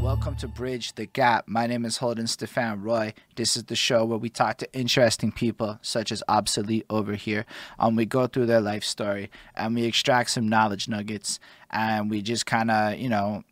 Welcome 0.00 0.36
to 0.36 0.46
Bridge 0.46 0.94
the 0.94 1.06
Gap. 1.06 1.48
My 1.48 1.66
name 1.66 1.84
is 1.84 1.96
Holden 1.96 2.28
Stefan 2.28 2.80
Roy. 2.80 3.12
This 3.34 3.56
is 3.56 3.64
the 3.64 3.74
show 3.74 4.04
where 4.04 4.18
we 4.18 4.28
talk 4.28 4.58
to 4.58 4.72
interesting 4.72 5.32
people, 5.32 5.80
such 5.82 6.12
as 6.12 6.22
Obsolete 6.28 6.86
over 6.88 7.14
here. 7.14 7.44
Um, 7.76 7.96
we 7.96 8.06
go 8.06 8.28
through 8.28 8.46
their 8.46 8.60
life 8.60 8.84
story 8.84 9.32
and 9.56 9.74
we 9.74 9.82
extract 9.82 10.30
some 10.30 10.48
knowledge 10.48 10.88
nuggets, 10.88 11.40
and 11.70 12.08
we 12.08 12.22
just 12.22 12.46
kind 12.46 12.70
of, 12.70 12.98
you 12.98 13.08
know, 13.08 13.42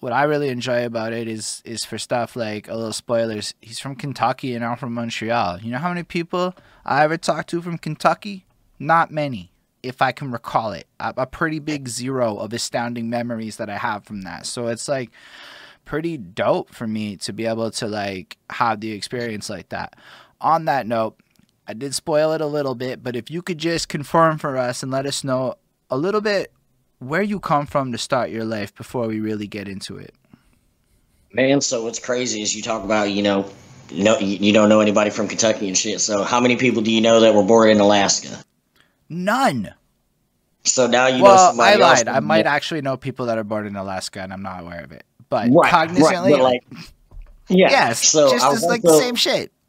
what 0.00 0.14
I 0.14 0.22
really 0.22 0.48
enjoy 0.48 0.86
about 0.86 1.12
it 1.12 1.28
is 1.28 1.60
is 1.66 1.84
for 1.84 1.98
stuff 1.98 2.34
like 2.34 2.68
a 2.68 2.74
little 2.74 2.94
spoilers. 2.94 3.52
He's 3.60 3.78
from 3.78 3.94
Kentucky 3.94 4.54
and 4.54 4.64
I'm 4.64 4.78
from 4.78 4.94
Montreal. 4.94 5.60
You 5.60 5.70
know 5.70 5.78
how 5.78 5.90
many 5.90 6.02
people 6.02 6.54
I 6.86 7.04
ever 7.04 7.18
talked 7.18 7.50
to 7.50 7.60
from 7.60 7.76
Kentucky? 7.76 8.46
Not 8.78 9.10
many, 9.10 9.51
if 9.82 10.00
I 10.00 10.12
can 10.12 10.30
recall 10.30 10.72
it. 10.72 10.86
A, 11.00 11.14
a 11.18 11.26
pretty 11.26 11.58
big 11.58 11.88
zero 11.88 12.36
of 12.36 12.52
astounding 12.52 13.10
memories 13.10 13.56
that 13.56 13.68
I 13.68 13.78
have 13.78 14.04
from 14.04 14.22
that. 14.22 14.46
So 14.46 14.68
it's 14.68 14.88
like 14.88 15.10
pretty 15.84 16.16
dope 16.16 16.72
for 16.72 16.86
me 16.86 17.16
to 17.16 17.32
be 17.32 17.46
able 17.46 17.70
to 17.72 17.88
like 17.88 18.36
have 18.50 18.80
the 18.80 18.92
experience 18.92 19.50
like 19.50 19.70
that. 19.70 19.94
On 20.40 20.64
that 20.66 20.86
note, 20.86 21.16
I 21.66 21.74
did 21.74 21.94
spoil 21.94 22.32
it 22.32 22.40
a 22.40 22.46
little 22.46 22.74
bit, 22.74 23.02
but 23.02 23.16
if 23.16 23.30
you 23.30 23.42
could 23.42 23.58
just 23.58 23.88
confirm 23.88 24.38
for 24.38 24.56
us 24.56 24.82
and 24.82 24.90
let 24.90 25.06
us 25.06 25.22
know 25.22 25.54
a 25.90 25.96
little 25.96 26.20
bit 26.20 26.52
where 26.98 27.22
you 27.22 27.40
come 27.40 27.66
from 27.66 27.92
to 27.92 27.98
start 27.98 28.30
your 28.30 28.44
life 28.44 28.74
before 28.74 29.06
we 29.06 29.20
really 29.20 29.46
get 29.46 29.68
into 29.68 29.96
it. 29.96 30.14
Man, 31.32 31.60
so 31.60 31.84
what's 31.84 31.98
crazy 31.98 32.42
is 32.42 32.54
you 32.54 32.62
talk 32.62 32.84
about, 32.84 33.10
you 33.10 33.22
know, 33.22 33.50
no, 33.90 34.18
you 34.18 34.52
don't 34.52 34.68
know 34.68 34.80
anybody 34.80 35.10
from 35.10 35.28
Kentucky 35.28 35.66
and 35.68 35.76
shit. 35.76 36.00
So 36.00 36.22
how 36.22 36.40
many 36.40 36.56
people 36.56 36.82
do 36.82 36.92
you 36.92 37.00
know 37.00 37.20
that 37.20 37.34
were 37.34 37.42
born 37.42 37.70
in 37.70 37.80
Alaska? 37.80 38.42
None. 39.12 39.72
So 40.64 40.86
now 40.86 41.06
you 41.06 41.22
well, 41.22 41.34
know 41.34 41.48
somebody 41.48 41.82
I 41.82 41.86
lied. 41.86 42.08
I 42.08 42.20
might 42.20 42.46
actually 42.46 42.82
know 42.82 42.96
people 42.96 43.26
that 43.26 43.38
are 43.38 43.44
born 43.44 43.66
in 43.66 43.76
Alaska, 43.76 44.20
and 44.20 44.32
I'm 44.32 44.42
not 44.42 44.60
aware 44.60 44.82
of 44.82 44.92
it. 44.92 45.04
But 45.28 45.50
Right, 45.50 45.72
cognizantly, 45.72 46.32
right, 46.32 46.38
but 46.38 46.40
like, 46.40 46.64
yeah. 47.48 47.70
yes, 47.70 48.08
So 48.08 48.30
just 48.30 48.44
I 48.44 48.52
as 48.52 48.64
like 48.64 48.82
the 48.82 48.98
same 48.98 49.14
shit. 49.14 49.52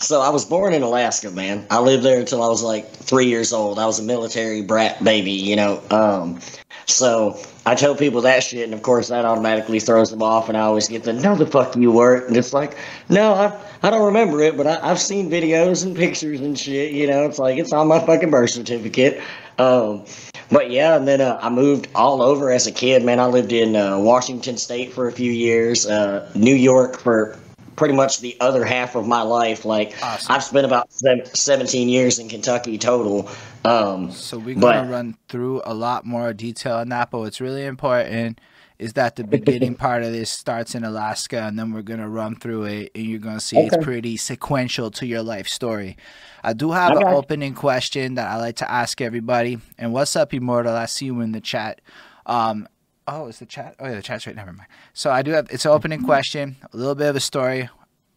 So 0.00 0.20
I 0.20 0.30
was 0.30 0.44
born 0.44 0.74
in 0.74 0.82
Alaska, 0.82 1.30
man. 1.30 1.64
I 1.70 1.78
lived 1.78 2.02
there 2.02 2.18
until 2.18 2.42
I 2.42 2.48
was 2.48 2.62
like 2.62 2.90
three 2.90 3.26
years 3.26 3.52
old. 3.52 3.78
I 3.78 3.86
was 3.86 4.00
a 4.00 4.02
military 4.02 4.62
brat 4.62 5.02
baby, 5.02 5.30
you 5.30 5.54
know. 5.54 5.80
Um, 5.90 6.40
so 6.86 7.38
I 7.68 7.74
tell 7.74 7.94
people 7.94 8.22
that 8.22 8.42
shit, 8.42 8.64
and 8.64 8.72
of 8.72 8.80
course 8.80 9.08
that 9.08 9.26
automatically 9.26 9.78
throws 9.78 10.10
them 10.10 10.22
off. 10.22 10.48
And 10.48 10.56
I 10.56 10.62
always 10.62 10.88
get 10.88 11.02
the 11.02 11.12
"No, 11.12 11.36
the 11.36 11.46
fuck 11.46 11.76
you 11.76 11.92
weren't," 11.92 12.26
and 12.26 12.36
it's 12.36 12.54
like, 12.54 12.78
no, 13.10 13.34
I 13.34 13.60
I 13.82 13.90
don't 13.90 14.06
remember 14.06 14.40
it, 14.40 14.56
but 14.56 14.66
I, 14.66 14.90
I've 14.90 14.98
seen 14.98 15.30
videos 15.30 15.84
and 15.84 15.94
pictures 15.94 16.40
and 16.40 16.58
shit. 16.58 16.92
You 16.92 17.06
know, 17.06 17.26
it's 17.26 17.38
like 17.38 17.58
it's 17.58 17.74
on 17.74 17.86
my 17.86 18.00
fucking 18.00 18.30
birth 18.30 18.50
certificate. 18.50 19.20
Um, 19.58 20.06
but 20.50 20.70
yeah, 20.70 20.96
and 20.96 21.06
then 21.06 21.20
uh, 21.20 21.38
I 21.42 21.50
moved 21.50 21.88
all 21.94 22.22
over 22.22 22.50
as 22.50 22.66
a 22.66 22.72
kid. 22.72 23.04
Man, 23.04 23.20
I 23.20 23.26
lived 23.26 23.52
in 23.52 23.76
uh, 23.76 23.98
Washington 23.98 24.56
State 24.56 24.94
for 24.94 25.06
a 25.06 25.12
few 25.12 25.30
years, 25.30 25.86
uh, 25.86 26.32
New 26.34 26.54
York 26.54 26.98
for 26.98 27.36
pretty 27.78 27.94
much 27.94 28.20
the 28.20 28.36
other 28.40 28.64
half 28.64 28.94
of 28.96 29.06
my 29.06 29.22
life. 29.22 29.64
Like 29.64 29.94
Awesome. 30.02 30.34
I've 30.34 30.44
spent 30.44 30.66
about 30.66 30.92
17 30.92 31.88
years 31.88 32.18
in 32.18 32.28
Kentucky 32.28 32.76
total. 32.76 33.30
Um, 33.64 34.10
So 34.10 34.38
we're 34.38 34.56
but- 34.56 34.72
gonna 34.74 34.90
run 34.90 35.16
through 35.28 35.62
a 35.64 35.72
lot 35.72 36.04
more 36.04 36.32
detail 36.34 36.74
on 36.76 36.88
that. 36.90 37.10
But 37.10 37.20
what's 37.20 37.40
really 37.40 37.64
important 37.64 38.40
is 38.80 38.92
that 38.94 39.16
the 39.16 39.24
beginning 39.24 39.74
part 39.86 40.02
of 40.02 40.12
this 40.12 40.28
starts 40.30 40.74
in 40.74 40.84
Alaska, 40.84 41.40
and 41.42 41.58
then 41.58 41.72
we're 41.72 41.82
gonna 41.82 42.08
run 42.08 42.34
through 42.36 42.64
it, 42.64 42.90
and 42.94 43.06
you're 43.06 43.18
gonna 43.20 43.40
see 43.40 43.56
it's 43.58 43.76
pretty 43.82 44.16
sequential 44.16 44.90
to 44.92 45.06
your 45.06 45.22
life 45.22 45.48
story. 45.48 45.96
I 46.44 46.52
do 46.52 46.72
have 46.72 46.92
I 46.96 47.00
an 47.00 47.06
opening 47.08 47.54
question 47.54 48.14
that 48.16 48.28
I 48.28 48.36
like 48.36 48.56
to 48.56 48.70
ask 48.70 49.00
everybody. 49.00 49.58
And 49.78 49.92
what's 49.92 50.14
up, 50.16 50.34
Immortal? 50.34 50.74
I 50.74 50.86
see 50.86 51.06
you 51.06 51.20
in 51.20 51.32
the 51.32 51.40
chat. 51.40 51.80
Um, 52.26 52.68
oh, 53.08 53.26
is 53.26 53.38
the 53.38 53.46
chat? 53.46 53.74
Oh, 53.78 53.86
yeah, 53.86 53.94
the 53.94 54.02
chat's 54.02 54.26
right. 54.26 54.36
Never 54.36 54.52
mind. 54.52 54.68
So 54.92 55.10
I 55.10 55.22
do 55.22 55.32
have 55.32 55.48
it's 55.50 55.64
an 55.64 55.72
opening 55.72 56.04
question, 56.04 56.56
a 56.72 56.76
little 56.76 56.94
bit 56.94 57.08
of 57.08 57.16
a 57.16 57.20
story. 57.20 57.68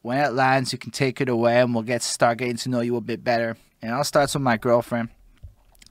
When 0.02 0.17
it 0.17 0.34
lands, 0.34 0.72
you 0.73 0.80
can 0.80 0.92
take 0.92 1.22
it 1.22 1.30
away, 1.30 1.59
and 1.59 1.73
we'll 1.73 1.84
get 1.84 2.02
start 2.02 2.39
getting 2.39 2.57
to 2.57 2.69
know 2.69 2.81
you 2.81 2.96
a 2.96 3.02
bit 3.02 3.24
better. 3.24 3.57
And 3.81 3.94
I'll 3.94 4.03
start 4.03 4.34
with 4.34 4.44
my 4.44 4.57
girlfriend. 4.57 5.09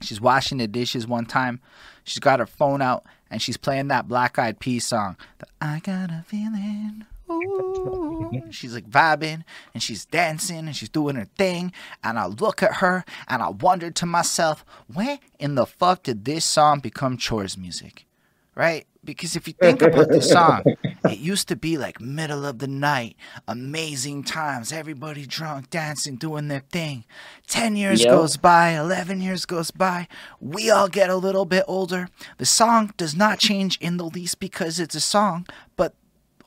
She's 0.01 0.21
washing 0.21 0.57
the 0.57 0.67
dishes 0.67 1.07
one 1.07 1.25
time. 1.25 1.59
She's 2.03 2.19
got 2.19 2.39
her 2.39 2.45
phone 2.45 2.81
out 2.81 3.05
and 3.29 3.41
she's 3.41 3.57
playing 3.57 3.87
that 3.89 4.07
Black 4.07 4.39
Eyed 4.39 4.59
Peas 4.59 4.85
song. 4.85 5.17
The 5.39 5.45
I 5.61 5.79
got 5.79 6.09
a 6.09 6.23
feeling. 6.27 7.05
Ooh. 7.29 8.29
She's 8.51 8.73
like 8.73 8.89
vibing 8.89 9.43
and 9.73 9.81
she's 9.81 10.05
dancing 10.05 10.59
and 10.67 10.75
she's 10.75 10.89
doing 10.89 11.15
her 11.15 11.27
thing. 11.37 11.71
And 12.03 12.19
I 12.19 12.25
look 12.25 12.61
at 12.61 12.75
her 12.75 13.05
and 13.27 13.41
I 13.41 13.49
wonder 13.49 13.89
to 13.89 14.05
myself, 14.05 14.65
when 14.93 15.19
in 15.39 15.55
the 15.55 15.65
fuck 15.65 16.03
did 16.03 16.25
this 16.25 16.43
song 16.43 16.79
become 16.79 17.17
chores 17.17 17.57
music? 17.57 18.05
Right? 18.53 18.85
Because 19.03 19.35
if 19.35 19.47
you 19.47 19.53
think 19.53 19.81
about 19.81 20.09
this 20.09 20.29
song, 20.29 20.63
it 21.03 21.17
used 21.17 21.47
to 21.47 21.55
be 21.55 21.77
like 21.77 21.99
middle 21.99 22.45
of 22.45 22.59
the 22.59 22.67
night, 22.67 23.15
amazing 23.47 24.23
times, 24.23 24.71
everybody 24.71 25.25
drunk, 25.25 25.71
dancing, 25.71 26.17
doing 26.17 26.47
their 26.49 26.63
thing. 26.71 27.05
10 27.47 27.75
years 27.75 28.01
Yep. 28.01 28.09
goes 28.11 28.37
by, 28.37 28.69
11 28.69 29.19
years 29.21 29.45
goes 29.45 29.71
by. 29.71 30.07
We 30.39 30.69
all 30.69 30.87
get 30.87 31.09
a 31.09 31.15
little 31.15 31.45
bit 31.45 31.63
older. 31.67 32.09
The 32.37 32.45
song 32.45 32.93
does 32.97 33.15
not 33.15 33.39
change 33.39 33.77
in 33.79 33.97
the 33.97 34.05
least 34.05 34.39
because 34.39 34.79
it's 34.79 34.95
a 34.95 34.99
song, 35.01 35.47
but 35.75 35.95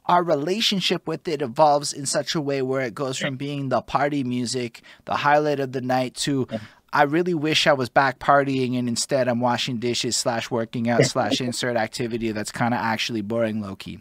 our 0.07 0.23
relationship 0.23 1.09
with 1.09 1.27
it 1.27 1.43
evolves 1.43 1.93
in 1.93 2.07
such 2.07 2.35
a 2.37 2.41
way 2.41 2.63
where 2.63 2.83
it 2.83 2.95
goes 2.95 3.19
from 3.19 3.37
being 3.37 3.69
the 3.69 3.81
party 3.83 4.23
music, 4.23 4.83
the 5.07 5.17
highlight 5.17 5.59
of 5.59 5.73
the 5.73 5.81
night, 5.81 6.15
to 6.15 6.47
I 6.95 7.03
really 7.03 7.35
wish 7.35 7.67
I 7.67 7.73
was 7.73 7.89
back 7.89 8.21
partying 8.21 8.79
and 8.79 8.89
instead 8.89 9.27
I'm 9.29 9.41
washing 9.41 9.79
dishes 9.79 10.17
slash 10.17 10.51
working 10.51 10.89
out 10.89 11.05
slash 11.05 11.41
insert 11.41 11.77
activity 11.77 12.31
that's 12.33 12.53
kind 12.53 12.73
of 12.73 12.79
actually 12.81 13.21
boring 13.21 13.61
low 13.61 13.75
key. 13.75 13.99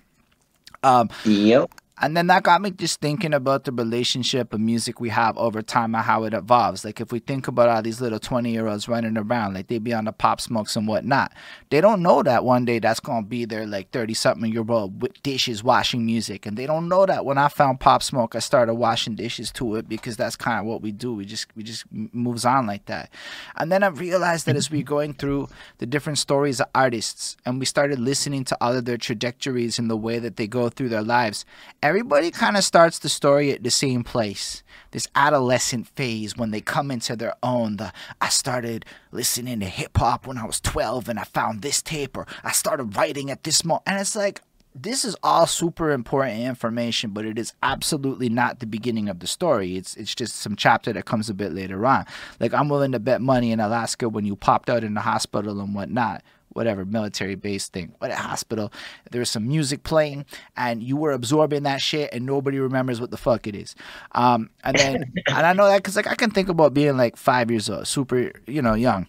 Um, 0.83 1.09
Yep. 1.25 1.71
And 2.01 2.17
then 2.17 2.27
that 2.27 2.43
got 2.43 2.61
me 2.61 2.71
just 2.71 2.99
thinking 3.01 3.33
about 3.33 3.65
the 3.65 3.71
relationship 3.71 4.51
of 4.53 4.59
music 4.59 4.99
we 4.99 5.09
have 5.09 5.37
over 5.37 5.61
time 5.61 5.93
and 5.93 6.03
how 6.03 6.23
it 6.23 6.33
evolves. 6.33 6.83
Like 6.83 6.99
if 6.99 7.11
we 7.11 7.19
think 7.19 7.47
about 7.47 7.69
all 7.69 7.81
these 7.83 8.01
little 8.01 8.19
twenty 8.19 8.51
year 8.51 8.67
olds 8.67 8.87
running 8.87 9.17
around, 9.17 9.53
like 9.53 9.67
they 9.67 9.77
be 9.77 9.93
on 9.93 10.05
the 10.05 10.11
pop 10.11 10.41
smokes 10.41 10.75
and 10.75 10.87
whatnot, 10.87 11.31
they 11.69 11.81
don't 11.81 12.01
know 12.01 12.23
that 12.23 12.43
one 12.43 12.65
day 12.65 12.79
that's 12.79 12.99
gonna 12.99 13.25
be 13.25 13.45
their 13.45 13.67
like 13.67 13.91
thirty 13.91 14.15
something 14.15 14.51
year 14.51 14.65
old 14.67 15.01
with 15.01 15.21
dishes 15.21 15.63
washing 15.63 16.05
music, 16.05 16.45
and 16.45 16.57
they 16.57 16.65
don't 16.65 16.89
know 16.89 17.05
that 17.05 17.25
when 17.25 17.37
I 17.37 17.47
found 17.47 17.79
pop 17.79 18.01
smoke, 18.01 18.35
I 18.35 18.39
started 18.39 18.73
washing 18.73 19.15
dishes 19.15 19.51
to 19.53 19.75
it 19.75 19.87
because 19.87 20.17
that's 20.17 20.35
kind 20.35 20.59
of 20.59 20.65
what 20.65 20.81
we 20.81 20.91
do. 20.91 21.13
We 21.13 21.25
just 21.25 21.47
we 21.55 21.61
just 21.61 21.85
moves 21.91 22.43
on 22.43 22.65
like 22.65 22.85
that, 22.85 23.11
and 23.57 23.71
then 23.71 23.83
I 23.83 23.87
realized 23.87 24.47
that 24.47 24.55
as 24.55 24.71
we 24.71 24.81
going 24.81 25.13
through 25.13 25.47
the 25.77 25.85
different 25.85 26.17
stories 26.17 26.59
of 26.59 26.67
artists, 26.73 27.37
and 27.45 27.59
we 27.59 27.65
started 27.65 27.99
listening 27.99 28.45
to 28.45 28.57
all 28.59 28.75
of 28.75 28.85
their 28.85 28.97
trajectories 28.97 29.77
and 29.77 29.91
the 29.91 29.97
way 29.97 30.17
that 30.17 30.37
they 30.37 30.47
go 30.47 30.69
through 30.69 30.89
their 30.89 31.03
lives, 31.03 31.45
everybody 31.83 32.31
kind 32.31 32.55
of 32.55 32.63
starts 32.63 32.97
the 32.97 33.09
story 33.09 33.51
at 33.51 33.61
the 33.61 33.69
same 33.69 34.03
place. 34.03 34.63
This 34.91 35.07
adolescent 35.15 35.87
phase 35.89 36.37
when 36.37 36.51
they 36.51 36.61
come 36.61 36.89
into 36.89 37.15
their 37.15 37.35
own. 37.43 37.75
The 37.75 37.91
I 38.21 38.29
started 38.29 38.85
listening 39.11 39.59
to 39.59 39.65
hip 39.65 39.97
hop 39.97 40.25
when 40.25 40.37
I 40.37 40.45
was 40.45 40.61
12 40.61 41.09
and 41.09 41.19
I 41.19 41.25
found 41.25 41.61
this 41.61 41.81
tape, 41.81 42.15
or 42.15 42.25
I 42.43 42.53
started 42.53 42.95
writing 42.95 43.29
at 43.29 43.43
this 43.43 43.65
moment. 43.65 43.83
And 43.85 43.99
it's 43.99 44.15
like, 44.15 44.41
this 44.73 45.03
is 45.03 45.15
all 45.21 45.45
super 45.45 45.91
important 45.91 46.39
information, 46.39 47.11
but 47.11 47.25
it 47.25 47.37
is 47.37 47.53
absolutely 47.61 48.29
not 48.29 48.59
the 48.59 48.65
beginning 48.65 49.09
of 49.09 49.19
the 49.19 49.27
story. 49.27 49.75
It's 49.75 49.95
it's 49.97 50.15
just 50.15 50.37
some 50.37 50.55
chapter 50.55 50.93
that 50.93 51.05
comes 51.05 51.29
a 51.29 51.33
bit 51.33 51.51
later 51.51 51.85
on. 51.85 52.05
Like 52.39 52.53
I'm 52.53 52.69
willing 52.69 52.93
to 52.93 52.99
bet 52.99 53.21
money 53.21 53.51
in 53.51 53.59
Alaska 53.59 54.07
when 54.07 54.25
you 54.25 54.35
popped 54.35 54.69
out 54.69 54.83
in 54.83 54.93
the 54.93 55.01
hospital 55.01 55.59
and 55.59 55.75
whatnot, 55.75 56.23
whatever 56.53 56.85
military 56.85 57.35
base 57.35 57.67
thing, 57.67 57.93
what 57.99 58.11
a 58.11 58.15
hospital. 58.15 58.71
There 59.11 59.19
was 59.19 59.29
some 59.29 59.47
music 59.47 59.83
playing, 59.83 60.25
and 60.55 60.81
you 60.83 60.97
were 60.97 61.11
absorbing 61.11 61.63
that 61.63 61.81
shit, 61.81 62.13
and 62.13 62.25
nobody 62.25 62.59
remembers 62.59 62.99
what 63.01 63.11
the 63.11 63.17
fuck 63.17 63.47
it 63.47 63.55
is. 63.55 63.75
Um, 64.13 64.49
and 64.63 64.77
then 64.77 65.13
and 65.27 65.45
I 65.45 65.53
know 65.53 65.67
that 65.67 65.77
because 65.77 65.95
like 65.95 66.07
I 66.07 66.15
can 66.15 66.31
think 66.31 66.49
about 66.49 66.73
being 66.73 66.97
like 66.97 67.17
five 67.17 67.51
years 67.51 67.69
old, 67.69 67.87
super, 67.87 68.31
you 68.47 68.61
know, 68.61 68.73
young. 68.73 69.07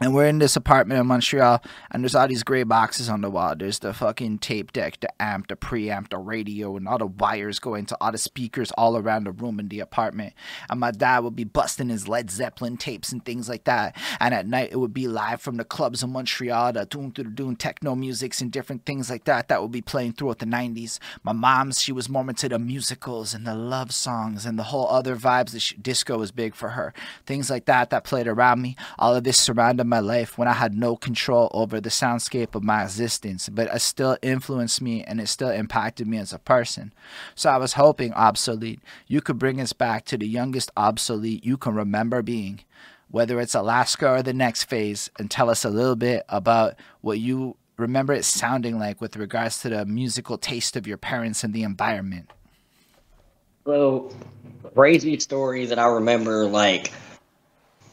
And 0.00 0.12
we're 0.12 0.26
in 0.26 0.40
this 0.40 0.56
apartment 0.56 0.98
in 0.98 1.06
Montreal, 1.06 1.62
and 1.92 2.02
there's 2.02 2.16
all 2.16 2.26
these 2.26 2.42
gray 2.42 2.64
boxes 2.64 3.08
on 3.08 3.20
the 3.20 3.30
wall. 3.30 3.54
There's 3.56 3.78
the 3.78 3.94
fucking 3.94 4.38
tape 4.38 4.72
deck, 4.72 4.98
the 4.98 5.22
amp, 5.22 5.46
the 5.46 5.54
preamp, 5.54 6.08
the 6.08 6.18
radio, 6.18 6.76
and 6.76 6.88
all 6.88 6.98
the 6.98 7.06
wires 7.06 7.60
going 7.60 7.86
to 7.86 7.96
all 8.00 8.10
the 8.10 8.18
speakers 8.18 8.72
all 8.72 8.96
around 8.96 9.24
the 9.24 9.30
room 9.30 9.60
in 9.60 9.68
the 9.68 9.78
apartment. 9.78 10.32
And 10.68 10.80
my 10.80 10.90
dad 10.90 11.20
would 11.20 11.36
be 11.36 11.44
busting 11.44 11.90
his 11.90 12.08
Led 12.08 12.28
Zeppelin 12.28 12.76
tapes 12.76 13.12
and 13.12 13.24
things 13.24 13.48
like 13.48 13.64
that. 13.64 13.96
And 14.18 14.34
at 14.34 14.48
night, 14.48 14.70
it 14.72 14.80
would 14.80 14.92
be 14.92 15.06
live 15.06 15.40
from 15.40 15.58
the 15.58 15.64
clubs 15.64 16.02
in 16.02 16.10
Montreal, 16.10 16.72
the 16.72 16.86
doom 16.86 17.12
to 17.12 17.22
the 17.22 17.30
doom 17.30 17.54
techno 17.54 17.94
musics 17.94 18.40
and 18.40 18.50
different 18.50 18.84
things 18.84 19.08
like 19.08 19.24
that 19.24 19.46
that 19.46 19.62
would 19.62 19.70
be 19.70 19.80
playing 19.82 20.14
throughout 20.14 20.40
the 20.40 20.46
90s. 20.46 20.98
My 21.22 21.32
mom's, 21.32 21.80
she 21.80 21.92
was 21.92 22.08
more 22.08 22.28
into 22.28 22.48
the 22.48 22.58
musicals 22.58 23.32
and 23.32 23.46
the 23.46 23.54
love 23.54 23.92
songs 23.92 24.44
and 24.44 24.58
the 24.58 24.64
whole 24.64 24.88
other 24.88 25.14
vibes. 25.14 25.54
she, 25.60 25.76
disco 25.76 26.18
was 26.18 26.32
big 26.32 26.56
for 26.56 26.70
her. 26.70 26.92
Things 27.26 27.48
like 27.48 27.66
that 27.66 27.90
that 27.90 28.02
played 28.02 28.26
around 28.26 28.60
me. 28.60 28.74
All 28.98 29.14
of 29.14 29.22
this 29.22 29.38
surrounded 29.38 29.83
my 29.88 30.00
life 30.00 30.36
when 30.38 30.48
I 30.48 30.52
had 30.52 30.76
no 30.76 30.96
control 30.96 31.50
over 31.52 31.80
the 31.80 31.88
soundscape 31.88 32.54
of 32.54 32.62
my 32.62 32.82
existence, 32.82 33.48
but 33.48 33.72
it 33.72 33.80
still 33.80 34.16
influenced 34.22 34.80
me 34.80 35.02
and 35.04 35.20
it 35.20 35.28
still 35.28 35.50
impacted 35.50 36.06
me 36.06 36.18
as 36.18 36.32
a 36.32 36.38
person. 36.38 36.92
So 37.34 37.50
I 37.50 37.56
was 37.56 37.74
hoping, 37.74 38.12
Obsolete, 38.14 38.80
you 39.06 39.20
could 39.20 39.38
bring 39.38 39.60
us 39.60 39.72
back 39.72 40.04
to 40.06 40.18
the 40.18 40.26
youngest 40.26 40.70
Obsolete 40.76 41.44
you 41.44 41.56
can 41.56 41.74
remember 41.74 42.22
being, 42.22 42.60
whether 43.10 43.40
it's 43.40 43.54
Alaska 43.54 44.10
or 44.10 44.22
the 44.22 44.32
next 44.32 44.64
phase, 44.64 45.10
and 45.18 45.30
tell 45.30 45.50
us 45.50 45.64
a 45.64 45.70
little 45.70 45.96
bit 45.96 46.24
about 46.28 46.74
what 47.00 47.18
you 47.18 47.56
remember 47.76 48.12
it 48.12 48.24
sounding 48.24 48.78
like 48.78 49.00
with 49.00 49.16
regards 49.16 49.60
to 49.62 49.68
the 49.68 49.84
musical 49.84 50.38
taste 50.38 50.76
of 50.76 50.86
your 50.86 50.96
parents 50.96 51.44
and 51.44 51.52
the 51.52 51.62
environment? 51.62 52.30
So, 53.66 54.14
crazy 54.74 55.18
story 55.20 55.66
that 55.66 55.78
I 55.78 55.86
remember, 55.86 56.46
like, 56.46 56.92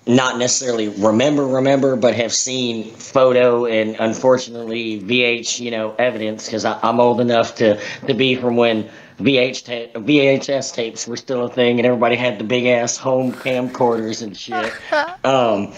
not 0.07 0.37
necessarily 0.37 0.87
remember, 0.89 1.45
remember, 1.45 1.95
but 1.95 2.15
have 2.15 2.33
seen 2.33 2.91
photo 2.91 3.65
and 3.65 3.95
unfortunately 3.99 4.99
VH, 4.99 5.59
you 5.59 5.69
know, 5.69 5.93
evidence 5.99 6.45
because 6.45 6.65
I'm 6.65 6.99
old 6.99 7.21
enough 7.21 7.55
to, 7.55 7.79
to 8.07 8.13
be 8.13 8.35
from 8.35 8.55
when 8.55 8.89
VH 9.19 9.63
ta- 9.93 9.99
VHS 9.99 10.73
tapes 10.73 11.07
were 11.07 11.17
still 11.17 11.45
a 11.45 11.49
thing 11.49 11.79
and 11.79 11.85
everybody 11.85 12.15
had 12.15 12.39
the 12.39 12.43
big 12.43 12.65
ass 12.65 12.97
home 12.97 13.31
camcorders 13.31 14.23
and 14.23 14.35
shit. 14.35 14.73
um, 15.23 15.71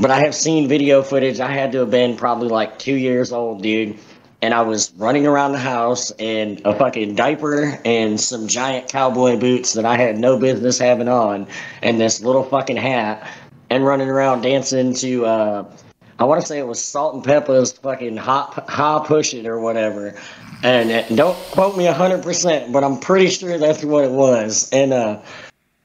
but 0.00 0.10
I 0.10 0.20
have 0.20 0.34
seen 0.34 0.68
video 0.68 1.02
footage. 1.02 1.38
I 1.38 1.50
had 1.50 1.72
to 1.72 1.78
have 1.78 1.90
been 1.90 2.16
probably 2.16 2.48
like 2.48 2.78
two 2.78 2.94
years 2.94 3.32
old, 3.32 3.62
dude. 3.62 3.98
And 4.40 4.54
I 4.54 4.62
was 4.62 4.92
running 4.94 5.26
around 5.26 5.52
the 5.52 5.58
house 5.58 6.12
in 6.18 6.60
a 6.64 6.72
fucking 6.72 7.16
diaper 7.16 7.80
and 7.84 8.20
some 8.20 8.46
giant 8.46 8.88
cowboy 8.88 9.36
boots 9.36 9.72
that 9.72 9.84
I 9.84 9.96
had 9.96 10.18
no 10.18 10.38
business 10.38 10.78
having 10.78 11.08
on, 11.08 11.48
and 11.82 12.00
this 12.00 12.22
little 12.22 12.44
fucking 12.44 12.76
hat, 12.76 13.28
and 13.70 13.84
running 13.84 14.08
around 14.08 14.42
dancing 14.42 14.94
to, 14.94 15.26
uh, 15.26 15.72
I 16.18 16.24
want 16.24 16.40
to 16.40 16.46
say 16.46 16.58
it 16.58 16.66
was 16.66 16.82
Salt-N-Pepa's 16.82 17.72
fucking 17.72 18.16
hot, 18.16 18.68
high 18.68 19.02
push 19.06 19.34
it 19.34 19.46
or 19.46 19.60
whatever. 19.60 20.18
And 20.62 20.90
uh, 20.90 21.02
don't 21.14 21.36
quote 21.52 21.76
me 21.76 21.86
100%, 21.86 22.72
but 22.72 22.82
I'm 22.82 22.98
pretty 22.98 23.28
sure 23.28 23.58
that's 23.58 23.84
what 23.84 24.04
it 24.04 24.10
was. 24.10 24.68
And 24.72 24.92
uh, 24.92 25.20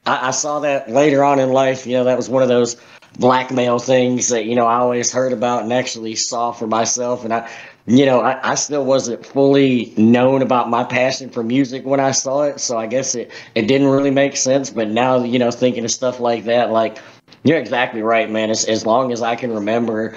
I, 0.05 0.29
I 0.29 0.31
saw 0.31 0.59
that 0.59 0.89
later 0.89 1.23
on 1.23 1.39
in 1.39 1.49
life. 1.51 1.85
You 1.85 1.93
know, 1.97 2.03
that 2.05 2.17
was 2.17 2.29
one 2.29 2.41
of 2.41 2.49
those 2.49 2.77
blackmail 3.19 3.77
things 3.77 4.29
that 4.29 4.45
you 4.45 4.55
know 4.55 4.65
I 4.65 4.77
always 4.77 5.11
heard 5.11 5.33
about 5.33 5.63
and 5.63 5.73
actually 5.73 6.15
saw 6.15 6.51
for 6.51 6.67
myself. 6.67 7.23
And 7.23 7.33
I, 7.33 7.49
you 7.85 8.05
know, 8.05 8.21
I, 8.21 8.51
I 8.51 8.55
still 8.55 8.85
wasn't 8.85 9.25
fully 9.25 9.93
known 9.97 10.41
about 10.41 10.69
my 10.69 10.83
passion 10.83 11.29
for 11.29 11.43
music 11.43 11.85
when 11.85 11.99
I 11.99 12.11
saw 12.11 12.43
it, 12.43 12.59
so 12.59 12.77
I 12.77 12.87
guess 12.87 13.15
it 13.15 13.31
it 13.55 13.67
didn't 13.67 13.87
really 13.87 14.11
make 14.11 14.37
sense. 14.37 14.69
But 14.69 14.89
now, 14.89 15.23
you 15.23 15.39
know, 15.39 15.51
thinking 15.51 15.85
of 15.85 15.91
stuff 15.91 16.19
like 16.19 16.45
that, 16.45 16.71
like 16.71 16.97
you're 17.43 17.57
exactly 17.57 18.01
right, 18.01 18.29
man. 18.29 18.49
As 18.49 18.65
as 18.65 18.85
long 18.85 19.11
as 19.11 19.21
I 19.21 19.35
can 19.35 19.53
remember, 19.53 20.15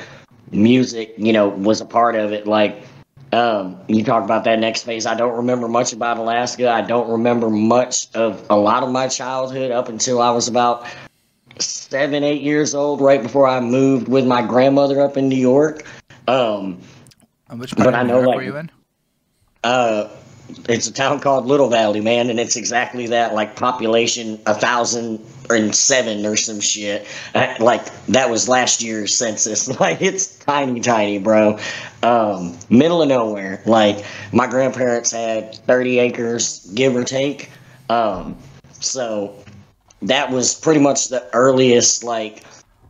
music, 0.51 1.15
you 1.17 1.33
know, 1.33 1.49
was 1.49 1.81
a 1.81 1.87
part 1.87 2.15
of 2.15 2.33
it. 2.33 2.47
Like. 2.47 2.83
Um, 3.33 3.77
you 3.89 4.05
talk 4.05 4.23
about 4.23 4.45
that 4.45 4.61
next 4.61 4.85
phase. 4.85 5.05
I 5.05 5.17
don't 5.17 5.37
remember 5.37 5.67
much 5.67 5.93
about 5.93 6.17
Alaska. 6.17 6.71
I 6.71 6.81
don't 6.81 7.11
remember 7.11 7.51
much 7.51 8.07
of 8.15 8.47
a 8.49 8.57
lot 8.57 8.85
of 8.85 8.91
my 8.91 9.09
childhood 9.09 9.73
up 9.73 9.89
until 9.89 10.23
I 10.23 10.31
was 10.31 10.47
about 10.47 10.87
seven, 11.59 12.23
eight 12.23 12.41
years 12.41 12.73
old, 12.73 13.01
right 13.01 13.21
before 13.21 13.49
I 13.49 13.59
moved 13.61 14.07
with 14.07 14.27
my 14.27 14.43
grandmother 14.43 15.01
up 15.01 15.17
in 15.17 15.29
New 15.29 15.37
York. 15.37 15.85
Um, 16.29 16.81
and 17.51 17.59
which 17.59 17.75
part 17.75 17.87
but 17.87 17.95
I 17.95 18.05
know, 18.05 18.21
like, 18.21 18.37
were 18.37 18.43
you 18.43 18.57
in? 18.57 18.71
Uh, 19.65 20.09
it's 20.69 20.87
a 20.87 20.93
town 20.93 21.19
called 21.19 21.47
Little 21.47 21.69
Valley, 21.69 22.01
man, 22.01 22.31
and 22.31 22.39
it's 22.39 22.55
exactly 22.57 23.09
that, 23.09 23.35
like 23.35 23.57
population 23.57 24.41
a 24.47 24.55
thousand 24.55 25.19
and 25.51 25.75
seven 25.75 26.25
or 26.27 26.37
some 26.37 26.61
shit. 26.61 27.07
Uh, 27.35 27.55
like 27.61 27.85
that 28.07 28.31
was 28.31 28.49
last 28.49 28.83
year's 28.83 29.15
census. 29.15 29.69
Like 29.81 30.01
it's 30.01 30.39
tiny, 30.39 30.81
tiny, 30.81 31.19
bro. 31.19 31.59
Um, 32.03 32.57
middle 32.71 33.03
of 33.03 33.09
nowhere. 33.09 33.63
Like 33.67 34.05
my 34.33 34.47
grandparents 34.47 35.11
had 35.11 35.55
thirty 35.67 35.99
acres, 35.99 36.71
give 36.75 36.97
or 36.97 37.05
take. 37.05 37.51
Um, 37.91 38.37
so 38.81 39.35
that 40.03 40.31
was 40.31 40.55
pretty 40.55 40.81
much 40.81 41.09
the 41.09 41.29
earliest 41.35 42.05
like 42.05 42.45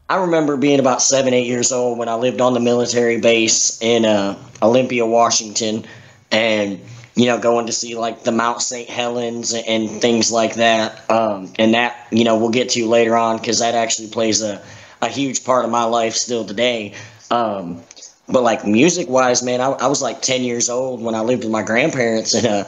I 0.08 0.18
remember 0.18 0.56
being 0.56 0.78
about 0.78 1.02
seven, 1.02 1.34
eight 1.34 1.46
years 1.46 1.72
old 1.72 1.98
when 1.98 2.08
I 2.08 2.14
lived 2.14 2.40
on 2.40 2.54
the 2.54 2.60
military 2.60 3.20
base 3.20 3.80
in 3.82 4.04
uh, 4.04 4.38
Olympia, 4.62 5.04
Washington, 5.04 5.84
and 6.30 6.80
you 7.16 7.26
know 7.26 7.38
going 7.38 7.66
to 7.66 7.72
see 7.72 7.96
like 7.96 8.22
the 8.22 8.32
Mount 8.32 8.62
St. 8.62 8.88
Helens 8.88 9.52
and 9.54 10.00
things 10.00 10.30
like 10.30 10.54
that. 10.54 11.10
Um, 11.10 11.52
and 11.58 11.74
that 11.74 12.06
you 12.12 12.24
know 12.24 12.38
we'll 12.38 12.50
get 12.50 12.68
to 12.70 12.86
later 12.86 13.16
on 13.16 13.38
because 13.38 13.58
that 13.58 13.74
actually 13.74 14.08
plays 14.08 14.42
a 14.42 14.62
a 15.02 15.08
huge 15.08 15.44
part 15.44 15.64
of 15.64 15.70
my 15.70 15.84
life 15.84 16.14
still 16.14 16.44
today. 16.44 16.94
Um, 17.30 17.82
but 18.28 18.42
like 18.42 18.66
music 18.66 19.08
wise, 19.08 19.42
man, 19.42 19.60
I, 19.60 19.70
I 19.70 19.86
was 19.88 20.02
like 20.02 20.22
ten 20.22 20.42
years 20.42 20.68
old 20.68 21.02
when 21.02 21.14
I 21.14 21.20
lived 21.20 21.42
with 21.42 21.52
my 21.52 21.62
grandparents, 21.62 22.34
and 22.34 22.46
uh, 22.46 22.64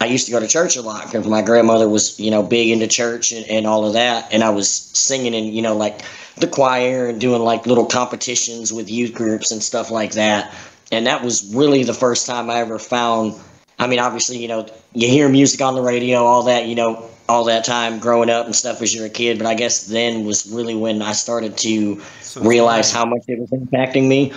I 0.00 0.06
used 0.06 0.26
to 0.26 0.32
go 0.32 0.40
to 0.40 0.46
church 0.46 0.76
a 0.76 0.82
lot 0.82 1.04
because 1.04 1.26
my 1.26 1.40
grandmother 1.40 1.88
was, 1.88 2.18
you 2.18 2.30
know, 2.30 2.42
big 2.42 2.70
into 2.70 2.86
church 2.86 3.32
and, 3.32 3.46
and 3.46 3.66
all 3.66 3.86
of 3.86 3.94
that. 3.94 4.32
And 4.32 4.42
I 4.42 4.50
was 4.50 4.70
singing 4.70 5.34
in, 5.34 5.44
you 5.44 5.62
know, 5.62 5.76
like 5.76 6.02
the 6.36 6.46
choir 6.46 7.06
and 7.06 7.20
doing 7.20 7.42
like 7.42 7.66
little 7.66 7.86
competitions 7.86 8.72
with 8.72 8.90
youth 8.90 9.14
groups 9.14 9.52
and 9.52 9.62
stuff 9.62 9.90
like 9.90 10.12
that. 10.12 10.52
And 10.90 11.06
that 11.06 11.22
was 11.22 11.54
really 11.54 11.84
the 11.84 11.94
first 11.94 12.26
time 12.26 12.50
I 12.50 12.56
ever 12.56 12.78
found. 12.78 13.34
I 13.78 13.86
mean, 13.86 13.98
obviously, 13.98 14.38
you 14.38 14.48
know, 14.48 14.66
you 14.92 15.08
hear 15.08 15.28
music 15.28 15.60
on 15.60 15.74
the 15.74 15.82
radio, 15.82 16.24
all 16.24 16.44
that, 16.44 16.66
you 16.66 16.74
know, 16.74 17.08
all 17.28 17.44
that 17.44 17.64
time 17.64 17.98
growing 17.98 18.30
up 18.30 18.46
and 18.46 18.54
stuff 18.54 18.82
as 18.82 18.94
you're 18.94 19.06
a 19.06 19.10
kid. 19.10 19.38
But 19.38 19.46
I 19.46 19.54
guess 19.54 19.86
then 19.86 20.24
was 20.24 20.50
really 20.50 20.74
when 20.74 21.02
I 21.02 21.12
started 21.12 21.56
to 21.58 22.00
so 22.20 22.42
realize 22.42 22.92
how 22.92 23.04
much 23.04 23.24
it 23.28 23.38
was 23.38 23.50
impacting 23.50 24.08
me. 24.08 24.32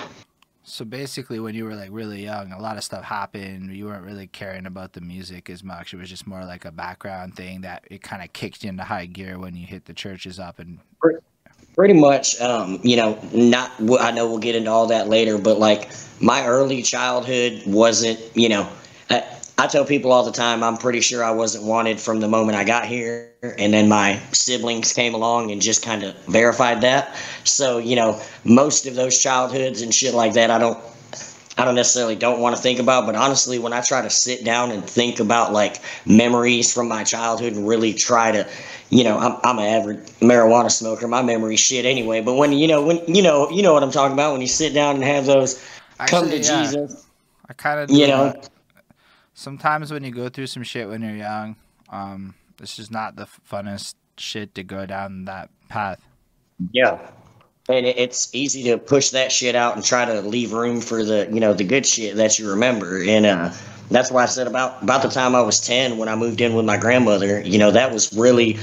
So 0.63 0.83
basically, 0.83 1.39
when 1.39 1.55
you 1.55 1.63
were 1.63 1.75
like 1.75 1.89
really 1.91 2.23
young, 2.23 2.51
a 2.51 2.59
lot 2.59 2.77
of 2.77 2.83
stuff 2.83 3.03
happened. 3.03 3.75
You 3.75 3.85
weren't 3.85 4.03
really 4.03 4.27
caring 4.27 4.65
about 4.65 4.93
the 4.93 5.01
music 5.01 5.49
as 5.49 5.63
much. 5.63 5.93
It 5.93 5.97
was 5.97 6.09
just 6.09 6.27
more 6.27 6.43
like 6.43 6.65
a 6.65 6.71
background 6.71 7.35
thing 7.35 7.61
that 7.61 7.85
it 7.89 8.01
kind 8.01 8.21
of 8.21 8.33
kicked 8.33 8.65
into 8.65 8.83
high 8.83 9.05
gear 9.05 9.39
when 9.39 9.55
you 9.55 9.65
hit 9.65 9.85
the 9.85 9.93
churches 9.93 10.39
up 10.39 10.59
and. 10.59 10.79
Pretty 11.73 11.93
much, 11.93 12.41
um, 12.41 12.79
you 12.83 12.97
know, 12.97 13.19
not. 13.31 13.71
I 13.99 14.11
know 14.11 14.27
we'll 14.27 14.39
get 14.39 14.55
into 14.55 14.71
all 14.71 14.87
that 14.87 15.07
later, 15.07 15.37
but 15.37 15.59
like 15.59 15.91
my 16.19 16.45
early 16.45 16.81
childhood 16.81 17.61
wasn't, 17.67 18.19
you 18.35 18.49
know, 18.49 18.67
I, 19.09 19.23
I 19.59 19.65
tell 19.67 19.85
people 19.85 20.11
all 20.11 20.23
the 20.23 20.31
time, 20.31 20.63
I'm 20.63 20.77
pretty 20.77 21.01
sure 21.01 21.23
I 21.23 21.31
wasn't 21.31 21.63
wanted 21.63 21.99
from 21.99 22.19
the 22.19 22.27
moment 22.27 22.57
I 22.57 22.63
got 22.63 22.85
here. 22.85 23.31
And 23.57 23.73
then 23.73 23.89
my 23.89 24.19
siblings 24.31 24.93
came 24.93 25.15
along 25.15 25.51
and 25.51 25.61
just 25.61 25.83
kind 25.83 26.03
of 26.03 26.15
verified 26.25 26.81
that. 26.81 27.15
So, 27.43 27.79
you 27.79 27.95
know, 27.95 28.21
most 28.43 28.85
of 28.85 28.95
those 28.95 29.19
childhoods 29.19 29.81
and 29.81 29.93
shit 29.93 30.13
like 30.13 30.33
that, 30.33 30.51
I 30.51 30.59
don't. 30.59 30.77
I 31.59 31.65
don't 31.65 31.73
necessarily 31.73 32.15
don't 32.15 32.39
want 32.39 32.55
to 32.55 32.61
think 32.61 32.77
about, 32.77 33.07
but 33.07 33.15
honestly, 33.15 33.57
when 33.57 33.73
I 33.73 33.81
try 33.81 34.03
to 34.03 34.11
sit 34.11 34.45
down 34.45 34.69
and 34.69 34.87
think 34.87 35.19
about 35.19 35.53
like 35.53 35.81
memories 36.05 36.71
from 36.71 36.87
my 36.87 37.03
childhood 37.03 37.53
and 37.53 37.67
really 37.67 37.95
try 37.95 38.31
to, 38.31 38.47
you 38.91 39.03
know, 39.03 39.17
I'm, 39.17 39.39
I'm 39.43 39.57
an 39.57 39.65
average 39.65 40.05
marijuana 40.19 40.69
smoker. 40.69 41.07
My 41.07 41.23
memory 41.23 41.55
shit 41.55 41.83
anyway. 41.83 42.21
But 42.21 42.35
when 42.35 42.53
you 42.53 42.67
know, 42.67 42.85
when 42.85 42.99
you 43.07 43.23
know, 43.23 43.49
you 43.49 43.63
know 43.63 43.73
what 43.73 43.81
I'm 43.81 43.89
talking 43.89 44.13
about. 44.13 44.33
When 44.33 44.41
you 44.41 44.47
sit 44.47 44.75
down 44.75 44.97
and 44.97 45.03
have 45.03 45.25
those 45.25 45.59
Actually, 45.99 46.19
come 46.19 46.29
to 46.29 46.37
yeah. 46.37 46.61
Jesus, 46.61 47.07
I 47.49 47.53
kind 47.53 47.79
of 47.79 47.89
you 47.89 48.05
know. 48.05 48.25
That 48.25 48.49
sometimes 49.37 49.93
when 49.93 50.03
you 50.03 50.11
go 50.11 50.27
through 50.27 50.47
some 50.47 50.63
shit 50.63 50.89
when 50.89 51.01
you're 51.01 51.15
young, 51.15 51.55
um, 51.89 52.33
this 52.57 52.79
is 52.79 52.89
not 52.91 53.15
the 53.15 53.27
funnest 53.49 53.93
shit 54.17 54.55
to 54.55 54.63
go 54.63 54.85
down 54.85 55.25
that 55.25 55.49
path. 55.69 56.01
Yeah. 56.71 57.11
And 57.69 57.85
it's 57.85 58.33
easy 58.33 58.63
to 58.63 58.77
push 58.77 59.11
that 59.11 59.31
shit 59.31 59.55
out 59.55 59.75
and 59.75 59.85
try 59.85 60.05
to 60.05 60.21
leave 60.21 60.53
room 60.53 60.81
for 60.81 61.03
the, 61.03 61.29
you 61.31 61.39
know, 61.39 61.53
the 61.53 61.65
good 61.65 61.85
shit 61.85 62.15
that 62.15 62.39
you 62.39 62.49
remember. 62.49 63.03
And 63.03 63.25
uh, 63.25 63.53
that's 63.91 64.09
why 64.09 64.23
I 64.23 64.25
said 64.25 64.47
about 64.47 64.81
about 64.81 65.03
the 65.03 65.09
time 65.09 65.35
I 65.35 65.41
was 65.41 65.59
10 65.59 65.97
when 65.97 66.09
I 66.09 66.15
moved 66.15 66.41
in 66.41 66.55
with 66.55 66.65
my 66.65 66.77
grandmother, 66.77 67.41
you 67.41 67.59
know, 67.59 67.71
that 67.71 67.93
was 67.93 68.11
really 68.13 68.57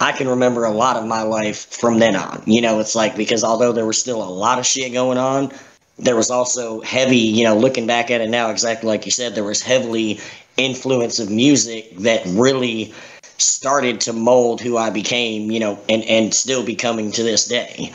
I 0.00 0.12
can 0.12 0.28
remember 0.28 0.64
a 0.64 0.70
lot 0.70 0.96
of 0.96 1.04
my 1.04 1.22
life 1.22 1.66
from 1.66 1.98
then 1.98 2.16
on. 2.16 2.42
You 2.46 2.62
know, 2.62 2.80
it's 2.80 2.94
like 2.94 3.16
because 3.16 3.44
although 3.44 3.72
there 3.72 3.86
was 3.86 3.98
still 3.98 4.22
a 4.22 4.30
lot 4.30 4.58
of 4.58 4.64
shit 4.64 4.92
going 4.92 5.18
on, 5.18 5.52
there 5.98 6.16
was 6.16 6.30
also 6.30 6.80
heavy, 6.80 7.18
you 7.18 7.44
know, 7.44 7.56
looking 7.56 7.86
back 7.86 8.10
at 8.10 8.20
it 8.20 8.28
now, 8.28 8.50
exactly 8.50 8.88
like 8.88 9.04
you 9.04 9.12
said, 9.12 9.34
there 9.34 9.44
was 9.44 9.62
heavily 9.62 10.20
influence 10.56 11.18
of 11.18 11.30
music 11.30 11.96
that 11.98 12.24
really 12.26 12.92
started 13.38 14.00
to 14.02 14.12
mold 14.12 14.60
who 14.60 14.76
I 14.76 14.90
became, 14.90 15.50
you 15.50 15.60
know, 15.60 15.78
and, 15.88 16.02
and 16.04 16.34
still 16.34 16.64
becoming 16.64 17.12
to 17.12 17.22
this 17.22 17.46
day. 17.46 17.92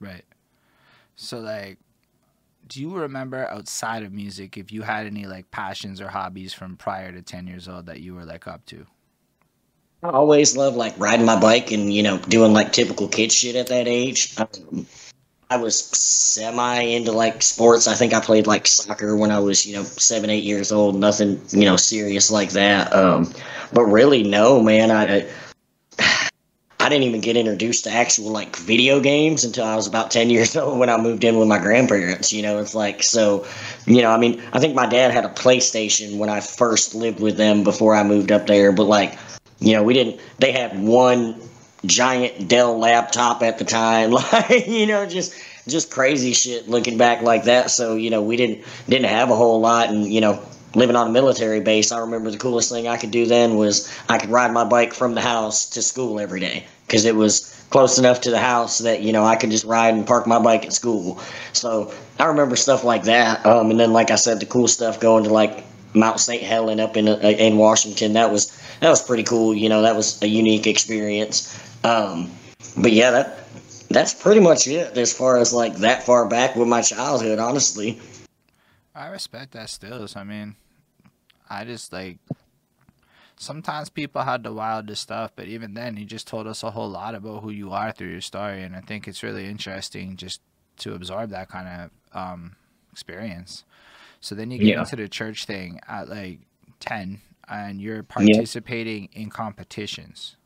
Right. 0.00 0.24
So, 1.16 1.38
like, 1.38 1.78
do 2.68 2.80
you 2.80 2.94
remember 2.94 3.46
outside 3.48 4.02
of 4.02 4.12
music 4.12 4.56
if 4.56 4.72
you 4.72 4.82
had 4.82 5.06
any, 5.06 5.26
like, 5.26 5.50
passions 5.50 6.00
or 6.00 6.08
hobbies 6.08 6.52
from 6.52 6.76
prior 6.76 7.12
to 7.12 7.22
10 7.22 7.46
years 7.46 7.68
old 7.68 7.86
that 7.86 8.00
you 8.00 8.14
were, 8.14 8.24
like, 8.24 8.46
up 8.46 8.64
to? 8.66 8.86
I 10.02 10.10
always 10.10 10.56
loved, 10.56 10.76
like, 10.76 10.98
riding 10.98 11.26
my 11.26 11.38
bike 11.38 11.70
and, 11.70 11.92
you 11.92 12.02
know, 12.02 12.18
doing, 12.18 12.52
like, 12.52 12.72
typical 12.72 13.08
kid 13.08 13.30
shit 13.30 13.56
at 13.56 13.68
that 13.68 13.86
age. 13.86 14.34
Um, 14.38 14.86
I 15.52 15.56
was 15.56 15.80
semi 15.80 16.80
into 16.80 17.12
like 17.12 17.42
sports. 17.42 17.86
I 17.86 17.92
think 17.92 18.14
I 18.14 18.20
played 18.20 18.46
like 18.46 18.66
soccer 18.66 19.14
when 19.14 19.30
I 19.30 19.38
was, 19.38 19.66
you 19.66 19.76
know, 19.76 19.82
seven, 19.82 20.30
eight 20.30 20.44
years 20.44 20.72
old. 20.72 20.98
Nothing, 20.98 21.42
you 21.50 21.66
know, 21.66 21.76
serious 21.76 22.30
like 22.30 22.52
that. 22.52 22.90
Um, 22.94 23.30
but 23.70 23.84
really, 23.84 24.22
no, 24.22 24.62
man. 24.62 24.90
I, 24.90 25.28
I 26.80 26.88
didn't 26.88 27.02
even 27.02 27.20
get 27.20 27.36
introduced 27.36 27.84
to 27.84 27.90
actual 27.90 28.30
like 28.30 28.56
video 28.56 28.98
games 28.98 29.44
until 29.44 29.64
I 29.64 29.76
was 29.76 29.86
about 29.86 30.10
10 30.10 30.30
years 30.30 30.56
old 30.56 30.78
when 30.78 30.88
I 30.88 30.96
moved 30.96 31.22
in 31.22 31.38
with 31.38 31.48
my 31.48 31.58
grandparents. 31.58 32.32
You 32.32 32.40
know, 32.40 32.58
it's 32.58 32.74
like, 32.74 33.02
so, 33.02 33.46
you 33.84 34.00
know, 34.00 34.10
I 34.10 34.16
mean, 34.16 34.42
I 34.54 34.58
think 34.58 34.74
my 34.74 34.86
dad 34.86 35.10
had 35.10 35.26
a 35.26 35.28
PlayStation 35.28 36.16
when 36.16 36.30
I 36.30 36.40
first 36.40 36.94
lived 36.94 37.20
with 37.20 37.36
them 37.36 37.62
before 37.62 37.94
I 37.94 38.04
moved 38.04 38.32
up 38.32 38.46
there, 38.46 38.72
but 38.72 38.84
like, 38.84 39.18
you 39.58 39.74
know, 39.74 39.82
we 39.82 39.92
didn't, 39.92 40.18
they 40.38 40.50
had 40.50 40.82
one 40.82 41.38
giant 41.84 42.48
Dell 42.48 42.78
laptop 42.78 43.42
at 43.42 43.58
the 43.58 43.64
time. 43.64 44.12
Like, 44.32 44.66
you 44.66 44.86
know, 44.86 45.06
just 45.06 45.34
just 45.68 45.90
crazy 45.90 46.32
shit 46.32 46.68
looking 46.68 46.98
back 46.98 47.22
like 47.22 47.44
that. 47.44 47.70
So 47.70 47.94
you 47.94 48.10
know, 48.10 48.22
we 48.22 48.36
didn't 48.36 48.64
didn't 48.88 49.08
have 49.08 49.30
a 49.30 49.36
whole 49.36 49.60
lot, 49.60 49.88
and 49.90 50.12
you 50.12 50.20
know, 50.20 50.42
living 50.74 50.96
on 50.96 51.08
a 51.08 51.10
military 51.10 51.60
base, 51.60 51.92
I 51.92 51.98
remember 51.98 52.30
the 52.30 52.38
coolest 52.38 52.70
thing 52.70 52.88
I 52.88 52.96
could 52.96 53.10
do 53.10 53.26
then 53.26 53.56
was 53.56 53.92
I 54.08 54.18
could 54.18 54.30
ride 54.30 54.52
my 54.52 54.64
bike 54.64 54.94
from 54.94 55.14
the 55.14 55.20
house 55.20 55.68
to 55.70 55.82
school 55.82 56.18
every 56.20 56.40
day 56.40 56.66
because 56.86 57.04
it 57.04 57.16
was 57.16 57.52
close 57.70 57.98
enough 57.98 58.20
to 58.20 58.30
the 58.30 58.38
house 58.38 58.78
that 58.78 59.02
you 59.02 59.12
know 59.12 59.24
I 59.24 59.36
could 59.36 59.50
just 59.50 59.64
ride 59.64 59.94
and 59.94 60.06
park 60.06 60.26
my 60.26 60.38
bike 60.38 60.64
at 60.64 60.72
school. 60.72 61.20
So 61.52 61.92
I 62.18 62.26
remember 62.26 62.56
stuff 62.56 62.84
like 62.84 63.04
that. 63.04 63.44
Um, 63.46 63.70
and 63.70 63.80
then, 63.80 63.92
like 63.92 64.10
I 64.10 64.16
said, 64.16 64.40
the 64.40 64.46
cool 64.46 64.68
stuff 64.68 65.00
going 65.00 65.24
to 65.24 65.30
like 65.30 65.64
Mount 65.94 66.20
St. 66.20 66.42
Helen 66.42 66.80
up 66.80 66.96
in 66.96 67.08
uh, 67.08 67.16
in 67.16 67.56
Washington. 67.56 68.12
That 68.14 68.30
was 68.30 68.56
that 68.80 68.90
was 68.90 69.02
pretty 69.02 69.22
cool. 69.24 69.54
You 69.54 69.68
know, 69.68 69.82
that 69.82 69.96
was 69.96 70.20
a 70.22 70.28
unique 70.28 70.66
experience. 70.66 71.58
Um, 71.84 72.30
but 72.76 72.92
yeah, 72.92 73.10
that 73.10 73.38
that's 73.88 74.14
pretty 74.14 74.40
much 74.40 74.66
it 74.66 74.96
as 74.96 75.12
far 75.12 75.36
as 75.36 75.52
like 75.52 75.76
that 75.76 76.04
far 76.04 76.26
back 76.28 76.56
with 76.56 76.68
my 76.68 76.82
childhood. 76.82 77.38
Honestly, 77.38 78.00
I 78.94 79.08
respect 79.08 79.52
that 79.52 79.70
still. 79.70 80.06
I 80.14 80.24
mean, 80.24 80.56
I 81.50 81.64
just 81.64 81.92
like 81.92 82.18
sometimes 83.36 83.90
people 83.90 84.22
had 84.22 84.42
the 84.44 84.52
wildest 84.52 85.02
stuff, 85.02 85.32
but 85.34 85.46
even 85.46 85.74
then, 85.74 85.96
he 85.96 86.04
just 86.04 86.26
told 86.26 86.46
us 86.46 86.62
a 86.62 86.70
whole 86.70 86.88
lot 86.88 87.14
about 87.14 87.42
who 87.42 87.50
you 87.50 87.72
are 87.72 87.92
through 87.92 88.10
your 88.10 88.20
story, 88.20 88.62
and 88.62 88.74
I 88.76 88.80
think 88.80 89.08
it's 89.08 89.22
really 89.22 89.46
interesting 89.46 90.16
just 90.16 90.40
to 90.78 90.94
absorb 90.94 91.30
that 91.30 91.48
kind 91.48 91.90
of 92.14 92.18
um, 92.18 92.56
experience. 92.92 93.64
So 94.20 94.34
then 94.34 94.50
you 94.50 94.58
get 94.58 94.68
yeah. 94.68 94.80
into 94.80 94.96
the 94.96 95.08
church 95.08 95.44
thing 95.44 95.80
at 95.88 96.08
like 96.08 96.38
ten, 96.80 97.20
and 97.48 97.80
you're 97.80 98.02
participating 98.02 99.08
yeah. 99.12 99.22
in 99.22 99.30
competitions. 99.30 100.36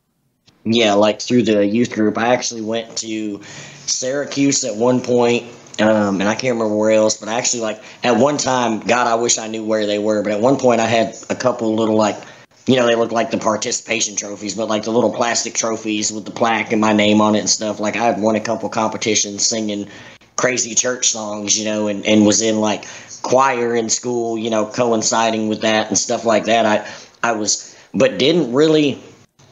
Yeah, 0.69 0.93
like 0.93 1.21
through 1.21 1.43
the 1.43 1.65
youth 1.65 1.91
group. 1.91 2.17
I 2.17 2.33
actually 2.33 2.61
went 2.61 2.97
to 2.97 3.41
Syracuse 3.85 4.63
at 4.63 4.75
one 4.75 5.01
point 5.01 5.45
um, 5.79 6.19
and 6.21 6.29
I 6.29 6.33
can't 6.33 6.55
remember 6.55 6.75
where 6.75 6.91
else, 6.91 7.17
but 7.17 7.29
actually, 7.29 7.61
like 7.61 7.81
at 8.03 8.17
one 8.17 8.37
time, 8.37 8.79
God, 8.79 9.07
I 9.07 9.15
wish 9.15 9.37
I 9.37 9.47
knew 9.47 9.63
where 9.63 9.85
they 9.85 9.99
were. 9.99 10.23
But 10.23 10.33
at 10.33 10.41
one 10.41 10.57
point, 10.57 10.81
I 10.81 10.87
had 10.87 11.15
a 11.29 11.35
couple 11.35 11.75
little 11.75 11.95
like, 11.95 12.17
you 12.65 12.75
know, 12.75 12.87
they 12.87 12.95
look 12.95 13.11
like 13.11 13.29
the 13.29 13.37
participation 13.37 14.15
trophies, 14.15 14.55
but 14.55 14.67
like 14.67 14.83
the 14.83 14.91
little 14.91 15.13
plastic 15.13 15.53
trophies 15.53 16.11
with 16.11 16.25
the 16.25 16.31
plaque 16.31 16.71
and 16.71 16.81
my 16.81 16.93
name 16.93 17.21
on 17.21 17.35
it 17.35 17.39
and 17.39 17.49
stuff. 17.49 17.79
Like 17.79 17.95
I 17.95 18.03
had 18.03 18.19
won 18.19 18.35
a 18.35 18.39
couple 18.39 18.67
competitions 18.69 19.45
singing 19.45 19.87
crazy 20.35 20.73
church 20.73 21.09
songs, 21.09 21.57
you 21.57 21.65
know, 21.65 21.87
and, 21.87 22.05
and 22.05 22.25
was 22.25 22.41
in 22.41 22.59
like 22.59 22.85
choir 23.21 23.75
in 23.75 23.89
school, 23.89 24.37
you 24.37 24.49
know, 24.49 24.65
coinciding 24.65 25.47
with 25.47 25.61
that 25.61 25.89
and 25.89 25.97
stuff 25.97 26.25
like 26.25 26.45
that. 26.45 26.65
I 26.65 26.89
I 27.23 27.33
was, 27.33 27.75
but 27.93 28.17
didn't 28.17 28.51
really. 28.51 28.99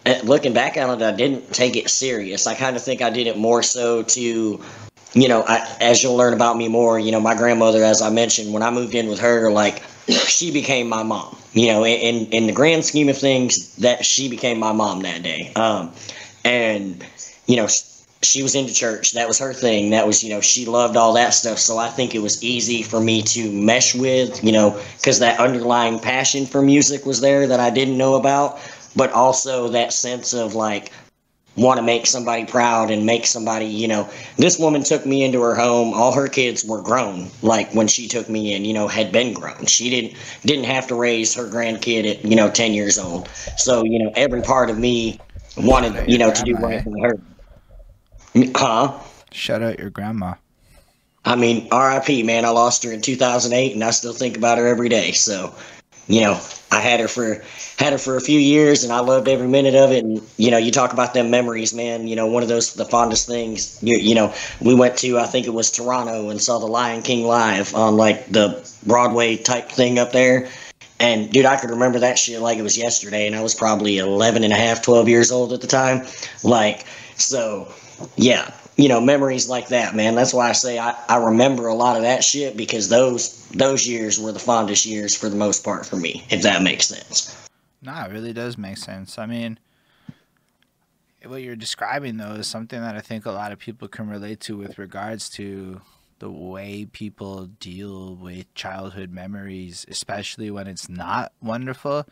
Eh, 0.06 0.22
looking 0.24 0.54
back 0.54 0.78
on 0.78 1.02
it, 1.02 1.04
I 1.04 1.12
didn't 1.12 1.52
take 1.52 1.76
it 1.76 1.90
serious. 1.90 2.46
I 2.46 2.56
kind 2.56 2.76
of 2.76 2.84
think 2.84 3.02
I 3.02 3.10
did 3.10 3.28
it 3.28 3.38
more 3.38 3.64
so 3.64 4.04
to 4.04 4.62
you 5.16 5.30
know, 5.30 5.46
I, 5.48 5.66
as 5.80 6.04
you'll 6.04 6.18
learn 6.18 6.34
about 6.34 6.58
me 6.58 6.68
more, 6.68 7.00
you 7.00 7.10
know, 7.10 7.22
my 7.22 7.36
grandmother, 7.36 7.84
as 7.84 8.02
I 8.02 8.10
mentioned, 8.10 8.54
when 8.54 8.62
I 8.62 8.70
moved 8.70 8.94
in 8.94 9.08
with 9.08 9.20
her, 9.20 9.50
like 9.50 9.82
she 10.08 10.52
became 10.52 10.90
my 10.90 11.04
mom. 11.04 11.38
You 11.54 11.68
know, 11.68 11.86
in 11.86 12.28
in 12.28 12.48
the 12.48 12.54
grand 12.54 12.84
scheme 12.84 13.08
of 13.08 13.18
things, 13.18 13.78
that 13.78 14.06
she 14.06 14.30
became 14.30 14.60
my 14.60 14.74
mom 14.74 15.02
that 15.04 15.24
day. 15.24 15.54
Um, 15.56 15.94
and 16.44 17.04
you 17.48 17.56
know, 17.56 17.68
she 18.22 18.44
was 18.44 18.56
into 18.56 18.74
church. 18.74 19.14
That 19.14 19.28
was 19.28 19.40
her 19.40 19.54
thing. 19.54 19.92
That 19.92 20.06
was, 20.06 20.24
you 20.24 20.32
know, 20.32 20.42
she 20.42 20.66
loved 20.66 20.98
all 20.98 21.14
that 21.14 21.34
stuff. 21.34 21.60
So 21.60 21.78
I 21.78 21.90
think 21.90 22.14
it 22.14 22.20
was 22.20 22.44
easy 22.44 22.84
for 22.84 23.00
me 23.00 23.22
to 23.22 23.50
mesh 23.52 23.96
with, 23.96 24.44
you 24.44 24.52
know, 24.52 24.82
because 24.98 25.20
that 25.20 25.40
underlying 25.40 26.00
passion 26.00 26.46
for 26.46 26.62
music 26.62 27.06
was 27.06 27.22
there 27.22 27.48
that 27.48 27.60
I 27.60 27.70
didn't 27.70 27.98
know 27.98 28.16
about, 28.16 28.60
but 28.96 29.12
also 29.12 29.70
that 29.70 29.94
sense 29.94 30.34
of 30.34 30.56
like 30.56 30.92
want 31.56 31.78
to 31.78 31.84
make 31.84 32.06
somebody 32.06 32.46
proud 32.46 32.92
and 32.92 33.06
make 33.06 33.26
somebody, 33.26 33.66
you 33.66 33.88
know, 33.88 34.10
this 34.38 34.60
woman 34.60 34.84
took 34.84 35.06
me 35.06 35.24
into 35.24 35.42
her 35.42 35.56
home. 35.56 35.94
All 35.94 36.12
her 36.12 36.28
kids 36.28 36.66
were 36.66 36.82
grown, 36.82 37.30
like 37.42 37.74
when 37.74 37.88
she 37.88 38.08
took 38.08 38.30
me 38.30 38.54
in, 38.54 38.66
you 38.66 38.74
know, 38.74 38.88
had 38.88 39.12
been 39.12 39.34
grown. 39.34 39.66
She 39.66 39.90
didn't 39.90 40.18
didn't 40.46 40.66
have 40.66 40.88
to 40.88 40.96
raise 40.96 41.34
her 41.36 41.46
grandkid 41.46 42.10
at, 42.10 42.26
you 42.26 42.36
know, 42.36 42.50
ten 42.50 42.74
years 42.74 43.00
old. 43.00 43.30
So, 43.58 43.84
you 43.84 44.00
know, 44.04 44.12
every 44.16 44.42
part 44.42 44.70
of 44.70 44.78
me 44.78 45.20
wanted, 45.58 46.10
you 46.10 46.18
know, 46.18 46.32
to 46.32 46.44
do 46.44 46.56
right 46.56 46.84
for 46.84 46.98
eh? 46.98 47.02
her. 47.02 48.52
Huh? 48.56 49.00
Shout 49.32 49.64
out 49.64 49.80
your 49.80 49.90
grandma. 49.90 50.36
I 51.28 51.36
mean, 51.36 51.68
R.I.P. 51.72 52.22
Man, 52.22 52.46
I 52.46 52.50
lost 52.50 52.84
her 52.84 52.92
in 52.92 53.02
2008, 53.02 53.74
and 53.74 53.84
I 53.84 53.90
still 53.90 54.14
think 54.14 54.38
about 54.38 54.60
her 54.60 54.68
every 54.68 54.90
day. 54.90 55.12
So, 55.12 55.56
you 56.08 56.22
know, 56.22 56.40
I 56.72 56.80
had 56.80 57.00
her 57.00 57.08
for 57.08 57.42
had 57.78 57.94
her 57.94 57.98
for 57.98 58.16
a 58.16 58.22
few 58.22 58.40
years, 58.40 58.84
and 58.84 58.92
I 58.92 59.00
loved 59.00 59.28
every 59.28 59.48
minute 59.48 59.76
of 59.76 59.92
it. 59.92 60.04
And 60.04 60.22
you 60.38 60.52
know, 60.52 60.58
you 60.58 60.72
talk 60.72 60.94
about 60.94 61.14
them 61.14 61.30
memories, 61.30 61.74
man. 61.74 62.08
You 62.08 62.16
know, 62.16 62.28
one 62.28 62.44
of 62.44 62.50
those 62.50 62.74
the 62.74 62.86
fondest 62.86 63.28
things. 63.28 63.82
You, 63.82 63.98
you 63.98 64.16
know, 64.16 64.34
we 64.62 64.76
went 64.76 64.98
to 64.98 65.18
I 65.18 65.26
think 65.26 65.48
it 65.48 65.54
was 65.54 65.72
Toronto 65.72 66.30
and 66.30 66.42
saw 66.42 66.60
the 66.60 66.68
Lion 66.68 67.02
King 67.02 67.26
live 67.26 67.74
on 67.76 67.98
like 67.98 68.28
the 68.28 68.70
Broadway 68.86 69.38
type 69.38 69.70
thing 69.70 70.00
up 70.00 70.12
there. 70.12 70.50
And 71.00 71.32
dude, 71.32 71.46
I 71.46 71.58
could 71.58 71.72
remember 71.72 72.00
that 72.00 72.18
shit 72.18 72.40
like 72.40 72.58
it 72.58 72.62
was 72.64 72.78
yesterday, 72.78 73.28
and 73.28 73.36
I 73.36 73.42
was 73.42 73.54
probably 73.54 73.98
11 73.98 74.44
and 74.44 74.54
a 74.54 74.56
half, 74.56 74.82
12 74.82 75.10
years 75.10 75.32
old 75.32 75.52
at 75.54 75.62
the 75.62 75.68
time. 75.68 76.06
Like, 76.44 76.86
so 77.16 77.68
yeah, 78.16 78.52
you 78.78 78.90
know, 78.90 79.00
memories 79.00 79.48
like 79.48 79.70
that, 79.70 79.96
man. 79.96 80.16
That's 80.16 80.34
why 80.34 80.50
I 80.50 80.52
say 80.52 80.78
I, 80.78 80.96
I 81.08 81.18
remember 81.18 81.68
a 81.68 81.74
lot 81.74 81.96
of 81.96 82.02
that 82.04 82.24
shit 82.24 82.58
because 82.58 82.90
those 82.90 83.48
those 83.50 83.88
years 83.88 84.20
were 84.20 84.32
the 84.32 84.40
fondest 84.40 84.86
years 84.86 85.16
for 85.16 85.30
the 85.30 85.36
most 85.36 85.64
part 85.64 85.86
for 85.86 85.96
me, 85.96 86.26
if 86.30 86.42
that 86.42 86.62
makes 86.62 86.88
sense. 86.88 87.48
Nah, 87.82 88.06
it 88.06 88.12
really 88.12 88.34
does 88.34 88.58
make 88.58 88.78
sense. 88.78 89.18
I 89.18 89.26
mean, 89.26 89.60
what 91.24 91.42
you're 91.42 91.56
describing 91.56 92.18
though 92.18 92.34
is 92.34 92.48
something 92.48 92.82
that 92.82 92.96
I 92.96 93.02
think 93.02 93.26
a 93.26 93.32
lot 93.32 93.52
of 93.52 93.60
people 93.60 93.88
can 93.88 94.10
relate 94.10 94.40
to 94.42 94.58
with 94.58 94.78
regards 94.78 95.30
to 95.32 95.82
the 96.20 96.32
way 96.32 96.86
people 96.86 97.48
deal 97.60 98.16
with 98.16 98.54
childhood 98.56 99.12
memories, 99.12 99.86
especially 99.90 100.50
when 100.50 100.68
it's 100.68 100.90
not 100.90 101.32
wonderful. 101.42 102.06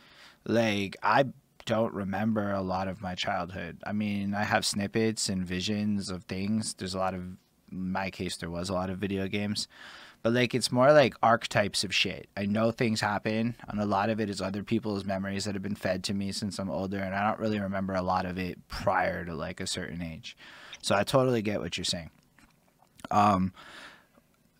Like 0.46 0.96
I 1.04 1.26
don't 1.66 1.94
remember 1.94 2.52
a 2.52 2.62
lot 2.62 2.88
of 2.88 3.02
my 3.02 3.16
childhood. 3.16 3.78
I 3.86 3.94
mean, 3.94 4.34
I 4.34 4.44
have 4.44 4.66
snippets 4.66 5.30
and 5.30 5.46
visions 5.46 6.10
of 6.10 6.24
things. 6.26 6.74
There's 6.74 6.94
a 6.94 7.00
lot 7.00 7.14
of, 7.14 7.24
my 7.70 8.10
case, 8.10 8.38
there 8.38 8.50
was 8.50 8.70
a 8.70 8.74
lot 8.74 8.90
of 8.90 8.98
video 8.98 9.28
games, 9.28 9.68
but 10.22 10.34
like 10.34 10.54
it's 10.54 10.72
more 10.72 10.94
like 10.94 11.16
archetypes 11.24 11.84
of 11.84 11.94
shit. 11.94 12.28
I 12.38 12.46
know 12.46 12.72
things 12.72 13.02
happen, 13.02 13.56
and 13.68 13.80
a 13.80 13.86
lot 13.86 14.10
of 14.10 14.20
it 14.20 14.30
is 14.30 14.42
other 14.42 14.64
people's 14.64 15.06
memories 15.06 15.46
that 15.46 15.56
have 15.56 15.64
been 15.64 15.76
fed 15.76 16.04
to 16.06 16.14
me 16.14 16.32
since 16.32 16.60
I'm 16.60 16.70
older, 16.70 17.00
and 17.00 17.16
I 17.16 17.28
don't 17.28 17.40
really 17.40 17.60
remember 17.60 17.94
a 17.94 18.02
lot 18.02 18.26
of 18.26 18.38
it 18.38 18.68
prior 18.68 19.26
to 19.26 19.34
like 19.36 19.60
a 19.60 19.68
certain 19.68 20.02
age. 20.02 20.38
So 20.82 20.96
I 20.96 21.04
totally 21.04 21.42
get 21.42 21.60
what 21.60 21.78
you're 21.78 21.86
saying. 21.86 22.12
Um, 23.12 23.54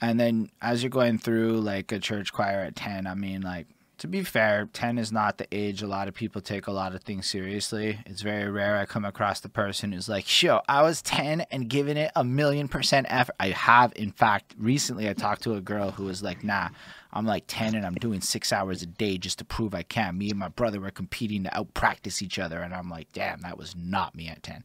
and 0.02 0.20
then 0.20 0.50
as 0.62 0.84
you're 0.84 0.90
going 0.90 1.18
through 1.18 1.62
like 1.62 1.92
a 1.92 2.00
church 2.00 2.34
choir 2.34 2.60
at 2.60 2.76
10, 2.76 3.08
I 3.08 3.16
mean, 3.16 3.42
like 3.42 3.68
to 4.00 4.08
be 4.08 4.24
fair, 4.24 4.68
10 4.74 4.98
is 4.98 5.12
not 5.12 5.38
the 5.38 5.48
age 5.52 5.82
a 5.82 5.88
lot 5.88 6.08
of 6.08 6.14
people 6.14 6.42
take 6.42 6.68
a 6.68 6.72
lot 6.72 6.96
of 6.96 7.04
things 7.04 7.28
seriously. 7.28 8.00
It's 8.06 8.22
very 8.22 8.50
rare 8.50 8.78
I 8.78 8.86
come 8.86 9.06
across 9.06 9.40
the 9.40 9.50
person 9.50 9.92
who's 9.92 10.10
like, 10.10 10.42
"Yo, 10.42 10.62
I 10.68 10.82
was 10.82 11.02
10 11.02 11.42
and 11.52 11.70
giving 11.70 11.98
it 11.98 12.12
a 12.16 12.24
million 12.24 12.68
percent 12.68 13.08
effort." 13.10 13.36
I 13.40 13.50
have, 13.50 13.94
in 13.96 14.12
fact, 14.12 14.56
recently 14.58 15.08
I 15.10 15.14
talked 15.14 15.44
to 15.44 15.54
a 15.54 15.62
girl 15.62 15.92
who 15.92 16.06
was 16.06 16.24
like, 16.24 16.44
"Nah, 16.44 16.70
I'm 17.14 17.26
like 17.26 17.44
10 17.48 17.76
and 17.76 17.86
I'm 17.86 17.96
doing 17.96 18.22
six 18.22 18.52
hours 18.52 18.82
a 18.82 18.88
day 18.88 19.18
just 19.18 19.38
to 19.40 19.46
prove 19.46 19.76
I 19.76 19.84
can. 19.84 20.18
Me 20.18 20.30
and 20.30 20.40
my 20.40 20.50
brother 20.50 20.80
were 20.80 20.92
competing 20.92 21.44
to 21.44 21.58
out 21.58 21.74
practice 21.74 22.22
each 22.22 22.40
other." 22.40 22.62
And 22.62 22.74
I'm 22.74 22.90
like, 22.90 23.12
"Damn, 23.14 23.42
that 23.42 23.58
was 23.58 23.76
not 23.76 24.16
me 24.16 24.28
at 24.28 24.44
10." 24.44 24.64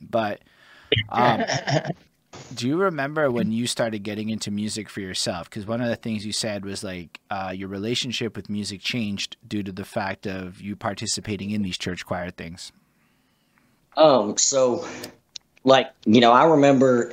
But 0.00 0.40
um, 1.08 1.44
do 2.54 2.68
you 2.68 2.76
remember 2.76 3.30
when 3.30 3.52
you 3.52 3.66
started 3.66 4.00
getting 4.02 4.30
into 4.30 4.50
music 4.50 4.88
for 4.88 5.00
yourself? 5.00 5.48
Because 5.48 5.66
one 5.66 5.80
of 5.80 5.88
the 5.88 5.96
things 5.96 6.24
you 6.24 6.32
said 6.32 6.64
was 6.64 6.84
like 6.84 7.20
uh, 7.30 7.52
your 7.54 7.68
relationship 7.68 8.36
with 8.36 8.48
music 8.48 8.80
changed 8.80 9.36
due 9.46 9.62
to 9.62 9.72
the 9.72 9.84
fact 9.84 10.26
of 10.26 10.60
you 10.60 10.76
participating 10.76 11.50
in 11.50 11.62
these 11.62 11.78
church 11.78 12.04
choir 12.06 12.30
things. 12.30 12.72
Um. 13.96 14.36
So, 14.36 14.86
like 15.64 15.90
you 16.04 16.20
know, 16.20 16.32
I 16.32 16.44
remember, 16.44 17.12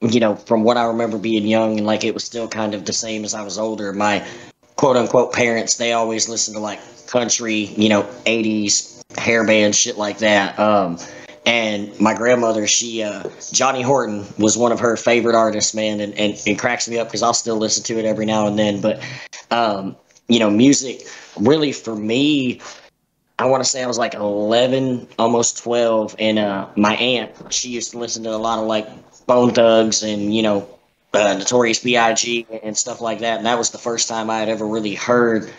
you 0.00 0.20
know, 0.20 0.34
from 0.34 0.64
what 0.64 0.76
I 0.76 0.84
remember 0.84 1.18
being 1.18 1.46
young, 1.46 1.78
and 1.78 1.86
like 1.86 2.04
it 2.04 2.12
was 2.12 2.24
still 2.24 2.48
kind 2.48 2.74
of 2.74 2.84
the 2.84 2.92
same 2.92 3.24
as 3.24 3.34
I 3.34 3.42
was 3.42 3.58
older. 3.58 3.92
My 3.92 4.26
quote 4.76 4.96
unquote 4.96 5.32
parents, 5.32 5.76
they 5.76 5.92
always 5.92 6.28
listened 6.28 6.56
to 6.56 6.60
like 6.60 6.80
country, 7.06 7.54
you 7.54 7.88
know, 7.88 8.02
'80s 8.26 9.02
hair 9.16 9.46
band 9.46 9.74
shit 9.74 9.96
like 9.96 10.18
that. 10.18 10.58
Um 10.58 10.98
and 11.48 11.98
my 11.98 12.12
grandmother, 12.12 12.66
she 12.66 13.02
uh, 13.02 13.22
Johnny 13.52 13.80
Horton 13.80 14.26
was 14.36 14.58
one 14.58 14.70
of 14.70 14.78
her 14.80 14.98
favorite 14.98 15.34
artists, 15.34 15.72
man, 15.72 15.98
and, 15.98 16.12
and 16.18 16.38
it 16.46 16.58
cracks 16.58 16.86
me 16.86 16.98
up 16.98 17.08
because 17.08 17.22
I'll 17.22 17.32
still 17.32 17.56
listen 17.56 17.82
to 17.84 17.98
it 17.98 18.04
every 18.04 18.26
now 18.26 18.46
and 18.46 18.58
then. 18.58 18.82
But 18.82 19.02
um, 19.50 19.96
you 20.28 20.38
know, 20.38 20.50
music 20.50 21.08
really 21.40 21.72
for 21.72 21.96
me, 21.96 22.60
I 23.38 23.46
want 23.46 23.64
to 23.64 23.68
say 23.68 23.82
I 23.82 23.86
was 23.86 23.96
like 23.96 24.12
11, 24.12 25.08
almost 25.18 25.62
12, 25.62 26.16
and 26.18 26.38
uh, 26.38 26.68
my 26.76 26.96
aunt, 26.96 27.32
she 27.48 27.70
used 27.70 27.92
to 27.92 27.98
listen 27.98 28.24
to 28.24 28.30
a 28.30 28.36
lot 28.36 28.58
of 28.58 28.66
like 28.66 28.86
Bone 29.26 29.54
Thugs 29.54 30.02
and 30.02 30.34
you 30.34 30.42
know, 30.42 30.68
uh, 31.14 31.32
Notorious 31.32 31.82
B.I.G. 31.82 32.46
and 32.62 32.76
stuff 32.76 33.00
like 33.00 33.20
that. 33.20 33.38
And 33.38 33.46
that 33.46 33.56
was 33.56 33.70
the 33.70 33.78
first 33.78 34.06
time 34.06 34.28
I 34.28 34.40
had 34.40 34.50
ever 34.50 34.66
really 34.66 34.94
heard 34.94 35.50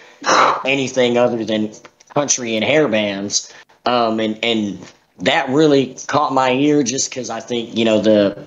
anything 0.68 1.18
other 1.18 1.44
than 1.44 1.72
country 2.14 2.56
and 2.56 2.64
hair 2.64 2.88
bands. 2.88 3.52
Um, 3.88 4.20
and 4.20 4.38
and 4.44 4.78
that 5.22 5.50
really 5.50 5.96
caught 6.08 6.34
my 6.34 6.52
ear 6.52 6.84
just 6.84 7.10
because 7.10 7.30
I 7.30 7.40
think, 7.40 7.78
you 7.78 7.86
know, 7.86 8.00
the 8.00 8.46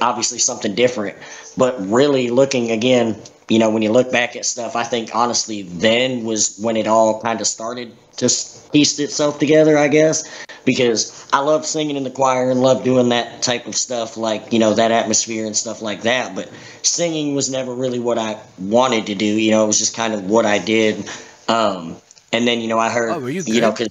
obviously 0.00 0.38
something 0.38 0.74
different. 0.74 1.16
But 1.56 1.76
really 1.86 2.30
looking 2.30 2.70
again, 2.70 3.16
you 3.48 3.58
know, 3.58 3.70
when 3.70 3.82
you 3.82 3.92
look 3.92 4.10
back 4.10 4.36
at 4.36 4.46
stuff, 4.46 4.76
I 4.76 4.84
think 4.84 5.14
honestly, 5.14 5.62
then 5.62 6.24
was 6.24 6.58
when 6.60 6.76
it 6.76 6.86
all 6.86 7.20
kind 7.20 7.40
of 7.40 7.46
started 7.46 7.92
to 8.16 8.26
piece 8.72 8.98
itself 8.98 9.38
together, 9.38 9.76
I 9.76 9.88
guess, 9.88 10.46
because 10.64 11.28
I 11.32 11.40
love 11.40 11.66
singing 11.66 11.96
in 11.96 12.04
the 12.04 12.10
choir 12.10 12.50
and 12.50 12.60
love 12.60 12.84
doing 12.84 13.08
that 13.10 13.42
type 13.42 13.66
of 13.66 13.74
stuff, 13.74 14.16
like, 14.16 14.52
you 14.52 14.58
know, 14.58 14.74
that 14.74 14.90
atmosphere 14.90 15.46
and 15.46 15.56
stuff 15.56 15.82
like 15.82 16.02
that. 16.02 16.34
But 16.34 16.50
singing 16.82 17.34
was 17.34 17.50
never 17.50 17.74
really 17.74 17.98
what 17.98 18.18
I 18.18 18.38
wanted 18.58 19.06
to 19.06 19.14
do, 19.14 19.26
you 19.26 19.50
know, 19.50 19.64
it 19.64 19.66
was 19.66 19.78
just 19.78 19.96
kind 19.96 20.14
of 20.14 20.24
what 20.24 20.46
I 20.46 20.58
did. 20.58 21.08
Um, 21.48 21.96
and 22.32 22.46
then, 22.46 22.60
you 22.60 22.68
know, 22.68 22.78
I 22.78 22.88
heard, 22.88 23.10
Oh, 23.10 23.26
you 23.26 23.42
you 23.42 23.60
know, 23.60 23.72
because 23.72 23.88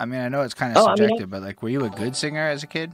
I 0.00 0.06
mean, 0.06 0.20
I 0.20 0.28
know 0.28 0.40
it's 0.40 0.54
kind 0.54 0.76
of 0.76 0.82
Oh, 0.82 0.86
I 0.86 0.88
mean, 0.88 0.96
subjective, 0.96 1.30
but 1.30 1.42
like, 1.42 1.62
were 1.62 1.68
you 1.68 1.84
a 1.84 1.90
good 1.90 2.16
singer 2.16 2.48
as 2.48 2.62
a 2.62 2.66
kid? 2.66 2.92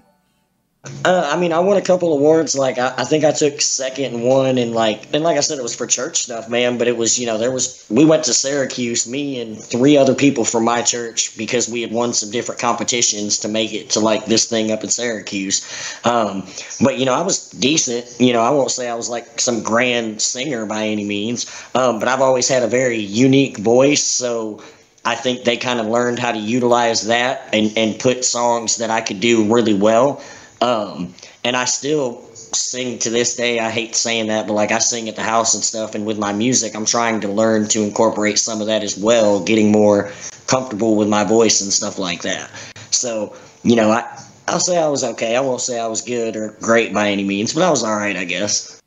Uh, 1.04 1.28
I 1.32 1.38
mean, 1.38 1.52
I 1.52 1.58
won 1.58 1.76
a 1.76 1.82
couple 1.82 2.12
awards. 2.12 2.56
Like, 2.56 2.78
I, 2.78 2.94
I 2.98 3.04
think 3.04 3.25
I 3.25 3.32
took 3.32 3.60
second 3.60 4.14
and 4.14 4.25
one, 4.25 4.56
and 4.58 4.72
like, 4.72 5.12
and 5.12 5.25
like 5.25 5.36
I 5.36 5.40
said, 5.40 5.58
it 5.58 5.62
was 5.62 5.75
for 5.75 5.86
church 5.86 6.22
stuff, 6.22 6.48
man. 6.48 6.78
But 6.78 6.86
it 6.86 6.96
was, 6.96 7.18
you 7.18 7.26
know, 7.26 7.38
there 7.38 7.50
was. 7.50 7.84
We 7.90 8.04
went 8.04 8.25
to 8.25 8.34
Syracuse, 8.34 9.08
me 9.08 9.40
and 9.40 9.58
three 9.58 9.96
other 9.96 10.14
people 10.14 10.44
from 10.44 10.64
my 10.64 10.82
church, 10.82 11.36
because 11.36 11.68
we 11.68 11.80
had 11.82 11.92
won 11.92 12.12
some 12.12 12.30
different 12.30 12.60
competitions 12.60 13.38
to 13.38 13.48
make 13.48 13.72
it 13.72 13.90
to 13.90 14.00
like 14.00 14.26
this 14.26 14.48
thing 14.48 14.70
up 14.70 14.84
in 14.84 14.90
Syracuse. 14.90 15.64
Um, 16.04 16.46
but 16.80 16.98
you 16.98 17.04
know, 17.04 17.14
I 17.14 17.22
was 17.22 17.50
decent. 17.50 18.06
You 18.20 18.32
know, 18.32 18.42
I 18.42 18.50
won't 18.50 18.70
say 18.70 18.88
I 18.88 18.94
was 18.94 19.08
like 19.08 19.40
some 19.40 19.62
grand 19.62 20.22
singer 20.22 20.66
by 20.66 20.86
any 20.86 21.04
means. 21.04 21.46
Um, 21.75 21.98
but 21.98 22.08
I've 22.08 22.20
always 22.20 22.48
had 22.48 22.62
a 22.62 22.68
very 22.68 22.98
unique 22.98 23.58
voice, 23.58 24.02
so. 24.02 24.62
I 25.06 25.14
think 25.14 25.44
they 25.44 25.56
kind 25.56 25.78
of 25.78 25.86
learned 25.86 26.18
how 26.18 26.32
to 26.32 26.38
utilize 26.38 27.06
that 27.06 27.48
and, 27.54 27.72
and 27.76 27.98
put 27.98 28.25
songs 28.25 28.76
that 28.78 28.90
I 28.90 29.00
could 29.00 29.20
do 29.20 29.52
really 29.52 29.75
well. 29.75 30.20
Um, 30.60 31.14
and 31.44 31.56
I 31.56 31.64
still 31.64 32.22
sing 32.34 32.98
to 32.98 33.10
this 33.10 33.36
day. 33.36 33.60
I 33.60 33.70
hate 33.70 33.94
saying 33.94 34.26
that, 34.26 34.48
but 34.48 34.54
like 34.54 34.72
I 34.72 34.78
sing 34.78 35.08
at 35.08 35.14
the 35.14 35.22
house 35.22 35.54
and 35.54 35.62
stuff. 35.62 35.94
And 35.94 36.06
with 36.06 36.18
my 36.18 36.32
music, 36.32 36.75
I'm 36.75 36.84
trying 36.84 37.20
to 37.20 37.28
learn 37.28 37.68
to 37.68 37.84
incorporate 37.84 38.38
some 38.38 38.60
of 38.60 38.66
that 38.66 38.82
as 38.82 38.98
well, 38.98 39.44
getting 39.44 39.70
more 39.70 40.10
comfortable 40.48 40.96
with 40.96 41.08
my 41.08 41.22
voice 41.22 41.60
and 41.60 41.72
stuff 41.72 41.98
like 41.98 42.22
that. 42.22 42.50
So, 42.90 43.36
you 43.62 43.76
know, 43.76 43.90
I, 43.92 44.02
I'll 44.48 44.60
say 44.60 44.76
I 44.76 44.88
was 44.88 45.04
okay. 45.04 45.36
I 45.36 45.40
won't 45.40 45.60
say 45.60 45.78
I 45.78 45.86
was 45.86 46.02
good 46.02 46.34
or 46.34 46.56
great 46.60 46.92
by 46.92 47.10
any 47.10 47.22
means, 47.22 47.52
but 47.52 47.62
I 47.62 47.70
was 47.70 47.84
all 47.84 47.96
right, 47.96 48.16
I 48.16 48.25
guess. 48.25 48.80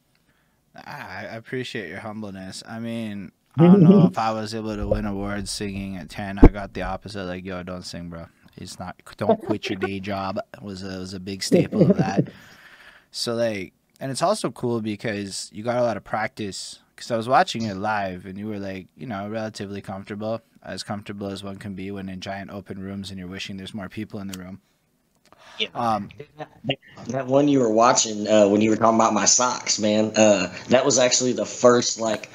I 0.76 1.28
I 1.32 1.36
appreciate 1.36 1.90
your 1.90 2.00
humbleness. 2.00 2.64
I 2.68 2.80
mean, 2.80 3.32
I 3.60 3.64
don't 3.64 3.82
know 3.84 4.08
if 4.08 4.18
I 4.20 4.32
was 4.32 4.56
able 4.56 4.76
to 4.76 4.88
win 4.88 5.06
awards 5.06 5.52
singing 5.52 5.98
at 5.98 6.10
ten. 6.10 6.40
I 6.40 6.48
got 6.48 6.74
the 6.74 6.84
opposite. 6.84 7.26
Like, 7.26 7.46
yo, 7.46 7.64
don't 7.64 7.84
sing, 7.84 8.10
bro. 8.10 8.28
It's 8.58 8.80
not. 8.80 9.02
Don't 9.18 9.42
quit 9.42 9.70
your 9.70 9.78
day 9.78 10.00
job. 10.00 10.40
Was 10.62 10.84
a 10.84 11.00
was 11.00 11.14
a 11.14 11.20
big 11.22 11.44
staple 11.44 11.90
of 11.90 11.98
that. 11.98 12.30
So 13.12 13.36
like, 13.36 13.74
and 14.00 14.12
it's 14.12 14.22
also 14.22 14.52
cool 14.52 14.82
because 14.82 15.50
you 15.52 15.64
got 15.64 15.78
a 15.78 15.84
lot 15.84 15.98
of 15.98 16.04
practice. 16.04 16.80
Because 16.96 17.12
I 17.12 17.18
was 17.18 17.30
watching 17.30 17.64
it 17.64 17.76
live, 17.78 18.26
and 18.26 18.38
you 18.38 18.48
were 18.48 18.60
like, 18.60 18.88
you 18.98 19.08
know, 19.08 19.28
relatively 19.30 19.82
comfortable, 19.82 20.42
as 20.64 20.84
comfortable 20.84 21.28
as 21.30 21.44
one 21.44 21.58
can 21.58 21.76
be 21.76 21.92
when 21.92 22.10
in 22.10 22.22
giant 22.22 22.52
open 22.52 22.80
rooms, 22.80 23.10
and 23.10 23.20
you're 23.20 23.28
wishing 23.28 23.58
there's 23.58 23.74
more 23.74 23.90
people 23.90 24.20
in 24.20 24.28
the 24.28 24.38
room. 24.38 24.62
Um, 25.74 26.10
That 27.08 27.28
one 27.28 27.48
you 27.48 27.60
were 27.60 27.72
watching 27.72 28.28
uh, 28.28 28.48
when 28.48 28.62
you 28.62 28.70
were 28.70 28.76
talking 28.76 28.96
about 28.96 29.14
my 29.14 29.26
socks, 29.26 29.80
man. 29.80 30.12
Uh, 30.16 30.54
that 30.70 30.86
was 30.86 31.00
actually 31.00 31.34
the 31.34 31.46
first 31.46 32.00
like 32.00 32.30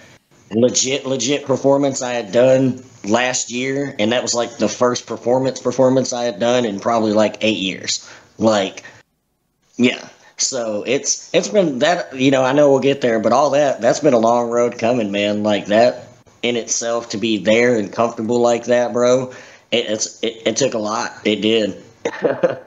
legit 0.50 1.06
legit 1.06 1.46
performance 1.46 2.02
I 2.02 2.12
had 2.12 2.32
done 2.32 2.82
last 3.04 3.50
year, 3.50 3.94
and 3.98 4.12
that 4.12 4.22
was 4.22 4.34
like 4.34 4.56
the 4.56 4.68
first 4.68 5.06
performance 5.06 5.60
performance 5.60 6.12
I 6.12 6.24
had 6.24 6.38
done 6.38 6.64
in 6.64 6.80
probably 6.80 7.12
like 7.12 7.36
eight 7.42 7.58
years. 7.58 8.08
Like, 8.38 8.82
yeah. 9.76 10.08
So 10.36 10.82
it's 10.86 11.32
it's 11.32 11.48
been 11.48 11.78
that 11.80 12.14
you 12.18 12.30
know 12.30 12.44
I 12.44 12.52
know 12.52 12.70
we'll 12.70 12.80
get 12.80 13.00
there, 13.00 13.20
but 13.20 13.32
all 13.32 13.50
that 13.50 13.80
that's 13.80 14.00
been 14.00 14.14
a 14.14 14.18
long 14.18 14.50
road 14.50 14.78
coming, 14.78 15.10
man. 15.12 15.42
Like 15.42 15.66
that 15.66 16.08
in 16.42 16.56
itself 16.56 17.08
to 17.10 17.18
be 17.18 17.38
there 17.38 17.78
and 17.78 17.92
comfortable 17.92 18.40
like 18.40 18.64
that, 18.64 18.92
bro. 18.92 19.30
It, 19.70 19.86
it's 19.86 20.22
it, 20.22 20.42
it 20.46 20.56
took 20.56 20.75
a 20.75 20.78
lot. 20.78 21.12
It 21.25 21.40
did. 21.40 21.82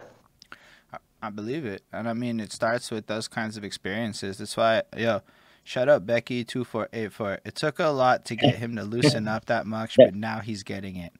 I 1.22 1.30
believe 1.30 1.66
it, 1.66 1.84
and 1.92 2.08
I 2.08 2.14
mean 2.14 2.40
it 2.40 2.54
starts 2.54 2.90
with 2.90 3.08
those 3.08 3.28
kinds 3.28 3.58
of 3.58 3.64
experiences. 3.64 4.38
That's 4.38 4.56
why, 4.56 4.84
yo, 4.96 5.22
shout 5.68 5.90
up, 5.90 6.06
Becky 6.06 6.44
two 6.44 6.64
four 6.64 6.88
eight 6.94 7.12
four. 7.12 7.40
It 7.46 7.56
took 7.56 7.80
a 7.80 7.88
lot 7.88 8.26
to 8.26 8.36
get 8.36 8.56
him 8.56 8.76
to 8.78 8.84
loosen 8.96 9.28
up 9.28 9.46
that 9.46 9.68
much, 9.68 9.96
but 9.98 10.16
now 10.16 10.40
he's 10.40 10.64
getting 10.64 10.96
it. 10.96 11.14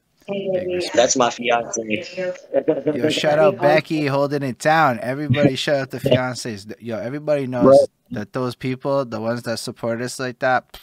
That's 0.92 1.16
my 1.16 1.30
fiance. 1.30 1.82
Yo, 2.94 3.08
shout 3.08 3.38
out 3.38 3.58
Becky 3.58 4.06
holding 4.06 4.42
it 4.42 4.58
down. 4.58 5.00
Everybody 5.00 5.56
shout 5.56 5.76
out 5.76 5.90
the 5.90 6.00
fiancés. 6.00 6.70
Yo, 6.80 6.98
everybody 6.98 7.46
knows 7.46 7.88
that 8.10 8.32
those 8.34 8.54
people, 8.54 9.06
the 9.06 9.20
ones 9.20 9.42
that 9.44 9.58
support 9.58 10.02
us 10.02 10.18
like 10.18 10.38
that, 10.40 10.78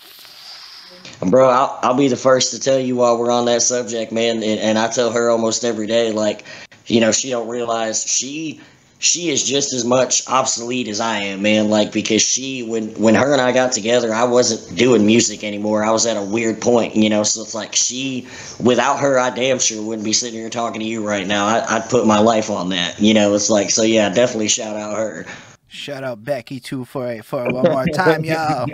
Bro, 1.30 1.50
I'll, 1.50 1.80
I'll 1.84 1.98
be 1.98 2.08
the 2.08 2.18
first 2.18 2.52
to 2.52 2.60
tell 2.60 2.80
you 2.80 2.96
while 2.96 3.18
we're 3.18 3.32
on 3.32 3.46
that 3.46 3.62
subject, 3.62 4.12
man. 4.12 4.38
And, 4.38 4.60
and 4.60 4.78
I 4.80 4.90
tell 4.90 5.12
her 5.12 5.30
almost 5.30 5.64
every 5.64 5.88
day, 5.88 6.12
like, 6.12 6.44
you 6.88 7.00
know, 7.00 7.12
she 7.12 7.30
don't 7.30 7.48
realize 7.48 8.04
she 8.04 8.60
she 9.06 9.30
is 9.30 9.44
just 9.44 9.74
as 9.74 9.86
much 9.86 10.28
obsolete 10.28 10.88
as 10.88 11.00
I 11.00 11.18
am, 11.18 11.42
man. 11.42 11.70
Like 11.70 11.92
because 11.92 12.22
she 12.22 12.64
when 12.64 12.90
when 12.96 13.16
her 13.16 13.32
and 13.32 13.42
I 13.42 13.52
got 13.52 13.72
together, 13.72 14.14
I 14.14 14.24
wasn't 14.24 14.78
doing 14.78 15.06
music 15.06 15.44
anymore. 15.44 15.86
I 15.86 15.92
was 15.92 16.06
at 16.06 16.18
a 16.18 16.22
weird 16.24 16.62
point, 16.62 16.96
you 16.96 17.10
know. 17.10 17.24
So 17.24 17.42
it's 17.42 17.56
like 17.56 17.76
she, 17.76 18.28
without 18.60 19.00
her, 19.00 19.20
I 19.20 19.30
damn 19.30 19.60
sure 19.60 19.82
wouldn't 19.82 20.06
be 20.06 20.14
sitting 20.14 20.40
here 20.40 20.50
talking 20.50 20.82
to 20.82 20.86
you 20.86 21.08
right 21.08 21.28
now. 21.28 21.46
I, 21.46 21.78
I'd 21.78 21.90
put 21.90 22.08
my 22.08 22.20
life 22.20 22.50
on 22.50 22.70
that, 22.70 23.00
you 23.00 23.14
know. 23.14 23.34
It's 23.36 23.50
like 23.50 23.70
so, 23.70 23.84
yeah, 23.84 24.10
definitely 24.10 24.50
shout 24.50 24.76
out 24.76 24.98
her. 24.98 25.26
shout 25.68 26.04
out 26.04 26.24
Becky 26.24 26.60
two 26.60 26.86
four 26.86 27.08
eight 27.08 27.26
four 27.26 27.46
one 27.52 27.72
more 27.72 27.86
time, 27.88 28.26
y'all. 28.26 28.68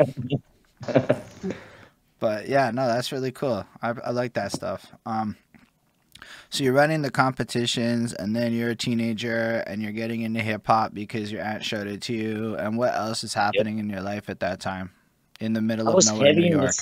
But 2.21 2.47
yeah, 2.47 2.69
no, 2.69 2.87
that's 2.87 3.11
really 3.11 3.31
cool. 3.31 3.65
I, 3.81 3.89
I 4.05 4.11
like 4.11 4.33
that 4.33 4.51
stuff. 4.51 4.85
Um, 5.07 5.35
so 6.51 6.65
you're 6.65 6.73
running 6.73 7.01
the 7.01 7.09
competitions, 7.09 8.13
and 8.13 8.35
then 8.35 8.53
you're 8.53 8.71
a 8.71 8.75
teenager, 8.75 9.63
and 9.65 9.81
you're 9.81 9.93
getting 9.93 10.21
into 10.21 10.41
hip 10.41 10.67
hop 10.67 10.93
because 10.93 11.31
your 11.31 11.41
aunt 11.41 11.63
showed 11.63 11.87
it 11.87 12.01
to 12.03 12.13
you. 12.13 12.55
And 12.55 12.77
what 12.77 12.93
else 12.93 13.23
is 13.23 13.33
happening 13.33 13.79
in 13.79 13.89
your 13.89 14.01
life 14.01 14.29
at 14.29 14.41
that 14.41 14.59
time, 14.59 14.91
in 15.39 15.53
the 15.53 15.61
middle 15.61 15.87
of 15.87 16.05
nowhere, 16.05 16.33
New 16.33 16.49
York? 16.49 16.73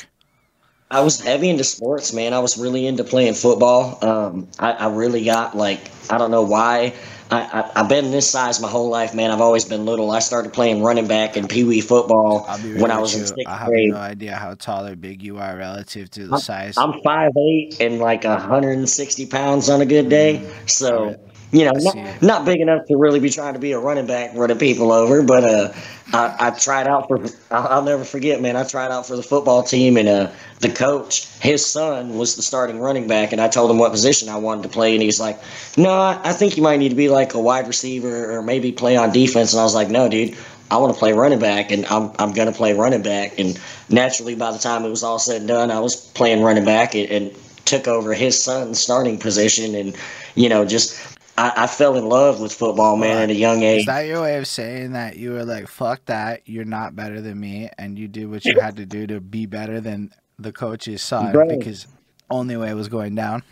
I 0.90 1.02
was 1.02 1.22
heavy 1.22 1.50
into 1.50 1.64
sports, 1.64 2.14
man. 2.14 2.34
I 2.34 2.40
was 2.40 2.58
really 2.58 2.88
into 2.88 3.04
playing 3.04 3.36
football. 3.36 4.04
Um, 4.04 4.48
I, 4.58 4.72
I 4.72 4.90
really 4.90 5.24
got 5.24 5.56
like 5.56 5.92
I 6.10 6.18
don't 6.18 6.32
know 6.32 6.42
why. 6.42 6.96
I, 7.32 7.72
I've 7.76 7.90
been 7.90 8.10
this 8.12 8.30
size 8.30 8.60
my 8.60 8.68
whole 8.68 8.90
life, 8.90 9.14
man. 9.14 9.30
I've 9.30 9.42
always 9.42 9.64
been 9.66 9.86
little. 9.86 10.10
I 10.12 10.20
started 10.20 10.52
playing 10.52 10.82
running 10.84 11.08
back 11.08 11.38
and 11.38 11.48
pee 11.48 11.64
wee 11.64 11.82
football 11.82 12.46
I'll 12.48 12.58
be 12.62 12.72
real 12.74 12.82
when 12.82 12.92
I 12.92 13.00
was 13.00 13.14
in 13.14 13.22
you. 13.22 13.28
sixth 13.28 13.48
I 13.48 13.58
have 13.58 13.68
grade. 13.68 13.92
no 13.92 13.98
idea 13.98 14.36
how 14.36 14.56
tall 14.56 14.88
or 14.88 14.96
big 14.96 15.22
you 15.22 15.38
are 15.38 15.56
relative 15.56 16.10
to 16.12 16.28
the 16.28 16.38
size. 16.40 16.76
I'm 16.78 17.00
five 17.04 17.32
eight 17.38 17.80
and 17.80 18.00
like 18.00 18.24
hundred 18.24 18.78
and 18.78 18.90
sixty 18.90 19.26
pounds 19.28 19.70
on 19.70 19.82
a 19.82 19.86
good 19.86 20.10
day. 20.10 20.50
So 20.66 20.98
Alright. 20.98 21.18
you 21.52 21.66
know, 21.66 21.72
not, 21.76 22.22
not 22.22 22.46
big 22.46 22.62
enough 22.62 22.86
to 22.88 22.98
really 22.98 23.20
be 23.20 23.30
trying 23.30 23.54
to 23.54 23.60
be 23.60 23.74
a 23.74 23.80
running 23.80 24.08
back 24.08 24.32
running 24.34 24.58
people 24.58 24.92
over, 24.92 25.22
but 25.22 25.44
uh, 25.44 25.74
I, 26.14 26.36
I 26.40 26.50
tried 26.52 26.88
out 26.88 27.08
for. 27.08 27.24
I'll, 27.52 27.68
I'll 27.68 27.84
never 27.84 28.04
forget, 28.04 28.42
man. 28.42 28.56
I 28.56 28.64
tried 28.64 28.92
out 28.92 29.06
for 29.06 29.16
the 29.16 29.24
football 29.24 29.64
team, 29.64 29.98
and 29.98 30.08
uh, 30.08 30.32
the 30.60 30.70
coach, 30.70 31.28
his 31.40 31.66
son, 31.66 32.18
was 32.18 32.36
the 32.36 32.42
starting 32.42 32.80
running 32.80 33.08
back, 33.08 33.32
and 33.32 33.40
I 33.40 33.48
told 33.48 33.70
him 33.70 33.78
what 33.78 33.92
position 33.92 34.30
I 34.30 34.38
wanted 34.38 34.64
to 34.64 34.70
play, 34.70 34.94
and 34.94 35.04
he's 35.04 35.20
like, 35.20 35.40
"No, 35.78 35.92
I, 35.92 36.20
I 36.24 36.34
think 36.34 36.58
you 36.58 36.64
might 36.64 36.78
need 36.78 36.90
to 36.90 36.96
be 36.96 37.10
like 37.10 37.34
a 37.34 37.40
wide 37.40 37.68
receiver 37.68 38.32
or 38.32 38.42
maybe 38.42 38.72
play 38.72 38.98
on 38.98 39.12
defense." 39.12 39.54
And 39.54 39.60
I 39.60 39.64
was 39.64 39.76
like, 39.76 39.90
"No, 39.90 40.10
dude." 40.10 40.36
I 40.72 40.78
want 40.78 40.94
to 40.94 41.00
play 41.00 41.14
running 41.14 41.40
back, 41.40 41.72
and 41.72 41.84
I'm 41.88 42.12
I'm 42.20 42.32
gonna 42.32 42.52
play 42.52 42.74
running 42.74 43.02
back. 43.02 43.40
And 43.40 43.60
naturally, 43.90 44.36
by 44.36 44.52
the 44.52 44.60
time 44.60 44.86
it 44.86 44.90
was 44.90 45.04
all 45.04 45.18
said 45.18 45.38
and 45.38 45.48
done, 45.48 45.72
I 45.72 45.80
was 45.80 45.96
playing 45.96 46.44
running 46.44 46.64
back 46.64 46.94
and, 46.94 47.10
and 47.10 47.36
took 47.66 47.88
over 47.88 48.14
his 48.14 48.42
son's 48.42 48.80
starting 48.80 49.18
position. 49.18 49.74
And 49.74 49.96
you 50.36 50.48
know, 50.48 50.66
just 50.66 51.19
I, 51.40 51.64
I 51.64 51.68
fell 51.68 51.96
in 51.96 52.08
love 52.10 52.42
with 52.42 52.52
football, 52.54 52.98
man, 52.98 53.18
at 53.24 53.30
a 53.30 53.34
young 53.36 53.64
age. 53.64 53.82
Is 53.82 53.86
that 53.86 54.02
your 54.06 54.22
way 54.24 54.38
of 54.38 54.46
saying 54.46 54.92
that 54.92 55.16
you 55.16 55.32
were 55.32 55.46
like, 55.46 55.68
fuck 55.68 56.04
that, 56.06 56.42
you're 56.46 56.66
not 56.66 56.96
better 56.96 57.22
than 57.22 57.40
me, 57.40 57.70
and 57.78 57.98
you 57.98 58.08
did 58.10 58.30
what 58.30 58.44
you 58.44 58.60
had 58.60 58.76
to 58.78 58.86
do 58.86 59.08
to 59.08 59.22
be 59.22 59.46
better 59.46 59.80
than 59.80 60.12
the 60.38 60.52
coach's 60.52 61.02
son 61.02 61.34
Right. 61.34 61.58
because 61.58 61.88
only 62.30 62.58
way 62.58 62.70
it 62.70 62.74
was 62.74 62.90
going 62.90 63.16
down? 63.16 63.44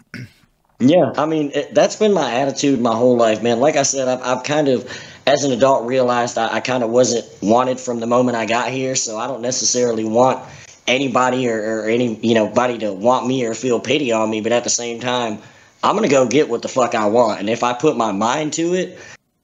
Yeah, 0.80 1.12
I 1.18 1.26
mean 1.26 1.52
it, 1.56 1.74
that's 1.74 1.96
been 1.96 2.14
my 2.14 2.32
attitude 2.36 2.80
my 2.80 2.94
whole 2.96 3.18
life, 3.18 3.42
man. 3.42 3.60
Like 3.60 3.76
I 3.78 3.84
said, 3.84 4.08
I've, 4.08 4.22
I've 4.22 4.44
kind 4.44 4.68
of, 4.68 4.86
as 5.26 5.44
an 5.44 5.52
adult, 5.52 5.88
realized 5.88 6.38
I, 6.38 6.56
I 6.56 6.60
kind 6.60 6.84
of 6.84 6.92
wasn't 6.92 7.26
wanted 7.42 7.80
from 7.80 8.00
the 8.00 8.06
moment 8.06 8.38
I 8.38 8.46
got 8.46 8.70
here. 8.70 8.96
So 8.96 9.18
I 9.18 9.26
don't 9.26 9.42
necessarily 9.42 10.04
want 10.04 10.44
anybody 10.86 11.50
or, 11.50 11.60
or 11.82 11.86
any 11.86 12.16
you 12.20 12.36
know 12.36 12.48
body 12.48 12.78
to 12.80 12.94
want 12.94 13.26
me 13.26 13.44
or 13.46 13.56
feel 13.56 13.80
pity 13.80 14.12
on 14.12 14.30
me. 14.30 14.40
But 14.42 14.52
at 14.52 14.64
the 14.64 14.70
same 14.70 15.00
time, 15.00 15.40
I'm 15.88 15.96
gonna 15.96 16.10
go 16.10 16.28
get 16.28 16.50
what 16.50 16.62
the 16.62 16.68
fuck 16.68 16.96
I 16.96 17.08
want, 17.08 17.40
and 17.40 17.50
if 17.50 17.64
I 17.64 17.74
put 17.74 17.98
my 17.98 18.12
mind 18.12 18.54
to 18.54 18.74
it, 18.74 19.00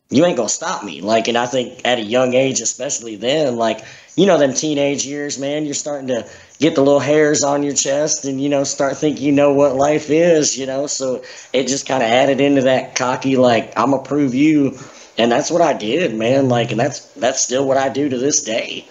you 0.10 0.26
ain't 0.26 0.38
gonna 0.38 0.50
stop 0.50 0.84
me. 0.84 1.02
Like, 1.02 1.28
and 1.28 1.38
I 1.38 1.46
think 1.46 1.82
at 1.86 1.98
a 1.98 2.04
young 2.04 2.34
age, 2.34 2.60
especially 2.60 3.16
then, 3.16 3.56
like, 3.56 3.80
you 4.16 4.26
know, 4.26 4.38
them 4.38 4.54
teenage 4.54 5.06
years, 5.06 5.40
man, 5.40 5.66
you're 5.66 5.74
starting 5.74 6.08
to 6.10 6.30
get 6.60 6.76
the 6.76 6.82
little 6.82 7.00
hairs 7.00 7.44
on 7.44 7.64
your 7.64 7.74
chest 7.74 8.26
and, 8.26 8.40
you 8.40 8.50
know, 8.50 8.64
start 8.64 8.98
thinking 8.98 9.24
you 9.24 9.32
know 9.32 9.54
what 9.54 9.76
life 9.76 10.10
is, 10.10 10.58
you 10.58 10.68
know? 10.68 10.86
So 10.86 11.24
it 11.52 11.68
just 11.68 11.88
kind 11.88 12.04
of 12.04 12.10
added 12.10 12.40
into 12.40 12.62
that 12.64 12.96
cocky, 12.96 13.38
like, 13.38 13.74
I'm 13.78 13.92
gonna 13.92 14.04
prove 14.04 14.36
you 14.36 14.78
and 15.18 15.32
that's 15.32 15.52
what 15.52 15.62
I 15.62 15.74
did, 15.74 16.16
man. 16.16 16.50
Like, 16.50 16.72
and 16.72 16.80
that's 16.80 17.00
that's 17.14 17.42
still 17.42 17.68
what 17.68 17.78
I 17.78 17.90
do 17.90 18.10
to 18.10 18.18
this 18.18 18.44
day. 18.44 18.88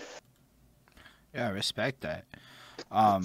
Yeah, 1.34 1.48
I 1.48 1.50
respect 1.50 2.02
that. 2.02 2.24
Um, 2.90 3.24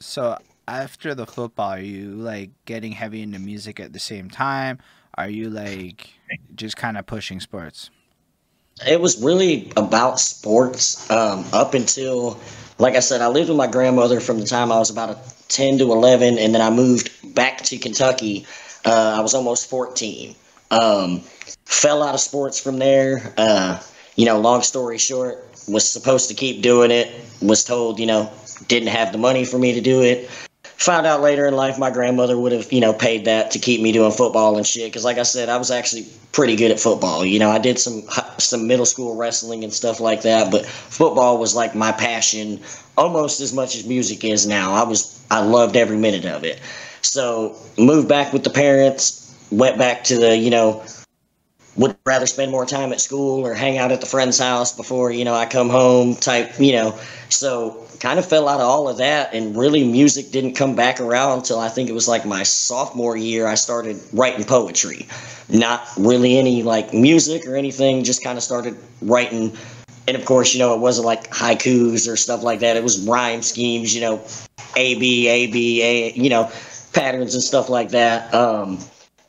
so 0.00 0.36
after 0.68 1.14
the 1.14 1.26
football, 1.26 1.70
are 1.70 1.80
you 1.80 2.12
like 2.12 2.50
getting 2.64 2.92
heavy 2.92 3.22
into 3.22 3.38
music 3.38 3.80
at 3.80 3.92
the 3.92 3.98
same 3.98 4.28
time? 4.28 4.78
Are 5.14 5.28
you 5.28 5.48
like 5.48 6.10
just 6.54 6.76
kind 6.76 6.98
of 6.98 7.06
pushing 7.06 7.40
sports? 7.40 7.90
It 8.86 9.00
was 9.00 9.22
really 9.22 9.72
about 9.76 10.20
sports 10.20 11.10
um, 11.10 11.44
up 11.52 11.72
until, 11.72 12.38
like 12.78 12.94
I 12.94 13.00
said, 13.00 13.22
I 13.22 13.28
lived 13.28 13.48
with 13.48 13.56
my 13.56 13.66
grandmother 13.66 14.20
from 14.20 14.38
the 14.38 14.46
time 14.46 14.70
I 14.70 14.78
was 14.78 14.90
about 14.90 15.10
a 15.10 15.18
10 15.48 15.78
to 15.78 15.92
11, 15.92 16.36
and 16.38 16.54
then 16.54 16.60
I 16.60 16.68
moved 16.68 17.34
back 17.34 17.62
to 17.62 17.78
Kentucky. 17.78 18.44
Uh, 18.84 19.14
I 19.16 19.20
was 19.20 19.32
almost 19.32 19.70
14. 19.70 20.34
Um, 20.70 21.20
fell 21.64 22.02
out 22.02 22.14
of 22.14 22.20
sports 22.20 22.60
from 22.60 22.78
there. 22.78 23.32
Uh, 23.38 23.80
you 24.16 24.26
know, 24.26 24.38
long 24.40 24.60
story 24.60 24.98
short, 24.98 25.42
was 25.68 25.88
supposed 25.88 26.28
to 26.28 26.34
keep 26.34 26.60
doing 26.60 26.90
it, 26.90 27.10
was 27.40 27.64
told, 27.64 27.98
you 27.98 28.06
know, 28.06 28.30
didn't 28.68 28.88
have 28.88 29.12
the 29.12 29.18
money 29.18 29.44
for 29.44 29.58
me 29.58 29.72
to 29.72 29.80
do 29.80 30.02
it 30.02 30.28
found 30.76 31.06
out 31.06 31.22
later 31.22 31.46
in 31.46 31.54
life 31.54 31.78
my 31.78 31.90
grandmother 31.90 32.38
would 32.38 32.52
have 32.52 32.70
you 32.70 32.80
know 32.80 32.92
paid 32.92 33.24
that 33.24 33.50
to 33.50 33.58
keep 33.58 33.80
me 33.80 33.92
doing 33.92 34.12
football 34.12 34.56
and 34.56 34.66
shit. 34.66 34.90
Because 34.90 35.04
like 35.04 35.18
i 35.18 35.22
said 35.22 35.48
i 35.48 35.56
was 35.56 35.70
actually 35.70 36.06
pretty 36.32 36.54
good 36.54 36.70
at 36.70 36.78
football. 36.78 37.24
You 37.24 37.38
know 37.38 37.50
i 37.50 37.58
did 37.58 37.78
some 37.78 38.02
some 38.38 38.66
middle 38.66 38.86
school 38.86 39.16
wrestling 39.16 39.64
and 39.64 39.72
stuff 39.72 40.00
like 40.00 40.22
that 40.22 40.50
but 40.50 40.66
football 40.66 41.38
was 41.38 41.54
like 41.54 41.74
my 41.74 41.92
passion 41.92 42.60
almost 42.96 43.40
as 43.40 43.52
much 43.52 43.76
as 43.76 43.86
music 43.86 44.24
is 44.24 44.46
now. 44.46 44.72
I 44.72 44.84
was 44.84 45.24
i 45.30 45.40
loved 45.40 45.76
every 45.76 45.96
minute 45.96 46.26
of 46.26 46.44
it. 46.44 46.60
So 47.02 47.56
moved 47.78 48.08
back 48.08 48.32
with 48.32 48.44
the 48.44 48.50
parents 48.50 49.22
went 49.50 49.78
back 49.78 50.04
to 50.04 50.16
the 50.18 50.36
you 50.36 50.50
know 50.50 50.84
would 51.76 51.96
rather 52.06 52.26
spend 52.26 52.50
more 52.50 52.64
time 52.66 52.92
at 52.92 53.00
school 53.00 53.46
or 53.46 53.54
hang 53.54 53.76
out 53.78 53.92
at 53.92 54.00
the 54.00 54.06
friend's 54.06 54.38
house 54.38 54.74
before 54.74 55.10
you 55.10 55.24
know 55.24 55.34
i 55.34 55.46
come 55.46 55.70
home 55.70 56.14
type 56.14 56.58
you 56.58 56.72
know. 56.72 56.98
So 57.28 57.85
kind 58.00 58.18
of 58.18 58.26
fell 58.26 58.48
out 58.48 58.60
of 58.60 58.66
all 58.66 58.88
of 58.88 58.98
that 58.98 59.34
and 59.34 59.56
really 59.56 59.84
music 59.84 60.30
didn't 60.30 60.54
come 60.54 60.74
back 60.76 61.00
around 61.00 61.38
until 61.38 61.58
I 61.58 61.68
think 61.68 61.88
it 61.88 61.92
was 61.92 62.08
like 62.08 62.24
my 62.24 62.42
sophomore 62.42 63.16
year 63.16 63.46
I 63.46 63.54
started 63.54 64.00
writing 64.12 64.44
poetry. 64.44 65.06
Not 65.48 65.88
really 65.96 66.38
any 66.38 66.62
like 66.62 66.92
music 66.92 67.46
or 67.46 67.56
anything, 67.56 68.04
just 68.04 68.22
kind 68.22 68.36
of 68.36 68.42
started 68.44 68.76
writing 69.00 69.56
and 70.08 70.16
of 70.16 70.24
course, 70.24 70.54
you 70.54 70.60
know, 70.60 70.74
it 70.74 70.80
wasn't 70.80 71.06
like 71.06 71.30
haikus 71.30 72.08
or 72.08 72.16
stuff 72.16 72.42
like 72.42 72.60
that. 72.60 72.76
It 72.76 72.82
was 72.82 73.00
rhyme 73.00 73.42
schemes, 73.42 73.94
you 73.94 74.00
know, 74.00 74.24
A 74.76 74.98
B 74.98 75.28
A 75.28 75.46
B 75.48 75.82
A, 75.82 76.12
you 76.12 76.30
know, 76.30 76.50
patterns 76.92 77.34
and 77.34 77.42
stuff 77.42 77.68
like 77.68 77.90
that. 77.90 78.32
Um, 78.32 78.78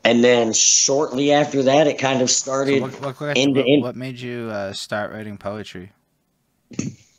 and 0.03 0.23
then 0.23 0.53
shortly 0.53 1.31
after 1.31 1.63
that, 1.63 1.87
it 1.87 1.97
kind 1.97 2.21
of 2.21 2.29
started. 2.29 2.77
So 2.77 2.81
what, 2.81 3.19
what, 3.19 3.37
what, 3.37 3.81
what 3.81 3.95
made 3.95 4.19
you 4.19 4.49
uh, 4.51 4.71
start 4.73 5.11
writing 5.11 5.37
poetry? 5.37 5.91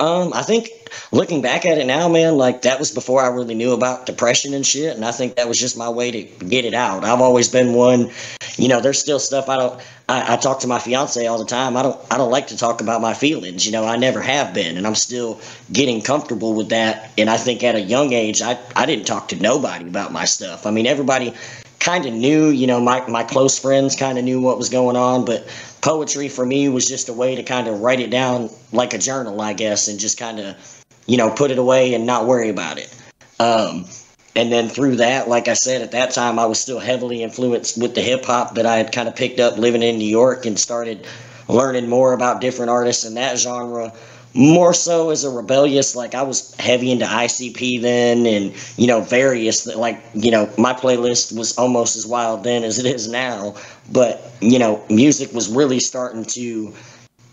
Um, 0.01 0.33
I 0.33 0.43
think 0.43 0.71
looking 1.11 1.43
back 1.43 1.67
at 1.67 1.77
it 1.77 1.87
now, 1.87 2.09
man, 2.09 2.37
like 2.37 2.63
that 2.63 2.79
was 2.79 2.93
before 2.93 3.21
I 3.21 3.29
really 3.29 3.57
knew 3.57 3.73
about 3.73 4.07
depression 4.07 4.55
and 4.55 4.65
shit, 4.65 4.95
and 4.95 5.05
I 5.05 5.11
think 5.11 5.35
that 5.35 5.49
was 5.49 5.59
just 5.59 5.77
my 5.77 5.89
way 5.89 6.11
to 6.13 6.23
get 6.47 6.65
it 6.65 6.75
out. 6.75 7.05
I've 7.05 7.21
always 7.21 7.49
been 7.49 7.75
one, 7.75 8.13
you 8.57 8.69
know. 8.69 8.81
There's 8.81 9.01
still 9.01 9.19
stuff 9.19 9.49
I 9.49 9.57
don't. 9.57 9.81
I, 10.09 10.35
I 10.35 10.37
talk 10.37 10.61
to 10.61 10.69
my 10.69 10.79
fiance 10.79 11.27
all 11.27 11.39
the 11.39 11.45
time. 11.45 11.77
I 11.77 11.83
don't. 11.83 12.01
I 12.13 12.17
don't 12.17 12.31
like 12.31 12.47
to 12.49 12.57
talk 12.57 12.81
about 12.81 13.01
my 13.01 13.13
feelings. 13.13 13.67
You 13.67 13.73
know, 13.73 13.85
I 13.85 13.97
never 13.97 14.21
have 14.21 14.55
been, 14.55 14.77
and 14.77 14.87
I'm 14.87 14.95
still 14.95 15.41
getting 15.73 16.01
comfortable 16.01 16.55
with 16.55 16.69
that. 16.69 17.11
And 17.19 17.29
I 17.29 17.37
think 17.37 17.65
at 17.65 17.75
a 17.75 17.81
young 17.81 18.13
age, 18.13 18.41
I 18.41 18.57
I 18.77 18.87
didn't 18.87 19.07
talk 19.07 19.29
to 19.29 19.37
nobody 19.37 19.89
about 19.89 20.13
my 20.13 20.27
stuff. 20.27 20.65
I 20.65 20.71
mean, 20.71 20.87
everybody 20.87 21.35
kind 21.81 22.07
of 22.07 22.13
knew, 22.13 22.49
you 22.49 22.67
know, 22.67 22.81
my, 22.81 23.07
my 23.09 23.23
close 23.23 23.59
friends 23.59 23.97
kind 23.97 24.19
of 24.19 24.25
knew 24.25 24.41
what 24.41 24.59
was 24.59 24.69
going 24.69 24.97
on, 24.97 25.25
but 25.25 25.47
poetry 25.81 26.29
for 26.29 26.45
me 26.45 26.69
was 26.69 26.87
just 26.87 27.09
a 27.09 27.13
way 27.13 27.37
to 27.37 27.43
kind 27.43 27.69
of 27.69 27.81
write 27.81 28.01
it 28.01 28.11
down 28.11 28.51
like 28.73 28.95
a 28.95 28.99
journal, 28.99 29.41
I 29.41 29.53
guess, 29.53 29.89
and 29.89 29.99
just 29.99 30.19
kind 30.19 30.41
of, 30.41 30.85
you 31.07 31.17
know, 31.17 31.31
put 31.31 31.51
it 31.51 31.59
away 31.59 31.95
and 31.95 32.07
not 32.07 32.27
worry 32.27 32.49
about 32.49 32.79
it. 32.79 32.95
Um, 33.41 33.87
and 34.35 34.53
then 34.53 34.69
through 34.69 34.97
that, 34.97 35.29
like 35.29 35.49
I 35.49 35.55
said, 35.55 35.83
at 35.83 35.93
that 35.93 36.13
time, 36.13 36.39
I 36.39 36.47
was 36.47 36.61
still 36.61 36.79
heavily 36.79 37.23
influenced 37.23 37.81
with 37.81 37.95
the 37.95 38.03
hip 38.03 38.25
hop 38.25 38.55
that 38.55 38.67
I 38.67 38.77
had 38.77 38.93
kind 38.93 39.09
of 39.09 39.17
picked 39.17 39.41
up 39.41 39.59
living 39.59 39.83
in 39.83 39.99
New 39.99 40.09
York 40.09 40.47
and 40.47 40.59
started 40.59 41.07
learning 41.49 41.89
more 41.89 42.13
about 42.13 42.41
different 42.41 42.71
artists 42.71 43.05
in 43.05 43.15
that 43.15 43.39
genre 43.39 43.93
more 44.35 44.75
so 44.75 45.11
as 45.11 45.25
a 45.25 45.31
rebellious 45.31 45.97
like 45.97 46.15
i 46.15 46.23
was 46.23 46.55
heavy 46.57 46.93
into 46.93 47.05
icp 47.05 47.81
then 47.81 48.27
and 48.27 48.55
you 48.77 48.87
know 48.87 49.01
various 49.01 49.67
like 49.67 50.03
you 50.15 50.31
know 50.31 50.49
my 50.59 50.73
playlist 50.73 51.37
was 51.37 51.57
almost 51.57 51.97
as 51.97 52.07
wild 52.07 52.45
then 52.45 52.65
as 52.65 52.79
it 52.79 52.87
is 52.87 53.09
now. 53.09 53.55
But 53.91 54.33
you 54.41 54.59
know 54.59 54.85
music 54.91 55.33
was 55.33 55.49
really 55.49 55.81
starting 55.81 56.25
to 56.27 56.75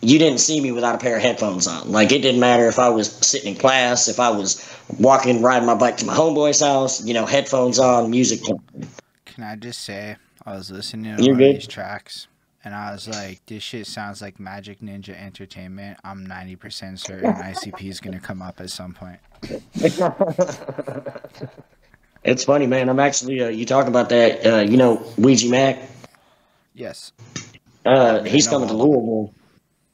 you 0.01 0.19
didn't 0.19 0.39
see 0.39 0.61
me 0.61 0.71
without 0.71 0.95
a 0.95 0.97
pair 0.99 1.15
of 1.15 1.21
headphones 1.23 1.67
on. 1.67 1.91
Like 1.91 2.11
it 2.11 2.21
didn't 2.21 2.39
matter 2.39 2.67
if 2.67 2.79
i 2.79 2.89
was 2.89 3.11
sitting 3.11 3.53
in 3.53 3.59
class 3.59 4.07
if 4.07 4.19
i 4.19 4.29
was 4.29 4.67
walking 4.99 5.41
riding 5.41 5.65
my 5.65 5.75
bike 5.75 5.97
to 5.97 6.05
my 6.05 6.13
homeboy's 6.13 6.61
house 6.61 7.03
you 7.05 7.13
know 7.13 7.25
headphones 7.25 7.79
on 7.79 8.09
music 8.09 8.39
can 9.25 9.43
i 9.43 9.55
just 9.55 9.81
say 9.81 10.15
i 10.45 10.55
was 10.55 10.69
listening 10.69 11.17
to 11.17 11.35
these 11.35 11.67
tracks 11.67 12.27
and 12.65 12.73
I 12.73 12.91
was 12.91 13.07
like, 13.07 13.45
this 13.45 13.61
shit 13.61 13.85
sounds 13.85 14.23
like 14.23 14.39
Majik 14.39 14.81
Ninja 14.81 15.09
Entertainment. 15.09 15.99
I'm 16.03 16.25
90% 16.25 16.97
certain 16.97 17.31
ICP 17.35 17.83
is 17.83 17.99
going 17.99 18.15
to 18.15 18.19
come 18.19 18.41
up 18.41 18.59
at 18.59 18.71
some 18.71 18.91
point. 18.91 19.19
it's 22.23 22.43
funny, 22.43 22.65
man. 22.65 22.89
I'm 22.89 22.99
actually, 22.99 23.43
uh, 23.43 23.49
you 23.49 23.65
talk 23.65 23.87
about 23.87 24.09
that, 24.09 24.45
uh, 24.45 24.61
you 24.61 24.77
know, 24.77 25.05
Ouija 25.19 25.47
Macc? 25.47 25.85
Yes. 26.73 27.11
Uh, 27.85 28.23
he's 28.23 28.47
coming 28.47 28.67
to 28.67 28.73
Louisville. 28.73 29.31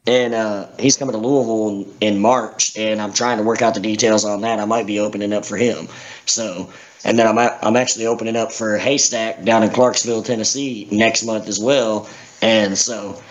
And 0.08 0.34
uh, 0.34 0.68
he's 0.80 0.96
coming 0.96 1.12
to 1.12 1.20
Louisville 1.20 1.92
in, 2.00 2.16
in 2.16 2.22
March, 2.22 2.76
and 2.76 3.00
I'm 3.00 3.14
trying 3.14 3.38
to 3.38 3.44
work 3.44 3.62
out 3.62 3.76
the 3.76 3.82
details 3.82 4.26
on 4.26 4.42
that. 4.42 4.60
I 4.60 4.66
might 4.66 4.88
be 4.88 4.98
opening 4.98 5.32
up 5.32 5.46
for 5.46 5.58
him. 5.58 5.90
So, 6.26 6.72
and 7.04 7.20
then 7.20 7.28
I'm, 7.28 7.38
I'm 7.38 7.76
actually 7.76 8.08
opening 8.08 8.36
up 8.36 8.52
for 8.52 8.80
Haystak 8.80 9.46
down 9.46 9.62
in 9.62 9.70
Clarksville, 9.70 10.24
Tennessee 10.24 10.88
next 10.90 11.24
month 11.24 11.48
as 11.48 11.60
well 11.60 12.10
and 12.42 12.78
so, 12.78 13.22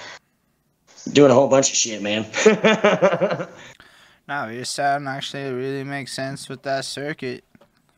doing 1.13 1.31
a 1.31 1.35
whole 1.35 1.49
bunch 1.49 1.71
of 1.71 1.77
shit, 1.77 2.03
man. 2.03 2.27
no, 4.29 4.49
your 4.49 4.65
sound 4.65 5.09
actually 5.09 5.51
really 5.53 5.85
makes 5.85 6.13
sense 6.13 6.49
with 6.49 6.63
that 6.63 6.85
circuit. 6.85 7.45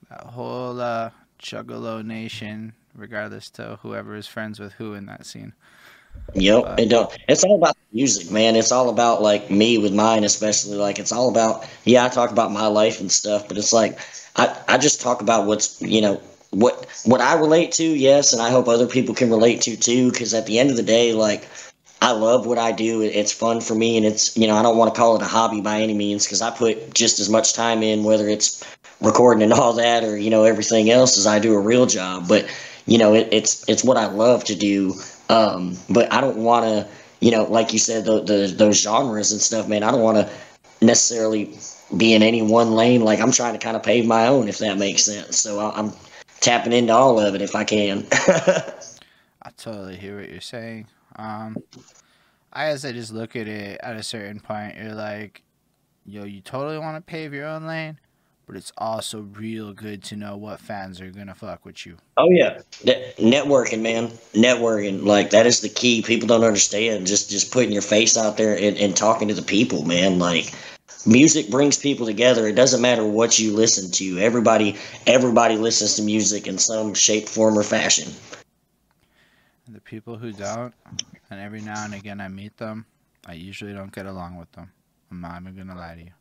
That 0.09 0.25
whole 0.25 0.81
uh, 0.81 1.11
Juggalo 1.39 2.05
Nation, 2.05 2.73
regardless 2.95 3.51
to 3.51 3.79
whoever 3.83 4.15
is 4.15 4.27
friends 4.27 4.61
with 4.61 4.73
who 4.75 4.95
in 4.95 5.07
that 5.07 5.27
scene. 5.27 5.53
Yep, 6.35 6.63
but, 6.63 6.81
it 6.81 7.21
It's 7.29 7.45
all 7.45 7.57
about 7.57 7.77
music, 7.93 8.31
man. 8.31 8.57
It's 8.57 8.73
all 8.73 8.89
about 8.89 9.23
like 9.23 9.51
me 9.51 9.79
with 9.79 9.95
mine, 9.95 10.25
especially. 10.25 10.77
Like 10.77 10.99
it's 10.99 11.13
all 11.13 11.31
about 11.31 11.67
yeah. 11.85 12.05
I 12.05 12.09
talk 12.09 12.31
about 12.31 12.53
my 12.53 12.67
life 12.67 13.01
and 13.01 13.11
stuff, 13.11 13.49
but 13.49 13.59
it's 13.59 13.73
like 13.73 13.99
I 14.37 14.57
I 14.69 14.79
just 14.79 15.01
talk 15.01 15.21
about 15.21 15.47
what's 15.47 15.81
you 15.83 16.01
know 16.01 16.21
what 16.53 16.87
what 17.05 17.21
I 17.21 17.35
relate 17.35 17.73
to, 17.73 17.85
yes, 17.85 18.33
and 18.33 18.41
I 18.41 18.51
hope 18.51 18.69
other 18.69 18.87
people 18.87 19.15
can 19.15 19.31
relate 19.31 19.63
to 19.63 19.77
too. 19.77 20.11
Because 20.11 20.35
at 20.35 20.47
the 20.47 20.59
end 20.59 20.71
of 20.71 20.77
the 20.77 20.83
day, 20.83 21.13
like 21.13 21.49
I 22.01 22.13
love 22.13 22.47
what 22.47 22.59
I 22.59 22.73
do. 22.73 23.01
It's 23.01 23.33
fun 23.33 23.61
for 23.61 23.75
me, 23.75 23.97
and 23.97 24.05
it's 24.05 24.37
you 24.37 24.47
know 24.47 24.57
I 24.57 24.63
don't 24.63 24.77
want 24.77 24.95
to 24.95 24.99
call 24.99 25.17
it 25.17 25.23
a 25.23 25.27
hobby 25.27 25.61
by 25.61 25.81
any 25.81 25.95
means 25.95 26.27
because 26.27 26.43
I 26.43 26.51
put 26.51 26.95
just 26.95 27.21
as 27.21 27.29
much 27.29 27.55
time 27.55 27.83
in, 27.83 28.05
whether 28.05 28.29
it's 28.29 28.63
recording 29.01 29.43
and 29.43 29.53
all 29.53 29.73
that, 29.75 30.05
or 30.05 30.17
you 30.17 30.31
know 30.31 30.45
everything 30.45 30.91
else, 30.91 31.17
as 31.17 31.27
I 31.27 31.39
do 31.39 31.55
a 31.55 31.61
real 31.61 31.87
job. 31.87 32.29
But 32.29 32.47
you 32.87 32.99
know 32.99 33.15
it, 33.15 33.29
it's 33.33 33.67
it's 33.69 33.83
what 33.83 33.97
I 33.97 34.07
love 34.07 34.45
to 34.45 34.55
do. 34.55 34.95
Um, 35.31 35.79
but 35.89 36.13
I 36.13 36.21
don't 36.21 36.37
want 36.39 36.67
to, 36.67 36.87
you 37.21 37.31
know, 37.31 37.45
like 37.45 37.73
you 37.73 37.79
said, 37.79 38.05
the, 38.05 38.23
the 38.23 38.55
those 38.55 38.83
genres 38.83 39.33
and 39.33 39.41
stuff, 39.41 39.69
man. 39.69 39.83
I 39.83 39.91
don't 39.91 40.03
want 40.03 40.19
to 40.19 40.31
necessarily 40.85 41.57
be 41.97 42.13
in 42.13 42.23
any 42.23 42.43
one 42.43 42.73
lane. 42.73 43.03
Like 43.03 43.21
I'm 43.21 43.33
trying 43.33 43.55
to 43.55 43.59
kind 43.59 43.77
of 43.77 43.83
pave 43.83 44.07
my 44.07 44.27
own, 44.27 44.49
if 44.49 44.59
that 44.59 44.77
makes 44.77 45.05
sense. 45.05 45.39
So 45.39 45.61
I'm 45.61 45.93
tapping 46.43 46.73
into 46.73 46.93
all 46.93 47.19
of 47.19 47.35
it 47.35 47.41
if 47.41 47.55
I 47.55 47.65
can. 47.65 48.07
I 49.43 49.51
totally 49.57 49.97
hear 49.97 50.19
what 50.19 50.29
you're 50.29 50.41
saying. 50.41 50.87
Um, 51.17 51.57
I 52.53 52.71
guess 52.71 52.85
I 52.85 52.93
just 52.93 53.13
look 53.13 53.35
at 53.35 53.49
it 53.49 53.81
at 53.83 53.97
a 53.97 54.03
certain 54.03 54.41
point. 54.41 54.77
You're 54.77 54.95
like, 54.95 55.43
yo, 56.05 56.25
you 56.25 56.41
totally 56.41 56.79
want 56.79 56.97
to 56.97 57.01
pave 57.01 57.33
your 57.33 57.47
own 57.47 57.67
lane, 57.67 57.99
but 58.47 58.57
it's 58.57 58.73
also 58.77 59.21
real 59.21 59.73
good 59.73 60.03
to 60.05 60.17
know 60.17 60.37
what 60.37 60.61
fans 60.61 61.01
are 61.01 61.11
gonna 61.11 61.35
fuck 61.35 61.65
with 61.65 61.87
you. 61.87 61.97
Oh 62.17 62.31
yeah, 62.31 62.61
networking, 62.85 63.81
man, 63.81 64.09
networking. 64.35 65.05
Like 65.05 65.31
that 65.31 65.47
is 65.47 65.61
the 65.61 65.69
key. 65.69 66.03
People 66.03 66.29
don't 66.29 66.45
understand. 66.45 67.07
Just 67.07 67.31
just 67.31 67.53
putting 67.53 67.73
your 67.73 67.83
face 67.83 68.17
out 68.17 68.37
there 68.37 68.57
and, 68.57 68.77
and 68.77 68.97
talking 68.97 69.29
to 69.29 69.35
the 69.35 69.43
people, 69.43 69.85
man. 69.85 70.19
Like 70.19 70.53
music 71.07 71.51
brings 71.51 71.79
people 71.79 72.07
together. 72.07 72.47
It 72.47 72.55
doesn't 72.55 72.81
matter 72.81 73.05
what 73.05 73.39
you 73.39 73.55
listen 73.55 73.91
to. 73.93 74.19
Everybody 74.19 74.77
everybody 75.07 75.57
listens 75.57 75.97
to 75.97 76.03
music 76.03 76.47
in 76.47 76.59
some 76.59 76.95
shape, 76.95 77.29
form, 77.29 77.59
or 77.59 77.63
fashion. 77.63 78.13
The 79.69 79.81
people 79.81 80.17
who 80.17 80.33
don't, 80.33 80.75
and 81.31 81.41
every 81.41 81.61
now 81.61 81.85
and 81.85 81.95
again 81.95 82.21
I 82.21 82.29
meet 82.29 82.57
them, 82.57 82.87
I 83.27 83.35
usually 83.35 83.73
don't 83.73 83.93
get 83.93 84.07
along 84.07 84.37
with 84.37 84.51
them. 84.53 84.71
I'm 85.11 85.21
not 85.21 85.41
even 85.43 85.57
gonna 85.57 85.79
lie 85.79 85.95
to 85.95 86.01
you. 86.01 86.13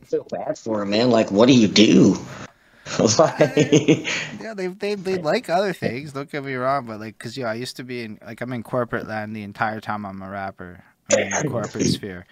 I 0.00 0.04
feel 0.04 0.26
bad 0.30 0.56
for 0.56 0.82
him, 0.82 0.90
man. 0.90 1.10
Like, 1.10 1.30
what 1.30 1.46
do 1.46 1.54
you 1.54 1.68
do? 1.68 2.16
like... 3.18 3.38
yeah, 4.40 4.54
they, 4.54 4.68
they 4.68 4.94
they 4.94 5.18
like 5.18 5.50
other 5.50 5.72
things. 5.72 6.12
Don't 6.12 6.30
get 6.30 6.44
me 6.44 6.54
wrong, 6.54 6.86
but 6.86 7.00
like, 7.00 7.18
cause 7.18 7.36
yeah, 7.36 7.50
I 7.50 7.54
used 7.54 7.76
to 7.76 7.84
be 7.84 8.02
in 8.02 8.18
like 8.24 8.40
I'm 8.40 8.52
in 8.52 8.62
corporate 8.62 9.08
land 9.08 9.34
the 9.34 9.42
entire 9.42 9.80
time 9.80 10.06
I'm 10.06 10.22
a 10.22 10.30
rapper. 10.30 10.84
I'm 11.12 11.18
in 11.18 11.30
the 11.30 11.48
corporate 11.48 11.86
sphere. 11.86 12.26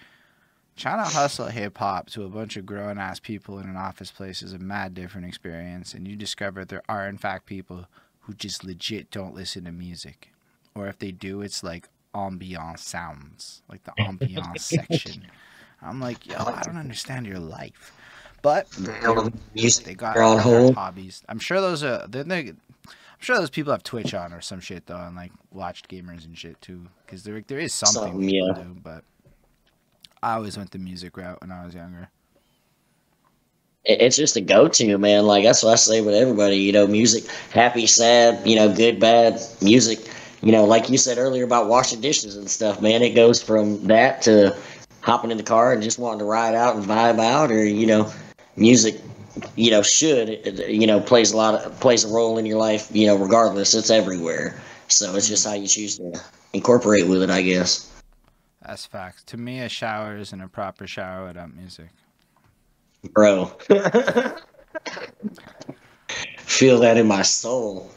Trying 0.77 1.03
to 1.03 1.11
hustle 1.11 1.47
hip 1.47 1.79
hop 1.79 2.07
to 2.11 2.23
a 2.23 2.29
bunch 2.29 2.55
of 2.55 2.65
grown 2.65 2.99
ass 2.99 3.19
people 3.19 3.57
in 3.57 3.67
an 3.67 3.75
office 3.75 4.11
place 4.11 4.43
is 4.43 4.53
a 4.53 4.59
mad 4.59 4.93
different 4.93 5.27
experience, 5.27 5.95
and 5.95 6.07
you 6.07 6.15
discover 6.15 6.63
there 6.63 6.83
are 6.87 7.09
in 7.09 7.17
fact 7.17 7.47
people 7.47 7.87
who 8.21 8.33
just 8.33 8.63
legit 8.63 9.09
don't 9.09 9.33
listen 9.33 9.65
to 9.65 9.71
music, 9.71 10.31
or 10.75 10.87
if 10.87 10.99
they 10.99 11.11
do, 11.11 11.41
it's 11.41 11.63
like 11.63 11.89
ambiance 12.13 12.79
sounds, 12.79 13.63
like 13.67 13.83
the 13.85 13.91
ambiance 13.99 14.59
section. 14.59 15.25
I'm 15.81 15.99
like, 15.99 16.27
yo, 16.27 16.37
I 16.37 16.61
don't 16.63 16.77
understand 16.77 17.25
your 17.25 17.39
life. 17.39 17.93
But 18.43 18.69
they 19.79 19.95
got 19.95 20.15
hold. 20.39 20.75
hobbies. 20.75 21.23
I'm 21.27 21.39
sure 21.39 21.59
those 21.59 21.83
are 21.83 22.05
they 22.07 22.21
I'm 23.17 23.23
sure 23.23 23.37
those 23.37 23.49
people 23.49 23.71
have 23.71 23.81
Twitch 23.81 24.13
on 24.13 24.31
or 24.31 24.41
some 24.41 24.59
shit 24.59 24.85
though, 24.85 24.97
and 24.97 25.15
like 25.15 25.31
watched 25.51 25.89
gamers 25.89 26.25
and 26.25 26.37
shit 26.37 26.61
too, 26.61 26.87
because 27.05 27.23
there 27.23 27.41
there 27.47 27.57
is 27.57 27.73
something 27.73 28.13
Some, 28.13 28.29
yeah. 28.29 28.53
do. 28.53 28.77
But 28.83 29.03
I 30.21 30.33
always 30.33 30.57
went 30.57 30.71
the 30.71 30.79
music 30.79 31.17
route 31.17 31.41
when 31.41 31.51
I 31.51 31.65
was 31.65 31.73
younger. 31.75 32.09
It's 33.85 34.17
just 34.17 34.35
a 34.35 34.41
go-to, 34.41 34.97
man. 34.97 35.25
Like 35.25 35.43
that's 35.43 35.63
what 35.63 35.71
I 35.71 35.75
say 35.75 36.01
with 36.01 36.13
everybody. 36.13 36.57
You 36.57 36.73
know, 36.73 36.87
music, 36.87 37.25
happy, 37.51 37.87
sad, 37.87 38.45
you 38.45 38.55
know, 38.55 38.73
good, 38.73 38.99
bad, 38.99 39.39
music. 39.61 39.99
You 40.41 40.51
know, 40.51 40.65
like 40.65 40.89
you 40.89 40.97
said 40.97 41.17
earlier 41.17 41.45
about 41.45 41.67
washing 41.67 42.01
dishes 42.01 42.35
and 42.35 42.49
stuff, 42.49 42.81
man. 42.81 43.01
It 43.01 43.15
goes 43.15 43.41
from 43.41 43.81
that 43.87 44.21
to 44.23 44.55
hopping 45.01 45.31
in 45.31 45.37
the 45.37 45.43
car 45.43 45.71
and 45.71 45.81
just 45.81 45.99
wanting 45.99 46.19
to 46.19 46.25
ride 46.25 46.53
out 46.53 46.75
and 46.75 46.83
vibe 46.83 47.19
out, 47.19 47.49
or 47.49 47.65
you 47.65 47.87
know, 47.87 48.11
music. 48.57 48.99
You 49.55 49.71
know, 49.71 49.81
should 49.81 50.59
you 50.67 50.85
know 50.87 50.99
plays 50.99 51.31
a 51.31 51.37
lot 51.37 51.55
of 51.55 51.79
plays 51.79 52.03
a 52.03 52.09
role 52.09 52.37
in 52.37 52.45
your 52.45 52.59
life. 52.59 52.89
You 52.91 53.07
know, 53.07 53.15
regardless, 53.15 53.73
it's 53.73 53.89
everywhere. 53.89 54.59
So 54.89 55.15
it's 55.15 55.27
just 55.27 55.45
how 55.47 55.53
you 55.53 55.67
choose 55.67 55.97
to 55.97 56.13
incorporate 56.53 57.07
with 57.07 57.21
it, 57.23 57.29
I 57.29 57.41
guess. 57.41 57.86
That's 58.67 58.85
facts. 58.85 59.23
To 59.25 59.37
me, 59.37 59.61
a 59.61 59.69
shower 59.69 60.17
isn't 60.17 60.41
a 60.41 60.49
proper 60.49 60.85
shower 60.87 61.25
without 61.25 61.55
music. 61.55 61.87
Bro, 63.13 63.45
feel 66.39 66.79
that 66.79 66.97
in 66.97 67.07
my 67.07 67.21
soul. 67.21 67.89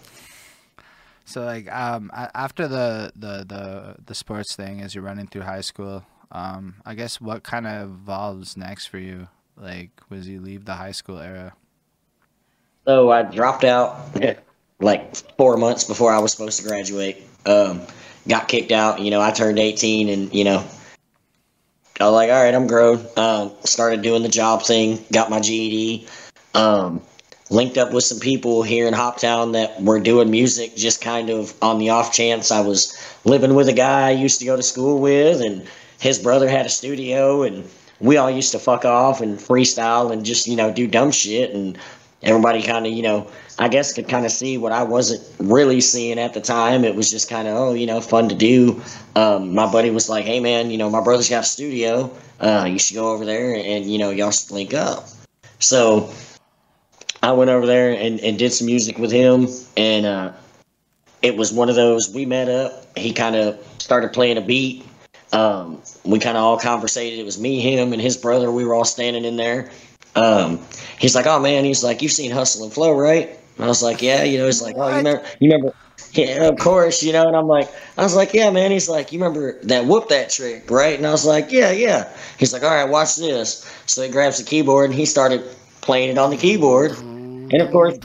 So 1.24 1.44
like 1.44 1.70
um 1.72 2.12
after 2.14 2.68
the 2.68 3.12
the 3.16 3.44
the 3.44 3.96
the 4.04 4.14
sports 4.14 4.54
thing 4.54 4.80
as 4.80 4.94
you're 4.94 5.02
running 5.02 5.26
through 5.26 5.42
high 5.42 5.62
school, 5.62 6.04
um 6.30 6.76
I 6.86 6.94
guess 6.94 7.20
what 7.20 7.42
kind 7.42 7.66
of 7.66 7.90
evolves 7.90 8.56
next 8.56 8.86
for 8.86 8.98
you? 8.98 9.26
Like 9.56 9.90
was 10.08 10.28
you 10.28 10.40
leave 10.40 10.66
the 10.66 10.74
high 10.74 10.92
school 10.92 11.18
era? 11.18 11.54
So 12.84 13.10
I 13.10 13.22
dropped 13.22 13.64
out 13.64 13.96
like 14.80 15.16
four 15.36 15.56
months 15.56 15.82
before 15.82 16.12
I 16.12 16.20
was 16.20 16.30
supposed 16.30 16.60
to 16.60 16.68
graduate. 16.68 17.24
Um, 17.46 17.82
got 18.28 18.48
kicked 18.48 18.72
out. 18.72 19.00
You 19.00 19.10
know, 19.10 19.20
I 19.20 19.30
turned 19.30 19.58
18 19.58 20.08
and, 20.08 20.34
you 20.34 20.44
know, 20.44 20.64
I 22.00 22.04
was 22.04 22.12
like, 22.14 22.30
all 22.30 22.42
right, 22.42 22.54
I'm 22.54 22.66
grown. 22.66 23.04
Um, 23.16 23.52
started 23.64 24.02
doing 24.02 24.22
the 24.22 24.28
job 24.28 24.62
thing, 24.62 25.04
got 25.12 25.28
my 25.30 25.40
GED. 25.40 26.06
Um, 26.54 27.02
linked 27.50 27.76
up 27.76 27.92
with 27.92 28.04
some 28.04 28.20
people 28.20 28.62
here 28.62 28.86
in 28.86 28.94
Hoptown 28.94 29.52
that 29.52 29.82
were 29.82 30.00
doing 30.00 30.30
music 30.30 30.76
just 30.76 31.02
kind 31.02 31.30
of 31.30 31.52
on 31.60 31.78
the 31.78 31.90
off 31.90 32.12
chance 32.12 32.50
I 32.50 32.60
was 32.60 32.96
living 33.24 33.54
with 33.54 33.68
a 33.68 33.72
guy 33.72 34.08
I 34.08 34.12
used 34.12 34.38
to 34.38 34.46
go 34.46 34.56
to 34.56 34.62
school 34.62 35.00
with 35.00 35.40
and 35.40 35.68
his 35.98 36.18
brother 36.18 36.48
had 36.48 36.64
a 36.64 36.70
studio 36.70 37.42
and 37.42 37.68
we 38.00 38.16
all 38.16 38.30
used 38.30 38.52
to 38.52 38.58
fuck 38.58 38.84
off 38.84 39.20
and 39.20 39.38
freestyle 39.38 40.10
and 40.10 40.24
just, 40.24 40.46
you 40.46 40.56
know, 40.56 40.72
do 40.72 40.86
dumb 40.86 41.10
shit 41.10 41.52
and 41.52 41.76
everybody 42.22 42.62
kind 42.62 42.86
of, 42.86 42.92
you 42.92 43.02
know, 43.02 43.30
I 43.60 43.68
guess 43.68 43.92
could 43.92 44.08
kind 44.08 44.24
of 44.24 44.32
see 44.32 44.56
what 44.56 44.72
I 44.72 44.82
wasn't 44.82 45.22
really 45.38 45.82
seeing 45.82 46.18
at 46.18 46.32
the 46.32 46.40
time. 46.40 46.82
It 46.82 46.94
was 46.94 47.10
just 47.10 47.28
kind 47.28 47.46
of, 47.46 47.54
oh, 47.54 47.74
you 47.74 47.84
know, 47.84 48.00
fun 48.00 48.30
to 48.30 48.34
do. 48.34 48.82
Um, 49.14 49.54
my 49.54 49.70
buddy 49.70 49.90
was 49.90 50.08
like, 50.08 50.24
hey, 50.24 50.40
man, 50.40 50.70
you 50.70 50.78
know, 50.78 50.88
my 50.88 51.02
brother's 51.02 51.28
got 51.28 51.44
a 51.44 51.46
studio. 51.46 52.10
Uh, 52.40 52.66
you 52.70 52.78
should 52.78 52.94
go 52.94 53.12
over 53.12 53.26
there 53.26 53.54
and, 53.54 53.84
you 53.84 53.98
know, 53.98 54.08
y'all 54.08 54.30
should 54.30 54.50
link 54.50 54.72
up. 54.72 55.04
So 55.58 56.10
I 57.22 57.32
went 57.32 57.50
over 57.50 57.66
there 57.66 57.90
and, 57.90 58.18
and 58.20 58.38
did 58.38 58.54
some 58.54 58.66
music 58.66 58.96
with 58.96 59.12
him. 59.12 59.46
And 59.76 60.06
uh, 60.06 60.32
it 61.20 61.36
was 61.36 61.52
one 61.52 61.68
of 61.68 61.76
those, 61.76 62.10
we 62.14 62.24
met 62.24 62.48
up. 62.48 62.96
He 62.96 63.12
kind 63.12 63.36
of 63.36 63.62
started 63.76 64.14
playing 64.14 64.38
a 64.38 64.40
beat. 64.40 64.86
Um, 65.34 65.82
we 66.02 66.18
kind 66.18 66.38
of 66.38 66.44
all 66.44 66.58
conversated. 66.58 67.18
It 67.18 67.24
was 67.26 67.38
me, 67.38 67.60
him, 67.60 67.92
and 67.92 68.00
his 68.00 68.16
brother. 68.16 68.50
We 68.50 68.64
were 68.64 68.74
all 68.74 68.86
standing 68.86 69.26
in 69.26 69.36
there. 69.36 69.70
Um, 70.16 70.60
he's 70.98 71.14
like, 71.14 71.26
"Oh 71.26 71.38
man," 71.38 71.64
he's 71.64 71.84
like, 71.84 72.02
"You've 72.02 72.10
seen 72.10 72.32
Hustle 72.32 72.64
and 72.64 72.72
Flow, 72.72 72.98
right?" 72.98 73.39
And 73.60 73.66
I 73.66 73.68
was 73.68 73.82
like, 73.82 74.00
"Yeah." 74.00 74.22
You 74.22 74.38
know, 74.38 74.46
he's 74.46 74.62
like, 74.62 74.74
"Oh, 74.78 74.88
you 74.88 74.96
remember? 74.96 75.22
You 75.38 75.50
remember?" 75.52 75.74
Yeah, 76.12 76.48
of 76.48 76.58
course, 76.58 77.02
you 77.02 77.12
know. 77.12 77.28
And 77.28 77.36
I'm 77.36 77.46
like, 77.46 77.68
I 77.98 78.02
was 78.02 78.16
like, 78.16 78.32
"Yeah, 78.32 78.50
man." 78.50 78.70
He's 78.70 78.88
like, 78.88 79.12
"You 79.12 79.20
remember 79.20 79.60
that 79.64 79.84
whoop 79.84 80.08
that 80.08 80.30
trick, 80.30 80.70
right?" 80.70 80.96
And 80.96 81.06
I 81.06 81.10
was 81.10 81.26
like, 81.26 81.52
"Yeah, 81.52 81.70
yeah." 81.72 82.08
He's 82.38 82.54
like, 82.54 82.62
"All 82.62 82.70
right, 82.70 82.88
watch 82.88 83.16
this." 83.16 83.70
So 83.84 84.02
he 84.02 84.08
grabs 84.08 84.38
the 84.38 84.44
keyboard 84.44 84.86
and 84.86 84.98
he 84.98 85.04
started 85.04 85.44
playing 85.82 86.08
it 86.08 86.18
on 86.18 86.30
the 86.30 86.38
keyboard. 86.38 86.92
And 86.98 87.60
of 87.60 87.70
course, 87.70 87.98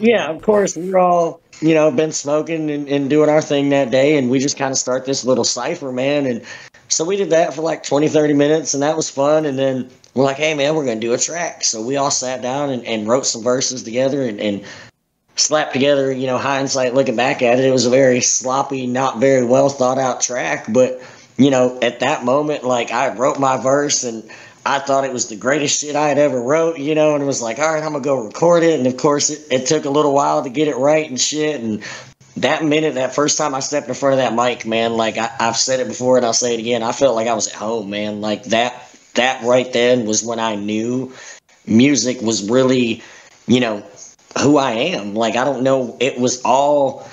yeah, 0.00 0.28
of 0.28 0.42
course, 0.42 0.76
we 0.76 0.90
were 0.90 0.98
all, 0.98 1.40
you 1.60 1.74
know, 1.74 1.90
been 1.92 2.10
smoking 2.10 2.68
and, 2.70 2.88
and 2.88 3.08
doing 3.08 3.30
our 3.30 3.40
thing 3.40 3.68
that 3.68 3.92
day. 3.92 4.18
And 4.18 4.28
we 4.28 4.40
just 4.40 4.58
kind 4.58 4.72
of 4.72 4.78
start 4.78 5.06
this 5.06 5.24
little 5.24 5.44
cipher, 5.44 5.92
man. 5.92 6.26
And 6.26 6.42
so 6.92 7.04
we 7.04 7.16
did 7.16 7.30
that 7.30 7.54
for 7.54 7.62
like 7.62 7.82
20, 7.82 8.08
30 8.08 8.34
minutes, 8.34 8.74
and 8.74 8.82
that 8.82 8.96
was 8.96 9.08
fun. 9.08 9.46
And 9.46 9.58
then 9.58 9.90
we're 10.14 10.24
like, 10.24 10.36
hey, 10.36 10.54
man, 10.54 10.74
we're 10.74 10.84
going 10.84 11.00
to 11.00 11.06
do 11.06 11.14
a 11.14 11.18
track. 11.18 11.64
So 11.64 11.82
we 11.82 11.96
all 11.96 12.10
sat 12.10 12.42
down 12.42 12.70
and, 12.70 12.84
and 12.84 13.08
wrote 13.08 13.26
some 13.26 13.42
verses 13.42 13.82
together 13.82 14.22
and, 14.22 14.38
and 14.40 14.64
slapped 15.36 15.72
together, 15.72 16.12
you 16.12 16.26
know, 16.26 16.36
hindsight 16.36 16.94
looking 16.94 17.16
back 17.16 17.40
at 17.40 17.58
it. 17.58 17.64
It 17.64 17.72
was 17.72 17.86
a 17.86 17.90
very 17.90 18.20
sloppy, 18.20 18.86
not 18.86 19.18
very 19.18 19.44
well 19.44 19.70
thought 19.70 19.98
out 19.98 20.20
track. 20.20 20.66
But, 20.68 21.00
you 21.38 21.50
know, 21.50 21.78
at 21.80 22.00
that 22.00 22.24
moment, 22.24 22.64
like 22.64 22.92
I 22.92 23.14
wrote 23.14 23.40
my 23.40 23.56
verse 23.56 24.04
and 24.04 24.22
I 24.64 24.78
thought 24.78 25.04
it 25.04 25.12
was 25.12 25.28
the 25.28 25.36
greatest 25.36 25.80
shit 25.80 25.96
I 25.96 26.08
had 26.08 26.18
ever 26.18 26.40
wrote, 26.40 26.78
you 26.78 26.94
know, 26.94 27.14
and 27.14 27.22
it 27.22 27.26
was 27.26 27.42
like, 27.42 27.58
all 27.58 27.72
right, 27.72 27.82
I'm 27.82 27.92
gonna 27.92 28.04
go 28.04 28.24
record 28.24 28.62
it. 28.62 28.78
And 28.78 28.86
of 28.86 28.96
course, 28.96 29.30
it, 29.30 29.46
it 29.50 29.66
took 29.66 29.86
a 29.86 29.90
little 29.90 30.12
while 30.12 30.44
to 30.44 30.50
get 30.50 30.68
it 30.68 30.76
right 30.76 31.08
and 31.08 31.20
shit. 31.20 31.60
And 31.60 31.82
that 32.36 32.64
minute, 32.64 32.94
that 32.94 33.14
first 33.14 33.38
time 33.38 33.54
I 33.54 33.60
stepped 33.60 33.88
in 33.88 33.94
front 33.94 34.14
of 34.14 34.18
that 34.18 34.34
mic, 34.34 34.66
man, 34.66 34.94
like 34.94 35.18
I, 35.18 35.30
I've 35.38 35.56
said 35.56 35.80
it 35.80 35.88
before 35.88 36.16
and 36.16 36.24
I'll 36.24 36.32
say 36.32 36.54
it 36.54 36.60
again, 36.60 36.82
I 36.82 36.92
felt 36.92 37.14
like 37.14 37.28
I 37.28 37.34
was 37.34 37.48
at 37.48 37.54
home, 37.54 37.90
man. 37.90 38.20
Like 38.20 38.44
that, 38.44 38.74
that 39.14 39.42
right 39.44 39.70
then 39.72 40.06
was 40.06 40.22
when 40.24 40.40
I 40.40 40.54
knew 40.54 41.12
music 41.66 42.20
was 42.20 42.48
really, 42.48 43.02
you 43.46 43.60
know, 43.60 43.84
who 44.40 44.56
I 44.56 44.72
am. 44.72 45.14
Like 45.14 45.36
I 45.36 45.44
don't 45.44 45.62
know, 45.62 45.96
it 46.00 46.18
was 46.18 46.40
all 46.42 47.06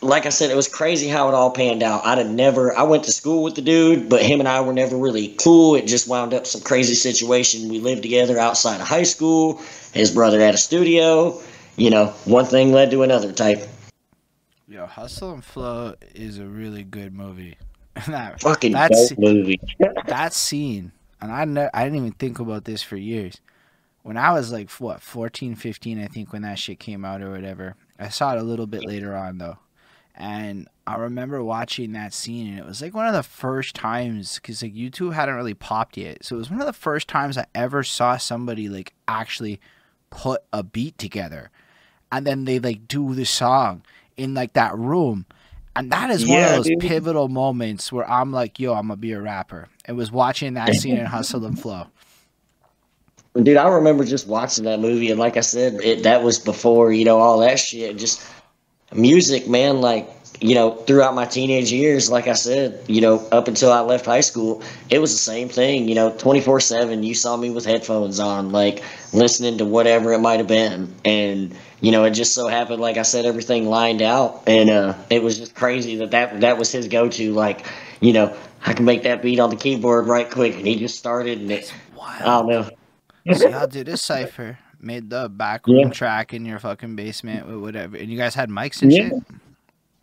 like 0.00 0.26
I 0.26 0.28
said, 0.28 0.50
it 0.50 0.56
was 0.56 0.68
crazy 0.68 1.08
how 1.08 1.28
it 1.28 1.34
all 1.34 1.50
panned 1.50 1.82
out. 1.82 2.06
I'd 2.06 2.18
have 2.18 2.30
never. 2.30 2.76
I 2.76 2.84
went 2.84 3.04
to 3.04 3.12
school 3.12 3.42
with 3.42 3.56
the 3.56 3.62
dude, 3.62 4.08
but 4.08 4.22
him 4.22 4.38
and 4.38 4.48
I 4.48 4.60
were 4.60 4.72
never 4.72 4.96
really 4.96 5.34
cool. 5.40 5.74
It 5.74 5.86
just 5.86 6.08
wound 6.08 6.34
up 6.34 6.46
some 6.46 6.60
crazy 6.60 6.94
situation. 6.94 7.68
We 7.68 7.80
lived 7.80 8.02
together 8.02 8.38
outside 8.38 8.80
of 8.80 8.86
high 8.86 9.02
school. 9.02 9.60
His 9.92 10.10
brother 10.10 10.38
had 10.40 10.54
a 10.54 10.58
studio. 10.58 11.40
You 11.76 11.90
know, 11.90 12.06
one 12.24 12.44
thing 12.44 12.72
led 12.72 12.90
to 12.92 13.02
another 13.02 13.32
type. 13.32 13.66
Yo, 14.70 14.84
Hustle 14.84 15.32
and 15.32 15.42
Flow 15.42 15.94
is 16.14 16.38
a 16.38 16.44
really 16.44 16.84
good 16.84 17.14
movie. 17.14 17.56
that, 18.06 18.38
Fucking 18.42 18.72
dope 18.72 19.18
movie. 19.18 19.58
that 20.06 20.34
scene, 20.34 20.92
and 21.22 21.32
I 21.32 21.46
ne- 21.46 21.70
I 21.72 21.84
didn't 21.84 21.96
even 21.96 22.12
think 22.12 22.38
about 22.38 22.66
this 22.66 22.82
for 22.82 22.96
years. 22.98 23.40
When 24.02 24.18
I 24.18 24.34
was 24.34 24.52
like 24.52 24.70
what 24.72 25.00
14, 25.00 25.54
15, 25.54 25.98
I 25.98 26.06
think 26.06 26.34
when 26.34 26.42
that 26.42 26.58
shit 26.58 26.78
came 26.78 27.02
out 27.02 27.22
or 27.22 27.30
whatever. 27.30 27.76
I 27.98 28.10
saw 28.10 28.34
it 28.34 28.40
a 28.40 28.42
little 28.42 28.66
bit 28.66 28.84
later 28.84 29.16
on 29.16 29.38
though, 29.38 29.56
and 30.14 30.68
I 30.86 30.96
remember 30.96 31.42
watching 31.42 31.92
that 31.92 32.12
scene, 32.12 32.48
and 32.48 32.58
it 32.58 32.66
was 32.66 32.82
like 32.82 32.92
one 32.92 33.06
of 33.06 33.14
the 33.14 33.22
first 33.22 33.74
times 33.74 34.34
because 34.34 34.62
like 34.62 34.74
YouTube 34.74 35.14
hadn't 35.14 35.34
really 35.34 35.54
popped 35.54 35.96
yet, 35.96 36.26
so 36.26 36.36
it 36.36 36.40
was 36.40 36.50
one 36.50 36.60
of 36.60 36.66
the 36.66 36.74
first 36.74 37.08
times 37.08 37.38
I 37.38 37.46
ever 37.54 37.82
saw 37.82 38.18
somebody 38.18 38.68
like 38.68 38.92
actually 39.08 39.62
put 40.10 40.42
a 40.52 40.62
beat 40.62 40.98
together, 40.98 41.50
and 42.12 42.26
then 42.26 42.44
they 42.44 42.58
like 42.58 42.86
do 42.86 43.14
the 43.14 43.24
song 43.24 43.82
in 44.18 44.34
like 44.34 44.52
that 44.54 44.76
room. 44.76 45.24
And 45.76 45.92
that 45.92 46.10
is 46.10 46.26
one 46.26 46.38
Yeah, 46.38 46.50
of 46.50 46.56
those 46.56 46.66
dude. 46.66 46.80
pivotal 46.80 47.28
moments 47.28 47.92
where 47.92 48.08
I'm 48.10 48.32
like, 48.32 48.58
yo, 48.58 48.74
I'm 48.74 48.88
gonna 48.88 48.96
be 48.96 49.12
a 49.12 49.20
rapper. 49.20 49.68
It 49.86 49.92
was 49.92 50.10
watching 50.10 50.54
that 50.54 50.74
scene 50.74 50.96
in 50.96 51.06
Hustle 51.06 51.44
and 51.44 51.58
Flow. 51.58 51.86
Dude, 53.40 53.56
I 53.56 53.68
remember 53.68 54.04
just 54.04 54.26
watching 54.26 54.64
that 54.64 54.80
movie, 54.80 55.10
and 55.10 55.20
like 55.20 55.36
I 55.36 55.40
said, 55.40 55.74
it 55.82 56.02
that 56.02 56.24
was 56.24 56.38
before 56.40 56.92
you 56.92 57.04
know 57.04 57.18
all 57.18 57.38
that 57.38 57.60
shit. 57.60 57.96
Just 57.96 58.26
music, 58.92 59.48
man. 59.48 59.80
Like 59.80 60.17
you 60.40 60.54
know, 60.54 60.72
throughout 60.72 61.14
my 61.14 61.24
teenage 61.24 61.72
years, 61.72 62.10
like 62.10 62.28
I 62.28 62.34
said, 62.34 62.84
you 62.88 63.00
know, 63.00 63.26
up 63.32 63.48
until 63.48 63.72
I 63.72 63.80
left 63.80 64.06
high 64.06 64.20
school, 64.20 64.62
it 64.90 64.98
was 65.00 65.12
the 65.12 65.18
same 65.18 65.48
thing. 65.48 65.88
You 65.88 65.94
know, 65.94 66.10
twenty 66.12 66.40
four 66.40 66.60
seven. 66.60 67.02
You 67.02 67.14
saw 67.14 67.36
me 67.36 67.50
with 67.50 67.64
headphones 67.64 68.20
on, 68.20 68.52
like 68.52 68.82
listening 69.12 69.58
to 69.58 69.64
whatever 69.64 70.12
it 70.12 70.18
might 70.20 70.38
have 70.38 70.46
been, 70.48 70.94
and 71.04 71.54
you 71.80 71.92
know, 71.92 72.04
it 72.04 72.10
just 72.10 72.34
so 72.34 72.48
happened, 72.48 72.80
like 72.80 72.96
I 72.96 73.02
said, 73.02 73.24
everything 73.24 73.66
lined 73.68 74.02
out, 74.02 74.42
and 74.46 74.70
uh, 74.70 74.94
it 75.10 75.22
was 75.22 75.38
just 75.38 75.54
crazy 75.54 75.96
that 75.96 76.10
that 76.12 76.40
that 76.40 76.58
was 76.58 76.70
his 76.72 76.88
go 76.88 77.08
to. 77.08 77.32
Like, 77.32 77.66
you 78.00 78.12
know, 78.12 78.36
I 78.64 78.72
can 78.74 78.84
make 78.84 79.02
that 79.04 79.22
beat 79.22 79.38
on 79.40 79.50
the 79.50 79.56
keyboard 79.56 80.06
right 80.06 80.30
quick, 80.30 80.56
and 80.56 80.66
he 80.66 80.76
just 80.76 80.98
started, 80.98 81.38
and 81.40 81.50
it, 81.50 81.72
Wild. 81.96 82.22
I 82.22 82.24
don't 82.24 82.48
know. 82.48 82.70
So 83.34 83.48
y'all 83.48 83.66
do 83.66 83.84
this 83.84 84.00
cipher. 84.02 84.58
Made 84.80 85.10
the 85.10 85.28
back 85.28 85.66
room 85.66 85.78
Yeah. 85.78 85.88
track 85.90 86.32
in 86.32 86.44
your 86.46 86.58
fucking 86.60 86.94
basement 86.94 87.46
with 87.48 87.56
whatever. 87.56 87.96
And 87.96 88.08
you 88.10 88.16
guys 88.16 88.34
had 88.34 88.48
mics 88.48 88.80
and 88.80 88.92
Yeah. 88.92 89.10
shit? 89.10 89.14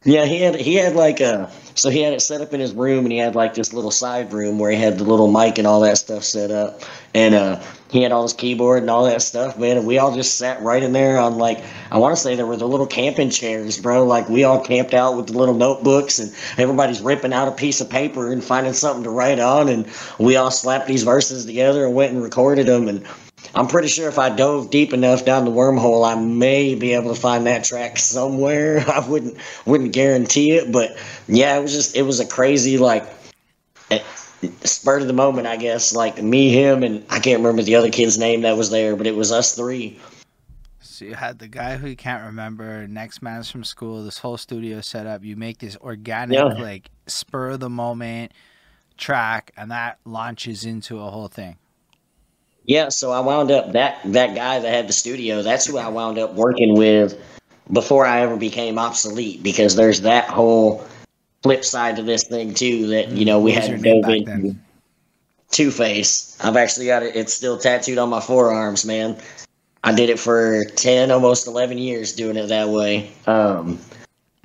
Yeah, 0.06 0.26
he 0.26 0.40
had 0.40 0.56
he 0.56 0.76
had 0.76 0.96
like 0.96 1.20
a 1.20 1.52
so 1.74 1.90
he 1.90 2.02
had 2.02 2.14
it 2.14 2.22
set 2.22 2.40
up 2.40 2.54
in 2.54 2.60
his 2.60 2.74
room 2.74 3.06
and 3.06 3.12
he 3.12 3.18
had 3.18 3.34
like 3.34 3.56
this 3.56 3.74
little 3.74 3.90
side 3.90 4.32
room 4.32 4.60
where 4.60 4.70
he 4.70 4.78
had 4.78 5.00
the 5.00 5.04
little 5.04 5.32
mic 5.32 5.58
and 5.58 5.66
all 5.66 5.82
that 5.82 5.98
stuff 5.98 6.24
set 6.24 6.52
up. 6.52 6.82
And 7.16 7.34
uh 7.34 7.60
he 7.90 8.04
had 8.04 8.12
all 8.12 8.22
his 8.22 8.34
keyboard 8.34 8.82
and 8.82 8.90
all 8.90 9.06
that 9.06 9.24
stuff, 9.24 9.58
man, 9.58 9.78
and 9.78 9.88
we 9.88 9.98
all 9.98 10.14
just 10.14 10.38
sat 10.38 10.62
right 10.62 10.84
in 10.84 10.92
there 10.94 11.18
on 11.18 11.40
like 11.40 11.64
I 11.90 11.98
wanna 11.98 12.18
say 12.18 12.36
there 12.36 12.46
were 12.46 12.56
the 12.56 12.68
little 12.68 12.86
camping 12.86 13.32
chairs, 13.32 13.80
bro. 13.80 14.06
Like 14.06 14.30
we 14.30 14.44
all 14.44 14.64
camped 14.64 14.94
out 14.94 15.18
with 15.18 15.28
the 15.28 15.38
little 15.40 15.56
notebooks 15.56 16.20
and 16.20 16.32
everybody's 16.60 17.02
ripping 17.02 17.34
out 17.34 17.48
a 17.48 17.52
piece 17.52 17.82
of 17.82 17.90
paper 17.90 18.32
and 18.32 18.44
finding 18.44 18.74
something 18.74 19.06
to 19.06 19.10
write 19.10 19.40
on 19.40 19.70
and 19.70 19.88
we 20.20 20.36
all 20.36 20.52
slapped 20.52 20.86
these 20.86 21.02
verses 21.02 21.48
together 21.48 21.84
and 21.84 21.96
went 21.96 22.14
and 22.14 22.22
recorded 22.22 22.68
them 22.68 22.88
and 22.88 23.08
I'm 23.54 23.68
pretty 23.68 23.88
sure 23.88 24.08
if 24.10 24.18
I 24.18 24.30
dove 24.30 24.70
deep 24.72 24.94
enough 24.94 25.26
down 25.26 25.46
the 25.46 25.52
wormhole, 25.52 26.06
I 26.10 26.16
may 26.20 26.76
be 26.76 26.94
able 26.94 27.14
to 27.14 27.20
find 27.20 27.46
that 27.48 27.64
track 27.64 27.98
somewhere. 28.00 28.84
I 28.92 29.08
wouldn't 29.08 29.38
wouldn't 29.66 29.94
guarantee 29.94 30.52
it, 30.52 30.72
but 30.72 30.98
yeah, 31.28 31.58
it 31.58 31.62
was 31.62 31.74
just 31.74 31.96
it 31.96 32.04
was 32.04 32.20
a 32.20 32.26
crazy 32.28 32.78
like 32.78 33.08
eh, 33.92 34.00
spur 34.64 35.00
of 35.00 35.08
the 35.08 35.14
moment, 35.14 35.48
I 35.48 35.58
guess. 35.58 35.94
Like 35.94 36.22
me, 36.22 36.50
him, 36.52 36.84
and 36.84 37.06
I 37.10 37.20
can't 37.20 37.40
remember 37.40 37.62
the 37.62 37.76
other 37.76 37.92
kid's 37.92 38.18
name 38.18 38.42
that 38.42 38.58
was 38.58 38.70
there, 38.72 38.96
but 38.96 39.08
it 39.08 39.16
was 39.16 39.32
us 39.32 39.56
three. 39.56 40.00
So 40.80 41.04
you 41.04 41.16
had 41.16 41.40
the 41.40 41.50
guy 41.50 41.76
who 41.76 41.88
you 41.90 41.96
can't 41.98 42.24
remember, 42.24 42.88
next 42.88 43.22
man's 43.22 43.52
from 43.52 43.66
school, 43.66 44.06
this 44.06 44.20
whole 44.20 44.38
studio 44.38 44.80
set 44.80 45.06
up. 45.06 45.26
You 45.26 45.36
make 45.36 45.58
this 45.58 45.76
organic, 45.78 46.38
Yeah. 46.38 46.44
like 46.46 46.90
spur 47.06 47.50
of 47.50 47.60
the 47.60 47.70
moment 47.70 48.32
track, 48.98 49.52
and 49.58 49.70
that 49.72 50.00
launches 50.06 50.64
into 50.64 51.02
a 51.02 51.10
whole 51.10 51.28
thing. 51.28 51.58
Yeah, 52.66 52.90
so 52.90 53.12
I 53.12 53.20
wound 53.20 53.52
up 53.52 53.74
that 53.74 54.00
that 54.06 54.36
guy 54.36 54.60
that 54.60 54.74
had 54.74 54.88
the 54.88 54.94
studio. 54.94 55.42
That's 55.42 55.66
who 55.66 55.78
I 55.78 55.88
wound 55.88 56.18
up 56.18 56.34
working 56.34 56.76
with 56.76 57.20
before 57.72 58.06
I 58.06 58.22
ever 58.22 58.38
became 58.38 58.80
obsolete. 58.80 59.44
Because 59.44 59.76
there's 59.76 60.02
that 60.02 60.30
whole 60.30 60.86
flip 61.44 61.64
side 61.64 61.96
to 61.98 62.04
this 62.04 62.24
thing 62.24 62.54
too. 62.54 62.88
That 62.88 63.10
you 63.10 63.26
know 63.26 63.40
we 63.40 63.52
had 63.52 63.70
to 63.70 63.78
go 63.78 64.10
into. 64.12 64.56
Two 65.52 65.72
Face. 65.72 66.38
I've 66.44 66.58
actually 66.58 66.88
got 66.88 67.04
it. 67.04 67.16
It's 67.16 67.34
still 67.34 67.58
tattooed 67.58 68.00
on 68.00 68.10
my 68.10 68.20
forearms, 68.20 68.84
man. 68.84 69.16
I 69.84 69.94
did 69.94 70.10
it 70.10 70.20
for 70.20 70.66
ten, 70.76 71.12
almost 71.12 71.48
eleven 71.48 71.78
years, 71.78 72.14
doing 72.14 72.36
it 72.36 72.48
that 72.48 72.70
way. 72.70 73.12
Um, 73.28 73.80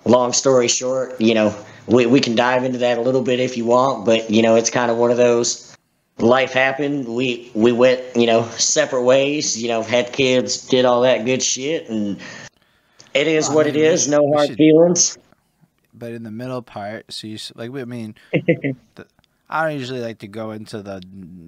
long 0.04 0.32
story 0.32 0.68
short, 0.68 1.18
you 1.20 1.34
know, 1.34 1.54
we 1.86 2.06
we 2.06 2.20
can 2.20 2.34
dive 2.34 2.64
into 2.64 2.78
that 2.78 2.98
a 2.98 3.00
little 3.00 3.22
bit 3.22 3.40
if 3.40 3.56
you 3.56 3.64
want, 3.64 4.04
but 4.04 4.30
you 4.30 4.42
know, 4.42 4.56
it's 4.56 4.70
kind 4.70 4.90
of 4.90 4.96
one 4.96 5.10
of 5.10 5.16
those. 5.16 5.69
Life 6.20 6.52
happened. 6.52 7.08
We 7.08 7.50
we 7.54 7.72
went, 7.72 8.00
you 8.16 8.26
know, 8.26 8.44
separate 8.50 9.02
ways. 9.02 9.60
You 9.60 9.68
know, 9.68 9.82
had 9.82 10.12
kids, 10.12 10.68
did 10.68 10.84
all 10.84 11.02
that 11.02 11.24
good 11.24 11.42
shit, 11.42 11.88
and 11.88 12.18
it 13.14 13.26
is 13.26 13.48
Well, 13.48 13.56
what 13.56 13.66
it 13.66 13.74
mean, 13.74 13.82
we- 13.84 13.88
is. 13.88 14.08
No 14.08 14.32
hard 14.32 14.48
should- 14.48 14.56
feelings. 14.58 15.18
But 15.92 16.12
in 16.12 16.22
the 16.22 16.30
middle 16.30 16.62
part, 16.62 17.12
so 17.12 17.26
you 17.26 17.36
like, 17.56 17.70
I 17.74 17.84
mean, 17.84 18.14
the, 18.32 19.06
I 19.50 19.68
don't 19.68 19.78
usually 19.78 20.00
like 20.00 20.18
to 20.20 20.28
go 20.28 20.52
into 20.52 20.80
the 20.82 21.00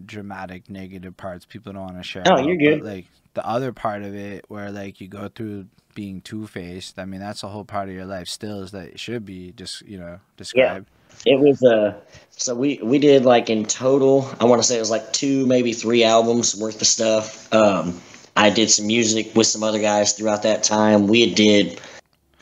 dramatic 0.05 0.69
negative 0.69 1.17
parts. 1.17 1.45
People 1.47 1.73
don't 1.73 1.83
want 1.85 1.97
to 1.97 2.03
share. 2.03 2.23
Oh, 2.27 2.39
you're 2.39 2.57
good. 2.57 2.81
But, 2.83 2.87
like 2.89 3.07
the 3.35 3.47
other 3.47 3.73
part 3.73 4.03
of 4.03 4.15
it, 4.15 4.45
where 4.49 4.71
like 4.71 5.01
you 5.01 5.09
go 5.09 5.29
through 5.35 5.67
being 5.95 6.21
two 6.21 6.47
faced. 6.47 6.99
I 6.99 7.05
mean, 7.07 7.21
that's 7.21 7.43
a 7.43 7.49
whole 7.49 7.65
part 7.65 7.89
of 7.89 7.95
your 7.95 8.05
life 8.05 8.29
still. 8.29 8.63
Is 8.63 8.73
that 8.73 8.89
it 8.89 9.01
should 9.01 9.25
be 9.25 9.53
just 9.53 9.83
you 9.83 9.99
know 9.99 10.19
described. 10.37 10.89
It 11.25 11.39
was 11.39 11.63
uh 11.63 11.95
so 12.31 12.55
we 12.55 12.81
we 12.83 12.99
did 12.99 13.25
like 13.25 13.51
in 13.51 13.65
total 13.67 14.29
I 14.41 14.45
want 14.45 14.61
to 14.63 14.67
say 14.67 14.77
it 14.77 14.81
was 14.81 14.91
like 14.91 15.13
two 15.13 15.47
maybe 15.47 15.73
three 15.73 16.05
albums 16.05 16.57
worth 16.57 16.81
of 16.81 16.87
stuff. 16.87 17.53
Um 17.53 18.01
I 18.37 18.51
did 18.51 18.71
some 18.71 18.87
music 18.87 19.35
with 19.35 19.47
some 19.47 19.63
other 19.63 19.79
guys 19.81 20.15
throughout 20.15 20.43
that 20.45 20.63
time. 20.63 21.07
We 21.07 21.35
did 21.35 21.81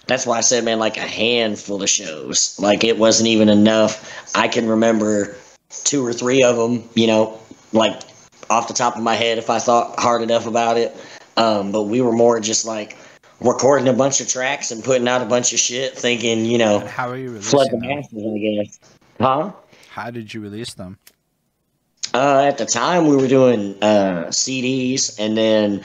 that's 0.06 0.26
why 0.26 0.38
I 0.38 0.40
said 0.40 0.64
man 0.64 0.78
like 0.78 0.96
a 0.96 1.00
handful 1.00 1.82
of 1.82 1.88
shows. 1.90 2.58
Like 2.58 2.84
it 2.84 2.98
wasn't 2.98 3.28
even 3.28 3.48
enough. 3.48 4.26
I 4.34 4.48
can 4.48 4.66
remember 4.66 5.36
two 5.84 6.04
or 6.04 6.12
three 6.12 6.42
of 6.42 6.56
them, 6.56 6.88
you 6.94 7.06
know, 7.06 7.38
like 7.72 8.00
off 8.48 8.68
the 8.68 8.74
top 8.74 8.96
of 8.96 9.02
my 9.02 9.14
head 9.14 9.38
if 9.38 9.50
I 9.50 9.58
thought 9.58 9.98
hard 10.00 10.22
enough 10.22 10.46
about 10.46 10.78
it. 10.78 10.96
Um 11.36 11.72
but 11.72 11.84
we 11.84 12.00
were 12.00 12.12
more 12.12 12.40
just 12.40 12.64
like 12.64 12.96
recording 13.40 13.88
a 13.88 13.92
bunch 13.92 14.20
of 14.20 14.28
tracks 14.28 14.70
and 14.70 14.82
putting 14.84 15.08
out 15.08 15.22
a 15.22 15.26
bunch 15.26 15.52
of 15.52 15.58
shit 15.58 15.96
thinking, 15.96 16.44
you 16.44 16.58
know, 16.58 16.80
And 16.80 16.88
how 16.88 17.08
are 17.08 17.16
you 17.16 17.40
flood 17.40 17.68
the 17.70 17.78
them? 17.78 17.88
masses, 17.88 18.24
I 18.24 18.38
guess. 18.38 18.80
Huh? 19.20 19.52
How 19.90 20.10
did 20.10 20.32
you 20.32 20.40
release 20.40 20.74
them? 20.74 20.98
Uh, 22.12 22.44
at 22.46 22.58
the 22.58 22.66
time, 22.66 23.06
we 23.06 23.16
were 23.16 23.28
doing 23.28 23.76
uh, 23.82 24.26
CDs, 24.30 25.16
and 25.18 25.36
then 25.36 25.82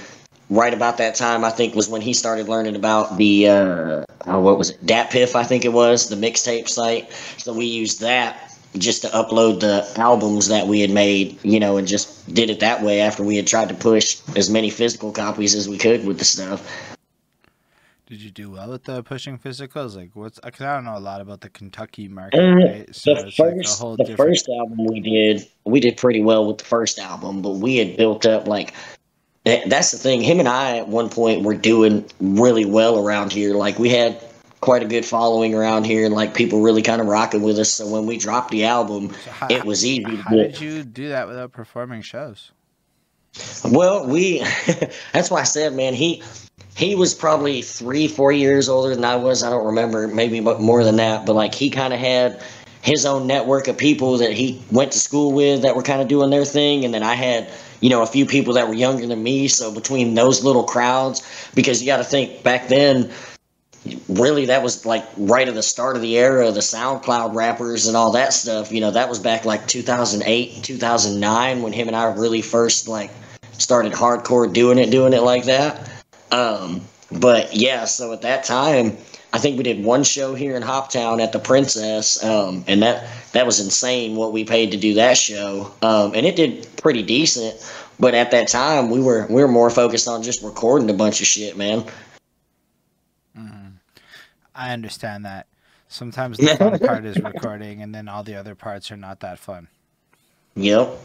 right 0.49 0.73
about 0.73 0.97
that 0.97 1.15
time, 1.15 1.43
I 1.43 1.51
think 1.51 1.75
was 1.75 1.87
when 1.87 2.01
he 2.01 2.13
started 2.13 2.47
learning 2.49 2.75
about 2.75 3.17
the 3.17 3.47
uh, 3.47 4.03
oh, 4.25 4.39
what 4.39 4.57
was 4.57 4.71
it, 4.71 4.83
DatPiff, 4.85 5.35
I 5.35 5.43
think 5.43 5.65
it 5.65 5.73
was 5.73 6.09
the 6.09 6.15
mixtape 6.15 6.67
site. 6.67 7.11
So 7.37 7.53
we 7.53 7.65
used 7.65 8.01
that 8.01 8.51
just 8.77 9.03
to 9.03 9.07
upload 9.09 9.59
the 9.59 9.87
albums 9.99 10.47
that 10.47 10.67
we 10.67 10.81
had 10.81 10.89
made, 10.89 11.37
you 11.43 11.59
know, 11.59 11.77
and 11.77 11.87
just 11.87 12.33
did 12.33 12.49
it 12.49 12.59
that 12.59 12.81
way 12.81 13.01
after 13.01 13.23
we 13.23 13.35
had 13.37 13.47
tried 13.47 13.69
to 13.69 13.75
push 13.75 14.17
as 14.35 14.49
many 14.49 14.69
physical 14.69 15.11
copies 15.11 15.53
as 15.55 15.69
we 15.69 15.77
could 15.77 16.05
with 16.05 16.17
the 16.19 16.25
stuff. 16.25 16.94
Did 18.07 18.21
you 18.21 18.29
do 18.29 18.51
well 18.51 18.69
with 18.69 18.83
the 18.83 19.01
pushing 19.01 19.39
physicals? 19.39 19.95
Like, 19.95 20.11
what's? 20.13 20.39
Because 20.39 20.61
I 20.61 20.75
don't 20.75 20.85
know 20.85 20.95
a 20.95 20.99
lot 20.99 21.21
about 21.21 21.41
the 21.41 21.49
Kentucky 21.49 22.07
market, 22.07 22.39
Uh, 22.39 22.55
right? 22.55 22.95
So 22.95 23.15
the 23.15 23.23
like 23.23 23.33
first, 23.33 23.79
whole 23.79 23.97
the 23.97 24.03
different. 24.03 24.29
first 24.31 24.47
album 24.49 24.85
we 24.85 24.99
did, 24.99 25.47
we 25.65 25.79
did 25.79 25.97
pretty 25.97 26.21
well 26.21 26.45
with 26.45 26.59
the 26.59 26.65
first 26.65 26.99
album, 26.99 27.41
but 27.41 27.51
we 27.55 27.77
had 27.77 27.97
built 27.97 28.25
up 28.27 28.47
like 28.47 28.73
that's 29.43 29.91
the 29.91 29.97
thing. 29.97 30.21
Him 30.21 30.39
and 30.39 30.47
I 30.47 30.77
at 30.77 30.87
one 30.87 31.09
point 31.09 31.43
were 31.43 31.55
doing 31.55 32.05
really 32.19 32.65
well 32.65 32.99
around 33.03 33.31
here. 33.31 33.55
Like 33.55 33.79
we 33.79 33.89
had 33.89 34.21
quite 34.61 34.83
a 34.83 34.87
good 34.87 35.05
following 35.05 35.55
around 35.55 35.85
here, 35.85 36.05
and 36.05 36.13
like 36.13 36.35
people 36.35 36.61
really 36.61 36.81
kind 36.83 37.01
of 37.01 37.07
rocking 37.07 37.41
with 37.41 37.57
us. 37.57 37.73
So 37.73 37.87
when 37.87 38.05
we 38.05 38.17
dropped 38.17 38.51
the 38.51 38.65
album, 38.65 39.13
So 39.23 39.31
how, 39.31 39.47
it 39.49 39.63
was 39.65 39.83
easy 39.83 40.03
to 40.03 40.15
How 40.17 40.35
did 40.35 40.59
you 40.61 40.83
do 40.83 41.09
that 41.09 41.27
without 41.27 41.51
performing 41.51 42.03
shows? 42.03 42.51
Well, 43.63 44.07
we 44.07 44.39
that's 45.13 45.29
why 45.31 45.41
I 45.41 45.43
said, 45.43 45.73
man, 45.73 45.93
he 45.93 46.23
he 46.75 46.93
was 46.93 47.13
probably 47.13 47.61
three, 47.61 48.07
four 48.07 48.33
years 48.33 48.67
older 48.67 48.93
than 48.93 49.05
I 49.05 49.15
was. 49.15 49.43
I 49.43 49.49
don't 49.49 49.65
remember, 49.65 50.07
maybe 50.07 50.41
more 50.41 50.83
than 50.83 50.97
that, 50.97 51.25
but 51.25 51.33
like 51.33 51.55
he 51.55 51.69
kind 51.69 51.93
of 51.93 51.99
had 51.99 52.43
his 52.81 53.05
own 53.05 53.25
network 53.25 53.67
of 53.67 53.77
people 53.77 54.17
that 54.17 54.33
he 54.33 54.61
went 54.71 54.91
to 54.91 54.99
school 54.99 55.31
with 55.31 55.63
that 55.63 55.75
were 55.75 55.81
kind 55.81 56.01
of 56.01 56.09
doing 56.09 56.29
their 56.29 56.45
thing, 56.45 56.83
and 56.83 56.93
then 56.93 57.01
I 57.01 57.15
had 57.15 57.49
you 57.79 57.89
know 57.89 58.03
a 58.03 58.05
few 58.05 58.25
people 58.25 58.53
that 58.55 58.67
were 58.67 58.73
younger 58.73 59.07
than 59.07 59.23
me. 59.23 59.47
So 59.47 59.73
between 59.73 60.15
those 60.15 60.43
little 60.43 60.63
crowds, 60.63 61.49
because 61.55 61.81
you 61.81 61.87
got 61.87 61.97
to 61.97 62.03
think 62.03 62.43
back 62.43 62.67
then. 62.67 63.11
Really, 64.09 64.45
that 64.47 64.63
was 64.63 64.83
like 64.83 65.05
right 65.15 65.47
at 65.47 65.53
the 65.53 65.61
start 65.61 65.95
of 65.95 66.01
the 66.01 66.17
era 66.17 66.47
of 66.47 66.55
the 66.55 66.59
SoundCloud 66.59 67.35
rappers 67.35 67.85
and 67.85 67.95
all 67.95 68.13
that 68.13 68.33
stuff. 68.33 68.71
You 68.71 68.81
know, 68.81 68.89
that 68.89 69.09
was 69.09 69.19
back 69.19 69.45
like 69.45 69.67
2008, 69.67 70.63
2009 70.63 71.61
when 71.61 71.71
him 71.71 71.87
and 71.87 71.95
I 71.95 72.05
really 72.05 72.41
first 72.41 72.87
like 72.87 73.11
started 73.59 73.93
hardcore 73.93 74.51
doing 74.51 74.79
it, 74.79 74.89
doing 74.89 75.13
it 75.13 75.21
like 75.21 75.43
that. 75.43 75.87
Um, 76.31 76.81
but 77.11 77.55
yeah, 77.55 77.85
so 77.85 78.13
at 78.13 78.21
that 78.23 78.43
time, 78.43 78.97
I 79.33 79.37
think 79.37 79.57
we 79.57 79.63
did 79.63 79.83
one 79.83 80.03
show 80.03 80.33
here 80.33 80.55
in 80.55 80.63
Hoptown 80.63 81.21
at 81.21 81.31
the 81.31 81.39
Princess, 81.39 82.23
um, 82.23 82.63
and 82.67 82.81
that 82.81 83.07
that 83.33 83.45
was 83.45 83.59
insane 83.59 84.15
what 84.15 84.31
we 84.31 84.43
paid 84.43 84.71
to 84.71 84.77
do 84.77 84.93
that 84.95 85.17
show, 85.17 85.73
um, 85.81 86.13
and 86.15 86.25
it 86.25 86.35
did 86.35 86.67
pretty 86.77 87.03
decent. 87.03 87.55
But 87.99 88.13
at 88.13 88.31
that 88.31 88.47
time, 88.47 88.89
we 88.89 89.01
were 89.01 89.27
we 89.29 89.41
were 89.41 89.47
more 89.47 89.69
focused 89.69 90.07
on 90.07 90.23
just 90.23 90.41
recording 90.41 90.89
a 90.89 90.93
bunch 90.93 91.21
of 91.21 91.27
shit, 91.27 91.57
man. 91.57 91.85
I 94.55 94.71
understand 94.71 95.25
that. 95.25 95.47
Sometimes 95.89 96.37
the 96.37 96.55
fun 96.55 96.79
part 96.79 97.05
is 97.05 97.17
recording, 97.17 97.81
and 97.81 97.93
then 97.93 98.07
all 98.07 98.23
the 98.23 98.35
other 98.35 98.55
parts 98.55 98.89
are 98.89 98.97
not 98.97 99.19
that 99.19 99.37
fun. 99.37 99.67
Yep. 100.55 100.97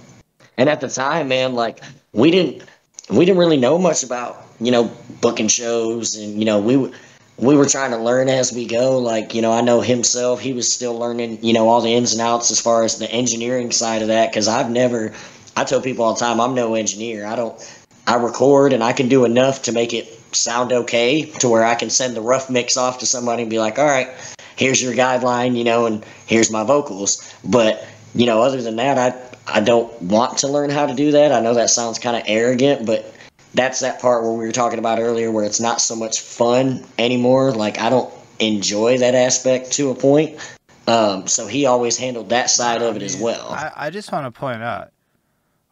And 0.56 0.68
at 0.68 0.80
the 0.80 0.88
time, 0.88 1.28
man, 1.28 1.54
like 1.54 1.82
we 2.12 2.30
didn't 2.30 2.62
we 3.10 3.24
didn't 3.24 3.38
really 3.38 3.56
know 3.56 3.76
much 3.76 4.04
about 4.04 4.44
you 4.60 4.70
know 4.70 4.90
booking 5.20 5.48
shows, 5.48 6.16
and 6.16 6.38
you 6.38 6.44
know 6.44 6.60
we 6.60 6.92
we 7.36 7.56
were 7.56 7.66
trying 7.66 7.90
to 7.92 7.96
learn 7.96 8.28
as 8.28 8.52
we 8.52 8.66
go. 8.66 8.98
Like 8.98 9.34
you 9.34 9.42
know, 9.42 9.52
I 9.52 9.60
know 9.60 9.80
himself; 9.80 10.40
he 10.40 10.52
was 10.52 10.72
still 10.72 10.98
learning 10.98 11.42
you 11.42 11.52
know 11.52 11.68
all 11.68 11.80
the 11.80 11.94
ins 11.94 12.12
and 12.12 12.20
outs 12.20 12.50
as 12.50 12.60
far 12.60 12.84
as 12.84 12.98
the 12.98 13.10
engineering 13.10 13.70
side 13.72 14.02
of 14.02 14.08
that. 14.08 14.30
Because 14.30 14.48
I've 14.48 14.70
never, 14.70 15.12
I 15.56 15.64
tell 15.64 15.80
people 15.80 16.04
all 16.04 16.14
the 16.14 16.20
time, 16.20 16.40
I'm 16.40 16.54
no 16.54 16.74
engineer. 16.74 17.26
I 17.26 17.36
don't. 17.36 17.58
I 18.06 18.16
record 18.16 18.72
and 18.72 18.82
I 18.82 18.92
can 18.92 19.08
do 19.08 19.24
enough 19.24 19.62
to 19.62 19.72
make 19.72 19.94
it 19.94 20.06
sound 20.34 20.72
okay 20.72 21.26
to 21.40 21.48
where 21.48 21.64
I 21.64 21.74
can 21.74 21.90
send 21.90 22.16
the 22.16 22.20
rough 22.20 22.50
mix 22.50 22.76
off 22.76 22.98
to 23.00 23.06
somebody 23.06 23.42
and 23.42 23.50
be 23.50 23.58
like, 23.58 23.78
all 23.78 23.86
right, 23.86 24.08
here's 24.56 24.82
your 24.82 24.94
guideline, 24.94 25.56
you 25.56 25.64
know, 25.64 25.86
and 25.86 26.04
here's 26.26 26.50
my 26.50 26.64
vocals. 26.64 27.34
But, 27.44 27.86
you 28.14 28.26
know, 28.26 28.42
other 28.42 28.62
than 28.62 28.76
that, 28.76 28.98
I, 28.98 29.58
I 29.58 29.60
don't 29.60 29.90
want 30.02 30.38
to 30.38 30.48
learn 30.48 30.70
how 30.70 30.86
to 30.86 30.94
do 30.94 31.12
that. 31.12 31.32
I 31.32 31.40
know 31.40 31.54
that 31.54 31.70
sounds 31.70 31.98
kind 31.98 32.16
of 32.16 32.22
arrogant, 32.26 32.86
but 32.86 33.14
that's 33.54 33.80
that 33.80 34.00
part 34.00 34.22
where 34.22 34.32
we 34.32 34.46
were 34.46 34.52
talking 34.52 34.78
about 34.78 34.98
earlier 34.98 35.30
where 35.30 35.44
it's 35.44 35.60
not 35.60 35.80
so 35.80 35.96
much 35.96 36.20
fun 36.20 36.84
anymore. 36.98 37.52
Like, 37.52 37.80
I 37.80 37.90
don't 37.90 38.12
enjoy 38.38 38.98
that 38.98 39.14
aspect 39.14 39.72
to 39.72 39.90
a 39.90 39.94
point. 39.94 40.38
Um, 40.86 41.26
so 41.26 41.46
he 41.46 41.66
always 41.66 41.96
handled 41.96 42.30
that 42.30 42.50
side 42.50 42.82
of 42.82 42.96
it 42.96 43.02
as 43.02 43.16
well. 43.16 43.48
I, 43.50 43.72
I 43.76 43.90
just 43.90 44.10
want 44.12 44.32
to 44.32 44.38
point 44.38 44.62
out, 44.62 44.90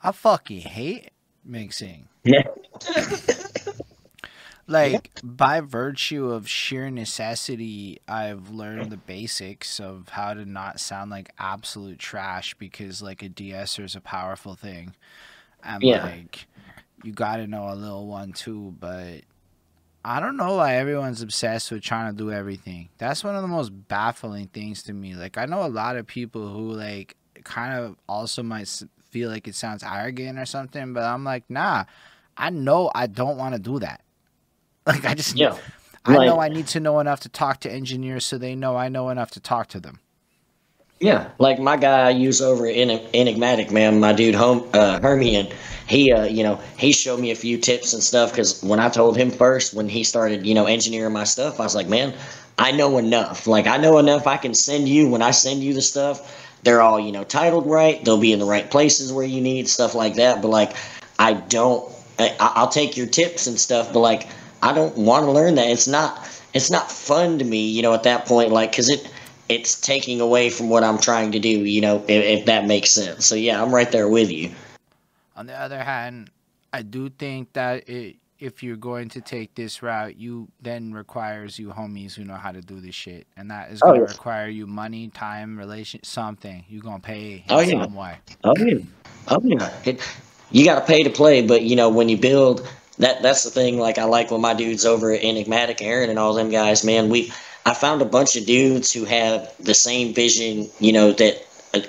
I 0.02 0.12
fucking 0.12 0.60
hate 0.60 1.10
mixing. 1.44 2.08
Yeah. 2.24 2.42
like 4.68 5.10
by 5.24 5.60
virtue 5.60 6.30
of 6.30 6.46
sheer 6.46 6.90
necessity 6.90 7.98
i've 8.06 8.50
learned 8.50 8.92
the 8.92 8.98
basics 8.98 9.80
of 9.80 10.10
how 10.10 10.34
to 10.34 10.44
not 10.44 10.78
sound 10.78 11.10
like 11.10 11.30
absolute 11.38 11.98
trash 11.98 12.54
because 12.54 13.00
like 13.00 13.22
a 13.22 13.28
de-esser 13.30 13.82
is 13.82 13.96
a 13.96 14.00
powerful 14.00 14.54
thing 14.54 14.94
and 15.64 15.82
yeah. 15.82 16.04
like 16.04 16.46
you 17.02 17.12
got 17.12 17.36
to 17.36 17.46
know 17.46 17.70
a 17.70 17.74
little 17.74 18.06
one 18.06 18.32
too 18.32 18.74
but 18.78 19.20
i 20.04 20.20
don't 20.20 20.36
know 20.36 20.56
why 20.56 20.76
everyone's 20.76 21.22
obsessed 21.22 21.70
with 21.70 21.82
trying 21.82 22.10
to 22.10 22.16
do 22.16 22.30
everything 22.32 22.88
that's 22.98 23.22
one 23.22 23.36
of 23.36 23.42
the 23.42 23.48
most 23.48 23.70
baffling 23.88 24.46
things 24.48 24.82
to 24.82 24.92
me 24.92 25.14
like 25.14 25.38
i 25.38 25.44
know 25.44 25.64
a 25.64 25.68
lot 25.68 25.96
of 25.96 26.06
people 26.06 26.48
who 26.48 26.72
like 26.72 27.16
kind 27.44 27.78
of 27.78 27.96
also 28.08 28.42
might 28.42 28.68
feel 29.10 29.30
like 29.30 29.48
it 29.48 29.54
sounds 29.54 29.82
arrogant 29.82 30.38
or 30.38 30.44
something 30.44 30.92
but 30.92 31.02
i'm 31.02 31.24
like 31.24 31.44
nah 31.48 31.84
i 32.36 32.50
know 32.50 32.90
i 32.94 33.06
don't 33.06 33.36
want 33.36 33.54
to 33.54 33.60
do 33.60 33.78
that 33.78 34.02
like 34.88 35.04
I 35.04 35.14
just 35.14 35.36
yeah. 35.36 35.54
I 36.06 36.16
like, 36.16 36.26
know 36.26 36.40
I 36.40 36.48
need 36.48 36.66
to 36.68 36.80
know 36.80 36.98
enough 36.98 37.20
to 37.20 37.28
talk 37.28 37.60
to 37.60 37.70
engineers 37.70 38.24
so 38.24 38.38
they 38.38 38.54
know 38.54 38.74
I 38.74 38.88
know 38.88 39.10
enough 39.10 39.30
to 39.32 39.40
talk 39.40 39.68
to 39.68 39.80
them. 39.80 40.00
Yeah, 41.00 41.28
like 41.38 41.60
my 41.60 41.76
guy 41.76 42.08
I 42.08 42.10
use 42.10 42.40
over 42.42 42.66
Enigmatic, 42.66 43.70
man, 43.70 44.00
my 44.00 44.12
dude 44.12 44.34
home 44.34 44.68
uh, 44.72 44.98
Hermian, 45.00 45.46
he 45.86 46.10
uh, 46.12 46.24
you 46.24 46.42
know, 46.42 46.58
he 46.76 46.90
showed 46.90 47.20
me 47.20 47.30
a 47.30 47.36
few 47.36 47.56
tips 47.56 47.92
and 47.92 48.02
stuff 48.02 48.32
cuz 48.34 48.60
when 48.64 48.80
I 48.80 48.88
told 48.88 49.16
him 49.16 49.30
first 49.30 49.74
when 49.74 49.88
he 49.88 50.02
started, 50.02 50.44
you 50.44 50.54
know, 50.54 50.66
engineering 50.66 51.12
my 51.12 51.22
stuff, 51.22 51.60
I 51.60 51.62
was 51.62 51.76
like, 51.76 51.86
"Man, 51.88 52.14
I 52.58 52.72
know 52.72 52.98
enough. 52.98 53.46
Like 53.46 53.68
I 53.68 53.76
know 53.76 53.98
enough 53.98 54.26
I 54.26 54.38
can 54.38 54.54
send 54.54 54.88
you 54.88 55.08
when 55.08 55.22
I 55.22 55.30
send 55.30 55.62
you 55.62 55.72
the 55.72 55.82
stuff, 55.82 56.20
they're 56.64 56.80
all, 56.82 56.98
you 56.98 57.12
know, 57.12 57.22
titled 57.22 57.66
right, 57.66 58.04
they'll 58.04 58.18
be 58.18 58.32
in 58.32 58.40
the 58.40 58.44
right 58.44 58.68
places 58.68 59.12
where 59.12 59.24
you 59.24 59.40
need 59.40 59.68
stuff 59.68 59.94
like 59.94 60.14
that, 60.16 60.42
but 60.42 60.48
like 60.48 60.72
I 61.16 61.34
don't 61.34 61.84
I, 62.18 62.34
I'll 62.40 62.68
take 62.68 62.96
your 62.96 63.06
tips 63.06 63.46
and 63.46 63.58
stuff, 63.60 63.92
but 63.92 64.00
like 64.00 64.26
I 64.64 64.72
don't 64.72 64.96
want 64.96 65.26
to 65.26 65.30
learn 65.30 65.54
that. 65.56 65.68
It's 65.68 65.86
not 65.86 66.18
it's 66.54 66.70
not 66.72 66.90
fun 66.90 67.38
to 67.38 67.44
me, 67.44 67.68
you 67.68 67.82
know, 67.82 67.94
at 67.94 68.02
that 68.02 68.26
point, 68.26 68.50
like 68.50 68.72
because 68.72 68.90
it 68.90 69.08
it's 69.48 69.80
taking 69.80 70.20
away 70.20 70.50
from 70.50 70.68
what 70.68 70.84
I'm 70.84 70.98
trying 70.98 71.32
to 71.32 71.38
do, 71.38 71.48
you 71.48 71.80
know, 71.80 72.04
if, 72.08 72.40
if 72.40 72.46
that 72.46 72.66
makes 72.66 72.90
sense. 72.90 73.26
So 73.26 73.34
yeah, 73.34 73.62
I'm 73.62 73.74
right 73.74 73.90
there 73.90 74.08
with 74.08 74.30
you. 74.30 74.50
On 75.36 75.46
the 75.46 75.58
other 75.58 75.82
hand, 75.82 76.30
I 76.72 76.82
do 76.82 77.08
think 77.08 77.52
that 77.54 77.88
it, 77.88 78.16
if 78.38 78.62
you're 78.62 78.76
going 78.76 79.08
to 79.10 79.20
take 79.20 79.54
this 79.54 79.82
route, 79.82 80.16
you 80.16 80.48
then 80.60 80.92
requires 80.92 81.58
you 81.58 81.68
homies 81.68 82.14
who 82.14 82.24
know 82.24 82.34
how 82.34 82.52
to 82.52 82.60
do 82.60 82.80
this 82.80 82.94
shit, 82.94 83.26
and 83.36 83.50
that 83.50 83.70
is 83.70 83.80
going 83.80 84.00
to 84.00 84.06
oh, 84.06 84.06
require 84.06 84.48
you 84.48 84.66
money, 84.66 85.08
time, 85.08 85.58
relation, 85.58 86.02
something. 86.04 86.64
You're 86.68 86.82
gonna 86.82 87.00
pay 87.00 87.44
oh, 87.48 87.60
yeah. 87.60 87.82
some 87.82 87.94
way. 87.94 88.18
Oh 88.44 88.54
yeah, 88.58 88.78
oh 89.28 89.40
yeah. 89.42 89.72
It, 89.84 90.00
you 90.50 90.64
got 90.64 90.80
to 90.80 90.86
pay 90.86 91.02
to 91.02 91.10
play, 91.10 91.44
but 91.46 91.62
you 91.62 91.74
know 91.74 91.88
when 91.88 92.08
you 92.08 92.16
build 92.16 92.68
that 92.98 93.22
that's 93.22 93.44
the 93.44 93.50
thing. 93.50 93.78
Like 93.78 93.98
I 93.98 94.04
like 94.04 94.30
when 94.30 94.40
my 94.40 94.54
dudes 94.54 94.84
over 94.84 95.12
at 95.12 95.22
Enigmatic, 95.22 95.80
Aaron, 95.82 96.10
and 96.10 96.18
all 96.18 96.34
them 96.34 96.50
guys. 96.50 96.84
Man, 96.84 97.08
we 97.08 97.32
I 97.66 97.74
found 97.74 98.02
a 98.02 98.06
bunch 98.06 98.36
of 98.36 98.46
dudes 98.46 98.92
who 98.92 99.04
have 99.04 99.52
the 99.60 99.74
same 99.74 100.14
vision. 100.14 100.68
You 100.80 100.92
know 100.92 101.12
that 101.12 101.46
uh, 101.74 101.80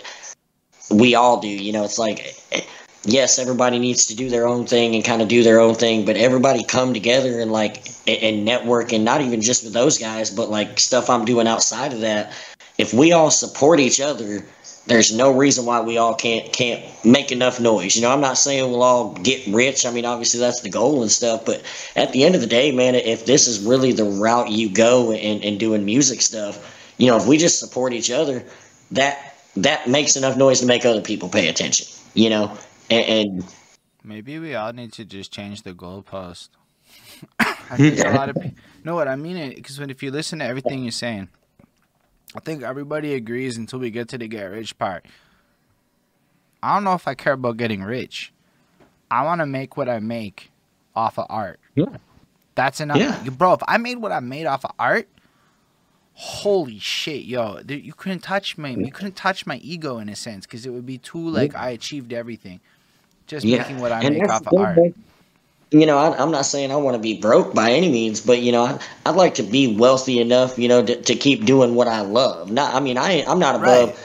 we 0.91 1.15
all 1.15 1.39
do. 1.39 1.47
You 1.47 1.71
know, 1.71 1.83
it's 1.83 1.99
like 1.99 2.35
yes, 3.03 3.39
everybody 3.39 3.79
needs 3.79 4.07
to 4.07 4.15
do 4.15 4.29
their 4.29 4.47
own 4.47 4.65
thing 4.65 4.95
and 4.95 5.03
kind 5.03 5.21
of 5.21 5.27
do 5.27 5.43
their 5.43 5.59
own 5.59 5.75
thing, 5.75 6.05
but 6.05 6.17
everybody 6.17 6.63
come 6.63 6.93
together 6.93 7.39
and 7.39 7.51
like 7.51 7.87
and 8.07 8.45
network, 8.45 8.91
and 8.93 9.05
not 9.05 9.21
even 9.21 9.41
just 9.41 9.63
with 9.63 9.73
those 9.73 9.97
guys, 9.97 10.29
but 10.31 10.49
like 10.49 10.79
stuff 10.79 11.09
I'm 11.09 11.25
doing 11.25 11.47
outside 11.47 11.93
of 11.93 12.01
that. 12.01 12.33
If 12.77 12.93
we 12.93 13.11
all 13.11 13.31
support 13.31 13.79
each 13.79 13.99
other 13.99 14.45
there's 14.85 15.15
no 15.15 15.31
reason 15.31 15.65
why 15.65 15.81
we 15.81 15.97
all 15.97 16.15
can't 16.15 16.51
can't 16.51 16.83
make 17.05 17.31
enough 17.31 17.59
noise. 17.59 17.95
You 17.95 18.01
know, 18.01 18.11
I'm 18.11 18.21
not 18.21 18.37
saying 18.37 18.69
we'll 18.69 18.83
all 18.83 19.13
get 19.13 19.45
rich. 19.47 19.85
I 19.85 19.91
mean, 19.91 20.05
obviously 20.05 20.39
that's 20.39 20.61
the 20.61 20.69
goal 20.69 21.01
and 21.01 21.11
stuff. 21.11 21.45
But 21.45 21.63
at 21.95 22.11
the 22.11 22.23
end 22.23 22.35
of 22.35 22.41
the 22.41 22.47
day, 22.47 22.71
man, 22.71 22.95
if 22.95 23.25
this 23.25 23.47
is 23.47 23.63
really 23.63 23.91
the 23.91 24.03
route 24.03 24.49
you 24.49 24.69
go 24.69 25.11
in, 25.11 25.41
in 25.41 25.57
doing 25.57 25.85
music 25.85 26.21
stuff, 26.21 26.93
you 26.97 27.07
know, 27.07 27.17
if 27.17 27.27
we 27.27 27.37
just 27.37 27.59
support 27.59 27.93
each 27.93 28.09
other, 28.09 28.43
that 28.91 29.35
that 29.57 29.87
makes 29.87 30.15
enough 30.15 30.37
noise 30.37 30.59
to 30.61 30.65
make 30.65 30.85
other 30.85 31.01
people 31.01 31.29
pay 31.29 31.47
attention. 31.47 31.85
You 32.13 32.29
know, 32.31 32.57
and, 32.89 33.05
and 33.05 33.45
maybe 34.03 34.39
we 34.39 34.55
all 34.55 34.73
need 34.73 34.93
to 34.93 35.05
just 35.05 35.31
change 35.31 35.61
the 35.61 35.73
goalpost. 35.73 36.49
I 37.39 37.77
think 37.77 37.99
a 38.05 38.09
lot 38.11 38.29
of 38.29 38.35
people 38.35 38.57
know 38.83 38.95
what 38.95 39.07
I 39.07 39.15
mean. 39.15 39.53
Because 39.53 39.77
if 39.79 40.01
you 40.01 40.09
listen 40.09 40.39
to 40.39 40.45
everything 40.45 40.83
you're 40.83 40.91
saying 40.91 41.29
I 42.35 42.39
think 42.39 42.63
everybody 42.63 43.13
agrees 43.13 43.57
until 43.57 43.79
we 43.79 43.89
get 43.89 44.07
to 44.09 44.17
the 44.17 44.27
get 44.27 44.43
rich 44.45 44.77
part. 44.77 45.05
I 46.61 46.75
don't 46.75 46.83
know 46.83 46.93
if 46.93 47.07
I 47.07 47.15
care 47.15 47.33
about 47.33 47.57
getting 47.57 47.83
rich. 47.83 48.33
I 49.09 49.23
want 49.23 49.39
to 49.39 49.45
make 49.45 49.77
what 49.77 49.89
I 49.89 49.99
make 49.99 50.51
off 50.95 51.17
of 51.17 51.25
art. 51.29 51.59
Yeah. 51.75 51.97
That's 52.55 52.81
enough. 52.81 52.97
Yeah. 52.97 53.17
Bro, 53.29 53.53
if 53.53 53.61
I 53.67 53.77
made 53.77 53.97
what 53.97 54.11
I 54.11 54.19
made 54.19 54.45
off 54.45 54.65
of 54.65 54.71
art, 54.77 55.07
holy 56.13 56.77
shit, 56.77 57.23
yo, 57.23 57.61
you 57.67 57.93
couldn't 57.93 58.19
touch 58.19 58.57
me. 58.57 58.75
You 58.75 58.91
couldn't 58.91 59.15
touch 59.15 59.47
my 59.47 59.57
ego 59.57 59.97
in 59.97 60.09
a 60.09 60.15
sense 60.15 60.45
because 60.45 60.65
it 60.65 60.69
would 60.69 60.85
be 60.85 60.97
too 60.97 61.29
like 61.29 61.53
yeah. 61.53 61.61
I 61.61 61.69
achieved 61.69 62.13
everything. 62.13 62.59
Just 63.25 63.45
yeah. 63.45 63.59
making 63.59 63.79
what 63.79 63.91
I 63.91 64.01
and 64.01 64.15
make 64.17 64.29
off 64.29 64.45
of 64.45 64.59
art 64.59 64.77
you 65.71 65.85
know, 65.85 65.97
I, 65.97 66.21
am 66.21 66.31
not 66.31 66.45
saying 66.45 66.71
I 66.71 66.77
want 66.77 66.95
to 66.95 67.01
be 67.01 67.19
broke 67.19 67.53
by 67.53 67.71
any 67.71 67.91
means, 67.91 68.21
but 68.21 68.41
you 68.41 68.51
know, 68.51 68.79
I, 69.05 69.11
would 69.11 69.17
like 69.17 69.35
to 69.35 69.43
be 69.43 69.75
wealthy 69.75 70.19
enough, 70.19 70.57
you 70.57 70.67
know, 70.67 70.83
to, 70.83 70.95
to 71.01 71.15
keep 71.15 71.45
doing 71.45 71.75
what 71.75 71.87
I 71.87 72.01
love. 72.01 72.51
Not, 72.51 72.73
I 72.73 72.79
mean, 72.79 72.97
I 72.97 73.23
I'm 73.27 73.39
not 73.39 73.55
above 73.55 73.89
right. 73.89 73.97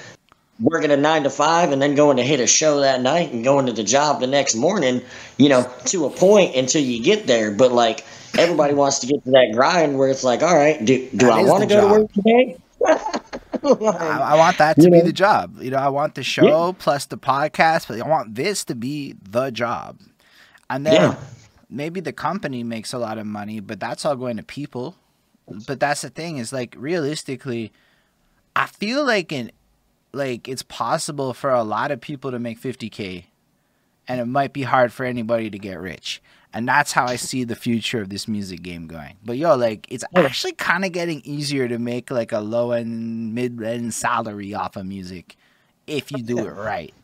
working 0.60 0.90
a 0.90 0.96
nine 0.96 1.22
to 1.22 1.30
five 1.30 1.72
and 1.72 1.80
then 1.80 1.94
going 1.94 2.18
to 2.18 2.22
hit 2.22 2.40
a 2.40 2.46
show 2.46 2.80
that 2.80 3.00
night 3.00 3.32
and 3.32 3.42
going 3.42 3.66
to 3.66 3.72
the 3.72 3.82
job 3.82 4.20
the 4.20 4.26
next 4.26 4.54
morning. 4.54 5.00
You 5.38 5.48
know, 5.48 5.70
to 5.86 6.04
a 6.04 6.10
point 6.10 6.54
until 6.54 6.82
you 6.82 7.02
get 7.02 7.26
there. 7.26 7.50
But 7.50 7.72
like 7.72 8.04
everybody 8.36 8.74
wants 8.82 8.98
to 8.98 9.06
get 9.06 9.24
to 9.24 9.30
that 9.30 9.52
grind 9.54 9.98
where 9.98 10.10
it's 10.10 10.24
like, 10.24 10.42
all 10.42 10.54
right, 10.54 10.84
do 10.84 11.08
do 11.10 11.26
that 11.26 11.32
I 11.32 11.44
want 11.44 11.62
to 11.62 11.68
go 11.68 11.80
job. 11.80 11.94
to 11.94 12.00
work 12.00 12.12
today? 12.12 12.56
I, 13.64 14.34
I, 14.34 14.36
want 14.36 14.58
that 14.58 14.74
to 14.76 14.90
be 14.90 14.98
know? 14.98 15.04
the 15.04 15.12
job. 15.12 15.62
You 15.62 15.70
know, 15.70 15.78
I 15.78 15.88
want 15.88 16.16
the 16.16 16.22
show 16.22 16.66
yeah. 16.66 16.72
plus 16.78 17.06
the 17.06 17.16
podcast, 17.16 17.88
but 17.88 17.98
I 17.98 18.06
want 18.06 18.34
this 18.34 18.62
to 18.66 18.74
be 18.74 19.14
the 19.22 19.50
job. 19.50 19.98
And 20.68 20.84
then 20.84 21.12
yeah 21.12 21.16
maybe 21.68 22.00
the 22.00 22.12
company 22.12 22.62
makes 22.62 22.92
a 22.92 22.98
lot 22.98 23.18
of 23.18 23.26
money, 23.26 23.60
but 23.60 23.80
that's 23.80 24.04
all 24.04 24.16
going 24.16 24.36
to 24.36 24.42
people. 24.42 24.96
But 25.66 25.80
that's 25.80 26.02
the 26.02 26.10
thing 26.10 26.38
is 26.38 26.52
like 26.52 26.74
realistically, 26.78 27.72
I 28.56 28.66
feel 28.66 29.04
like 29.04 29.32
in 29.32 29.50
like 30.12 30.48
it's 30.48 30.62
possible 30.62 31.34
for 31.34 31.50
a 31.50 31.64
lot 31.64 31.90
of 31.90 32.00
people 32.00 32.30
to 32.30 32.38
make 32.38 32.60
50k 32.60 33.24
and 34.06 34.20
it 34.20 34.26
might 34.26 34.52
be 34.52 34.62
hard 34.62 34.92
for 34.92 35.04
anybody 35.04 35.50
to 35.50 35.58
get 35.58 35.78
rich. 35.80 36.22
And 36.52 36.68
that's 36.68 36.92
how 36.92 37.06
I 37.06 37.16
see 37.16 37.42
the 37.42 37.56
future 37.56 38.00
of 38.00 38.10
this 38.10 38.28
music 38.28 38.62
game 38.62 38.86
going. 38.86 39.16
But 39.24 39.36
yo, 39.36 39.56
like 39.56 39.86
it's 39.90 40.04
actually 40.14 40.52
kind 40.52 40.84
of 40.84 40.92
getting 40.92 41.20
easier 41.24 41.66
to 41.66 41.78
make 41.78 42.10
like 42.10 42.30
a 42.30 42.38
low 42.38 42.70
end, 42.70 43.34
mid 43.34 43.60
end 43.60 43.92
salary 43.92 44.54
off 44.54 44.76
of 44.76 44.86
music 44.86 45.36
if 45.86 46.12
you 46.12 46.22
do 46.22 46.38
it 46.38 46.52
right. 46.52 46.94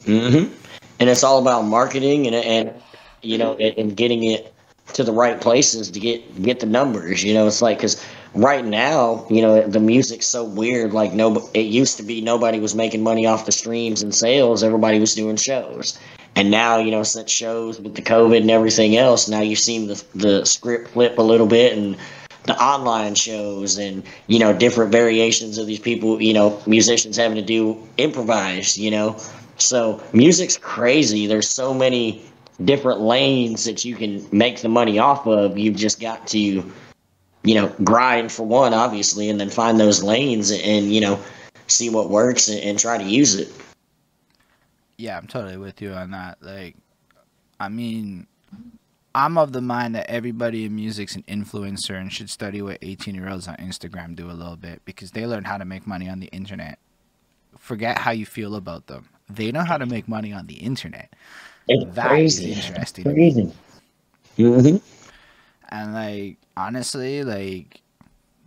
Mm-hmm. 0.00 0.52
And 1.00 1.08
it's 1.08 1.24
all 1.24 1.40
about 1.40 1.62
marketing 1.62 2.26
and 2.26 2.36
and 2.36 2.82
you 3.22 3.38
know, 3.38 3.54
and, 3.54 3.76
and 3.78 3.96
getting 3.96 4.24
it 4.24 4.52
to 4.94 5.04
the 5.04 5.12
right 5.12 5.40
places 5.40 5.90
to 5.90 6.00
get 6.00 6.42
get 6.42 6.60
the 6.60 6.66
numbers. 6.66 7.22
You 7.22 7.34
know, 7.34 7.46
it's 7.46 7.62
like 7.62 7.78
because 7.78 8.04
right 8.34 8.64
now, 8.64 9.26
you 9.28 9.42
know, 9.42 9.66
the 9.66 9.80
music's 9.80 10.26
so 10.26 10.44
weird. 10.44 10.92
Like 10.92 11.12
no, 11.12 11.48
it 11.54 11.66
used 11.66 11.96
to 11.98 12.02
be 12.02 12.20
nobody 12.20 12.60
was 12.60 12.74
making 12.74 13.02
money 13.02 13.26
off 13.26 13.46
the 13.46 13.52
streams 13.52 14.02
and 14.02 14.14
sales. 14.14 14.62
Everybody 14.62 14.98
was 14.98 15.14
doing 15.14 15.36
shows, 15.36 15.98
and 16.34 16.50
now 16.50 16.78
you 16.78 16.90
know, 16.90 17.02
since 17.02 17.30
shows 17.30 17.80
with 17.80 17.94
the 17.94 18.02
COVID 18.02 18.40
and 18.40 18.50
everything 18.50 18.96
else, 18.96 19.28
now 19.28 19.40
you've 19.40 19.58
seen 19.58 19.88
the 19.88 20.04
the 20.14 20.44
script 20.44 20.90
flip 20.90 21.18
a 21.18 21.22
little 21.22 21.46
bit 21.46 21.76
and 21.76 21.96
the 22.44 22.56
online 22.62 23.14
shows 23.14 23.76
and 23.76 24.02
you 24.26 24.38
know 24.38 24.54
different 24.54 24.90
variations 24.90 25.58
of 25.58 25.66
these 25.66 25.78
people 25.78 26.20
you 26.22 26.32
know 26.32 26.58
musicians 26.66 27.14
having 27.14 27.36
to 27.36 27.42
do 27.42 27.76
improvise 27.98 28.78
you 28.78 28.90
know 28.90 29.14
so 29.58 30.02
music's 30.14 30.56
crazy 30.56 31.26
there's 31.26 31.46
so 31.46 31.74
many 31.74 32.24
different 32.64 33.00
lanes 33.00 33.64
that 33.64 33.84
you 33.84 33.94
can 33.94 34.26
make 34.32 34.60
the 34.60 34.68
money 34.68 34.98
off 34.98 35.26
of. 35.26 35.58
You've 35.58 35.76
just 35.76 36.00
got 36.00 36.26
to, 36.28 36.38
you 36.38 37.54
know, 37.54 37.68
grind 37.84 38.32
for 38.32 38.46
one, 38.46 38.74
obviously, 38.74 39.28
and 39.28 39.40
then 39.40 39.50
find 39.50 39.78
those 39.78 40.02
lanes 40.02 40.50
and, 40.50 40.92
you 40.92 41.00
know, 41.00 41.20
see 41.66 41.90
what 41.90 42.10
works 42.10 42.48
and, 42.48 42.60
and 42.60 42.78
try 42.78 42.98
to 42.98 43.04
use 43.04 43.34
it. 43.34 43.52
Yeah, 44.96 45.16
I'm 45.16 45.28
totally 45.28 45.56
with 45.56 45.80
you 45.80 45.92
on 45.92 46.10
that. 46.10 46.38
Like, 46.42 46.76
I 47.60 47.68
mean, 47.68 48.26
I'm 49.14 49.38
of 49.38 49.52
the 49.52 49.60
mind 49.60 49.94
that 49.94 50.10
everybody 50.10 50.64
in 50.64 50.74
music's 50.74 51.16
an 51.16 51.22
influencer 51.24 51.98
and 51.98 52.12
should 52.12 52.30
study 52.30 52.60
what 52.62 52.78
18 52.82 53.14
year 53.14 53.28
olds 53.28 53.48
on 53.48 53.56
Instagram 53.56 54.16
do 54.16 54.30
a 54.30 54.32
little 54.32 54.56
bit 54.56 54.82
because 54.84 55.12
they 55.12 55.26
learn 55.26 55.44
how 55.44 55.58
to 55.58 55.64
make 55.64 55.86
money 55.86 56.08
on 56.08 56.20
the 56.20 56.26
internet. 56.26 56.78
Forget 57.58 57.98
how 57.98 58.10
you 58.10 58.26
feel 58.26 58.54
about 58.54 58.86
them. 58.86 59.08
They 59.28 59.52
know 59.52 59.64
how 59.64 59.76
to 59.76 59.86
make 59.86 60.08
money 60.08 60.32
on 60.32 60.46
the 60.46 60.54
internet. 60.54 61.12
It's 61.68 61.94
that 61.94 62.08
crazy. 62.08 62.52
interesting. 62.52 63.04
Crazy. 63.04 63.52
Mm-hmm. 64.38 64.76
And 65.70 65.94
like 65.94 66.38
honestly, 66.56 67.22
like 67.24 67.82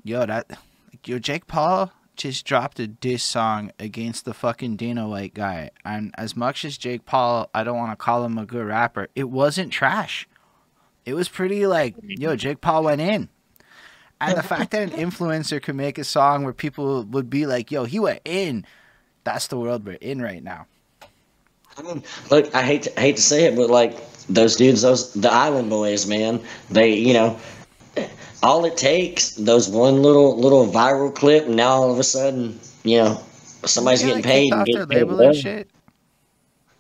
yo, 0.04 0.26
that 0.26 0.50
like, 0.50 1.08
yo, 1.08 1.20
Jake 1.20 1.48
Paul 1.48 1.92
just 2.16 2.46
dropped 2.46 2.80
a 2.80 2.88
diss 2.88 3.24
song 3.24 3.72
against 3.80 4.26
the 4.26 4.34
fucking 4.34 4.76
Dana 4.76 5.08
White 5.08 5.34
guy. 5.34 5.72
And 5.84 6.14
as 6.18 6.36
much 6.36 6.66
as 6.66 6.78
Jake 6.78 7.06
Paul, 7.06 7.50
I 7.54 7.64
don't 7.64 7.78
want 7.78 7.92
to 7.92 7.96
call 7.96 8.24
him 8.26 8.38
a 8.38 8.46
good 8.46 8.66
rapper, 8.66 9.08
it 9.16 9.30
wasn't 9.30 9.72
trash. 9.72 10.28
it 11.06 11.14
was 11.16 11.30
pretty 11.30 11.66
like, 11.66 11.96
yo, 12.04 12.36
Jake 12.36 12.62
Paul 12.62 12.84
went 12.84 13.02
in. 13.02 13.30
And 14.20 14.38
the 14.38 14.44
fact 14.44 14.72
that 14.72 14.84
an 14.84 14.90
influencer 15.10 15.62
could 15.62 15.76
make 15.76 15.98
a 15.98 16.04
song 16.04 16.44
where 16.44 16.54
people 16.54 17.04
would 17.06 17.30
be 17.30 17.48
like, 17.48 17.72
yo, 17.72 17.86
he 17.86 18.00
went 18.00 18.22
in, 18.24 18.66
that's 19.24 19.48
the 19.48 19.58
world 19.58 19.86
we're 19.86 19.94
in 19.94 20.22
right 20.22 20.44
now. 20.44 20.68
I 21.78 21.82
mean, 21.82 22.04
look, 22.30 22.54
I 22.54 22.64
hate 22.64 22.84
to, 22.84 23.00
hate 23.00 23.16
to 23.16 23.22
say 23.22 23.46
it, 23.46 23.56
but 23.56 23.70
like 23.70 23.98
those 24.28 24.56
dudes, 24.56 24.82
those 24.82 25.14
the 25.14 25.32
Island 25.32 25.70
Boys, 25.70 26.06
man, 26.06 26.42
they, 26.70 26.94
you 26.94 27.14
know, 27.14 27.40
all 28.44 28.66
it 28.66 28.78
takes 28.78 29.32
those 29.36 29.70
one 29.70 30.02
little 30.02 30.38
little 30.38 30.68
viral 30.68 31.14
clip, 31.14 31.46
and 31.46 31.56
now 31.56 31.70
all 31.70 31.92
of 31.92 32.00
a 32.00 32.04
sudden, 32.04 32.60
you 32.84 32.98
know, 32.98 33.22
somebody's 33.66 34.02
Yeah, 34.02 34.10
getting 34.10 34.24
paid. 34.24 34.54
And 34.54 34.66
getting 34.66 34.88
paid 34.88 35.08
and 35.08 35.36
shit. 35.36 35.70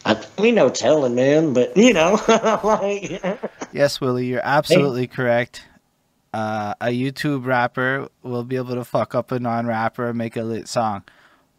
I, 0.03 0.19
we 0.39 0.51
know 0.51 0.69
telling, 0.69 1.13
man, 1.13 1.53
but 1.53 1.75
you 1.77 1.93
know, 1.93 2.19
like, 2.63 3.21
Yes, 3.71 4.01
Willie, 4.01 4.25
you're 4.25 4.41
absolutely 4.43 5.07
correct. 5.07 5.67
Uh, 6.33 6.73
a 6.79 6.87
YouTube 6.87 7.45
rapper 7.45 8.07
will 8.23 8.43
be 8.43 8.55
able 8.55 8.75
to 8.75 8.85
fuck 8.85 9.13
up 9.13 9.31
a 9.31 9.39
non-rapper 9.39 10.07
and 10.07 10.17
make 10.17 10.37
a 10.37 10.43
lit 10.43 10.67
song, 10.67 11.03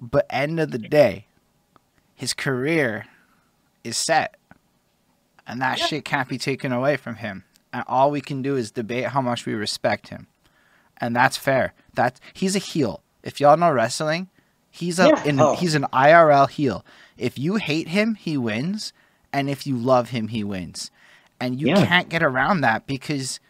but 0.01 0.27
end 0.31 0.59
of 0.59 0.71
the 0.71 0.79
day, 0.79 1.27
his 2.15 2.33
career 2.33 3.07
is 3.85 3.97
set, 3.97 4.37
and 5.47 5.61
that 5.61 5.79
shit 5.79 6.05
can't 6.05 6.29
be 6.29 6.39
taken 6.39 6.73
away 6.73 6.97
from 6.97 7.17
him. 7.17 7.45
And 7.73 7.85
all 7.87 8.11
we 8.11 8.21
can 8.21 8.43
do 8.43 8.57
is 8.57 8.71
debate 8.71 9.07
how 9.07 9.21
much 9.23 9.47
we 9.47 9.55
respect 9.55 10.09
him, 10.09 10.27
and 10.99 11.15
that's 11.17 11.37
fair. 11.37 11.73
That 11.95 12.21
he's 12.35 12.55
a 12.57 12.61
heel. 12.61 13.03
If 13.23 13.41
y'all 13.41 13.57
know 13.57 13.71
wrestling, 13.73 14.29
he's 14.71 14.99
a 14.99 15.09
Yeah. 15.09 15.25
in, 15.25 15.41
Oh. 15.41 15.55
he's 15.57 15.75
an 15.75 15.87
IRL 15.93 16.47
heel. 16.49 16.85
If 17.17 17.39
you 17.39 17.57
hate 17.57 17.89
him, 17.89 18.15
he 18.17 18.37
wins, 18.37 18.93
and 19.33 19.49
if 19.49 19.67
you 19.67 19.77
love 19.77 20.11
him, 20.11 20.29
he 20.29 20.43
wins. 20.45 20.91
And 21.41 21.61
you 21.61 21.69
Yeah. 21.69 21.87
can't 21.87 22.09
get 22.09 22.23
around 22.23 22.61
that 22.61 22.87
because 22.87 23.41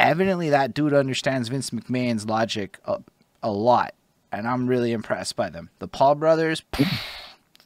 evidently 0.00 0.50
that 0.50 0.74
dude 0.74 0.94
understands 0.94 1.48
Vince 1.48 1.70
McMahon's 1.70 2.26
logic 2.26 2.78
a, 2.84 3.00
a 3.42 3.50
lot, 3.50 3.94
and 4.32 4.46
I'm 4.48 4.66
really 4.66 4.92
impressed 4.92 5.36
by 5.36 5.50
them. 5.50 5.70
The 5.80 5.88
Paul 5.88 6.14
brothers, 6.14 6.62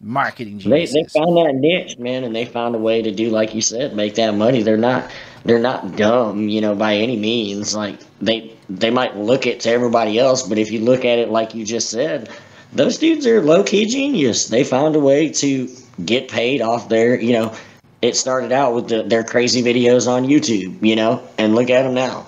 marketing 0.03 0.59
they 0.59 0.85
they 0.87 1.05
found 1.05 1.37
that 1.37 1.55
niche, 1.55 1.97
man, 1.99 2.25
and 2.25 2.35
they 2.35 2.45
found 2.45 2.75
a 2.75 2.79
way 2.79 3.03
to 3.03 3.13
do, 3.13 3.31
like 3.31 3.55
you 3.55 3.63
said, 3.63 3.95
make 3.95 4.17
that 4.17 4.35
money. 4.35 4.63
They're 4.63 4.77
not 4.77 5.11
they're 5.45 5.59
not 5.59 5.97
dumb, 5.97 6.49
you 6.49 6.61
know, 6.61 6.75
by 6.75 6.97
any 6.97 7.17
means. 7.17 7.75
Like 7.75 8.01
they 8.21 8.53
they 8.69 8.91
might 8.91 9.17
look 9.17 9.47
it 9.47 9.61
to 9.61 9.71
everybody 9.71 10.19
else, 10.19 10.43
but 10.47 10.59
if 10.59 10.71
you 10.71 10.81
look 10.81 11.05
at 11.05 11.19
it 11.19 11.31
like 11.31 11.55
you 11.55 11.65
just 11.65 11.91
said, 11.91 12.29
those 12.73 12.99
dudes 12.99 13.27
are 13.27 13.41
low 13.41 13.63
key 13.63 13.87
genius. 13.87 14.49
They 14.49 14.65
found 14.65 14.97
a 14.97 15.01
way 15.01 15.29
to 15.31 15.69
get 16.05 16.29
paid 16.29 16.61
off 16.61 16.89
their, 16.89 17.21
you 17.21 17.33
know. 17.33 17.55
It 18.01 18.17
started 18.17 18.51
out 18.51 18.75
with 18.75 18.89
the, 18.89 19.05
their 19.05 19.23
crazy 19.23 19.63
videos 19.63 20.09
on 20.09 20.25
YouTube, 20.25 20.85
you 20.85 20.97
know, 20.97 21.23
and 21.39 21.55
look 21.55 21.71
at 21.71 21.85
them 21.85 21.95
now. 21.95 22.27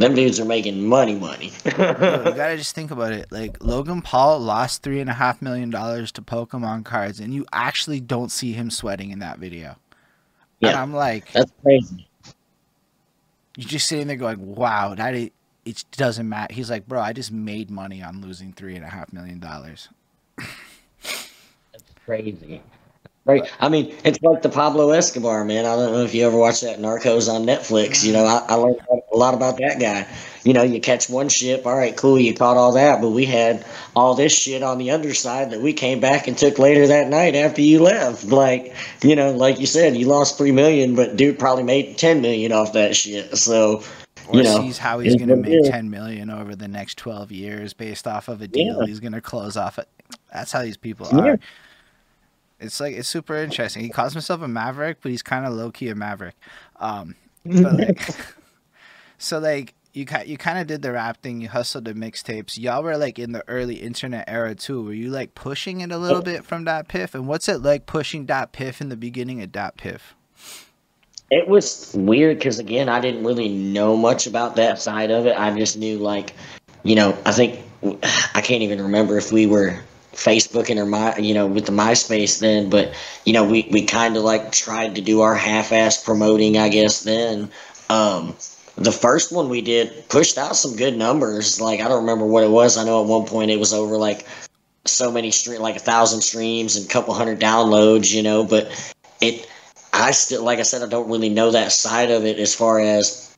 Them 0.00 0.14
dudes 0.14 0.40
are 0.40 0.46
making 0.46 0.82
money, 0.86 1.14
money. 1.14 1.52
Yo, 1.66 1.70
you 1.76 2.34
gotta 2.34 2.56
just 2.56 2.74
think 2.74 2.90
about 2.90 3.12
it. 3.12 3.30
Like 3.30 3.62
Logan 3.62 4.00
Paul 4.00 4.40
lost 4.40 4.82
three 4.82 4.98
and 4.98 5.10
a 5.10 5.12
half 5.12 5.42
million 5.42 5.68
dollars 5.68 6.10
to 6.12 6.22
Pokemon 6.22 6.86
cards, 6.86 7.20
and 7.20 7.34
you 7.34 7.44
actually 7.52 8.00
don't 8.00 8.30
see 8.32 8.52
him 8.52 8.70
sweating 8.70 9.10
in 9.10 9.18
that 9.18 9.38
video. 9.38 9.76
And 10.62 10.70
Yeah. 10.72 10.82
I'm 10.82 10.94
like, 10.94 11.30
That's 11.32 11.52
crazy. 11.62 12.08
you're 13.58 13.68
just 13.68 13.88
sitting 13.88 14.06
there 14.06 14.16
going, 14.16 14.54
"Wow, 14.54 14.94
that 14.94 15.14
is, 15.14 15.30
it 15.66 15.84
doesn't 15.92 16.26
matter." 16.26 16.54
He's 16.54 16.70
like, 16.70 16.88
"Bro, 16.88 17.00
I 17.02 17.12
just 17.12 17.30
made 17.30 17.70
money 17.70 18.02
on 18.02 18.22
losing 18.22 18.54
three 18.54 18.76
and 18.76 18.84
a 18.86 18.88
half 18.88 19.12
million 19.12 19.38
dollars." 19.38 19.90
That's 20.38 21.84
crazy. 22.06 22.62
Right. 23.30 23.50
I 23.60 23.68
mean, 23.68 23.94
it's 24.04 24.20
like 24.22 24.42
the 24.42 24.48
Pablo 24.48 24.90
Escobar, 24.90 25.44
man. 25.44 25.64
I 25.66 25.76
don't 25.76 25.92
know 25.92 26.02
if 26.04 26.14
you 26.14 26.26
ever 26.26 26.36
watched 26.36 26.62
that 26.62 26.78
Narcos 26.78 27.32
on 27.32 27.44
Netflix. 27.44 28.04
You 28.04 28.12
know, 28.12 28.24
I, 28.24 28.44
I 28.48 28.54
learned 28.54 28.80
a 29.12 29.16
lot 29.16 29.34
about 29.34 29.58
that 29.58 29.78
guy. 29.80 30.06
You 30.42 30.54
know, 30.54 30.62
you 30.62 30.80
catch 30.80 31.10
one 31.10 31.28
ship, 31.28 31.66
all 31.66 31.76
right, 31.76 31.94
cool, 31.94 32.18
you 32.18 32.32
caught 32.34 32.56
all 32.56 32.72
that, 32.72 33.02
but 33.02 33.10
we 33.10 33.26
had 33.26 33.62
all 33.94 34.14
this 34.14 34.32
shit 34.32 34.62
on 34.62 34.78
the 34.78 34.90
underside 34.90 35.50
that 35.50 35.60
we 35.60 35.74
came 35.74 36.00
back 36.00 36.26
and 36.28 36.38
took 36.38 36.58
later 36.58 36.86
that 36.86 37.08
night 37.08 37.34
after 37.36 37.60
you 37.60 37.82
left. 37.82 38.24
Like, 38.24 38.74
you 39.02 39.14
know, 39.14 39.32
like 39.32 39.60
you 39.60 39.66
said, 39.66 39.96
you 39.96 40.06
lost 40.06 40.38
three 40.38 40.52
million, 40.52 40.94
but 40.94 41.16
dude 41.16 41.38
probably 41.38 41.62
made 41.64 41.98
ten 41.98 42.22
million 42.22 42.52
off 42.52 42.72
that 42.72 42.96
shit. 42.96 43.36
So, 43.36 43.82
Or 44.28 44.36
you 44.38 44.42
know, 44.44 44.60
sees 44.62 44.78
how 44.78 45.00
he's 45.00 45.14
gonna 45.16 45.36
make 45.36 45.52
is. 45.60 45.68
ten 45.68 45.90
million 45.90 46.30
over 46.30 46.56
the 46.56 46.68
next 46.68 46.96
twelve 46.96 47.30
years 47.30 47.74
based 47.74 48.06
off 48.06 48.28
of 48.28 48.40
a 48.40 48.48
deal 48.48 48.78
Yeah. 48.80 48.86
he's 48.86 49.00
gonna 49.00 49.20
close 49.20 49.58
off. 49.58 49.78
It. 49.78 49.88
That's 50.32 50.52
how 50.52 50.62
these 50.62 50.78
people 50.78 51.06
Yeah. 51.12 51.32
are. 51.32 51.38
It's 52.60 52.80
like 52.80 52.94
it's 52.94 53.08
super 53.08 53.36
interesting. 53.36 53.82
He 53.82 53.88
calls 53.88 54.12
himself 54.12 54.42
a 54.42 54.48
maverick, 54.48 54.98
but 55.02 55.10
he's 55.10 55.22
kind 55.22 55.46
of 55.46 55.54
low 55.54 55.70
key 55.70 55.88
a 55.88 55.94
maverick. 55.94 56.34
Um, 56.76 57.14
but 57.44 57.78
like, 57.78 58.10
so 59.18 59.38
like 59.38 59.74
you 59.92 60.06
you 60.24 60.36
kind 60.36 60.58
of 60.58 60.66
did 60.66 60.82
the 60.82 60.92
rap 60.92 61.22
thing. 61.22 61.40
You 61.40 61.48
hustled 61.48 61.84
the 61.84 61.94
mixtapes. 61.94 62.58
Y'all 62.58 62.82
were 62.82 62.96
like 62.96 63.18
in 63.18 63.32
the 63.32 63.46
early 63.48 63.76
internet 63.76 64.24
era 64.28 64.54
too. 64.54 64.82
Were 64.82 64.92
you 64.92 65.10
like 65.10 65.34
pushing 65.34 65.80
it 65.80 65.90
a 65.90 65.98
little 65.98 66.22
bit 66.22 66.44
from 66.44 66.64
DatPiff? 66.64 67.14
And 67.14 67.26
what's 67.26 67.48
it 67.48 67.62
like 67.62 67.86
pushing 67.86 68.26
DatPiff 68.26 68.80
in 68.80 68.88
the 68.88 68.96
beginning 68.96 69.42
of 69.42 69.50
DatPiff? 69.50 70.00
It 71.30 71.48
was 71.48 71.92
weird 71.96 72.38
because 72.38 72.58
again, 72.58 72.88
I 72.88 73.00
didn't 73.00 73.24
really 73.24 73.48
know 73.48 73.96
much 73.96 74.26
about 74.26 74.56
that 74.56 74.80
side 74.80 75.10
of 75.10 75.26
it. 75.26 75.36
I 75.38 75.56
just 75.56 75.78
knew 75.78 75.98
like, 75.98 76.34
you 76.82 76.94
know, 76.94 77.16
I 77.24 77.32
think 77.32 77.60
I 78.34 78.42
can't 78.42 78.62
even 78.62 78.82
remember 78.82 79.16
if 79.16 79.32
we 79.32 79.46
were 79.46 79.78
Facebooking 80.20 80.76
or 80.76 80.86
my, 80.86 81.16
you 81.16 81.34
know, 81.34 81.46
with 81.46 81.66
the 81.66 81.72
MySpace 81.72 82.38
then, 82.38 82.70
but 82.70 82.94
you 83.24 83.32
know, 83.32 83.44
we 83.44 83.68
we 83.72 83.84
kind 83.84 84.16
of 84.16 84.22
like 84.22 84.52
tried 84.52 84.94
to 84.94 85.00
do 85.00 85.22
our 85.22 85.34
half-ass 85.34 86.04
promoting, 86.04 86.58
I 86.58 86.68
guess. 86.68 87.02
Then, 87.02 87.50
um, 87.88 88.36
the 88.76 88.92
first 88.92 89.32
one 89.32 89.48
we 89.48 89.62
did 89.62 90.08
pushed 90.08 90.38
out 90.38 90.56
some 90.56 90.76
good 90.76 90.96
numbers. 90.96 91.60
Like 91.60 91.80
I 91.80 91.88
don't 91.88 92.02
remember 92.02 92.26
what 92.26 92.44
it 92.44 92.50
was. 92.50 92.76
I 92.76 92.84
know 92.84 93.02
at 93.02 93.08
one 93.08 93.26
point 93.26 93.50
it 93.50 93.58
was 93.58 93.72
over 93.72 93.96
like 93.96 94.26
so 94.84 95.10
many 95.10 95.30
stream, 95.30 95.60
like 95.60 95.76
a 95.76 95.80
thousand 95.80 96.20
streams 96.20 96.76
and 96.76 96.86
a 96.86 96.88
couple 96.88 97.14
hundred 97.14 97.40
downloads, 97.40 98.12
you 98.14 98.22
know, 98.22 98.44
but 98.44 98.94
it. 99.20 99.48
I 99.92 100.12
still, 100.12 100.44
like 100.44 100.60
I 100.60 100.62
said, 100.62 100.82
I 100.82 100.86
don't 100.86 101.10
really 101.10 101.30
know 101.30 101.50
that 101.50 101.72
side 101.72 102.12
of 102.12 102.24
it 102.24 102.38
as 102.38 102.54
far 102.54 102.78
as, 102.78 103.36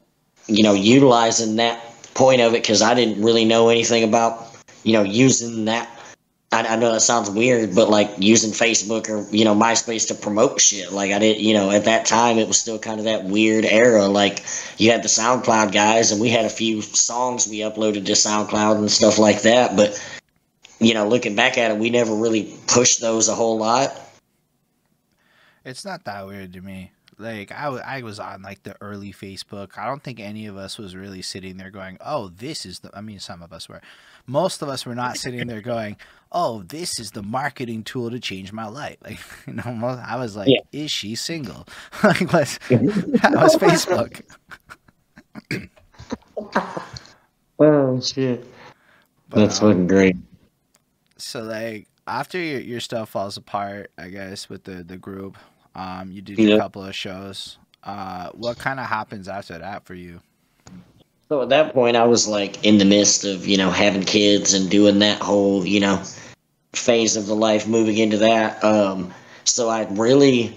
you 0.48 0.62
know, 0.62 0.74
utilizing 0.74 1.56
that 1.56 1.82
point 2.12 2.42
of 2.42 2.52
it 2.52 2.62
because 2.62 2.82
I 2.82 2.92
didn't 2.92 3.24
really 3.24 3.46
know 3.46 3.70
anything 3.70 4.04
about, 4.04 4.54
you 4.84 4.92
know, 4.92 5.02
using 5.02 5.64
that. 5.64 5.88
I, 6.52 6.74
I 6.74 6.76
know 6.76 6.92
that 6.92 7.00
sounds 7.00 7.30
weird, 7.30 7.74
but 7.74 7.88
like 7.88 8.10
using 8.18 8.50
Facebook 8.50 9.08
or, 9.08 9.28
you 9.34 9.44
know, 9.44 9.54
MySpace 9.54 10.06
to 10.08 10.14
promote 10.14 10.60
shit. 10.60 10.92
Like 10.92 11.10
I 11.10 11.18
did, 11.18 11.40
you 11.40 11.54
know, 11.54 11.70
at 11.70 11.86
that 11.86 12.04
time 12.04 12.38
it 12.38 12.46
was 12.46 12.58
still 12.58 12.78
kind 12.78 12.98
of 12.98 13.06
that 13.06 13.24
weird 13.24 13.64
era. 13.64 14.06
Like 14.06 14.44
you 14.76 14.90
had 14.90 15.02
the 15.02 15.08
SoundCloud 15.08 15.72
guys 15.72 16.12
and 16.12 16.20
we 16.20 16.28
had 16.28 16.44
a 16.44 16.50
few 16.50 16.82
songs 16.82 17.48
we 17.48 17.60
uploaded 17.60 18.04
to 18.06 18.12
SoundCloud 18.12 18.76
and 18.76 18.90
stuff 18.90 19.18
like 19.18 19.42
that. 19.42 19.76
But, 19.76 19.98
you 20.78 20.92
know, 20.92 21.08
looking 21.08 21.34
back 21.34 21.56
at 21.56 21.70
it, 21.70 21.78
we 21.78 21.90
never 21.90 22.14
really 22.14 22.54
pushed 22.66 23.00
those 23.00 23.28
a 23.28 23.34
whole 23.34 23.58
lot. 23.58 23.98
It's 25.64 25.84
not 25.84 26.04
that 26.04 26.26
weird 26.26 26.52
to 26.52 26.60
me. 26.60 26.92
Like 27.18 27.52
I, 27.52 27.64
w- 27.64 27.82
I 27.86 28.02
was 28.02 28.18
on 28.18 28.42
like 28.42 28.62
the 28.64 28.74
early 28.80 29.12
Facebook. 29.12 29.78
I 29.78 29.86
don't 29.86 30.02
think 30.02 30.18
any 30.18 30.46
of 30.46 30.56
us 30.56 30.76
was 30.76 30.96
really 30.96 31.22
sitting 31.22 31.56
there 31.56 31.70
going, 31.70 31.98
"Oh, 32.04 32.28
this 32.28 32.66
is 32.66 32.80
the." 32.80 32.90
I 32.94 33.00
mean, 33.00 33.20
some 33.20 33.42
of 33.42 33.52
us 33.52 33.68
were. 33.68 33.80
Most 34.26 34.62
of 34.62 34.68
us 34.68 34.86
were 34.86 34.94
not 34.94 35.16
sitting 35.24 35.46
there 35.46 35.60
going, 35.60 35.96
"Oh, 36.30 36.62
this 36.62 36.98
is 37.00 37.10
the 37.12 37.22
marketing 37.22 37.82
tool 37.84 38.10
to 38.10 38.18
change 38.20 38.52
my 38.52 38.66
life." 38.66 38.96
Like, 39.04 39.18
you 39.46 39.54
know, 39.54 39.86
I 40.06 40.16
was 40.16 40.36
like, 40.36 40.48
Yeah. 40.48 40.60
"Is 40.72 40.90
she 40.90 41.14
single?" 41.14 41.66
like, 42.04 42.32
was 42.32 42.58
that 42.68 43.32
was 43.34 43.56
Facebook. 43.56 44.22
Oh, 47.58 48.00
shit. 48.00 48.44
But, 49.28 49.40
That's 49.40 49.62
um, 49.62 49.68
fucking 49.70 49.86
great. 49.86 50.16
So 51.16 51.42
like 51.42 51.86
after 52.06 52.38
your 52.38 52.60
your 52.60 52.80
stuff 52.80 53.10
falls 53.10 53.36
apart, 53.36 53.90
I 53.96 54.08
guess 54.08 54.48
with 54.48 54.64
the 54.64 54.82
the 54.84 54.98
group, 54.98 55.38
um, 55.74 56.10
you 56.10 56.20
did 56.20 56.38
Yeah. 56.38 56.56
a 56.56 56.58
couple 56.58 56.84
of 56.84 56.94
shows. 56.94 57.58
Uh, 57.84 58.30
what 58.34 58.58
kind 58.58 58.78
of 58.80 58.86
happens 58.86 59.28
after 59.28 59.58
that 59.58 59.84
for 59.86 59.94
you? 59.94 60.20
So 61.32 61.40
at 61.40 61.48
that 61.48 61.72
point, 61.72 61.96
I 61.96 62.04
was 62.04 62.28
like 62.28 62.62
in 62.62 62.76
the 62.76 62.84
midst 62.84 63.24
of 63.24 63.46
you 63.46 63.56
know 63.56 63.70
having 63.70 64.02
kids 64.02 64.52
and 64.52 64.68
doing 64.68 64.98
that 64.98 65.18
whole 65.22 65.64
you 65.66 65.80
know 65.80 66.02
phase 66.74 67.16
of 67.16 67.24
the 67.24 67.34
life, 67.34 67.66
moving 67.66 67.96
into 67.96 68.18
that. 68.18 68.62
Um, 68.62 69.14
so 69.44 69.70
I 69.70 69.86
really 69.92 70.54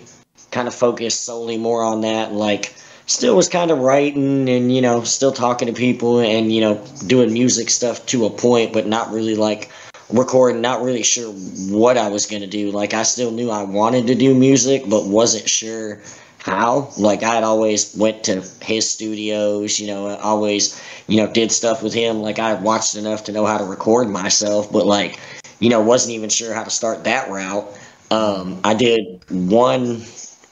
kind 0.52 0.68
of 0.68 0.76
focused 0.76 1.24
solely 1.24 1.58
more 1.58 1.82
on 1.82 2.02
that. 2.02 2.34
Like, 2.34 2.76
still 3.06 3.38
was 3.38 3.48
kind 3.48 3.72
of 3.72 3.80
writing 3.80 4.50
and 4.50 4.70
you 4.70 4.82
know 4.82 5.04
still 5.04 5.32
talking 5.32 5.70
to 5.70 5.74
people 5.74 6.20
and 6.20 6.52
you 6.52 6.60
know 6.60 6.86
doing 7.08 7.32
music 7.32 7.70
stuff 7.70 8.06
to 8.08 8.26
a 8.26 8.30
point, 8.30 8.74
but 8.74 8.86
not 8.86 9.14
really 9.14 9.36
like 9.36 9.72
recording. 10.10 10.60
Not 10.60 10.82
really 10.82 11.04
sure 11.04 11.32
what 11.32 11.98
I 11.98 12.10
was 12.10 12.26
gonna 12.26 12.48
do. 12.48 12.72
Like, 12.72 12.94
I 12.94 13.04
still 13.04 13.32
knew 13.32 13.50
I 13.50 13.64
wanted 13.64 14.08
to 14.08 14.16
do 14.16 14.36
music, 14.36 14.84
but 14.90 15.06
wasn't 15.06 15.48
sure 15.48 16.02
how. 16.46 16.90
Like 16.98 17.24
I 17.24 17.36
had 17.36 17.44
always 17.44 17.96
went 17.98 18.24
to 18.26 18.42
his 18.62 18.90
studios, 18.90 19.80
you 19.80 19.88
know, 19.88 20.16
always, 20.18 20.80
you 21.08 21.18
know, 21.18 21.32
did 21.32 21.52
stuff 21.52 21.82
with 21.82 21.94
him. 21.94 22.22
Like 22.22 22.40
I 22.40 22.54
watched 22.54 22.96
enough 22.96 23.24
to 23.26 23.32
know 23.32 23.46
how 23.46 23.58
to 23.58 23.66
record 23.66 24.10
myself, 24.10 24.72
but 24.72 24.86
like, 24.86 25.20
you 25.60 25.70
know, 25.70 25.82
wasn't 25.82 26.14
even 26.14 26.30
sure 26.30 26.54
how 26.54 26.64
to 26.64 26.70
start 26.70 27.04
that 27.06 27.30
route. 27.30 27.68
Um, 28.12 28.60
I 28.64 28.76
did 28.76 29.26
one 29.30 30.04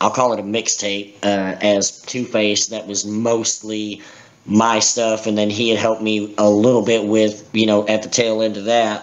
I'll 0.03 0.11
call 0.11 0.33
it 0.33 0.39
a 0.39 0.43
mixtape 0.43 1.15
uh, 1.23 1.55
as 1.61 2.01
Two 2.01 2.25
Face 2.25 2.67
that 2.67 2.87
was 2.87 3.05
mostly 3.05 4.01
my 4.45 4.79
stuff, 4.79 5.27
and 5.27 5.37
then 5.37 5.49
he 5.49 5.69
had 5.69 5.79
helped 5.79 6.01
me 6.01 6.35
a 6.37 6.49
little 6.49 6.83
bit 6.83 7.05
with 7.05 7.49
you 7.53 7.65
know 7.65 7.87
at 7.87 8.03
the 8.03 8.09
tail 8.09 8.41
end 8.41 8.57
of 8.57 8.65
that. 8.65 9.01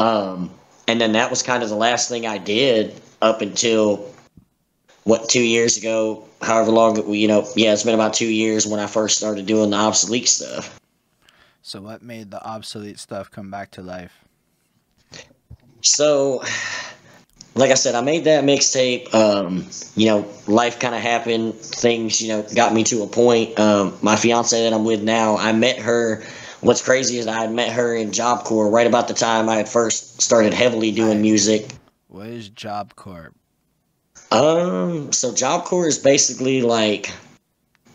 Um, 0.00 0.50
and 0.88 1.00
then 1.00 1.12
that 1.12 1.30
was 1.30 1.44
kind 1.44 1.62
of 1.62 1.68
the 1.68 1.76
last 1.76 2.08
thing 2.08 2.26
I 2.26 2.38
did 2.38 3.00
up 3.22 3.42
until 3.42 4.09
what 5.04 5.28
two 5.28 5.42
years 5.42 5.76
ago, 5.76 6.28
however 6.42 6.70
long 6.70 7.12
you 7.12 7.28
know, 7.28 7.46
yeah, 7.56 7.72
it's 7.72 7.84
been 7.84 7.94
about 7.94 8.14
two 8.14 8.30
years 8.30 8.66
when 8.66 8.80
I 8.80 8.86
first 8.86 9.18
started 9.18 9.46
doing 9.46 9.70
the 9.70 9.76
obsolete 9.76 10.28
stuff. 10.28 10.78
So, 11.62 11.80
what 11.80 12.02
made 12.02 12.30
the 12.30 12.42
obsolete 12.44 12.98
stuff 12.98 13.30
come 13.30 13.50
back 13.50 13.70
to 13.72 13.82
life? 13.82 14.12
So, 15.82 16.42
like 17.54 17.70
I 17.70 17.74
said, 17.74 17.94
I 17.94 18.00
made 18.00 18.24
that 18.24 18.44
mixtape. 18.44 19.14
Um, 19.14 19.66
you 19.96 20.06
know, 20.06 20.28
life 20.46 20.78
kind 20.78 20.94
of 20.94 21.00
happened. 21.00 21.54
Things, 21.54 22.20
you 22.20 22.28
know, 22.28 22.46
got 22.54 22.72
me 22.72 22.84
to 22.84 23.02
a 23.02 23.06
point. 23.06 23.58
Um, 23.58 23.96
my 24.02 24.16
fiance 24.16 24.60
that 24.62 24.72
I'm 24.72 24.84
with 24.84 25.02
now, 25.02 25.36
I 25.36 25.52
met 25.52 25.78
her. 25.78 26.22
What's 26.60 26.82
crazy 26.82 27.18
is 27.18 27.26
I 27.26 27.40
had 27.40 27.52
met 27.52 27.72
her 27.72 27.94
in 27.94 28.12
Job 28.12 28.44
Corps 28.44 28.70
right 28.70 28.86
about 28.86 29.08
the 29.08 29.14
time 29.14 29.48
I 29.48 29.56
had 29.56 29.68
first 29.68 30.20
started 30.20 30.52
heavily 30.52 30.92
doing 30.92 31.22
music. 31.22 31.70
What 32.08 32.26
is 32.26 32.48
Job 32.48 32.94
Corps? 32.96 33.32
Um, 34.30 35.12
so 35.12 35.34
Job 35.34 35.64
Corps 35.64 35.88
is 35.88 35.98
basically 35.98 36.62
like 36.62 37.12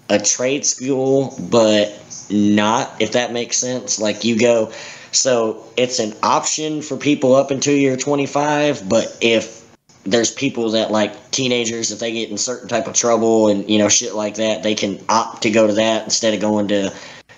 a 0.09 0.19
trade 0.19 0.65
school, 0.65 1.36
but 1.49 1.97
not, 2.29 3.01
if 3.01 3.13
that 3.13 3.31
makes 3.31 3.57
sense. 3.57 3.99
Like 3.99 4.23
you 4.23 4.38
go, 4.38 4.71
so 5.11 5.65
it's 5.77 5.99
an 5.99 6.13
option 6.21 6.81
for 6.81 6.97
people 6.97 7.36
up 7.36 7.51
until 7.51 7.75
you're 7.75 7.97
25, 7.97 8.88
but 8.88 9.17
if 9.21 9.63
there's 10.03 10.31
people 10.31 10.71
that 10.71 10.91
like 10.91 11.31
teenagers, 11.31 11.91
if 11.91 11.99
they 11.99 12.11
get 12.11 12.29
in 12.29 12.38
certain 12.38 12.67
type 12.67 12.88
of 12.88 12.93
trouble 12.93 13.47
and 13.47 13.67
you 13.69 13.79
know 13.79 13.89
shit 13.89 14.13
like 14.13 14.36
that, 14.36 14.61
they 14.61 14.75
can 14.75 15.03
opt 15.09 15.43
to 15.43 15.49
go 15.49 15.65
to 15.67 15.73
that 15.73 16.03
instead 16.03 16.33
of 16.33 16.39
going 16.39 16.67
to 16.67 16.93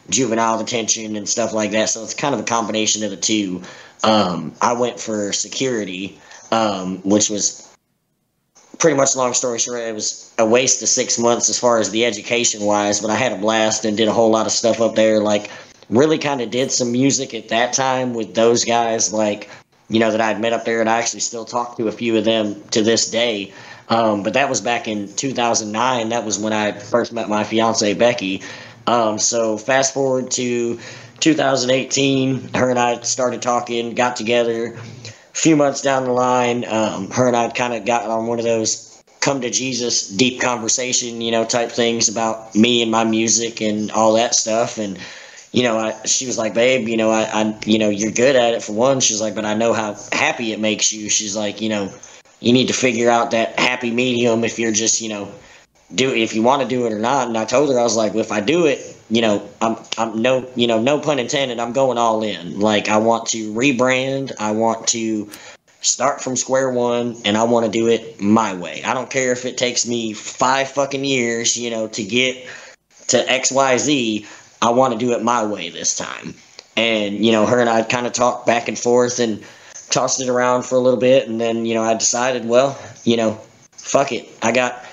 juvenile 0.10 0.58
detention 0.58 1.16
and 1.16 1.28
stuff 1.28 1.54
like 1.54 1.72
that. 1.72 1.90
So 1.90 2.04
it's 2.04 2.14
kind 2.14 2.34
of 2.34 2.42
a 2.42 2.44
combination 2.44 3.04
of 3.04 3.12
the 3.12 3.18
two. 3.18 3.62
Um, 4.04 4.54
I 4.62 4.74
went 4.74 5.00
for 5.00 5.32
security, 5.34 6.20
um, 6.52 6.98
which 7.04 7.30
was 7.30 7.67
pretty 8.80 8.98
much 8.98 9.16
long 9.16 9.34
story 9.34 9.60
short, 9.60 9.80
it 9.80 9.94
was 9.94 10.32
a 10.38 10.46
waste 10.46 10.82
of 10.82 10.90
six 10.90 11.18
months 11.18 11.50
as 11.50 11.60
far 11.60 11.80
as 11.80 11.90
the 11.92 12.06
education 12.06 12.64
wise, 12.64 13.00
but 13.00 13.10
I 13.10 13.16
had 13.16 13.34
a 13.34 13.38
blast 13.38 13.86
and 13.86 13.98
did 13.98 14.08
a 14.08 14.14
whole 14.14 14.30
lot 14.30 14.46
of 14.46 14.52
stuff 14.52 14.82
up 14.82 14.96
there. 14.96 15.20
Like, 15.20 15.50
really 15.90 16.18
kind 16.18 16.42
of 16.42 16.52
did 16.52 16.72
some 16.72 16.92
music 16.92 17.34
at 17.34 17.50
that 17.50 17.74
time 17.74 18.14
with 18.14 18.36
those 18.36 18.66
guys, 18.66 19.14
like, 19.14 19.50
you 19.90 20.00
know, 20.00 20.12
that 20.12 20.22
I'd 20.22 20.42
met 20.42 20.54
up 20.54 20.66
there, 20.66 20.82
and 20.82 20.90
I 20.90 21.00
actually 21.00 21.22
still 21.22 21.46
talk 21.46 21.78
to 21.78 21.88
a 21.88 21.92
few 21.92 22.18
of 22.18 22.26
them 22.26 22.62
to 22.72 22.82
this 22.84 23.10
day. 23.10 23.54
Um, 23.90 24.22
but 24.22 24.34
that 24.34 24.50
was 24.50 24.60
back 24.60 24.88
in 24.88 25.14
2009. 25.14 26.10
That 26.10 26.26
was 26.26 26.38
when 26.38 26.52
I 26.52 26.74
first 26.74 27.14
met 27.14 27.30
my 27.30 27.44
fiance, 27.46 27.94
Becky. 27.94 28.42
Um, 28.86 29.18
so, 29.18 29.58
fast 29.58 29.94
forward 29.94 30.30
to 30.32 30.78
2018, 31.20 32.54
her 32.54 32.70
and 32.70 32.78
I 32.78 33.00
started 33.02 33.42
talking, 33.42 33.96
got 33.96 34.18
together 34.18 34.78
few 35.38 35.56
months 35.56 35.82
down 35.82 36.06
the 36.06 36.12
line, 36.12 36.66
um, 36.66 37.12
her 37.12 37.28
and 37.28 37.38
I 37.38 37.50
kind 37.50 37.74
of 37.74 37.86
got 37.86 38.10
on 38.10 38.26
one 38.26 38.40
of 38.40 38.46
those 38.46 39.04
come 39.20 39.42
to 39.42 39.50
Jesus 39.52 40.10
deep 40.10 40.42
conversation, 40.42 41.22
you 41.22 41.32
know, 41.32 41.46
type 41.46 41.72
things 41.72 42.10
about 42.10 42.56
me 42.56 42.82
and 42.82 42.90
my 42.90 43.04
music 43.04 43.62
and 43.62 43.92
all 43.92 44.14
that 44.14 44.34
stuff. 44.34 44.80
And, 44.80 44.98
you 45.52 45.62
know, 45.62 45.78
I, 45.78 45.92
she 46.06 46.26
was 46.26 46.38
like, 46.38 46.56
babe, 46.56 46.88
you 46.88 46.98
know, 46.98 47.12
I, 47.12 47.24
I, 47.24 47.60
you 47.66 47.78
know, 47.78 47.90
you're 47.90 48.12
good 48.12 48.36
at 48.36 48.56
it 48.56 48.64
for 48.64 48.74
one. 48.74 49.00
She's 49.00 49.22
like, 49.22 49.36
but 49.36 49.46
I 49.46 49.54
know 49.54 49.74
how 49.74 49.96
happy 50.12 50.54
it 50.54 50.60
makes 50.60 50.92
you. 50.92 51.08
She's 51.10 51.36
like, 51.36 51.62
you 51.62 51.70
know, 51.70 51.94
you 52.40 52.52
need 52.52 52.68
to 52.68 52.74
figure 52.74 53.10
out 53.10 53.32
that 53.32 53.60
happy 53.60 53.92
medium 53.92 54.44
if 54.44 54.58
you're 54.58 54.72
just, 54.72 55.02
you 55.02 55.10
know, 55.10 55.32
do 55.94 56.14
if 56.14 56.34
you 56.34 56.42
want 56.42 56.64
to 56.64 56.68
do 56.68 56.88
it 56.88 56.94
or 56.94 57.00
not. 57.00 57.28
And 57.28 57.38
I 57.38 57.46
told 57.46 57.70
her, 57.70 57.80
I 57.80 57.84
was 57.84 57.96
like, 57.96 58.14
well, 58.14 58.24
if 58.24 58.32
I 58.32 58.42
do 58.42 58.66
it, 58.66 58.97
you 59.10 59.22
know, 59.22 59.48
I'm, 59.62 59.78
I'm 59.98 60.22
no, 60.22 60.50
you 60.56 60.68
know, 60.68 60.82
no 60.82 61.00
pun 61.00 61.20
intended. 61.20 61.60
I'm 61.60 61.74
going 61.74 61.98
all 61.98 62.24
in. 62.24 62.60
Like, 62.60 62.90
I 62.90 62.98
want 62.98 63.28
to 63.28 63.54
rebrand. 63.54 64.34
I 64.40 64.52
want 64.52 64.88
to 64.90 65.30
start 65.82 66.22
from 66.22 66.36
square 66.36 66.70
one, 66.70 67.16
and 67.24 67.38
I 67.38 67.44
want 67.44 67.66
to 67.66 67.72
do 67.72 67.88
it 67.88 68.20
my 68.22 68.56
way. 68.56 68.84
I 68.84 68.94
don't 68.94 69.10
care 69.10 69.32
if 69.32 69.46
it 69.46 69.58
takes 69.58 69.88
me 69.88 70.14
five 70.14 70.70
fucking 70.70 71.06
years, 71.06 71.58
you 71.58 71.70
know, 71.70 71.88
to 71.90 72.04
get 72.04 72.48
to 73.08 73.32
X, 73.32 73.52
Y, 73.52 73.78
Z. 73.78 74.26
I 74.62 74.72
want 74.72 74.94
to 74.94 75.00
do 75.00 75.14
it 75.14 75.24
my 75.24 75.46
way 75.46 75.70
this 75.70 75.96
time. 75.96 76.34
And 76.76 77.26
you 77.26 77.32
know, 77.32 77.46
her 77.46 77.60
and 77.60 77.70
I 77.70 77.84
kind 77.84 78.06
of 78.06 78.14
talked 78.14 78.46
back 78.46 78.68
and 78.68 78.78
forth 78.78 79.20
and 79.20 79.44
tossed 79.90 80.22
it 80.22 80.30
around 80.30 80.64
for 80.64 80.76
a 80.76 80.80
little 80.80 81.00
bit, 81.00 81.28
and 81.28 81.40
then 81.40 81.66
you 81.66 81.74
know, 81.74 81.84
I 81.84 81.94
decided, 81.94 82.46
well, 82.46 82.78
you 83.04 83.18
know, 83.18 83.40
fuck 83.72 84.12
it. 84.12 84.28
I 84.42 84.52
got 84.52 84.84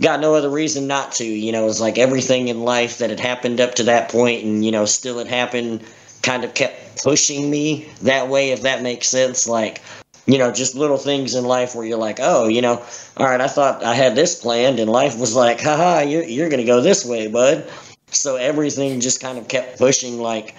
got 0.00 0.20
no 0.20 0.34
other 0.34 0.50
reason 0.50 0.86
not 0.86 1.12
to. 1.12 1.24
You 1.24 1.52
know, 1.52 1.66
it's 1.66 1.80
like 1.80 1.98
everything 1.98 2.48
in 2.48 2.60
life 2.60 2.98
that 2.98 3.10
had 3.10 3.20
happened 3.20 3.60
up 3.60 3.74
to 3.76 3.84
that 3.84 4.10
point 4.10 4.44
and, 4.44 4.64
you 4.64 4.70
know, 4.70 4.84
still 4.84 5.18
had 5.18 5.26
happened 5.26 5.84
kind 6.22 6.44
of 6.44 6.54
kept 6.54 7.02
pushing 7.02 7.50
me 7.50 7.88
that 8.02 8.28
way, 8.28 8.50
if 8.50 8.62
that 8.62 8.82
makes 8.82 9.08
sense. 9.08 9.48
Like, 9.48 9.80
you 10.26 10.36
know, 10.36 10.52
just 10.52 10.74
little 10.74 10.98
things 10.98 11.34
in 11.34 11.44
life 11.44 11.74
where 11.74 11.86
you're 11.86 11.98
like, 11.98 12.18
oh, 12.20 12.48
you 12.48 12.60
know, 12.60 12.84
all 13.16 13.26
right, 13.26 13.40
I 13.40 13.48
thought 13.48 13.82
I 13.82 13.94
had 13.94 14.14
this 14.14 14.38
planned, 14.38 14.78
and 14.78 14.90
life 14.90 15.18
was 15.18 15.34
like, 15.34 15.60
haha, 15.60 16.00
you're, 16.00 16.24
you're 16.24 16.50
going 16.50 16.60
to 16.60 16.66
go 16.66 16.80
this 16.80 17.04
way, 17.04 17.28
bud. 17.28 17.68
So 18.10 18.36
everything 18.36 19.00
just 19.00 19.20
kind 19.20 19.38
of 19.38 19.48
kept 19.48 19.78
pushing, 19.78 20.20
like, 20.20 20.54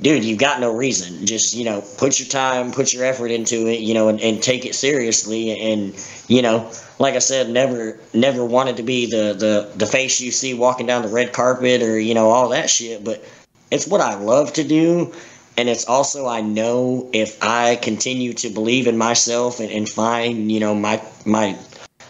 dude, 0.00 0.24
you've 0.24 0.38
got 0.38 0.60
no 0.60 0.72
reason. 0.72 1.26
Just, 1.26 1.54
you 1.54 1.64
know, 1.64 1.82
put 1.98 2.18
your 2.18 2.28
time, 2.28 2.72
put 2.72 2.92
your 2.92 3.04
effort 3.04 3.30
into 3.30 3.66
it, 3.66 3.80
you 3.80 3.94
know, 3.94 4.08
and, 4.08 4.20
and 4.20 4.42
take 4.42 4.64
it 4.64 4.74
seriously. 4.74 5.72
And, 5.72 5.94
you 6.28 6.42
know, 6.42 6.70
like 6.98 7.14
I 7.14 7.20
said, 7.20 7.50
never 7.50 7.98
never 8.14 8.44
wanted 8.44 8.76
to 8.78 8.82
be 8.82 9.06
the, 9.06 9.34
the, 9.34 9.72
the 9.76 9.86
face 9.86 10.20
you 10.20 10.30
see 10.30 10.54
walking 10.54 10.86
down 10.86 11.02
the 11.02 11.08
red 11.08 11.32
carpet 11.32 11.82
or, 11.82 11.98
you 11.98 12.14
know, 12.14 12.30
all 12.30 12.50
that 12.50 12.70
shit. 12.70 13.04
But 13.04 13.24
it's 13.70 13.86
what 13.86 14.00
I 14.00 14.14
love 14.14 14.52
to 14.54 14.64
do. 14.64 15.12
And 15.58 15.68
it's 15.70 15.86
also, 15.86 16.26
I 16.26 16.42
know 16.42 17.08
if 17.14 17.42
I 17.42 17.76
continue 17.76 18.34
to 18.34 18.50
believe 18.50 18.86
in 18.86 18.98
myself 18.98 19.58
and, 19.58 19.70
and 19.70 19.88
find, 19.88 20.52
you 20.52 20.60
know, 20.60 20.74
my, 20.74 21.02
my, 21.24 21.58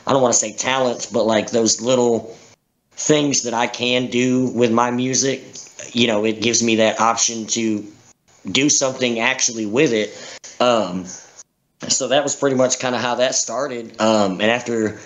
I 0.05 0.13
don't 0.13 0.21
want 0.21 0.35
to 0.35 0.41
say 0.41 0.53
talents, 0.53 1.07
but 1.07 1.25
like 1.25 1.51
those 1.51 1.81
little 1.81 2.37
things 2.93 3.45
that 3.45 3.55
I 3.55 3.69
can 3.69 4.09
do 4.09 4.49
with 4.49 4.73
my 4.73 4.91
music, 4.91 5.45
you 5.95 6.07
know, 6.07 6.25
it 6.25 6.41
gives 6.41 6.63
me 6.63 6.77
that 6.77 7.01
option 7.01 7.47
to 7.49 7.85
do 8.51 8.69
something 8.69 9.21
actually 9.21 9.67
with 9.67 9.93
it. 9.93 10.11
Um, 10.61 11.05
so 11.89 12.09
that 12.09 12.23
was 12.23 12.35
pretty 12.35 12.57
much 12.57 12.79
kind 12.79 12.95
of 12.95 13.01
how 13.01 13.17
that 13.17 13.35
started. 13.35 14.01
Um, 14.01 14.41
and 14.41 14.51
after 14.51 14.99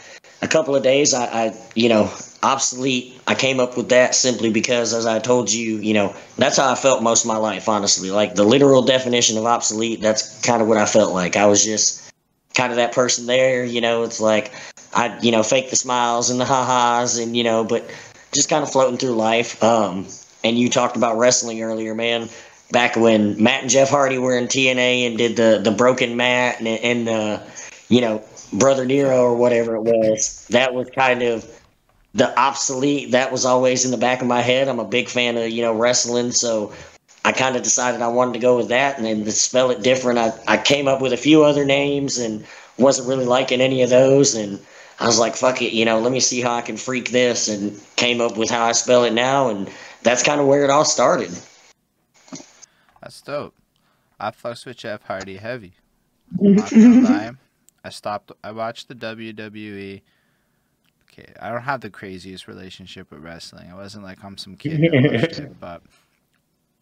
a 0.43 0.49
couple 0.49 0.77
of 0.77 0.83
days, 0.83 1.13
I, 1.15 1.25
I, 1.25 1.57
you 1.75 1.89
know, 1.89 2.11
obsolete. 2.43 3.21
I 3.27 3.35
came 3.35 3.61
up 3.61 3.77
with 3.77 3.89
that 3.91 4.15
simply 4.15 4.51
because, 4.51 4.95
as 4.95 5.07
I 5.07 5.19
told 5.19 5.53
you, 5.53 5.77
you 5.77 5.95
know, 5.95 6.15
that's 6.37 6.57
how 6.57 6.71
I 6.71 6.75
felt 6.75 7.03
most 7.03 7.25
of 7.25 7.29
my 7.29 7.37
life, 7.37 7.69
honestly. 7.69 8.11
Like 8.11 8.35
the 8.35 8.45
literal 8.45 8.83
definition 8.83 9.37
of 9.37 9.45
obsolete, 9.45 10.01
that's 10.01 10.41
kind 10.41 10.63
of 10.63 10.69
what 10.69 10.79
I 10.79 10.87
felt 10.87 11.13
like. 11.13 11.37
I 11.37 11.47
was 11.47 11.65
just 11.65 12.13
kind 12.55 12.73
of 12.73 12.77
that 12.77 12.93
person 12.93 13.27
there, 13.27 13.65
you 13.65 13.81
know, 13.81 14.03
it's 14.03 14.21
like 14.21 14.53
I, 14.95 15.19
you 15.21 15.31
know, 15.31 15.43
fake 15.43 15.71
the 15.71 15.77
smiles 15.77 16.31
and 16.31 16.41
the 16.41 16.45
ha-has 16.45 17.19
and, 17.19 17.37
you 17.37 17.45
know, 17.45 17.65
but 17.65 17.89
just 18.33 18.49
kind 18.49 18.63
of 18.63 18.71
floating 18.71 18.99
through 18.99 19.15
life. 19.15 19.63
Um, 19.63 20.07
and 20.45 20.59
you 20.59 20.69
talked 20.69 20.97
about 20.97 21.19
wrestling 21.19 21.63
earlier, 21.63 21.95
man. 21.95 22.29
Back 22.71 22.97
when 22.97 23.43
Matt 23.43 23.63
and 23.63 23.71
Jeff 23.71 23.91
Hardy 23.91 24.19
were 24.19 24.39
in 24.39 24.47
TNA 24.47 25.07
and 25.09 25.19
did 25.19 25.37
the 25.37 25.61
the 25.63 25.73
broken 25.73 26.17
Matt 26.17 26.61
and, 26.61 26.69
and 26.69 27.07
the 27.07 27.43
you 27.89 28.01
know 28.01 28.23
Brother 28.53 28.85
Nero 28.85 29.23
or 29.23 29.37
whatever 29.37 29.75
it 29.75 29.83
was, 29.83 30.47
that 30.51 30.73
was 30.75 30.89
kind 30.91 31.23
of 31.23 31.45
the 32.15 32.39
obsolete. 32.39 33.13
That 33.13 33.33
was 33.33 33.45
always 33.45 33.85
in 33.85 33.91
the 33.91 33.97
back 33.97 34.21
of 34.21 34.29
my 34.29 34.41
head. 34.41 34.69
I'm 34.69 34.79
a 34.79 34.85
big 34.85 35.09
fan 35.09 35.37
of 35.37 35.51
you 35.51 35.63
know 35.63 35.75
wrestling, 35.75 36.31
so 36.31 36.73
I 37.25 37.33
kind 37.33 37.57
of 37.57 37.63
decided 37.63 38.01
I 38.01 38.09
wanted 38.09 38.35
to 38.35 38.39
go 38.39 38.57
with 38.57 38.69
that 38.69 38.97
and 38.97 39.05
then 39.05 39.31
spell 39.31 39.71
it 39.71 39.83
different. 39.83 40.19
I, 40.19 40.33
I 40.49 40.57
came 40.57 40.89
up 40.89 41.03
with 41.03 41.13
a 41.13 41.19
few 41.19 41.45
other 41.45 41.65
names 41.65 42.19
and 42.19 42.45
wasn't 42.79 43.09
really 43.09 43.27
liking 43.27 43.61
any 43.61 43.83
of 43.83 43.91
those. 43.91 44.35
And 44.35 44.59
I 44.99 45.07
was 45.07 45.19
like, 45.19 45.37
fuck 45.37 45.61
it, 45.61 45.73
you 45.73 45.85
know, 45.85 46.01
let 46.01 46.13
me 46.13 46.21
see 46.21 46.41
how 46.41 46.55
I 46.55 46.63
can 46.63 46.77
freak 46.77 47.11
this 47.11 47.49
and 47.49 47.79
came 47.97 48.21
up 48.21 48.37
with 48.37 48.51
how 48.51 48.65
I 48.65 48.73
spell 48.73 49.05
it 49.05 49.13
now. 49.13 49.49
And 49.51 49.71
that's 50.03 50.23
kind 50.23 50.41
of 50.41 50.47
where 50.47 50.65
it 50.65 50.71
all 50.71 50.85
started. 50.85 51.31
That's 53.01 53.21
dope. 53.23 53.55
I 54.19 54.31
fucks 54.31 54.67
with 54.67 54.77
Jeff 54.77 55.03
Hardy 55.03 55.37
heavy. 55.37 55.73
I'm 56.39 56.57
not 56.57 56.71
gonna 56.71 57.01
lie. 57.01 57.31
I 57.83 57.89
stopped. 57.91 58.33
I 58.45 58.53
watched 58.53 58.89
the 58.89 58.95
WWE. 58.95 60.03
Okay, 61.11 61.33
I 61.41 61.51
don't 61.51 61.63
have 61.63 61.81
the 61.81 61.91
craziest 61.91 62.47
relationship 62.47 63.11
with 63.11 63.21
wrestling. 63.21 63.71
I 63.71 63.75
wasn't 63.75 64.05
like 64.05 64.23
I'm 64.23 64.39
some 64.39 64.57
kid, 64.57 64.81
it, 64.83 65.61
but 65.61 65.83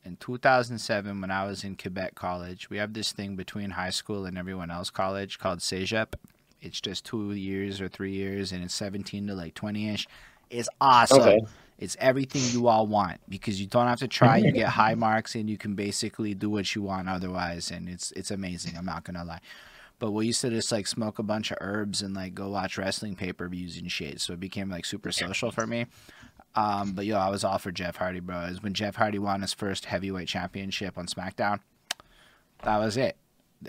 in 0.04 0.16
2007, 0.16 1.20
when 1.20 1.30
I 1.30 1.46
was 1.46 1.64
in 1.64 1.76
Quebec 1.76 2.14
College, 2.14 2.68
we 2.68 2.76
have 2.78 2.92
this 2.92 3.12
thing 3.12 3.36
between 3.36 3.70
high 3.70 3.90
school 3.90 4.26
and 4.26 4.36
everyone 4.36 4.70
else 4.70 4.90
college 4.90 5.38
called 5.38 5.60
Cégep. 5.60 6.14
It's 6.60 6.80
just 6.80 7.04
two 7.04 7.32
years 7.32 7.80
or 7.80 7.88
three 7.88 8.12
years, 8.12 8.52
and 8.52 8.64
it's 8.64 8.74
17 8.74 9.28
to 9.28 9.34
like 9.34 9.54
20 9.54 9.90
ish. 9.90 10.08
It's 10.50 10.68
awesome. 10.80 11.20
Okay. 11.20 11.38
It's 11.78 11.96
everything 12.00 12.42
you 12.50 12.66
all 12.66 12.86
want 12.86 13.20
because 13.28 13.60
you 13.60 13.66
don't 13.66 13.86
have 13.86 14.00
to 14.00 14.08
try. 14.08 14.38
You 14.38 14.50
get 14.50 14.68
high 14.68 14.94
marks 14.94 15.34
and 15.34 15.48
you 15.48 15.56
can 15.56 15.74
basically 15.74 16.34
do 16.34 16.50
what 16.50 16.74
you 16.74 16.82
want 16.82 17.08
otherwise, 17.08 17.70
and 17.70 17.88
it's 17.88 18.10
it's 18.12 18.30
amazing. 18.30 18.76
I'm 18.76 18.84
not 18.84 19.04
gonna 19.04 19.24
lie. 19.24 19.40
But 20.00 20.12
we 20.12 20.26
used 20.26 20.40
to 20.42 20.50
just 20.50 20.70
like 20.70 20.86
smoke 20.86 21.18
a 21.18 21.22
bunch 21.22 21.50
of 21.50 21.58
herbs 21.60 22.02
and 22.02 22.14
like 22.14 22.34
go 22.34 22.48
watch 22.48 22.78
wrestling 22.78 23.16
pay 23.16 23.32
per 23.32 23.48
views 23.48 23.76
and 23.76 23.90
shit. 23.90 24.20
So 24.20 24.32
it 24.32 24.40
became 24.40 24.70
like 24.70 24.84
super 24.84 25.12
social 25.12 25.50
for 25.50 25.66
me. 25.66 25.86
Um, 26.54 26.92
but 26.92 27.06
yo, 27.06 27.16
I 27.16 27.30
was 27.30 27.44
all 27.44 27.58
for 27.58 27.70
Jeff 27.70 27.96
Hardy, 27.96 28.20
bro. 28.20 28.40
It 28.40 28.50
was 28.50 28.62
when 28.62 28.74
Jeff 28.74 28.96
Hardy 28.96 29.18
won 29.18 29.42
his 29.42 29.54
first 29.54 29.84
heavyweight 29.84 30.28
championship 30.28 30.98
on 30.98 31.06
SmackDown. 31.06 31.60
That 32.62 32.78
was 32.78 32.96
it. 32.96 33.16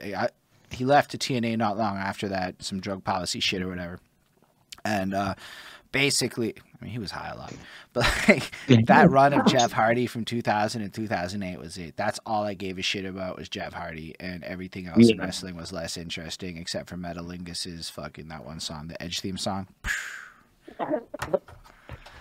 I, 0.02 0.30
he 0.72 0.86
left 0.86 1.12
to 1.12 1.18
TNA 1.18 1.58
not 1.58 1.78
long 1.78 1.98
after 1.98 2.28
that, 2.30 2.64
some 2.64 2.80
drug 2.80 3.04
policy 3.04 3.40
shit 3.40 3.62
or 3.62 3.68
whatever. 3.68 4.00
And 4.86 5.14
uh, 5.14 5.36
basically, 5.92 6.56
I 6.80 6.86
mean, 6.86 6.94
he 6.94 7.00
was 7.00 7.12
high 7.12 7.30
a 7.30 7.38
lot, 7.38 7.54
but 7.92 8.06
like 8.30 8.52
that 8.86 9.10
run 9.10 9.34
of 9.34 9.46
Jeff 9.46 9.72
Hardy 9.72 10.08
from 10.08 10.24
2000 10.24 10.82
and 10.82 10.94
2008 10.94 11.60
was 11.60 11.78
it. 11.78 11.98
That's 11.98 12.20
all 12.26 12.44
I 12.44 12.54
gave 12.54 12.78
a 12.78 12.82
shit 12.82 13.06
about 13.06 13.38
was 13.38 13.50
Jeff 13.50 13.74
Hardy, 13.74 14.16
and 14.20 14.44
everything 14.44 14.88
else 14.88 15.00
yeah. 15.00 15.14
in 15.14 15.20
wrestling 15.20 15.58
was 15.58 15.74
less 15.74 15.98
interesting, 15.98 16.58
except 16.58 16.90
for 16.90 16.96
Metalingus's 16.96 17.90
fucking 17.90 18.30
that 18.30 18.46
one 18.46 18.60
song, 18.60 18.88
the 18.88 19.02
Edge 19.02 19.20
theme 19.20 19.38
song. 19.38 19.68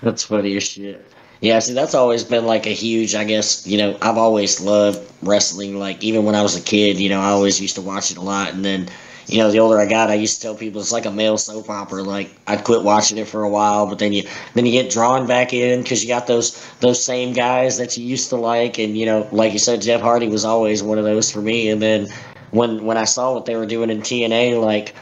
That's 0.03 0.25
funny 0.25 0.57
as 0.57 0.65
shit. 0.65 1.07
Yeah, 1.41 1.61
see, 1.61 1.73
that's 1.73 1.95
always 1.95 2.25
been 2.25 2.47
like 2.47 2.67
a 2.67 2.71
huge, 2.71 3.15
I 3.15 3.23
guess, 3.23 3.65
you 3.67 3.79
know, 3.79 3.97
I've 4.03 4.19
always 4.19 4.61
loved 4.61 5.01
wrestling. 5.23 5.79
Like, 5.79 6.03
even 6.03 6.25
when 6.25 6.35
I 6.35 6.43
was 6.43 6.57
a 6.57 6.61
kid, 6.61 6.99
you 6.99 7.09
know, 7.09 7.21
I 7.21 7.29
always 7.29 7.61
used 7.61 7.77
to 7.77 7.81
watch 7.83 8.11
it 8.11 8.17
a 8.17 8.21
lot. 8.21 8.53
And 8.55 8.65
then, 8.65 8.89
you 9.29 9.39
know, 9.39 9.51
the 9.51 9.59
older 9.59 9.79
I 9.79 9.87
got, 9.87 10.11
I 10.11 10.15
used 10.15 10.37
to 10.37 10.43
tell 10.43 10.55
people 10.55 10.81
it's 10.81 10.93
like 10.93 11.07
a 11.07 11.11
male 11.11 11.39
soap 11.39 11.69
opera. 11.69 12.03
Like, 12.03 12.35
I'd 12.47 12.65
quit 12.65 12.83
watching 12.83 13.19
it 13.19 13.29
for 13.29 13.43
a 13.43 13.49
while, 13.49 13.87
but 13.87 13.99
then 13.99 14.13
you 14.13 14.25
then 14.55 14.67
you 14.67 14.73
get 14.73 14.91
drawn 14.91 15.27
back 15.27 15.53
in 15.53 15.83
because 15.83 16.03
you 16.03 16.09
got 16.09 16.27
those 16.27 16.65
those 16.81 17.05
same 17.05 17.33
guys 17.33 17.77
that 17.79 17.97
you 17.97 18.05
used 18.05 18.29
to 18.31 18.37
like. 18.37 18.79
And, 18.79 18.97
you 18.97 19.07
know, 19.07 19.29
like 19.31 19.53
you 19.53 19.59
said, 19.59 19.83
Jeff 19.83 20.01
Hardy 20.01 20.29
was 20.29 20.45
always 20.45 20.83
one 20.83 20.99
of 20.99 21.05
those 21.05 21.31
for 21.31 21.43
me. 21.43 21.69
And 21.69 21.83
then 21.83 22.09
when 22.51 22.85
when 22.85 22.97
I 22.97 23.05
saw 23.05 23.35
what 23.35 23.47
they 23.47 23.57
were 23.57 23.67
doing 23.67 23.91
in 23.91 24.01
TNA, 24.01 24.61
like, 24.63 24.95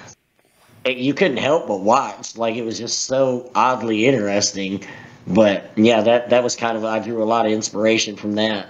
you 0.84 1.14
couldn't 1.14 1.38
help 1.38 1.68
but 1.68 1.80
watch. 1.80 2.36
Like, 2.36 2.56
it 2.56 2.64
was 2.64 2.78
just 2.78 3.04
so 3.04 3.50
oddly 3.54 4.06
interesting 4.06 4.84
but 5.26 5.72
yeah, 5.76 6.00
that 6.02 6.30
that 6.30 6.42
was 6.44 6.54
kind 6.54 6.76
of 6.76 6.84
I 6.84 6.98
drew 7.00 7.22
a 7.22 7.24
lot 7.24 7.46
of 7.46 7.52
inspiration 7.52 8.16
from 8.16 8.34
that. 8.36 8.68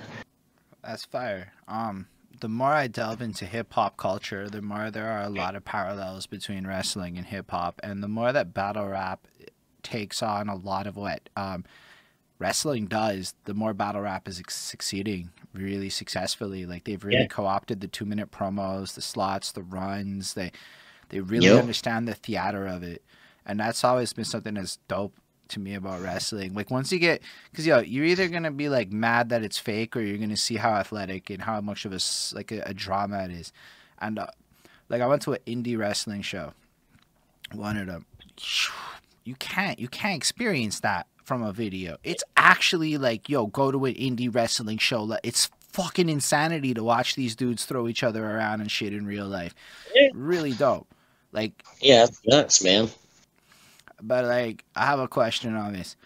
That's 0.82 1.04
fire. 1.04 1.52
Um, 1.68 2.06
the 2.40 2.48
more 2.48 2.72
I 2.72 2.86
delve 2.86 3.22
into 3.22 3.44
hip 3.44 3.72
hop 3.72 3.96
culture, 3.96 4.48
the 4.48 4.62
more 4.62 4.90
there 4.90 5.10
are 5.10 5.22
a 5.22 5.30
lot 5.30 5.56
of 5.56 5.64
parallels 5.64 6.26
between 6.26 6.66
wrestling 6.66 7.16
and 7.16 7.26
hip 7.26 7.50
hop, 7.50 7.80
and 7.82 8.02
the 8.02 8.08
more 8.08 8.32
that 8.32 8.54
battle 8.54 8.88
rap 8.88 9.26
takes 9.82 10.22
on 10.22 10.48
a 10.48 10.54
lot 10.54 10.86
of 10.86 10.96
what 10.96 11.28
um, 11.36 11.64
wrestling 12.38 12.86
does, 12.86 13.34
the 13.44 13.54
more 13.54 13.72
battle 13.72 14.02
rap 14.02 14.28
is 14.28 14.42
succeeding 14.48 15.30
really 15.52 15.90
successfully. 15.90 16.66
Like 16.66 16.84
they've 16.84 17.04
really 17.04 17.22
yeah. 17.22 17.28
co-opted 17.28 17.80
the 17.80 17.88
two-minute 17.88 18.30
promos, 18.30 18.94
the 18.94 19.02
slots, 19.02 19.52
the 19.52 19.62
runs. 19.62 20.34
They 20.34 20.52
they 21.08 21.20
really 21.20 21.46
yep. 21.46 21.60
understand 21.60 22.08
the 22.08 22.14
theater 22.14 22.66
of 22.66 22.82
it, 22.82 23.02
and 23.44 23.60
that's 23.60 23.84
always 23.84 24.12
been 24.12 24.24
something 24.24 24.54
that's 24.54 24.78
dope 24.88 25.18
to 25.50 25.60
me 25.60 25.74
about 25.74 26.02
wrestling. 26.02 26.54
Like 26.54 26.70
once 26.70 26.92
you 26.92 26.98
get, 26.98 27.22
because 27.50 27.66
yo, 27.66 27.80
you're 27.80 28.04
either 28.04 28.28
gonna 28.28 28.50
be 28.50 28.68
like 28.68 28.92
mad 28.92 29.28
that 29.30 29.42
it's 29.42 29.58
fake, 29.58 29.96
or 29.96 30.00
you're 30.00 30.18
gonna 30.18 30.36
see 30.36 30.56
how 30.56 30.70
athletic 30.74 31.30
and 31.30 31.42
how 31.42 31.60
much 31.60 31.84
of 31.84 31.92
a 31.92 32.00
like 32.34 32.52
a, 32.52 32.62
a 32.66 32.74
drama 32.74 33.24
it 33.24 33.30
is. 33.30 33.52
And 34.00 34.18
uh, 34.18 34.26
like 34.88 35.00
I 35.00 35.06
went 35.06 35.22
to 35.22 35.32
an 35.34 35.40
indie 35.46 35.78
wrestling 35.78 36.22
show, 36.22 36.52
one 37.52 37.76
of 37.76 37.86
them. 37.86 38.06
You 39.24 39.34
can't, 39.36 39.78
you 39.78 39.88
can't 39.88 40.16
experience 40.16 40.80
that 40.80 41.06
from 41.24 41.42
a 41.42 41.52
video. 41.52 41.96
It's 42.04 42.22
actually 42.36 42.96
like, 42.96 43.28
yo, 43.28 43.46
go 43.46 43.72
to 43.72 43.86
an 43.86 43.94
indie 43.94 44.32
wrestling 44.32 44.78
show. 44.78 45.16
It's 45.24 45.50
fucking 45.72 46.08
insanity 46.08 46.74
to 46.74 46.84
watch 46.84 47.16
these 47.16 47.34
dudes 47.34 47.64
throw 47.64 47.88
each 47.88 48.04
other 48.04 48.24
around 48.24 48.60
and 48.60 48.70
shit 48.70 48.92
in 48.92 49.04
real 49.04 49.26
life. 49.26 49.54
Yeah. 49.94 50.08
Really 50.14 50.52
dope. 50.52 50.86
Like, 51.32 51.64
yeah, 51.80 52.06
nuts, 52.24 52.62
man 52.62 52.88
but 54.02 54.24
like 54.24 54.64
I 54.74 54.86
have 54.86 54.98
a 54.98 55.08
question 55.08 55.54
on 55.54 55.72
this. 55.72 55.96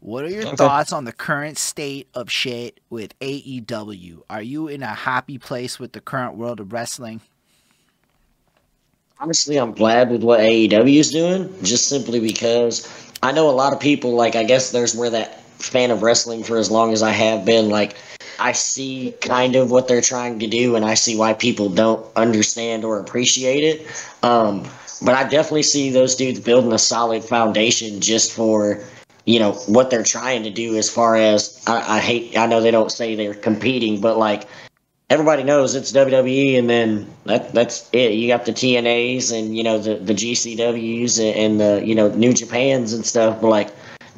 What 0.00 0.24
are 0.24 0.30
your 0.30 0.46
okay. 0.46 0.56
thoughts 0.56 0.92
on 0.92 1.04
the 1.04 1.12
current 1.12 1.58
state 1.58 2.08
of 2.14 2.30
shit 2.30 2.80
with 2.88 3.18
AEW? 3.18 4.22
Are 4.30 4.40
you 4.40 4.66
in 4.66 4.82
a 4.82 4.86
happy 4.86 5.36
place 5.36 5.78
with 5.78 5.92
the 5.92 6.00
current 6.00 6.36
world 6.36 6.58
of 6.58 6.72
wrestling? 6.72 7.20
Honestly, 9.18 9.58
I'm 9.58 9.72
glad 9.72 10.10
with 10.10 10.22
what 10.22 10.40
AEW 10.40 10.98
is 10.98 11.10
doing, 11.10 11.52
just 11.62 11.88
simply 11.88 12.18
because 12.18 12.88
I 13.22 13.32
know 13.32 13.50
a 13.50 13.52
lot 13.52 13.74
of 13.74 13.80
people, 13.80 14.12
like, 14.14 14.34
I 14.34 14.44
guess 14.44 14.72
there's 14.72 14.94
where 14.94 15.10
that 15.10 15.42
fan 15.60 15.90
of 15.90 16.02
wrestling 16.02 16.42
for 16.42 16.56
as 16.56 16.70
long 16.70 16.94
as 16.94 17.02
I 17.02 17.10
have 17.10 17.44
been, 17.44 17.68
like, 17.68 17.94
I 18.38 18.52
see 18.52 19.14
kind 19.20 19.54
of 19.54 19.70
what 19.70 19.86
they're 19.86 20.00
trying 20.00 20.38
to 20.38 20.46
do, 20.46 20.74
and 20.74 20.86
I 20.86 20.94
see 20.94 21.14
why 21.14 21.34
people 21.34 21.68
don't 21.68 22.06
understand 22.16 22.82
or 22.82 22.98
appreciate 22.98 23.62
it. 23.62 23.86
Um, 24.22 24.66
but 25.02 25.14
I 25.14 25.24
definitely 25.24 25.62
see 25.62 25.90
those 25.90 26.14
dudes 26.14 26.40
building 26.40 26.72
a 26.72 26.78
solid 26.78 27.24
foundation 27.24 28.00
just 28.00 28.32
for 28.32 28.82
you 29.26 29.38
know 29.38 29.52
what 29.66 29.90
they're 29.90 30.02
trying 30.02 30.42
to 30.44 30.50
do. 30.50 30.76
As 30.76 30.90
far 30.90 31.16
as 31.16 31.62
I, 31.66 31.96
I 31.96 32.00
hate, 32.00 32.36
I 32.36 32.46
know 32.46 32.60
they 32.60 32.70
don't 32.70 32.92
say 32.92 33.14
they're 33.14 33.34
competing, 33.34 34.00
but 34.00 34.18
like 34.18 34.46
everybody 35.10 35.42
knows 35.42 35.74
it's 35.74 35.92
WWE, 35.92 36.58
and 36.58 36.70
then 36.70 37.06
that 37.24 37.52
that's 37.52 37.88
it. 37.92 38.12
You 38.12 38.28
got 38.28 38.46
the 38.46 38.52
TNAs 38.52 39.36
and 39.36 39.56
you 39.56 39.62
know 39.62 39.78
the 39.78 39.96
the 39.96 40.14
GCWs 40.14 41.20
and 41.36 41.60
the 41.60 41.82
you 41.84 41.94
know 41.94 42.08
New 42.08 42.32
Japans 42.32 42.92
and 42.92 43.04
stuff. 43.04 43.40
But 43.40 43.48
like 43.48 43.70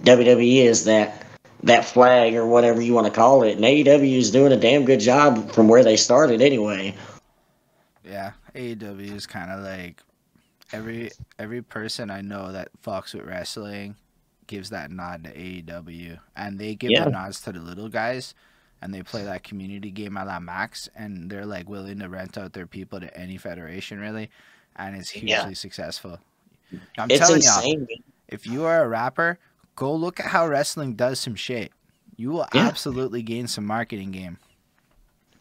WWE 0.03 0.65
is 0.65 0.85
that 0.85 1.27
that 1.65 1.85
flag 1.85 2.35
or 2.35 2.47
whatever 2.47 2.81
you 2.81 2.93
want 2.93 3.07
to 3.07 3.13
call 3.13 3.43
it, 3.43 3.57
and 3.57 3.65
AEW 3.65 4.19
is 4.19 4.31
doing 4.31 4.53
a 4.53 4.57
damn 4.57 4.85
good 4.85 5.01
job 5.01 5.51
from 5.53 5.69
where 5.69 5.85
they 5.85 5.97
started 5.97 6.41
anyway. 6.41 6.95
Yeah, 8.05 8.33
AEW 8.55 9.15
is 9.15 9.27
kind 9.27 9.51
of 9.51 9.61
like 9.63 10.03
every 10.73 11.11
every 11.39 11.63
person 11.63 12.11
I 12.11 12.21
know 12.21 12.53
that 12.53 12.71
fucks 12.85 13.15
with 13.15 13.25
wrestling 13.25 13.97
gives 14.47 14.71
that 14.71 14.91
nod 14.91 15.25
to 15.25 15.33
AEW, 15.35 16.19
and 16.37 16.59
they 16.59 16.75
give 16.75 16.91
yeah. 16.91 17.05
the 17.05 17.11
nods 17.11 17.41
to 17.43 17.53
the 17.53 17.61
little 17.61 17.89
guys, 17.89 18.35
and 18.81 18.93
they 18.93 19.03
play 19.03 19.25
that 19.25 19.45
community 19.45 19.91
game 19.91 20.17
a 20.17 20.25
la 20.25 20.41
Max, 20.41 20.89
and 20.95 21.31
they're 21.31 21.47
like 21.47 21.69
willing 21.69 22.01
to 22.01 22.09
rent 22.09 22.37
out 22.37 22.53
their 22.53 22.67
people 22.67 23.01
to 23.01 23.17
any 23.17 23.39
federation 23.39 23.99
really, 23.99 24.31
and 24.77 24.97
it's 24.97 25.11
hugely 25.11 25.31
yeah. 25.31 25.53
successful. 25.53 26.19
I'm 26.99 27.11
it's 27.11 27.19
telling 27.19 27.43
you, 27.67 27.87
if 28.29 28.47
you 28.47 28.65
are 28.65 28.85
a 28.85 28.89
rapper, 28.89 29.39
go 29.77 29.95
look 29.95 30.21
at 30.21 30.27
how 30.27 30.47
wrestling 30.47 30.95
does 30.95 31.21
some 31.21 31.35
shit. 31.35 31.73
You 32.17 32.31
will 32.31 32.49
yeah. 32.55 32.67
absolutely 32.67 33.23
gain 33.23 33.47
some 33.47 33.67
marketing 33.67 34.11
game. 34.11 34.39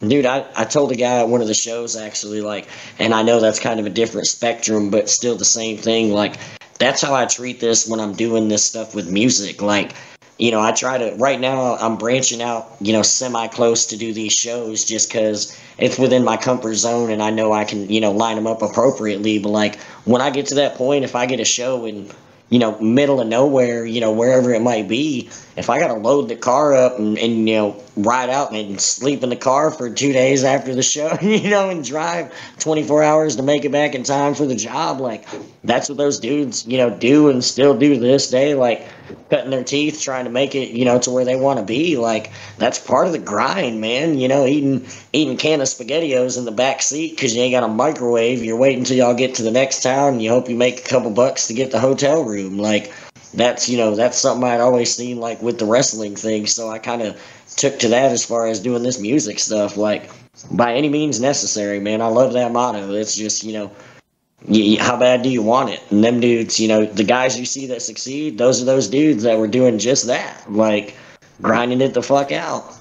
Dude, 0.06 0.26
I, 0.26 0.46
I 0.56 0.66
told 0.66 0.92
a 0.92 0.96
guy 0.96 1.20
at 1.20 1.28
one 1.28 1.42
of 1.42 1.48
the 1.48 1.54
shows 1.54 1.96
actually, 1.96 2.42
like, 2.42 2.68
and 2.98 3.14
I 3.14 3.22
know 3.22 3.40
that's 3.40 3.60
kind 3.60 3.80
of 3.80 3.86
a 3.86 3.90
different 3.90 4.26
spectrum, 4.26 4.90
but 4.90 5.10
still 5.10 5.36
the 5.36 5.46
same 5.46 5.78
thing. 5.78 6.12
Like, 6.12 6.38
that's 6.80 7.02
how 7.02 7.14
I 7.14 7.26
treat 7.26 7.60
this 7.60 7.88
when 7.88 8.00
I'm 8.00 8.14
doing 8.14 8.48
this 8.48 8.66
stuff 8.66 8.96
with 8.96 9.08
music. 9.08 9.62
Like, 9.62 9.94
you 10.40 10.50
know, 10.50 10.60
I 10.60 10.72
try 10.72 10.98
to, 10.98 11.16
right 11.18 11.40
now, 11.40 11.76
I'm 11.76 11.98
branching 11.98 12.42
out, 12.42 12.68
you 12.82 12.94
know, 12.94 13.04
semi 13.04 13.46
close 13.50 13.86
to 13.88 13.98
do 13.98 14.12
these 14.12 14.34
shows 14.34 14.84
just 14.84 15.08
because 15.08 15.56
it's 15.78 16.00
within 16.00 16.24
my 16.24 16.36
comfort 16.36 16.74
zone 16.74 17.12
and 17.12 17.22
I 17.22 17.30
know 17.30 17.54
I 17.54 17.64
can, 17.64 17.88
you 17.88 18.02
know, 18.02 18.12
line 18.12 18.38
them 18.38 18.48
up 18.48 18.64
appropriately. 18.64 19.38
But, 19.38 19.50
like, 19.50 19.80
when 20.06 20.20
I 20.20 20.32
get 20.32 20.48
to 20.48 20.56
that 20.56 20.74
point, 20.74 21.04
if 21.04 21.16
I 21.16 21.28
get 21.28 21.40
a 21.40 21.46
show 21.46 21.86
and 21.86 22.12
you 22.52 22.60
know, 22.60 22.78
middle 22.80 23.22
of 23.22 23.28
nowhere, 23.28 23.86
you 23.86 24.02
know, 24.02 24.12
wherever 24.12 24.54
it 24.54 24.62
might 24.62 24.86
be, 24.90 25.30
if 25.56 25.70
I 25.70 25.80
got 25.80 25.88
to 25.88 25.94
load 25.94 26.28
the 26.28 26.36
car 26.36 26.74
up 26.74 27.00
and, 27.00 27.18
and, 27.18 27.48
you 27.48 27.56
know, 27.56 27.84
ride 27.96 28.30
out 28.30 28.52
and 28.52 28.80
sleep 28.80 29.24
in 29.24 29.30
the 29.30 29.38
car 29.38 29.72
for 29.72 29.90
two 29.90 30.12
days 30.12 30.44
after 30.44 30.76
the 30.76 30.84
show, 30.84 31.18
you 31.22 31.50
know, 31.50 31.70
and 31.70 31.84
drive 31.84 32.34
24 32.60 33.04
hours 33.04 33.38
to 33.38 33.44
make 33.44 33.64
it 33.64 33.72
back 33.72 33.96
in 33.96 34.04
time 34.04 34.36
for 34.36 34.46
the 34.46 34.56
job, 34.56 35.00
like, 35.00 35.26
that's 35.64 35.88
what 35.88 35.98
those 35.98 36.20
dudes, 36.20 36.68
you 36.68 36.78
know, 36.78 36.90
do 36.90 37.30
and 37.30 37.42
still 37.42 37.74
do 37.74 37.94
to 37.94 38.00
this 38.02 38.30
day. 38.30 38.54
Like, 38.54 38.86
cutting 39.30 39.52
their 39.52 39.64
teeth 39.64 40.02
trying 40.02 40.26
to 40.26 40.32
make 40.32 40.56
it, 40.56 40.70
you 40.70 40.86
know, 40.86 41.00
to 41.00 41.12
where 41.12 41.26
they 41.26 41.36
want 41.36 41.60
to 41.60 41.66
be. 41.66 41.98
Like 41.98 42.32
that's 42.58 42.80
part 42.80 43.08
of 43.08 43.14
the 43.14 43.20
grind, 43.20 43.82
man. 43.82 44.18
You 44.20 44.28
know, 44.28 44.46
eating 44.46 44.86
eating 45.14 45.38
can 45.38 45.62
of 45.62 45.68
spaghettios 45.68 46.38
in 46.38 46.46
the 46.46 46.52
back 46.52 46.82
seat 46.82 47.12
because 47.12 47.36
you 47.36 47.42
ain't 47.42 47.54
got 47.54 47.64
a 47.64 47.68
microwave. 47.68 48.44
You're 48.44 48.58
waiting 48.58 48.84
till 48.84 48.98
y'all 48.98 49.14
get 49.14 49.36
to 49.36 49.44
the 49.44 49.52
next 49.52 49.84
town. 49.84 50.14
And 50.14 50.22
you 50.22 50.30
hope 50.30 50.50
you 50.50 50.56
make 50.56 50.80
a 50.80 50.90
couple 50.90 51.12
bucks 51.12 51.48
to 51.48 51.54
get 51.54 51.72
the 51.72 51.80
hotel 51.80 52.24
room. 52.24 52.58
Like 52.58 52.94
that's 53.34 53.70
you 53.70 53.78
know 53.78 53.96
that's 53.96 54.18
something 54.18 54.44
I'd 54.44 54.60
always 54.60 54.94
seen 54.96 55.20
like 55.20 55.42
with 55.42 55.60
the 55.60 55.66
wrestling 55.66 56.16
thing. 56.16 56.48
So 56.48 56.70
I 56.70 56.80
kind 56.80 57.02
of 57.02 57.22
took 57.56 57.80
to 57.80 57.90
that 57.90 58.12
as 58.12 58.26
far 58.26 58.48
as 58.48 58.60
doing 58.60 58.84
this 58.84 59.00
music 59.00 59.40
stuff. 59.40 59.78
Like 59.78 60.10
by 60.52 60.74
any 60.74 60.90
means 60.90 61.20
necessary, 61.20 61.80
man. 61.80 62.02
I 62.02 62.08
love 62.08 62.34
that 62.34 62.52
motto. 62.52 62.92
It's 62.94 63.16
just 63.16 63.44
you 63.44 63.54
know 63.54 63.72
you, 64.48 64.80
how 64.80 64.98
bad 64.98 65.22
do 65.22 65.30
you 65.30 65.42
want 65.42 65.70
it? 65.70 65.82
And 65.92 66.04
them 66.04 66.20
dudes, 66.20 66.60
you 66.60 66.68
know, 66.68 66.86
the 66.86 67.04
guys 67.04 67.40
you 67.40 67.46
see 67.46 67.68
that 67.68 67.82
succeed, 67.82 68.38
those 68.38 68.62
are 68.62 68.66
those 68.66 68.88
dudes 68.88 69.24
that 69.24 69.38
were 69.38 69.48
doing 69.48 69.78
just 69.78 70.08
that, 70.08 70.52
like 70.52 70.96
grinding 71.42 71.82
it 71.82 71.94
the 71.94 72.02
fuck 72.02 72.32
out. 72.32 72.76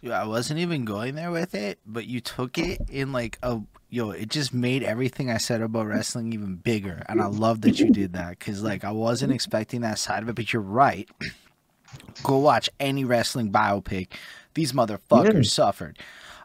Yeah, 0.00 0.20
I 0.20 0.26
wasn't 0.26 0.60
even 0.60 0.84
going 0.84 1.14
there 1.14 1.30
with 1.30 1.54
it, 1.54 1.78
but 1.86 2.06
you 2.06 2.20
took 2.20 2.58
it 2.58 2.80
in 2.90 3.12
like 3.12 3.38
a 3.42 3.60
yo. 3.88 4.10
It 4.10 4.28
just 4.28 4.52
made 4.52 4.82
everything 4.82 5.30
I 5.30 5.38
said 5.38 5.62
about 5.62 5.86
wrestling 5.86 6.32
even 6.34 6.56
bigger, 6.56 7.02
and 7.08 7.22
I 7.22 7.26
love 7.26 7.62
that 7.62 7.80
you 7.80 7.90
did 7.90 8.12
that 8.12 8.38
because 8.38 8.62
like 8.62 8.84
I 8.84 8.90
wasn't 8.90 9.32
expecting 9.32 9.80
that 9.80 9.98
side 9.98 10.22
of 10.22 10.28
it. 10.28 10.34
But 10.34 10.52
you're 10.52 10.60
right. 10.60 11.08
Go 12.22 12.36
watch 12.36 12.68
any 12.78 13.04
wrestling 13.04 13.50
biopic. 13.50 14.08
These 14.52 14.72
motherfuckers 14.72 15.34
yeah. 15.34 15.42
suffered. 15.42 15.98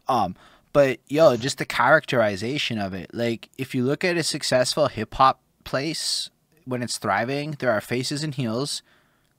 Um, 0.07 0.37
But 0.71 0.99
yo, 1.07 1.35
just 1.35 1.57
the 1.57 1.65
characterization 1.65 2.77
of 2.77 2.93
it. 2.93 3.11
Like 3.13 3.49
if 3.57 3.73
you 3.73 3.83
look 3.83 4.03
at 4.03 4.17
a 4.17 4.23
successful 4.23 4.87
hip 4.87 5.15
hop 5.15 5.41
place 5.63 6.29
when 6.65 6.83
it's 6.83 6.97
thriving, 6.97 7.55
there 7.59 7.71
are 7.71 7.81
faces 7.81 8.23
and 8.23 8.35
heels 8.35 8.81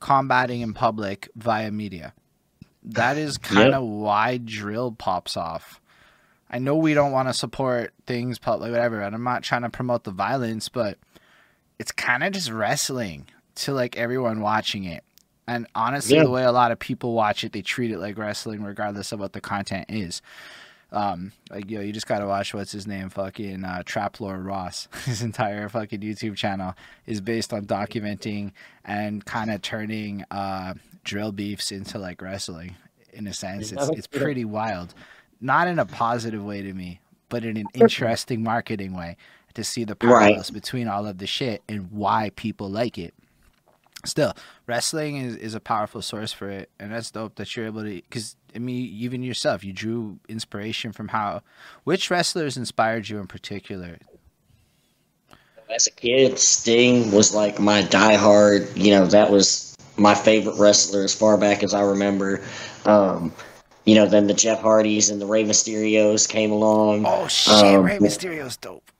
combating 0.00 0.60
in 0.60 0.74
public 0.74 1.28
via 1.36 1.70
media. 1.70 2.14
That 2.82 3.16
is 3.16 3.38
kind 3.38 3.74
of 3.74 3.82
yep. 3.82 3.92
why 3.92 4.38
drill 4.38 4.92
pops 4.92 5.36
off. 5.36 5.80
I 6.50 6.58
know 6.58 6.74
we 6.74 6.94
don't 6.94 7.12
want 7.12 7.28
to 7.28 7.34
support 7.34 7.92
things 8.06 8.40
public, 8.40 8.72
whatever, 8.72 9.00
and 9.02 9.14
I'm 9.14 9.22
not 9.22 9.44
trying 9.44 9.62
to 9.62 9.70
promote 9.70 10.02
the 10.02 10.10
violence, 10.10 10.68
but 10.68 10.98
it's 11.78 11.92
kind 11.92 12.24
of 12.24 12.32
just 12.32 12.50
wrestling 12.50 13.28
to 13.56 13.72
like 13.72 13.96
everyone 13.96 14.40
watching 14.40 14.84
it. 14.84 15.04
And 15.46 15.66
honestly, 15.74 16.16
yeah. 16.16 16.24
the 16.24 16.30
way 16.30 16.42
a 16.42 16.52
lot 16.52 16.72
of 16.72 16.78
people 16.78 17.12
watch 17.12 17.44
it, 17.44 17.52
they 17.52 17.62
treat 17.62 17.92
it 17.92 17.98
like 17.98 18.18
wrestling, 18.18 18.62
regardless 18.62 19.12
of 19.12 19.20
what 19.20 19.32
the 19.32 19.40
content 19.40 19.86
is. 19.88 20.22
Um, 20.92 21.32
like 21.50 21.70
yo, 21.70 21.80
you 21.80 21.92
just 21.92 22.06
gotta 22.06 22.26
watch 22.26 22.52
what's 22.52 22.72
his 22.72 22.86
name, 22.86 23.10
fucking 23.10 23.64
uh, 23.64 23.82
Trap 23.84 24.20
Lore 24.20 24.38
Ross. 24.38 24.88
his 25.04 25.22
entire 25.22 25.68
fucking 25.68 26.00
YouTube 26.00 26.36
channel 26.36 26.74
is 27.06 27.20
based 27.20 27.52
on 27.52 27.64
documenting 27.64 28.52
and 28.84 29.24
kind 29.24 29.50
of 29.50 29.62
turning 29.62 30.24
uh, 30.30 30.74
drill 31.04 31.32
beefs 31.32 31.72
into 31.72 31.98
like 31.98 32.20
wrestling. 32.20 32.76
In 33.12 33.26
a 33.26 33.34
sense, 33.34 33.72
it's 33.72 33.88
it's 33.90 34.06
pretty 34.06 34.44
wild. 34.44 34.94
Not 35.40 35.68
in 35.68 35.78
a 35.78 35.86
positive 35.86 36.44
way 36.44 36.62
to 36.62 36.72
me, 36.72 37.00
but 37.28 37.44
in 37.44 37.56
an 37.56 37.66
interesting 37.74 38.42
marketing 38.42 38.94
way 38.94 39.16
to 39.54 39.64
see 39.64 39.84
the 39.84 39.96
parallels 39.96 40.50
right. 40.50 40.54
between 40.54 40.88
all 40.88 41.06
of 41.06 41.18
the 41.18 41.26
shit 41.26 41.62
and 41.68 41.90
why 41.90 42.30
people 42.36 42.68
like 42.68 42.98
it 42.98 43.14
still 44.04 44.32
wrestling 44.66 45.16
is, 45.16 45.36
is 45.36 45.54
a 45.54 45.60
powerful 45.60 46.00
source 46.00 46.32
for 46.32 46.48
it 46.48 46.70
and 46.78 46.92
that's 46.92 47.10
dope 47.10 47.34
that 47.34 47.54
you're 47.54 47.66
able 47.66 47.82
to 47.82 47.96
because 47.96 48.36
i 48.54 48.58
mean 48.58 48.88
even 48.92 49.22
yourself 49.22 49.64
you 49.64 49.72
drew 49.72 50.18
inspiration 50.28 50.92
from 50.92 51.08
how 51.08 51.42
which 51.84 52.10
wrestlers 52.10 52.56
inspired 52.56 53.08
you 53.08 53.18
in 53.18 53.26
particular? 53.26 53.98
As 55.74 55.86
a 55.86 55.92
kid 55.92 56.38
sting 56.38 57.12
was 57.12 57.34
like 57.34 57.60
my 57.60 57.82
diehard 57.82 58.76
you 58.76 58.90
know 58.90 59.06
that 59.06 59.30
was 59.30 59.76
my 59.96 60.14
favorite 60.14 60.56
wrestler 60.58 61.02
as 61.02 61.14
far 61.14 61.36
back 61.36 61.62
as 61.62 61.74
i 61.74 61.82
remember. 61.82 62.42
Um, 62.86 63.32
you 63.84 63.94
know 63.94 64.06
then 64.06 64.26
the 64.26 64.34
jeff 64.34 64.60
hardys 64.60 65.10
and 65.10 65.20
the 65.20 65.26
Rey 65.26 65.44
mysterios 65.44 66.28
came 66.28 66.50
along. 66.50 67.04
Oh 67.06 67.28
shit 67.28 67.54
um, 67.54 67.84
Rey 67.84 67.98
mysterio's 67.98 68.56
dope 68.56 68.90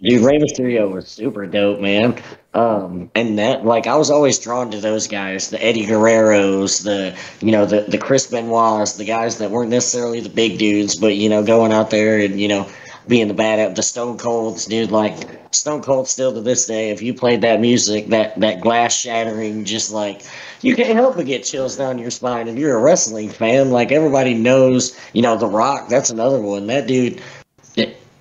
Dude, 0.00 0.22
Rey 0.22 0.38
Mysterio 0.38 0.92
was 0.92 1.08
super 1.08 1.44
dope, 1.46 1.80
man. 1.80 2.22
Um, 2.54 3.10
and 3.16 3.36
that, 3.40 3.64
like, 3.64 3.88
I 3.88 3.96
was 3.96 4.10
always 4.10 4.38
drawn 4.38 4.70
to 4.70 4.80
those 4.80 5.08
guys, 5.08 5.50
the 5.50 5.62
Eddie 5.62 5.86
Guerreros, 5.86 6.84
the, 6.84 7.16
you 7.44 7.50
know, 7.50 7.66
the, 7.66 7.80
the 7.80 7.98
Chris 7.98 8.28
Benoit's, 8.28 8.96
the 8.96 9.04
guys 9.04 9.38
that 9.38 9.50
weren't 9.50 9.70
necessarily 9.70 10.20
the 10.20 10.28
big 10.28 10.58
dudes, 10.58 10.94
but, 10.94 11.16
you 11.16 11.28
know, 11.28 11.42
going 11.42 11.72
out 11.72 11.90
there 11.90 12.20
and, 12.20 12.40
you 12.40 12.46
know, 12.46 12.68
being 13.08 13.26
the 13.26 13.34
bad 13.34 13.58
at 13.58 13.74
the 13.74 13.82
Stone 13.82 14.18
Colds, 14.18 14.66
dude, 14.66 14.92
like, 14.92 15.16
Stone 15.52 15.82
Cold 15.82 16.06
still 16.06 16.32
to 16.32 16.42
this 16.42 16.66
day, 16.66 16.90
if 16.90 17.02
you 17.02 17.12
played 17.12 17.40
that 17.40 17.60
music, 17.60 18.06
that, 18.08 18.38
that 18.38 18.60
glass 18.60 18.94
shattering, 18.94 19.64
just 19.64 19.90
like, 19.90 20.22
you 20.62 20.76
can't 20.76 20.94
help 20.94 21.16
but 21.16 21.26
get 21.26 21.42
chills 21.42 21.76
down 21.76 21.98
your 21.98 22.12
spine. 22.12 22.46
If 22.46 22.56
you're 22.56 22.78
a 22.78 22.82
wrestling 22.82 23.30
fan, 23.30 23.72
like, 23.72 23.90
everybody 23.90 24.34
knows, 24.34 24.96
you 25.12 25.22
know, 25.22 25.36
The 25.36 25.48
Rock, 25.48 25.88
that's 25.88 26.10
another 26.10 26.40
one. 26.40 26.68
That 26.68 26.86
dude, 26.86 27.20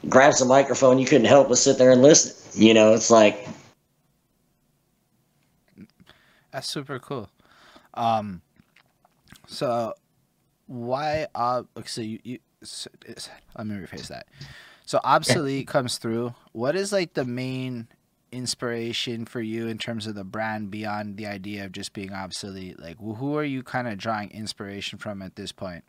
grabs 0.10 0.40
the 0.40 0.46
microphone, 0.46 1.00
you 1.00 1.06
couldn't 1.06 1.28
help 1.28 1.50
but 1.50 1.58
sit 1.58 1.78
there 1.78 1.92
and 1.92 2.02
listen. 2.02 2.62
You 2.62 2.74
know, 2.74 2.94
it's 2.94 3.12
like 3.12 3.48
that's 6.52 6.68
super 6.68 7.00
cool. 7.00 7.30
Um, 7.94 8.42
so 9.48 9.94
why? 10.68 11.28
Uh, 11.36 11.64
so 11.86 12.02
you, 12.02 12.20
you 12.24 12.40
so 12.64 12.90
let 13.58 13.68
me 13.68 13.76
rephrase 13.76 14.08
that. 14.08 14.28
So 14.86 15.00
obsolete 15.04 15.68
comes 15.68 15.98
through. 15.98 16.34
What 16.54 16.76
is 16.76 16.92
like 16.92 17.14
the 17.14 17.26
main 17.26 17.88
inspiration 18.32 19.26
for 19.26 19.42
you 19.42 19.68
in 19.68 19.78
terms 19.78 20.08
of 20.08 20.16
the 20.16 20.24
brand 20.24 20.72
beyond 20.72 21.18
the 21.18 21.28
idea 21.28 21.66
of 21.66 21.72
just 21.72 21.94
being 21.94 22.14
obsolete? 22.14 22.80
Like, 22.80 22.98
who 22.98 23.36
are 23.38 23.44
you 23.44 23.64
kind 23.64 23.88
of 23.88 23.98
drawing 23.98 24.32
inspiration 24.32 25.00
from 25.00 25.22
at 25.22 25.36
this 25.36 25.52
point? 25.52 25.84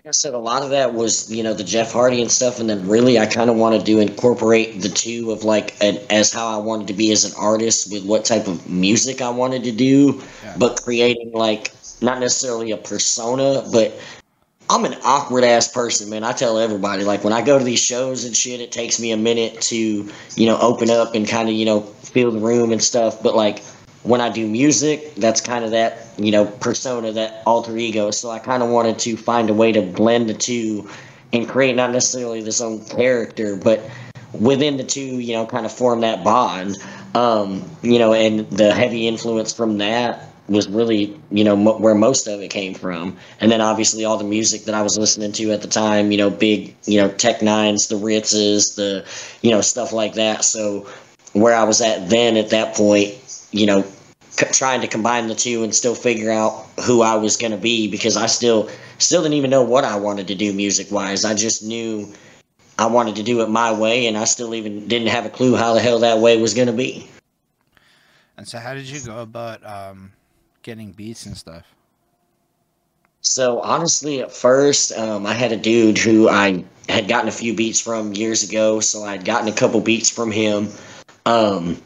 Like 0.00 0.08
I 0.08 0.12
said, 0.12 0.32
a 0.32 0.38
lot 0.38 0.62
of 0.62 0.70
that 0.70 0.94
was, 0.94 1.30
you 1.30 1.42
know, 1.42 1.52
the 1.52 1.62
Jeff 1.62 1.92
Hardy 1.92 2.22
and 2.22 2.30
stuff, 2.30 2.58
and 2.58 2.70
then 2.70 2.88
really 2.88 3.18
I 3.18 3.26
kind 3.26 3.50
of 3.50 3.56
wanted 3.56 3.84
to 3.84 3.98
incorporate 3.98 4.80
the 4.80 4.88
two 4.88 5.30
of 5.30 5.44
like 5.44 5.76
an, 5.82 5.98
as 6.08 6.32
how 6.32 6.48
I 6.48 6.56
wanted 6.56 6.86
to 6.86 6.94
be 6.94 7.12
as 7.12 7.26
an 7.26 7.32
artist 7.36 7.92
with 7.92 8.06
what 8.06 8.24
type 8.24 8.48
of 8.48 8.66
music 8.66 9.20
I 9.20 9.28
wanted 9.28 9.62
to 9.64 9.72
do, 9.72 10.22
yeah. 10.42 10.56
but 10.56 10.82
creating 10.82 11.32
like 11.32 11.74
not 12.00 12.18
necessarily 12.18 12.70
a 12.70 12.78
persona, 12.78 13.62
but 13.70 13.92
I'm 14.70 14.86
an 14.86 14.96
awkward 15.04 15.44
ass 15.44 15.68
person, 15.68 16.08
man. 16.08 16.24
I 16.24 16.32
tell 16.32 16.58
everybody, 16.58 17.04
like 17.04 17.22
when 17.22 17.34
I 17.34 17.42
go 17.42 17.58
to 17.58 17.64
these 17.64 17.84
shows 17.84 18.24
and 18.24 18.34
shit, 18.34 18.60
it 18.60 18.72
takes 18.72 19.00
me 19.00 19.12
a 19.12 19.18
minute 19.18 19.60
to, 19.60 19.76
you 19.76 20.46
know, 20.46 20.58
open 20.62 20.88
up 20.88 21.14
and 21.14 21.28
kind 21.28 21.50
of, 21.50 21.54
you 21.54 21.66
know, 21.66 21.82
feel 21.82 22.30
the 22.30 22.40
room 22.40 22.72
and 22.72 22.82
stuff, 22.82 23.22
but 23.22 23.36
like 23.36 23.62
when 24.02 24.20
I 24.20 24.30
do 24.30 24.46
music, 24.46 25.14
that's 25.16 25.40
kind 25.40 25.64
of 25.64 25.72
that, 25.72 26.06
you 26.16 26.30
know, 26.30 26.46
persona, 26.46 27.12
that 27.12 27.42
alter 27.46 27.76
ego. 27.76 28.10
So 28.10 28.30
I 28.30 28.38
kind 28.38 28.62
of 28.62 28.70
wanted 28.70 28.98
to 29.00 29.16
find 29.16 29.50
a 29.50 29.54
way 29.54 29.72
to 29.72 29.82
blend 29.82 30.28
the 30.28 30.34
two 30.34 30.88
and 31.32 31.48
create 31.48 31.76
not 31.76 31.92
necessarily 31.92 32.42
this 32.42 32.60
own 32.60 32.84
character, 32.86 33.56
but 33.56 33.80
within 34.32 34.76
the 34.76 34.84
two, 34.84 35.00
you 35.00 35.34
know, 35.34 35.46
kind 35.46 35.66
of 35.66 35.72
form 35.72 36.00
that 36.00 36.24
bond. 36.24 36.76
Um, 37.14 37.68
you 37.82 37.98
know, 37.98 38.12
and 38.12 38.48
the 38.50 38.72
heavy 38.72 39.08
influence 39.08 39.52
from 39.52 39.78
that 39.78 40.30
was 40.48 40.68
really, 40.68 41.20
you 41.30 41.44
know, 41.44 41.54
m- 41.54 41.80
where 41.80 41.94
most 41.94 42.26
of 42.26 42.40
it 42.40 42.48
came 42.48 42.74
from. 42.74 43.16
And 43.40 43.50
then 43.50 43.60
obviously 43.60 44.04
all 44.04 44.16
the 44.16 44.24
music 44.24 44.64
that 44.64 44.74
I 44.74 44.82
was 44.82 44.96
listening 44.98 45.32
to 45.32 45.52
at 45.52 45.62
the 45.62 45.68
time, 45.68 46.10
you 46.10 46.18
know, 46.18 46.30
big, 46.30 46.74
you 46.86 47.00
know, 47.00 47.08
Tech 47.08 47.40
N9nes, 47.40 47.88
the 47.88 47.96
Rittzes, 47.96 48.74
the, 48.76 49.04
you 49.42 49.50
know, 49.50 49.60
stuff 49.60 49.92
like 49.92 50.14
that. 50.14 50.44
So 50.44 50.88
where 51.32 51.54
I 51.54 51.64
was 51.64 51.80
at 51.80 52.10
then 52.10 52.36
at 52.36 52.50
that 52.50 52.74
point, 52.74 53.14
you 53.52 53.66
know, 53.66 53.84
c- 54.30 54.46
trying 54.52 54.80
to 54.80 54.86
combine 54.86 55.28
the 55.28 55.34
two 55.34 55.62
and 55.62 55.74
still 55.74 55.94
figure 55.94 56.30
out 56.30 56.66
who 56.84 57.02
I 57.02 57.16
was 57.16 57.36
going 57.36 57.52
to 57.52 57.58
be 57.58 57.88
because 57.88 58.16
I 58.16 58.26
still 58.26 58.68
still 58.98 59.22
didn't 59.22 59.34
even 59.34 59.50
know 59.50 59.62
what 59.62 59.84
I 59.84 59.96
wanted 59.96 60.28
to 60.28 60.34
do 60.34 60.52
music 60.52 60.90
wise. 60.90 61.24
I 61.24 61.34
just 61.34 61.62
knew 61.62 62.12
I 62.78 62.86
wanted 62.86 63.16
to 63.16 63.22
do 63.22 63.42
it 63.42 63.50
my 63.50 63.72
way, 63.72 64.06
and 64.06 64.16
I 64.16 64.24
still 64.24 64.54
even 64.54 64.88
didn't 64.88 65.08
have 65.08 65.26
a 65.26 65.30
clue 65.30 65.54
how 65.56 65.74
the 65.74 65.80
hell 65.80 65.98
that 66.00 66.18
way 66.18 66.40
was 66.40 66.54
going 66.54 66.68
to 66.68 66.72
be. 66.72 67.08
And 68.36 68.48
so, 68.48 68.58
how 68.58 68.72
did 68.74 68.86
you 68.86 69.00
go 69.00 69.20
about 69.20 69.64
um, 69.66 70.12
getting 70.62 70.92
beats 70.92 71.26
and 71.26 71.36
stuff? 71.36 71.66
So 73.22 73.60
honestly, 73.60 74.22
at 74.22 74.32
first, 74.32 74.92
um, 74.92 75.26
I 75.26 75.34
had 75.34 75.52
a 75.52 75.56
dude 75.56 75.98
who 75.98 76.28
I 76.28 76.64
had 76.88 77.06
gotten 77.06 77.28
a 77.28 77.32
few 77.32 77.54
beats 77.54 77.80
from 77.80 78.14
years 78.14 78.42
ago. 78.48 78.80
So 78.80 79.04
I'd 79.04 79.24
gotten 79.24 79.48
a 79.48 79.52
couple 79.52 79.80
beats 79.80 80.08
from 80.08 80.30
him. 80.32 80.68
Um, 81.26 81.80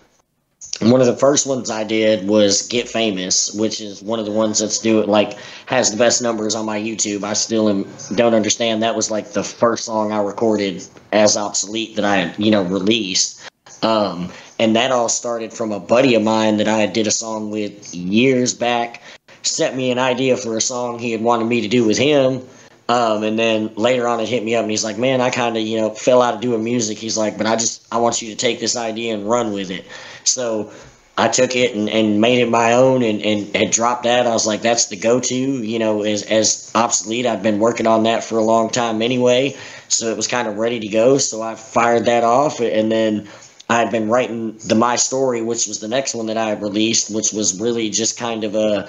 one 0.81 1.01
of 1.01 1.07
the 1.07 1.17
first 1.17 1.47
ones 1.47 1.71
I 1.71 1.85
did 1.85 2.27
was 2.27 2.67
Get 2.67 2.89
Famous, 2.89 3.53
which 3.55 3.81
is 3.81 4.03
one 4.03 4.19
of 4.19 4.27
the 4.27 4.33
ones 4.33 4.59
that's 4.59 4.79
do 4.79 5.01
it 5.01 5.09
like 5.09 5.39
has 5.67 5.91
the 5.91 5.97
best 5.97 6.21
numbers 6.21 6.55
on 6.55 6.67
my 6.67 6.79
YouTube. 6.79 7.23
I 7.23 7.35
still 7.35 7.69
am, 7.69 7.87
don't 8.17 8.35
understand 8.35 8.83
that 8.83 8.97
was 8.97 9.11
like 9.11 9.33
the 9.33 9.45
first 9.45 9.85
song 9.85 10.11
I 10.13 10.21
recorded 10.21 10.85
as 11.13 11.37
obsolete 11.37 11.97
that 11.97 12.05
I 12.05 12.35
you 12.39 12.51
know 12.51 12.63
released. 12.65 13.49
Um, 13.83 14.31
and 14.59 14.75
that 14.77 14.91
all 14.91 15.09
started 15.09 15.53
from 15.53 15.73
a 15.73 15.81
buddy 15.81 16.15
of 16.15 16.23
mine 16.23 16.57
that 16.57 16.69
I 16.69 16.87
did 16.87 17.07
a 17.07 17.11
song 17.11 17.51
with 17.51 17.95
years 17.95 18.55
back. 18.55 19.03
Sent 19.43 19.77
me 19.77 19.91
an 19.91 19.99
idea 19.99 20.37
for 20.37 20.57
a 20.57 20.61
song 20.61 20.99
he 20.99 21.13
had 21.13 21.21
wanted 21.21 21.45
me 21.45 21.61
to 21.61 21.69
do 21.69 21.87
with 21.87 21.99
him. 21.99 22.41
Um, 22.89 23.23
and 23.23 23.39
then 23.39 23.73
later 23.77 24.07
on, 24.07 24.21
it 24.21 24.29
hit 24.29 24.45
me 24.45 24.55
up, 24.55 24.63
and 24.63 24.71
he's 24.71 24.85
like, 24.85 24.99
"Man, 24.99 25.23
I 25.23 25.31
kind 25.31 25.57
of, 25.57 25.63
you 25.63 25.79
know, 25.79 25.91
fell 25.91 26.21
out 26.21 26.35
of 26.35 26.41
doing 26.43 26.63
music." 26.63 26.99
He's 26.99 27.17
like, 27.17 27.39
"But 27.39 27.47
I 27.47 27.57
just, 27.57 27.87
I 27.91 27.97
want 27.97 28.21
you 28.21 28.29
to 28.31 28.37
take 28.37 28.61
this 28.61 28.77
idea 28.77 29.15
and 29.15 29.29
run 29.29 29.53
with 29.55 29.71
it." 29.71 29.87
So 30.25 30.73
I 31.17 31.29
took 31.29 31.55
it 31.55 31.75
and, 31.75 31.89
and 31.89 32.21
made 32.21 32.41
it 32.41 32.51
my 32.51 32.73
own, 32.73 33.03
and, 33.03 33.23
and 33.23 33.55
had 33.55 33.71
dropped 33.71 34.03
that. 34.05 34.27
I 34.27 34.33
was 34.33 34.47
like, 34.47 34.63
"That's 34.63 34.87
the 34.87 34.97
go-to," 34.97 35.35
you 35.35 35.79
know, 35.79 36.03
as 36.03 36.23
as 36.25 36.71
obsolete. 36.75 37.27
I've 37.27 37.43
been 37.43 37.61
working 37.61 37.87
on 37.87 38.03
that 38.05 38.25
for 38.25 38.39
a 38.39 38.43
long 38.43 38.71
time 38.71 39.01
anyway, 39.03 39.57
so 39.89 40.09
it 40.09 40.17
was 40.17 40.27
kind 40.27 40.49
of 40.49 40.57
ready 40.57 40.81
to 40.81 40.89
go. 40.89 41.19
So 41.19 41.41
I 41.41 41.55
fired 41.55 42.07
that 42.07 42.25
off, 42.25 42.61
and 42.61 42.91
then 42.91 43.29
I 43.69 43.79
had 43.79 43.91
been 43.91 44.09
writing 44.09 44.59
the 44.59 44.75
My 44.75 44.97
Story, 44.97 45.41
which 45.41 45.67
was 45.67 45.81
the 45.81 45.89
next 45.89 46.15
one 46.15 46.27
that 46.27 46.37
I 46.37 46.53
released, 46.53 47.15
which 47.15 47.33
was 47.33 47.61
really 47.61 47.91
just 47.91 48.19
kind 48.19 48.45
of 48.45 48.55
a, 48.55 48.89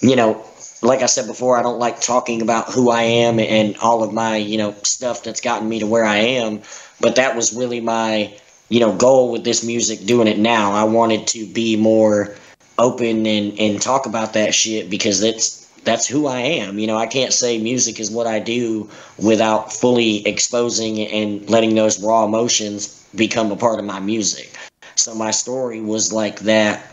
you 0.00 0.16
know, 0.16 0.44
like 0.82 1.02
I 1.02 1.06
said 1.06 1.26
before, 1.26 1.56
I 1.56 1.62
don't 1.62 1.78
like 1.78 2.00
talking 2.00 2.42
about 2.42 2.70
who 2.70 2.90
I 2.90 3.02
am 3.02 3.40
and 3.40 3.76
all 3.78 4.02
of 4.02 4.12
my, 4.12 4.36
you 4.36 4.58
know, 4.58 4.74
stuff 4.82 5.22
that's 5.22 5.40
gotten 5.40 5.68
me 5.68 5.80
to 5.80 5.86
where 5.86 6.04
I 6.04 6.16
am. 6.16 6.60
But 7.00 7.16
that 7.16 7.36
was 7.36 7.54
really 7.54 7.80
my, 7.80 8.36
you 8.68 8.80
know, 8.80 8.94
goal 8.94 9.30
with 9.32 9.44
this 9.44 9.64
music, 9.64 10.04
doing 10.06 10.28
it 10.28 10.38
now. 10.38 10.72
I 10.72 10.84
wanted 10.84 11.26
to 11.28 11.46
be 11.46 11.76
more 11.76 12.34
open 12.78 13.26
and, 13.26 13.58
and 13.58 13.80
talk 13.80 14.06
about 14.06 14.34
that 14.34 14.54
shit 14.54 14.90
because 14.90 15.20
that's 15.20 15.64
that's 15.84 16.06
who 16.06 16.26
I 16.26 16.40
am. 16.40 16.78
You 16.80 16.88
know, 16.88 16.96
I 16.96 17.06
can't 17.06 17.32
say 17.32 17.58
music 17.58 18.00
is 18.00 18.10
what 18.10 18.26
I 18.26 18.40
do 18.40 18.90
without 19.18 19.72
fully 19.72 20.26
exposing 20.26 21.00
and 21.00 21.48
letting 21.48 21.76
those 21.76 22.02
raw 22.02 22.24
emotions 22.24 23.06
become 23.14 23.52
a 23.52 23.56
part 23.56 23.78
of 23.78 23.84
my 23.84 24.00
music. 24.00 24.58
So 24.96 25.14
my 25.14 25.30
story 25.30 25.80
was 25.80 26.12
like 26.12 26.40
that 26.40 26.84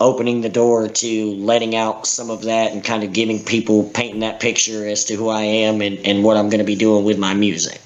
opening 0.00 0.40
the 0.40 0.48
door 0.48 0.88
to 0.88 1.34
letting 1.34 1.76
out 1.76 2.06
some 2.06 2.30
of 2.30 2.42
that 2.42 2.72
and 2.72 2.82
kind 2.82 3.04
of 3.04 3.12
giving 3.12 3.38
people 3.44 3.84
painting 3.94 4.20
that 4.20 4.40
picture 4.40 4.86
as 4.86 5.04
to 5.04 5.14
who 5.14 5.28
I 5.28 5.42
am 5.42 5.80
and, 5.80 5.98
and 6.04 6.24
what 6.24 6.36
I'm 6.36 6.48
going 6.48 6.58
to 6.58 6.64
be 6.64 6.74
doing 6.74 7.04
with 7.04 7.18
my 7.18 7.34
music. 7.34 7.80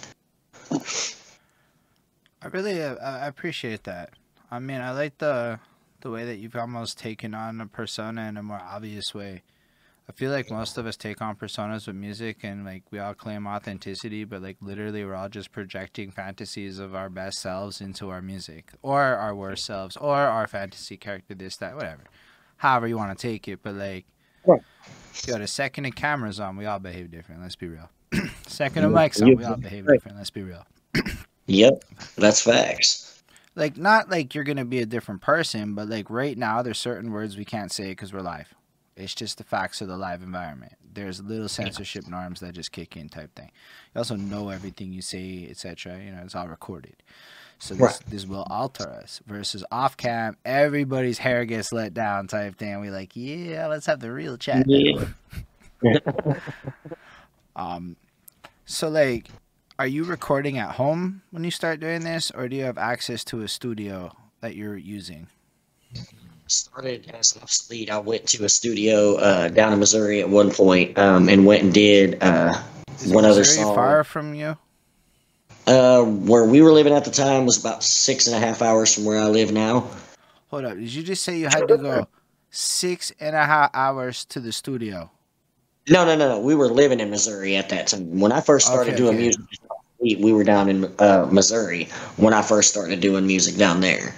I 2.44 2.48
really 2.48 2.82
uh, 2.82 2.96
I 2.96 3.26
appreciate 3.26 3.84
that. 3.84 4.10
I 4.50 4.58
mean, 4.58 4.82
I 4.82 4.92
like 4.92 5.16
the 5.18 5.58
the 6.02 6.10
way 6.10 6.26
that 6.26 6.36
you've 6.36 6.54
almost 6.54 6.98
taken 6.98 7.34
on 7.34 7.58
a 7.62 7.66
persona 7.66 8.28
in 8.28 8.36
a 8.36 8.42
more 8.42 8.60
obvious 8.60 9.14
way. 9.14 9.42
I 10.06 10.12
feel 10.12 10.30
like 10.30 10.50
most 10.50 10.76
of 10.76 10.84
us 10.84 10.98
take 10.98 11.22
on 11.22 11.36
personas 11.36 11.86
with 11.86 11.96
music 11.96 12.40
and 12.42 12.66
like 12.66 12.82
we 12.90 12.98
all 12.98 13.14
claim 13.14 13.46
authenticity, 13.46 14.24
but 14.24 14.42
like 14.42 14.58
literally 14.60 15.02
we're 15.02 15.14
all 15.14 15.30
just 15.30 15.50
projecting 15.50 16.10
fantasies 16.10 16.78
of 16.78 16.94
our 16.94 17.08
best 17.08 17.40
selves 17.40 17.80
into 17.80 18.10
our 18.10 18.20
music 18.20 18.72
or 18.82 19.00
our 19.00 19.34
worst 19.34 19.64
selves 19.64 19.96
or 19.96 20.14
our 20.14 20.46
fantasy 20.46 20.98
character, 20.98 21.34
this, 21.34 21.56
that, 21.56 21.74
whatever. 21.74 22.04
However 22.58 22.86
you 22.86 22.98
want 22.98 23.18
to 23.18 23.26
take 23.26 23.48
it. 23.48 23.60
But 23.62 23.76
like, 23.76 24.04
right. 24.44 24.60
yo, 25.26 25.38
the 25.38 25.46
second 25.46 25.84
the 25.84 25.90
camera's 25.90 26.38
on, 26.38 26.58
we 26.58 26.66
all 26.66 26.78
behave 26.78 27.10
different. 27.10 27.40
Let's 27.40 27.56
be 27.56 27.68
real. 27.68 27.88
second 28.46 28.82
the 28.82 28.90
mic's 28.90 29.22
on, 29.22 29.34
we 29.34 29.44
all 29.44 29.56
behave 29.56 29.86
different. 29.86 30.18
Let's 30.18 30.28
be 30.28 30.42
real. 30.42 30.66
yep, 31.46 31.84
that's 32.16 32.42
facts. 32.42 33.22
Like, 33.56 33.76
not 33.76 34.10
like 34.10 34.34
you're 34.34 34.44
going 34.44 34.56
to 34.56 34.64
be 34.64 34.80
a 34.80 34.86
different 34.86 35.20
person, 35.20 35.74
but 35.74 35.88
like 35.88 36.10
right 36.10 36.36
now, 36.36 36.62
there's 36.62 36.78
certain 36.78 37.12
words 37.12 37.36
we 37.36 37.44
can't 37.44 37.70
say 37.70 37.88
because 37.88 38.12
we're 38.12 38.20
live. 38.20 38.52
It's 38.96 39.14
just 39.14 39.38
the 39.38 39.44
facts 39.44 39.80
of 39.80 39.88
the 39.88 39.96
live 39.96 40.22
environment. 40.22 40.72
There's 40.92 41.20
little 41.20 41.48
censorship 41.48 42.06
norms 42.06 42.40
that 42.40 42.54
just 42.54 42.72
kick 42.72 42.96
in, 42.96 43.08
type 43.08 43.34
thing. 43.34 43.50
You 43.94 43.98
also 43.98 44.16
know 44.16 44.50
everything 44.50 44.92
you 44.92 45.02
say, 45.02 45.46
etc. 45.50 46.00
You 46.00 46.12
know, 46.12 46.22
it's 46.24 46.34
all 46.34 46.46
recorded. 46.46 46.96
So 47.58 47.74
this, 47.74 47.80
right. 47.80 48.00
this 48.08 48.26
will 48.26 48.46
alter 48.50 48.88
us. 48.88 49.20
Versus 49.26 49.64
off 49.72 49.96
cam, 49.96 50.36
everybody's 50.44 51.18
hair 51.18 51.44
gets 51.44 51.72
let 51.72 51.94
down, 51.94 52.26
type 52.26 52.56
thing. 52.56 52.80
We 52.80 52.90
like, 52.90 53.12
yeah, 53.14 53.66
let's 53.66 53.86
have 53.86 54.00
the 54.00 54.12
real 54.12 54.36
chat. 54.36 54.64
Yeah. 54.68 55.06
um, 57.56 57.96
so 58.64 58.88
like, 58.88 59.28
are 59.78 59.86
you 59.86 60.04
recording 60.04 60.58
at 60.58 60.76
home 60.76 61.22
when 61.30 61.44
you 61.44 61.50
start 61.50 61.80
doing 61.80 62.04
this, 62.04 62.30
or 62.30 62.48
do 62.48 62.56
you 62.56 62.64
have 62.64 62.78
access 62.78 63.24
to 63.24 63.42
a 63.42 63.48
studio 63.48 64.16
that 64.40 64.54
you're 64.54 64.76
using? 64.76 65.28
started 66.46 67.10
as 67.14 67.34
an 67.34 67.42
athlete. 67.42 67.90
I 67.90 67.98
went 67.98 68.28
to 68.28 68.44
a 68.44 68.48
studio 68.48 69.16
uh, 69.16 69.48
down 69.48 69.72
in 69.72 69.78
Missouri 69.78 70.20
at 70.20 70.28
one 70.28 70.50
point, 70.50 70.96
um, 70.98 71.28
and 71.28 71.46
went 71.46 71.62
and 71.62 71.72
did 71.72 72.22
uh, 72.22 72.54
one 73.06 73.24
other 73.24 73.44
song. 73.44 73.74
Far 73.74 74.04
from 74.04 74.34
you? 74.34 74.56
Uh, 75.66 76.02
where 76.02 76.44
we 76.44 76.60
were 76.60 76.72
living 76.72 76.92
at 76.92 77.04
the 77.04 77.10
time 77.10 77.46
was 77.46 77.58
about 77.58 77.82
six 77.82 78.26
and 78.26 78.36
a 78.36 78.38
half 78.38 78.60
hours 78.60 78.94
from 78.94 79.04
where 79.04 79.18
I 79.18 79.26
live 79.26 79.52
now. 79.52 79.88
Hold 80.48 80.66
up! 80.66 80.74
Did 80.76 80.92
you 80.92 81.02
just 81.02 81.22
say 81.22 81.38
you 81.38 81.46
had 81.46 81.66
to 81.66 81.78
go 81.78 82.06
six 82.50 83.10
and 83.18 83.34
a 83.34 83.44
half 83.44 83.70
hours 83.72 84.24
to 84.26 84.40
the 84.40 84.52
studio? 84.52 85.10
No, 85.88 86.04
no, 86.04 86.16
no, 86.16 86.28
no. 86.28 86.40
We 86.40 86.54
were 86.54 86.68
living 86.68 87.00
in 87.00 87.10
Missouri 87.10 87.56
at 87.56 87.68
that 87.68 87.88
time. 87.88 88.18
When 88.18 88.32
I 88.32 88.40
first 88.40 88.66
started 88.66 88.94
okay, 88.94 88.96
doing 88.96 89.14
okay. 89.14 89.22
music, 89.22 89.44
we 90.14 90.32
were 90.32 90.44
down 90.44 90.68
in 90.68 90.92
uh, 90.98 91.28
Missouri 91.30 91.88
when 92.16 92.34
I 92.34 92.42
first 92.42 92.70
started 92.70 93.00
doing 93.00 93.26
music 93.26 93.56
down 93.56 93.80
there. 93.80 94.14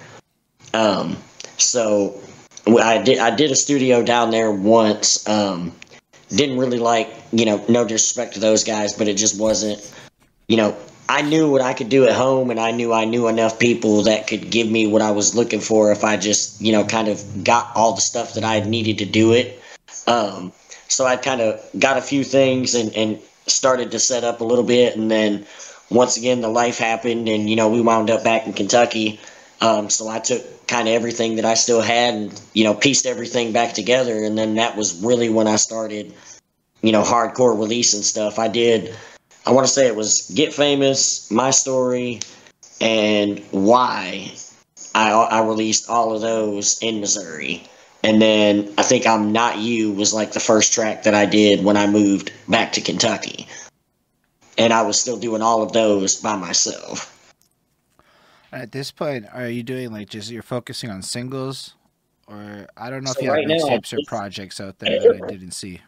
Um, 0.73 1.17
so 1.57 2.19
I 2.67 3.01
did 3.01 3.19
I 3.19 3.35
did 3.35 3.51
a 3.51 3.55
studio 3.55 4.03
down 4.03 4.31
there 4.31 4.51
once. 4.51 5.27
Um, 5.27 5.73
didn't 6.29 6.57
really 6.57 6.79
like 6.79 7.09
you 7.31 7.45
know 7.45 7.63
no 7.69 7.85
disrespect 7.85 8.33
to 8.33 8.39
those 8.39 8.63
guys, 8.63 8.93
but 8.93 9.07
it 9.07 9.15
just 9.15 9.39
wasn't 9.39 9.79
you 10.47 10.57
know 10.57 10.77
I 11.09 11.21
knew 11.21 11.49
what 11.49 11.61
I 11.61 11.73
could 11.73 11.89
do 11.89 12.05
at 12.05 12.13
home, 12.13 12.51
and 12.51 12.59
I 12.59 12.71
knew 12.71 12.91
I 12.91 13.05
knew 13.05 13.27
enough 13.27 13.59
people 13.59 14.03
that 14.03 14.27
could 14.27 14.49
give 14.49 14.69
me 14.69 14.87
what 14.87 15.01
I 15.01 15.11
was 15.11 15.35
looking 15.35 15.61
for 15.61 15.91
if 15.91 16.03
I 16.03 16.17
just 16.17 16.61
you 16.61 16.71
know 16.71 16.83
kind 16.85 17.07
of 17.07 17.43
got 17.43 17.71
all 17.75 17.93
the 17.93 18.01
stuff 18.01 18.33
that 18.33 18.43
I 18.43 18.59
needed 18.59 18.97
to 18.99 19.05
do 19.05 19.33
it. 19.33 19.61
Um, 20.05 20.51
so 20.87 21.05
I 21.05 21.15
kind 21.17 21.41
of 21.41 21.61
got 21.77 21.97
a 21.97 22.01
few 22.01 22.23
things 22.23 22.75
and, 22.75 22.93
and 22.95 23.19
started 23.45 23.91
to 23.91 23.99
set 23.99 24.23
up 24.23 24.41
a 24.41 24.43
little 24.43 24.63
bit, 24.63 24.97
and 24.97 25.09
then 25.09 25.45
once 25.89 26.17
again 26.17 26.41
the 26.41 26.49
life 26.49 26.77
happened, 26.77 27.27
and 27.29 27.49
you 27.49 27.55
know 27.55 27.69
we 27.69 27.81
wound 27.81 28.09
up 28.09 28.23
back 28.23 28.47
in 28.47 28.53
Kentucky. 28.53 29.19
Um, 29.59 29.89
so 29.89 30.07
I 30.07 30.19
took 30.19 30.67
kind 30.67 30.87
of 30.87 30.93
everything 30.93 31.37
that 31.37 31.45
I 31.45 31.53
still 31.55 31.81
had 31.81 32.13
and, 32.13 32.41
you 32.53 32.63
know, 32.63 32.73
pieced 32.73 33.05
everything 33.05 33.53
back 33.53 33.73
together. 33.73 34.23
And 34.23 34.37
then 34.37 34.55
that 34.55 34.75
was 34.75 35.01
really 35.01 35.29
when 35.29 35.47
I 35.47 35.55
started, 35.55 36.13
you 36.81 36.91
know, 36.91 37.03
hardcore 37.03 37.57
releasing 37.57 38.03
stuff. 38.03 38.37
I 38.37 38.49
did, 38.49 38.95
I 39.45 39.51
want 39.51 39.65
to 39.65 39.73
say 39.73 39.87
it 39.87 39.95
was 39.95 40.29
Get 40.35 40.53
Famous, 40.53 41.31
My 41.31 41.51
Story, 41.51 42.19
and 42.81 43.39
Why. 43.51 44.31
I, 44.93 45.11
I 45.11 45.45
released 45.45 45.89
all 45.89 46.13
of 46.13 46.21
those 46.21 46.77
in 46.81 46.99
Missouri. 46.99 47.63
And 48.03 48.21
then 48.21 48.73
I 48.77 48.83
think 48.83 49.07
I'm 49.07 49.31
Not 49.31 49.57
You 49.57 49.91
was 49.91 50.13
like 50.13 50.33
the 50.33 50.39
first 50.39 50.73
track 50.73 51.03
that 51.03 51.15
I 51.15 51.25
did 51.25 51.63
when 51.63 51.77
I 51.77 51.87
moved 51.87 52.31
back 52.47 52.73
to 52.73 52.81
Kentucky. 52.81 53.47
And 54.57 54.73
I 54.73 54.81
was 54.81 54.99
still 54.99 55.17
doing 55.17 55.41
all 55.41 55.61
of 55.61 55.73
those 55.73 56.15
by 56.15 56.35
myself. 56.35 57.13
At 58.51 58.71
this 58.71 58.91
point, 58.91 59.25
are 59.33 59.49
you 59.49 59.63
doing 59.63 59.91
like 59.91 60.09
just 60.09 60.31
you're 60.31 60.41
focusing 60.41 60.89
on 60.89 61.01
singles, 61.01 61.75
or 62.27 62.67
I 62.77 62.89
don't 62.89 63.03
know 63.03 63.11
so 63.11 63.19
if 63.19 63.25
you 63.25 63.31
right 63.31 63.49
have 63.49 63.69
tips 63.69 63.93
or 63.93 63.99
projects 64.07 64.59
out 64.59 64.79
there 64.79 64.99
that 64.99 65.21
I 65.23 65.27
didn't 65.27 65.51
see. 65.51 65.81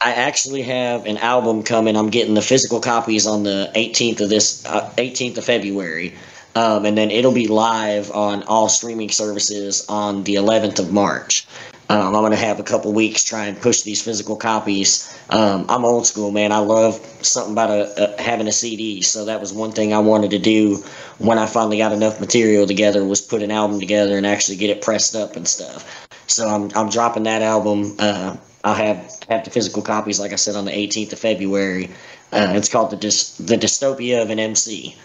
I 0.00 0.12
actually 0.12 0.62
have 0.62 1.06
an 1.06 1.16
album 1.18 1.62
coming. 1.62 1.96
I'm 1.96 2.10
getting 2.10 2.34
the 2.34 2.42
physical 2.42 2.80
copies 2.80 3.26
on 3.26 3.44
the 3.44 3.70
18th 3.74 4.20
of 4.20 4.28
this 4.28 4.64
uh, 4.66 4.90
18th 4.98 5.38
of 5.38 5.44
February, 5.44 6.14
um, 6.54 6.84
and 6.84 6.98
then 6.98 7.10
it'll 7.10 7.32
be 7.32 7.48
live 7.48 8.10
on 8.10 8.42
all 8.42 8.68
streaming 8.68 9.10
services 9.10 9.86
on 9.88 10.24
the 10.24 10.34
11th 10.34 10.78
of 10.78 10.92
March. 10.92 11.46
Um, 11.88 12.14
I'm 12.14 12.22
going 12.22 12.32
to 12.32 12.36
have 12.36 12.58
a 12.60 12.64
couple 12.64 12.92
weeks 12.92 13.22
try 13.24 13.46
and 13.46 13.58
push 13.60 13.82
these 13.82 14.02
physical 14.02 14.36
copies. 14.36 15.15
Um, 15.28 15.66
I'm 15.68 15.84
old 15.84 16.06
school, 16.06 16.30
man. 16.30 16.52
I 16.52 16.58
love 16.58 16.94
something 17.22 17.52
about 17.52 17.70
a, 17.70 18.14
a, 18.14 18.22
having 18.22 18.46
a 18.46 18.52
CD. 18.52 19.02
So 19.02 19.24
that 19.24 19.40
was 19.40 19.52
one 19.52 19.72
thing 19.72 19.92
I 19.92 19.98
wanted 19.98 20.30
to 20.30 20.38
do 20.38 20.82
when 21.18 21.38
I 21.38 21.46
finally 21.46 21.78
got 21.78 21.92
enough 21.92 22.20
material 22.20 22.66
together 22.66 23.04
was 23.04 23.20
put 23.20 23.42
an 23.42 23.50
album 23.50 23.80
together 23.80 24.16
and 24.16 24.26
actually 24.26 24.56
get 24.56 24.70
it 24.70 24.82
pressed 24.82 25.16
up 25.16 25.34
and 25.34 25.46
stuff. 25.48 26.08
So 26.28 26.46
I'm 26.46 26.70
I'm 26.76 26.90
dropping 26.90 27.24
that 27.24 27.42
album. 27.42 27.96
Uh, 27.98 28.36
I'll 28.62 28.74
have 28.74 28.98
have 29.28 29.44
the 29.44 29.50
physical 29.50 29.82
copies, 29.82 30.20
like 30.20 30.32
I 30.32 30.36
said, 30.36 30.54
on 30.54 30.64
the 30.64 30.72
18th 30.72 31.12
of 31.12 31.18
February. 31.18 31.90
Uh, 32.32 32.52
it's 32.54 32.68
called 32.68 32.90
the 32.90 32.96
the 32.96 33.56
Dystopia 33.56 34.22
of 34.22 34.30
an 34.30 34.38
MC. 34.38 34.96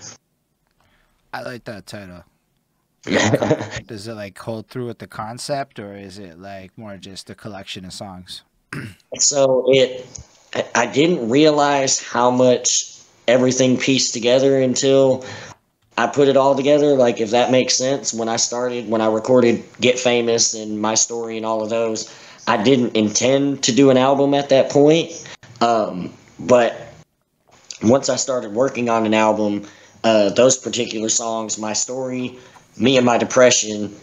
I 1.33 1.41
like 1.41 1.63
that 1.65 1.85
title. 1.85 2.23
Does 3.87 4.07
it 4.07 4.13
like 4.13 4.37
hold 4.37 4.67
through 4.67 4.87
with 4.87 4.99
the 4.99 5.07
concept, 5.07 5.79
or 5.79 5.95
is 5.95 6.19
it 6.19 6.39
like 6.39 6.77
more 6.77 6.97
just 6.97 7.29
a 7.29 7.35
collection 7.35 7.85
of 7.85 7.93
songs? 7.93 8.43
So 9.17 9.65
it, 9.67 10.05
I 10.75 10.85
didn't 10.85 11.29
realize 11.29 12.01
how 12.01 12.31
much 12.31 12.97
everything 13.27 13.77
pieced 13.77 14.13
together 14.13 14.59
until 14.59 15.25
I 15.97 16.07
put 16.07 16.27
it 16.27 16.37
all 16.37 16.55
together. 16.55 16.95
Like 16.95 17.19
if 17.19 17.31
that 17.31 17.51
makes 17.51 17.75
sense. 17.75 18.13
When 18.13 18.29
I 18.29 18.37
started, 18.37 18.89
when 18.89 19.01
I 19.01 19.07
recorded 19.07 19.63
"Get 19.79 19.99
Famous" 19.99 20.53
and 20.53 20.81
my 20.81 20.95
story 20.95 21.37
and 21.37 21.45
all 21.45 21.63
of 21.63 21.69
those, 21.69 22.13
I 22.47 22.61
didn't 22.61 22.95
intend 22.95 23.63
to 23.63 23.71
do 23.71 23.89
an 23.89 23.97
album 23.97 24.33
at 24.33 24.49
that 24.49 24.69
point. 24.69 25.11
Um, 25.61 26.13
but 26.39 26.75
once 27.83 28.09
I 28.09 28.15
started 28.15 28.53
working 28.53 28.89
on 28.89 29.05
an 29.05 29.13
album, 29.13 29.67
uh, 30.03 30.29
those 30.29 30.57
particular 30.57 31.09
songs, 31.09 31.57
my 31.57 31.73
story 31.73 32.39
me 32.77 32.97
and 32.97 33.05
my 33.05 33.17
depression 33.17 33.93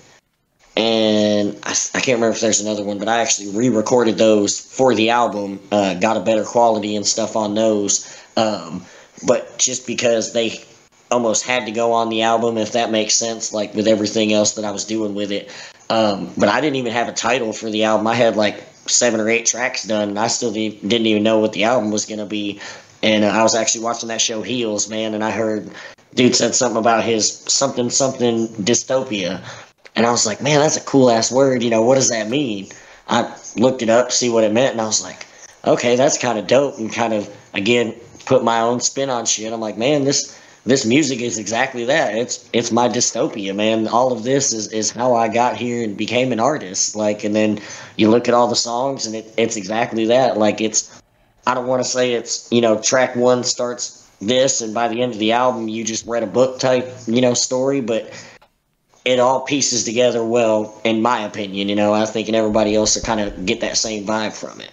and 0.79 1.59
I, 1.65 1.71
I, 1.71 2.01
can't 2.01 2.19
remember 2.19 2.37
if 2.37 2.41
there's 2.41 2.61
another 2.61 2.85
one, 2.85 3.01
but 3.01 3.09
I 3.09 3.19
actually 3.19 3.51
re-recorded 3.51 4.17
those 4.17 4.61
for 4.61 4.95
the 4.95 5.11
album. 5.11 5.59
Uh, 5.73 5.95
got 5.95 6.17
a 6.17 6.21
better 6.21 6.45
quality 6.45 6.95
and 6.95 7.05
stuff 7.05 7.35
on 7.35 7.55
those, 7.57 8.17
um, 8.37 8.85
but 9.27 9.59
just 9.59 9.89
because 9.89 10.33
they 10.33 10.63
almost 11.11 11.45
had 11.45 11.67
to 11.67 11.73
go 11.73 11.93
on 11.93 12.11
the 12.11 12.23
album, 12.23 12.57
if 12.57 12.73
that 12.73 12.93
makes 12.93 13.15
sense, 13.15 13.53
like 13.53 13.75
with 13.75 13.89
everything 13.89 14.33
else 14.33 14.55
that 14.55 14.65
I 14.65 14.71
was 14.71 14.85
doing 14.85 15.17
with 15.17 15.33
it. 15.33 15.51
Um, 15.91 16.33
but 16.39 16.49
I 16.49 16.61
didn't 16.61 16.77
even 16.77 16.93
have 16.93 17.09
a 17.09 17.13
title 17.13 17.53
for 17.53 17.69
the 17.71 17.83
album. 17.83 18.07
I 18.07 18.15
had 18.15 18.37
like 18.37 18.63
seven 18.87 19.19
or 19.19 19.29
eight 19.29 19.47
tracks 19.47 19.83
done, 19.83 20.11
and 20.11 20.19
I 20.19 20.29
still 20.29 20.53
didn't 20.53 21.07
even 21.07 21.25
know 21.25 21.41
what 21.41 21.55
the 21.55 21.65
album 21.65 21.91
was 21.91 22.07
to 22.07 22.25
be. 22.25 22.61
And 23.03 23.25
uh, 23.25 23.29
I 23.29 23.43
was 23.43 23.57
actually 23.57 23.83
watching 23.83 24.11
that 24.11 24.21
show 24.21 24.43
Heels, 24.43 24.89
man, 24.89 25.15
and 25.15 25.25
I 25.25 25.33
heard 25.33 25.73
dude 26.15 26.37
said 26.37 26.55
something 26.55 26.79
about 26.79 27.03
his 27.03 27.39
something 27.49 27.91
something 27.91 28.47
dystopia, 28.49 29.43
and 29.99 30.07
I 30.07 30.13
was 30.13 30.27
like, 30.27 30.41
man, 30.41 30.61
that's 30.61 30.77
a 30.77 30.81
cool 30.83 31.11
ass 31.11 31.33
word. 31.33 31.61
You 31.61 31.71
know, 31.71 31.83
what 31.83 31.97
does 31.97 32.09
that 32.11 32.29
mean? 32.29 32.69
I 33.09 33.35
looked 33.57 33.83
it 33.83 33.91
up, 33.91 34.13
see 34.13 34.31
what 34.31 34.45
it 34.45 34.53
meant, 34.53 34.73
and 34.73 34.81
I 34.81 34.87
was 34.87 35.03
like, 35.03 35.27
okay, 35.67 35.97
that's 35.97 36.17
kind 36.17 36.39
of 36.39 36.47
dope, 36.47 36.79
and 36.79 36.93
kind 36.93 37.13
of 37.13 37.29
again 37.53 37.97
put 38.25 38.45
my 38.45 38.61
own 38.61 38.79
spin 38.79 39.11
on 39.11 39.27
shit. 39.27 39.53
I'm 39.53 39.61
like, 39.61 39.77
man, 39.77 40.05
this 40.05 40.39
this 40.65 40.87
music 40.87 41.21
is 41.21 41.37
exactly 41.37 41.85
that. 41.87 42.15
It's 42.15 42.49
it's 42.53 42.71
my 42.71 42.89
dystopia, 42.89 43.57
man. 43.57 43.89
All 43.89 44.13
of 44.13 44.23
this 44.23 44.53
is, 44.53 44.71
is 44.73 44.93
how 44.93 45.17
I 45.17 45.27
got 45.27 45.57
here 45.57 45.83
and 45.83 45.97
became 45.97 46.31
an 46.31 46.39
artist. 46.39 46.95
Like, 46.95 47.25
and 47.25 47.35
then 47.35 47.59
you 47.97 48.09
look 48.09 48.29
at 48.29 48.35
all 48.35 48.47
the 48.47 48.55
songs, 48.55 49.05
and 49.05 49.17
it, 49.17 49.35
it's 49.37 49.57
exactly 49.57 50.05
that. 50.07 50.39
Like, 50.39 50.61
it's 50.61 51.03
I 51.45 51.55
don't 51.55 51.67
want 51.67 51.83
to 51.83 51.89
say 51.89 52.13
it's 52.13 52.47
you 52.53 52.61
know 52.61 52.81
track 52.81 53.17
one 53.17 53.43
starts 53.43 54.09
this 54.21 54.61
and 54.61 54.75
by 54.75 54.89
the 54.89 55.03
end 55.03 55.13
of 55.13 55.19
the 55.19 55.33
album 55.33 55.69
you 55.69 55.85
just 55.85 56.05
read 56.07 56.23
a 56.25 56.27
book 56.27 56.59
type 56.59 56.93
you 57.07 57.21
know 57.21 57.35
story 57.35 57.81
but 57.81 58.11
it 59.09 59.19
all 59.19 59.41
pieces 59.41 59.85
together 59.85 60.23
well, 60.23 60.79
in 60.85 61.01
my 61.01 61.21
opinion. 61.21 61.71
You 61.71 61.75
know, 61.75 61.95
I 61.95 62.05
think 62.05 62.29
and 62.29 62.37
everybody 62.37 62.75
else 62.75 62.95
will 62.95 63.03
kind 63.03 63.21
of 63.21 63.47
get 63.47 63.61
that 63.63 63.79
same 63.79 64.05
vibe 64.05 64.35
from 64.35 64.61
it. 64.61 64.71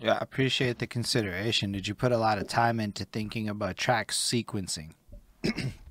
Yeah, 0.00 0.12
I 0.12 0.18
appreciate 0.18 0.78
the 0.78 0.86
consideration. 0.86 1.72
Did 1.72 1.88
you 1.88 1.94
put 1.94 2.12
a 2.12 2.18
lot 2.18 2.36
of 2.36 2.46
time 2.46 2.78
into 2.78 3.06
thinking 3.06 3.48
about 3.48 3.78
track 3.78 4.10
sequencing? 4.10 4.90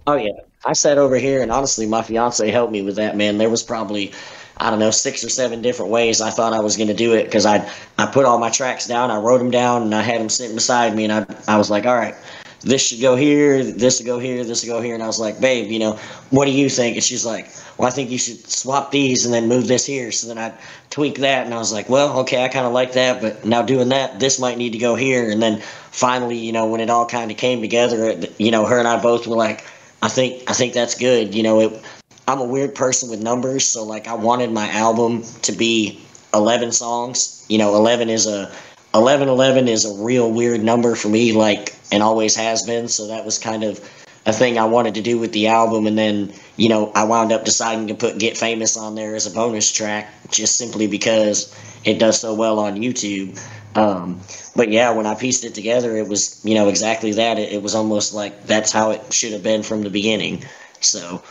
oh 0.07 0.15
yeah, 0.15 0.33
I 0.65 0.73
sat 0.73 0.99
over 0.99 1.15
here, 1.15 1.41
and 1.41 1.51
honestly, 1.51 1.87
my 1.87 2.03
fiance 2.03 2.47
helped 2.51 2.71
me 2.71 2.83
with 2.83 2.95
that. 2.97 3.17
Man, 3.17 3.39
there 3.39 3.49
was 3.49 3.63
probably 3.63 4.11
I 4.57 4.69
don't 4.69 4.77
know 4.77 4.91
six 4.91 5.23
or 5.23 5.29
seven 5.29 5.63
different 5.63 5.91
ways 5.91 6.21
I 6.21 6.29
thought 6.29 6.53
I 6.53 6.59
was 6.59 6.77
going 6.77 6.89
to 6.89 6.93
do 6.93 7.13
it 7.13 7.23
because 7.23 7.47
I 7.47 7.67
I 7.97 8.05
put 8.05 8.25
all 8.25 8.37
my 8.37 8.51
tracks 8.51 8.85
down, 8.85 9.09
I 9.09 9.17
wrote 9.17 9.39
them 9.39 9.49
down, 9.49 9.81
and 9.81 9.95
I 9.95 10.03
had 10.03 10.21
them 10.21 10.29
sitting 10.29 10.55
beside 10.55 10.95
me, 10.95 11.05
and 11.05 11.13
I 11.13 11.25
I 11.47 11.57
was 11.57 11.71
like, 11.71 11.87
all 11.87 11.95
right, 11.95 12.15
this 12.63 12.81
should 12.81 13.01
go 13.01 13.15
here, 13.15 13.63
this 13.63 13.97
should 13.97 14.05
go 14.05 14.19
here, 14.19 14.43
this 14.43 14.61
should 14.61 14.69
go 14.69 14.81
here. 14.81 14.93
And 14.93 15.03
I 15.03 15.07
was 15.07 15.19
like, 15.19 15.39
babe, 15.39 15.69
you 15.69 15.79
know, 15.79 15.99
what 16.29 16.45
do 16.45 16.51
you 16.51 16.69
think? 16.69 16.95
And 16.95 17.03
she's 17.03 17.25
like, 17.25 17.49
well, 17.77 17.87
I 17.87 17.91
think 17.91 18.09
you 18.09 18.17
should 18.17 18.49
swap 18.49 18.91
these 18.91 19.25
and 19.25 19.33
then 19.33 19.47
move 19.47 19.67
this 19.67 19.85
here. 19.85 20.11
So 20.11 20.27
then 20.27 20.37
I 20.37 20.53
tweak 20.89 21.19
that. 21.19 21.45
And 21.45 21.53
I 21.53 21.57
was 21.57 21.73
like, 21.73 21.89
well, 21.89 22.19
okay, 22.19 22.43
I 22.43 22.47
kind 22.47 22.65
of 22.65 22.71
like 22.71 22.93
that. 22.93 23.21
But 23.21 23.43
now 23.45 23.61
doing 23.61 23.89
that, 23.89 24.19
this 24.19 24.39
might 24.39 24.57
need 24.57 24.71
to 24.71 24.77
go 24.77 24.95
here. 24.95 25.29
And 25.29 25.41
then 25.41 25.61
finally, 25.91 26.37
you 26.37 26.53
know, 26.53 26.65
when 26.65 26.79
it 26.79 26.89
all 26.89 27.05
kind 27.05 27.31
of 27.31 27.37
came 27.37 27.61
together, 27.61 28.15
you 28.37 28.51
know, 28.51 28.65
her 28.65 28.79
and 28.79 28.87
I 28.87 29.01
both 29.01 29.27
were 29.27 29.35
like, 29.35 29.65
I 30.01 30.07
think, 30.07 30.49
I 30.49 30.53
think 30.53 30.73
that's 30.73 30.95
good. 30.95 31.35
You 31.35 31.43
know, 31.43 31.59
it, 31.59 31.83
I'm 32.27 32.39
a 32.39 32.45
weird 32.45 32.75
person 32.75 33.09
with 33.09 33.21
numbers. 33.21 33.67
So 33.67 33.83
like 33.83 34.07
I 34.07 34.13
wanted 34.13 34.51
my 34.51 34.69
album 34.69 35.23
to 35.41 35.51
be 35.51 36.01
11 36.33 36.71
songs. 36.71 37.45
You 37.49 37.57
know, 37.57 37.75
11 37.75 38.09
is 38.09 38.25
a, 38.25 38.49
1111 38.91 39.67
is 39.67 39.85
a 39.85 40.03
real 40.03 40.31
weird 40.31 40.63
number 40.63 40.93
for 40.93 41.09
me, 41.09 41.33
like, 41.33 41.75
and 41.91 42.03
always 42.03 42.35
has 42.35 42.63
been. 42.63 42.87
So 42.87 43.07
that 43.07 43.25
was 43.25 43.37
kind 43.37 43.63
of 43.63 43.79
a 44.25 44.33
thing 44.33 44.57
I 44.57 44.65
wanted 44.65 44.95
to 44.95 45.01
do 45.01 45.19
with 45.19 45.33
the 45.33 45.47
album. 45.47 45.87
And 45.87 45.97
then, 45.97 46.33
you 46.57 46.69
know, 46.69 46.91
I 46.95 47.03
wound 47.03 47.31
up 47.31 47.45
deciding 47.45 47.87
to 47.87 47.95
put 47.95 48.17
Get 48.17 48.37
Famous 48.37 48.77
on 48.77 48.95
there 48.95 49.15
as 49.15 49.25
a 49.25 49.31
bonus 49.31 49.71
track 49.71 50.13
just 50.29 50.57
simply 50.57 50.87
because 50.87 51.53
it 51.83 51.99
does 51.99 52.19
so 52.19 52.33
well 52.33 52.59
on 52.59 52.77
YouTube. 52.77 53.39
Um, 53.75 54.21
but 54.55 54.69
yeah, 54.69 54.91
when 54.91 55.05
I 55.05 55.15
pieced 55.15 55.43
it 55.43 55.55
together, 55.55 55.97
it 55.97 56.07
was, 56.07 56.39
you 56.45 56.55
know, 56.55 56.69
exactly 56.69 57.11
that. 57.13 57.39
It, 57.39 57.53
it 57.53 57.61
was 57.61 57.75
almost 57.75 58.13
like 58.13 58.45
that's 58.45 58.71
how 58.71 58.91
it 58.91 59.13
should 59.13 59.33
have 59.33 59.43
been 59.43 59.63
from 59.63 59.81
the 59.81 59.89
beginning. 59.89 60.43
So 60.79 61.23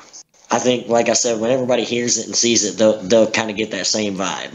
I 0.50 0.58
think, 0.58 0.88
like 0.88 1.08
I 1.08 1.14
said, 1.14 1.40
when 1.40 1.50
everybody 1.50 1.84
hears 1.84 2.18
it 2.18 2.26
and 2.26 2.36
sees 2.36 2.64
it, 2.64 2.76
they'll, 2.78 3.00
they'll 3.00 3.30
kind 3.30 3.50
of 3.50 3.56
get 3.56 3.70
that 3.70 3.86
same 3.86 4.16
vibe. 4.16 4.54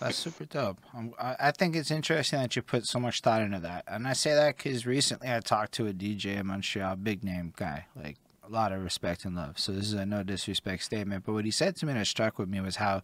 That's 0.00 0.16
super 0.16 0.44
dope. 0.44 0.78
I 1.18 1.50
think 1.50 1.74
it's 1.74 1.90
interesting 1.90 2.40
that 2.40 2.54
you 2.54 2.62
put 2.62 2.86
so 2.86 3.00
much 3.00 3.20
thought 3.20 3.42
into 3.42 3.58
that. 3.60 3.84
And 3.88 4.06
I 4.06 4.12
say 4.12 4.34
that 4.34 4.56
because 4.56 4.86
recently 4.86 5.32
I 5.32 5.40
talked 5.40 5.72
to 5.72 5.86
a 5.88 5.92
DJ 5.92 6.38
in 6.38 6.46
Montreal, 6.46 6.96
big 6.96 7.24
name 7.24 7.52
guy, 7.56 7.86
like 7.96 8.16
a 8.46 8.52
lot 8.52 8.72
of 8.72 8.82
respect 8.82 9.24
and 9.24 9.34
love. 9.34 9.58
So 9.58 9.72
this 9.72 9.86
is 9.86 9.94
a 9.94 10.06
no 10.06 10.22
disrespect 10.22 10.84
statement. 10.84 11.24
But 11.24 11.32
what 11.32 11.44
he 11.44 11.50
said 11.50 11.76
to 11.76 11.86
me 11.86 11.94
that 11.94 12.06
struck 12.06 12.38
with 12.38 12.48
me 12.48 12.60
was 12.60 12.76
how, 12.76 13.02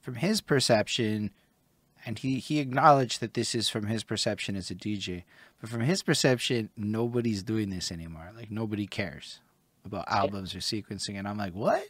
from 0.00 0.16
his 0.16 0.40
perception, 0.40 1.30
and 2.06 2.18
he, 2.18 2.38
he 2.38 2.60
acknowledged 2.60 3.20
that 3.20 3.34
this 3.34 3.54
is 3.54 3.68
from 3.68 3.86
his 3.86 4.04
perception 4.04 4.56
as 4.56 4.70
a 4.70 4.74
DJ, 4.74 5.24
but 5.60 5.68
from 5.68 5.82
his 5.82 6.02
perception, 6.02 6.70
nobody's 6.76 7.42
doing 7.42 7.70
this 7.70 7.90
anymore. 7.92 8.30
Like 8.34 8.50
nobody 8.50 8.86
cares 8.86 9.40
about 9.84 10.08
albums 10.08 10.54
or 10.54 10.58
sequencing. 10.58 11.18
And 11.18 11.26
I'm 11.26 11.36
like, 11.36 11.54
what? 11.54 11.84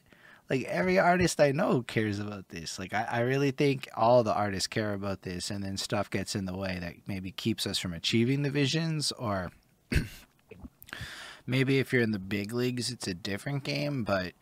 Like 0.51 0.65
every 0.65 0.99
artist 0.99 1.41
I 1.41 1.53
know 1.53 1.83
cares 1.83 2.19
about 2.19 2.49
this. 2.49 2.79
Like 2.79 2.93
I, 2.93 3.07
I 3.09 3.21
really 3.21 3.53
think 3.53 3.89
all 3.97 4.25
the 4.25 4.35
artists 4.35 4.67
care 4.67 4.93
about 4.93 5.23
this 5.23 5.49
and 5.51 5.63
then 5.63 5.77
stuff 5.77 6.11
gets 6.11 6.35
in 6.35 6.45
the 6.45 6.57
way 6.57 6.79
that 6.81 6.95
maybe 7.07 7.31
keeps 7.31 7.67
us 7.67 7.79
from 7.79 7.95
achieving 7.95 8.43
the 8.43 8.51
visions 8.51 9.13
or 9.13 9.53
maybe 11.47 11.79
if 11.79 11.93
you're 11.93 12.03
in 12.03 12.11
the 12.11 12.19
big 12.19 12.53
leagues 12.53 12.91
it's 12.91 13.07
a 13.07 13.15
different 13.15 13.63
game, 13.63 14.03
but 14.03 14.33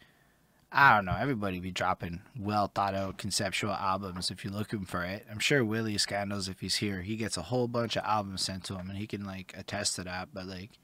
I 0.73 0.95
don't 0.95 1.05
know. 1.05 1.17
Everybody 1.19 1.61
be 1.61 1.71
dropping 1.71 2.23
well 2.39 2.71
thought 2.75 2.95
out 2.95 3.19
conceptual 3.19 3.73
albums 3.73 4.31
if 4.31 4.45
you're 4.45 4.53
looking 4.53 4.87
for 4.87 5.05
it. 5.05 5.27
I'm 5.31 5.39
sure 5.39 5.65
Willie 5.65 5.99
Scandals, 5.99 6.49
if 6.49 6.61
he's 6.61 6.77
here, 6.77 7.03
he 7.03 7.17
gets 7.17 7.37
a 7.37 7.43
whole 7.43 7.69
bunch 7.69 7.97
of 7.97 8.05
albums 8.05 8.43
sent 8.43 8.65
to 8.65 8.77
him 8.77 8.89
and 8.89 8.99
he 8.99 9.07
can 9.07 9.25
like 9.25 9.55
attest 9.57 9.97
to 9.97 10.05
that. 10.05 10.29
But 10.33 10.47
like 10.47 10.79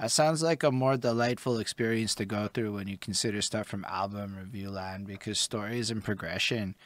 that 0.00 0.10
sounds 0.10 0.42
like 0.42 0.62
a 0.62 0.70
more 0.70 0.96
delightful 0.96 1.58
experience 1.58 2.14
to 2.16 2.24
go 2.24 2.48
through 2.52 2.74
when 2.74 2.88
you 2.88 2.96
consider 2.96 3.42
stuff 3.42 3.66
from 3.66 3.84
album 3.86 4.36
review 4.38 4.70
land 4.70 5.06
because 5.06 5.38
stories 5.38 5.90
and 5.90 6.04
progression 6.04 6.76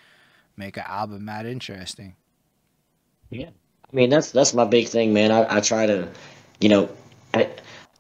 make 0.57 0.77
an 0.77 0.85
album 0.87 1.27
that 1.27 1.47
interesting. 1.47 2.17
Yeah, 3.31 3.51
I 3.93 3.97
mean 3.97 4.11
that's 4.11 4.31
that's 4.31 4.55
my 4.55 4.65
big 4.65 4.89
thing, 4.89 5.13
man. 5.13 5.31
I, 5.31 5.57
I 5.57 5.61
try 5.61 5.87
to, 5.87 6.09
you 6.61 6.69
know, 6.69 6.89
I, 7.35 7.49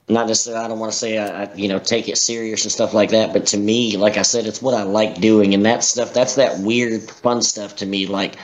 not 0.08 0.26
necessarily. 0.26 0.64
I 0.64 0.68
don't 0.68 0.78
want 0.78 0.92
to 0.92 0.98
say 0.98 1.18
I, 1.18 1.44
I, 1.44 1.54
you 1.54 1.68
know, 1.68 1.78
take 1.78 2.08
it 2.08 2.18
serious 2.18 2.64
and 2.64 2.72
stuff 2.72 2.92
like 2.92 3.10
that. 3.10 3.32
But 3.32 3.46
to 3.46 3.58
me, 3.58 3.96
like 3.96 4.16
I 4.16 4.22
said, 4.22 4.46
it's 4.46 4.60
what 4.60 4.74
I 4.74 4.82
like 4.82 5.20
doing, 5.20 5.54
and 5.54 5.64
that 5.66 5.84
stuff. 5.84 6.12
That's 6.12 6.34
that 6.36 6.58
weird, 6.60 7.02
fun 7.02 7.42
stuff 7.42 7.76
to 7.76 7.86
me. 7.86 8.06
Like 8.06 8.36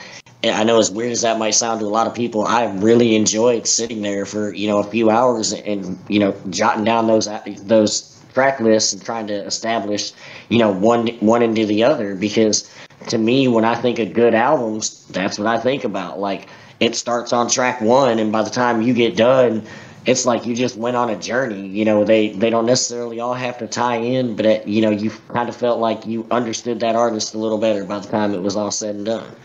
I 0.43 0.63
know 0.63 0.79
as 0.79 0.89
weird 0.89 1.11
as 1.11 1.21
that 1.23 1.37
might 1.37 1.51
sound 1.51 1.81
to 1.81 1.85
a 1.85 1.89
lot 1.89 2.07
of 2.07 2.15
people, 2.15 2.45
I 2.45 2.71
really 2.75 3.15
enjoyed 3.15 3.67
sitting 3.67 4.01
there 4.01 4.25
for 4.25 4.53
you 4.53 4.67
know 4.67 4.77
a 4.77 4.83
few 4.83 5.09
hours 5.09 5.51
and 5.51 5.99
you 6.07 6.19
know 6.19 6.33
jotting 6.49 6.85
down 6.85 7.07
those 7.07 7.27
those 7.63 8.17
track 8.33 8.59
lists 8.61 8.93
and 8.93 9.03
trying 9.03 9.27
to 9.27 9.33
establish 9.45 10.13
you 10.47 10.59
know 10.59 10.71
one 10.71 11.07
one 11.19 11.41
into 11.41 11.65
the 11.65 11.83
other 11.83 12.15
because 12.15 12.71
to 13.07 13.17
me 13.17 13.49
when 13.49 13.65
I 13.65 13.75
think 13.75 13.99
of 13.99 14.13
good 14.13 14.33
albums, 14.33 15.05
that's 15.07 15.37
what 15.37 15.47
I 15.47 15.59
think 15.59 15.83
about. 15.83 16.19
Like 16.19 16.47
it 16.79 16.95
starts 16.95 17.33
on 17.33 17.49
track 17.49 17.81
one, 17.81 18.17
and 18.19 18.31
by 18.31 18.43
the 18.43 18.49
time 18.49 18.81
you 18.81 18.93
get 18.93 19.17
done, 19.17 19.63
it's 20.05 20.25
like 20.25 20.45
you 20.45 20.55
just 20.55 20.77
went 20.77 20.95
on 20.95 21.09
a 21.09 21.19
journey. 21.19 21.67
You 21.67 21.83
know, 21.83 22.05
they 22.05 22.29
they 22.29 22.49
don't 22.49 22.65
necessarily 22.65 23.19
all 23.19 23.33
have 23.33 23.57
to 23.57 23.67
tie 23.67 23.97
in, 23.97 24.37
but 24.37 24.45
it, 24.45 24.67
you 24.67 24.81
know 24.81 24.89
you 24.89 25.11
kind 25.33 25.49
of 25.49 25.55
felt 25.57 25.79
like 25.79 26.05
you 26.05 26.25
understood 26.31 26.79
that 26.79 26.95
artist 26.95 27.33
a 27.33 27.37
little 27.37 27.57
better 27.57 27.83
by 27.83 27.99
the 27.99 28.07
time 28.07 28.33
it 28.33 28.41
was 28.41 28.55
all 28.55 28.71
said 28.71 28.95
and 28.95 29.05
done. 29.05 29.35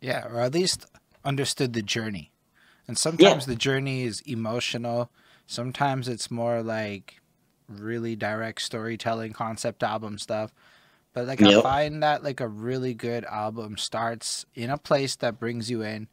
Yeah, 0.00 0.26
or 0.28 0.40
at 0.40 0.54
least 0.54 0.86
understood 1.24 1.72
the 1.72 1.82
journey. 1.82 2.32
And 2.86 2.96
sometimes 2.96 3.46
yeah. 3.46 3.52
the 3.52 3.58
journey 3.58 4.04
is 4.04 4.20
emotional. 4.22 5.10
Sometimes 5.46 6.08
it's 6.08 6.30
more 6.30 6.62
like 6.62 7.20
really 7.68 8.16
direct 8.16 8.62
storytelling, 8.62 9.32
concept 9.32 9.82
album 9.82 10.18
stuff. 10.18 10.52
But 11.12 11.26
like 11.26 11.40
yep. 11.40 11.58
I 11.58 11.62
find 11.62 12.02
that 12.02 12.22
like 12.22 12.40
a 12.40 12.48
really 12.48 12.94
good 12.94 13.24
album 13.24 13.76
starts 13.76 14.46
in 14.54 14.70
a 14.70 14.78
place 14.78 15.16
that 15.16 15.40
brings 15.40 15.70
you 15.70 15.82
in, 15.82 16.08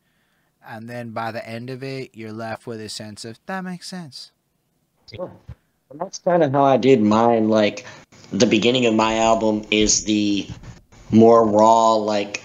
and 0.67 0.89
then 0.89 1.11
by 1.11 1.31
the 1.31 1.47
end 1.47 1.69
of 1.69 1.83
it, 1.83 2.15
you're 2.15 2.31
left 2.31 2.65
with 2.65 2.81
a 2.81 2.89
sense 2.89 3.23
of 3.23 3.39
that 3.45 3.63
makes 3.63 3.87
sense. 3.87 4.31
Yeah. 5.11 5.27
And 5.91 5.99
that's 5.99 6.17
kind 6.19 6.43
of 6.43 6.51
how 6.51 6.63
I 6.63 6.77
did 6.77 7.01
mine. 7.01 7.49
Like 7.49 7.85
the 8.31 8.47
beginning 8.47 8.85
of 8.85 8.95
my 8.95 9.17
album 9.17 9.63
is 9.69 10.05
the 10.05 10.49
more 11.11 11.45
raw, 11.45 11.93
like 11.93 12.41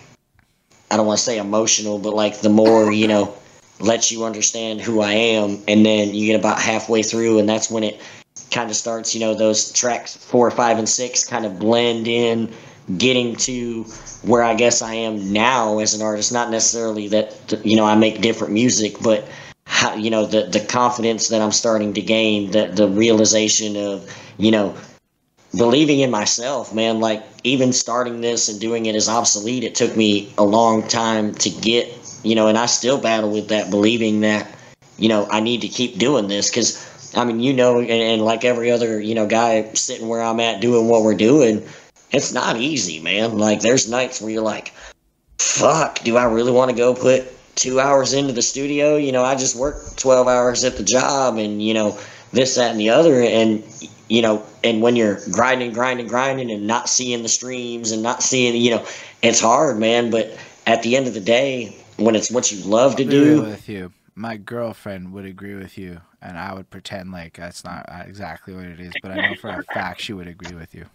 I 0.91 0.97
don't 0.97 1.07
want 1.07 1.19
to 1.19 1.25
say 1.25 1.39
emotional, 1.39 1.99
but 1.99 2.15
like 2.15 2.41
the 2.41 2.49
more, 2.49 2.93
you 2.93 3.07
know, 3.07 3.35
lets 3.79 4.11
you 4.11 4.25
understand 4.25 4.81
who 4.81 5.01
I 5.01 5.13
am. 5.13 5.63
And 5.69 5.85
then 5.87 6.15
you 6.15 6.27
get 6.27 6.39
about 6.39 6.61
halfway 6.61 7.03
through, 7.03 7.39
and 7.39 7.49
that's 7.49 7.71
when 7.71 7.85
it 7.85 8.01
kind 8.51 8.71
of 8.71 8.77
starts, 8.77 9.15
you 9.15 9.21
know, 9.21 9.35
those 9.35 9.73
tracks 9.73 10.17
four, 10.17 10.51
five, 10.51 10.79
and 10.79 10.89
six 10.89 11.25
kind 11.25 11.47
of 11.47 11.59
blend 11.59 12.09
in, 12.09 12.53
getting 12.99 13.37
to 13.37 13.85
where 14.23 14.43
I 14.43 14.55
guess 14.55 14.83
I 14.83 14.95
am 14.95 15.33
now 15.33 15.79
as 15.79 15.95
an 15.95 16.03
artist. 16.03 16.33
Not 16.33 16.51
necessarily 16.51 17.09
that, 17.09 17.61
you 17.65 17.77
know, 17.77 17.87
I 17.87 17.95
make 17.95 18.21
different 18.21 18.53
music, 18.53 18.97
but 19.03 19.29
how, 19.65 19.95
you 19.95 20.11
know, 20.11 20.27
the, 20.27 20.43
the 20.43 20.61
confidence 20.61 21.29
that 21.29 21.41
I'm 21.41 21.53
starting 21.53 21.95
to 21.95 22.03
gain, 22.03 22.51
the, 22.51 22.67
the 22.67 22.89
realization 22.89 23.77
of, 23.77 24.13
you 24.37 24.51
know, 24.51 24.75
believing 25.57 26.01
in 26.01 26.11
myself, 26.11 26.75
man. 26.75 26.99
Like 27.01 27.30
even 27.45 27.73
starting 27.73 28.21
this 28.21 28.49
and 28.49 28.61
doing 28.61 28.87
it 28.87 28.95
is 28.95 29.09
obsolete. 29.09 29.65
It 29.65 29.75
took 29.75 29.97
me 29.97 30.33
a 30.39 30.45
long 30.45 30.87
time 30.87 31.35
to 31.35 31.51
get, 31.51 31.89
you 32.23 32.35
know, 32.35 32.49
and 32.49 32.59
I 32.59 32.67
still 32.67 32.99
battle 32.99 33.31
with 33.31 33.49
that, 33.49 33.71
believing 33.71 34.21
that, 34.21 34.51
you 34.99 35.09
know, 35.09 35.27
I 35.31 35.41
need 35.41 35.63
to 35.63 35.69
keep 35.69 35.99
doing 35.99 36.29
this 36.29 36.51
because. 36.51 36.87
I 37.13 37.25
mean, 37.25 37.41
you 37.41 37.53
know, 37.53 37.81
and, 37.81 37.91
and 37.91 38.23
like 38.23 38.45
every 38.45 38.71
other, 38.71 39.01
you 39.01 39.17
know, 39.17 39.27
guy 39.27 39.73
sitting 39.75 40.07
where 40.07 40.23
I'm 40.23 40.39
at 40.39 40.61
doing 40.61 40.87
what 40.87 41.03
we're 41.03 41.17
doing, 41.17 41.67
it's 42.13 42.33
not 42.33 42.57
easy, 42.57 43.01
man. 43.01 43.39
Like, 43.39 43.61
there's 43.61 43.91
nights 43.91 44.21
where 44.21 44.31
you're 44.31 44.43
like, 44.43 44.73
fuck, 45.39 46.01
do 46.01 46.17
I 46.17 46.25
really 46.25 46.53
want 46.53 46.71
to 46.71 46.77
go 46.77 46.95
put 46.95 47.25
two 47.57 47.81
hours 47.81 48.13
into 48.13 48.33
the 48.33 48.43
studio? 48.43 48.97
You 48.97 49.13
know, 49.13 49.25
I 49.25 49.35
just 49.35 49.57
worked 49.57 49.99
12 49.99 50.29
hours 50.29 50.65
at 50.65 50.77
the 50.77 50.85
job 50.85 51.37
and, 51.37 51.63
you 51.63 51.75
know, 51.75 51.99
this, 52.33 52.55
that, 52.55 52.71
and 52.71 52.81
the 52.81 52.91
other. 52.91 53.21
And, 53.21 53.65
you 54.11 54.21
know, 54.21 54.45
and 54.65 54.83
when 54.83 54.97
you're 54.97 55.21
grinding, 55.31 55.73
grinding, 55.73 56.09
grinding, 56.09 56.51
and 56.51 56.67
not 56.67 56.89
seeing 56.89 57.23
the 57.23 57.29
streams 57.29 57.93
and 57.93 58.03
not 58.03 58.23
seeing, 58.23 58.61
you 58.61 58.73
know, 58.73 58.85
it's 59.23 59.41
hard, 59.41 59.79
man. 59.79 60.11
But 60.11 60.37
at 60.67 60.83
the 60.83 60.97
end 60.97 61.07
of 61.07 61.15
the 61.15 61.21
day, 61.21 61.77
when 61.97 62.17
it's 62.17 62.31
what 62.31 62.51
you 62.51 62.63
love 62.65 62.97
to 62.97 63.05
do, 63.05 63.43
with 63.43 63.69
you, 63.69 63.93
my 64.17 64.37
girlfriend 64.37 65.13
would 65.13 65.25
agree 65.25 65.55
with 65.55 65.79
you, 65.79 66.01
and 66.21 66.37
I 66.37 66.53
would 66.55 66.69
pretend 66.71 67.13
like 67.13 67.37
that's 67.37 67.65
not 67.65 67.89
exactly 68.05 68.53
what 68.53 68.65
it 68.65 68.81
is, 68.81 68.95
but 69.01 69.13
I 69.13 69.21
know 69.21 69.37
for 69.37 69.51
a 69.51 69.63
fact 69.63 70.01
she 70.01 70.13
would 70.13 70.29
agree 70.29 70.57
with 70.57 70.75
you. 70.75 70.87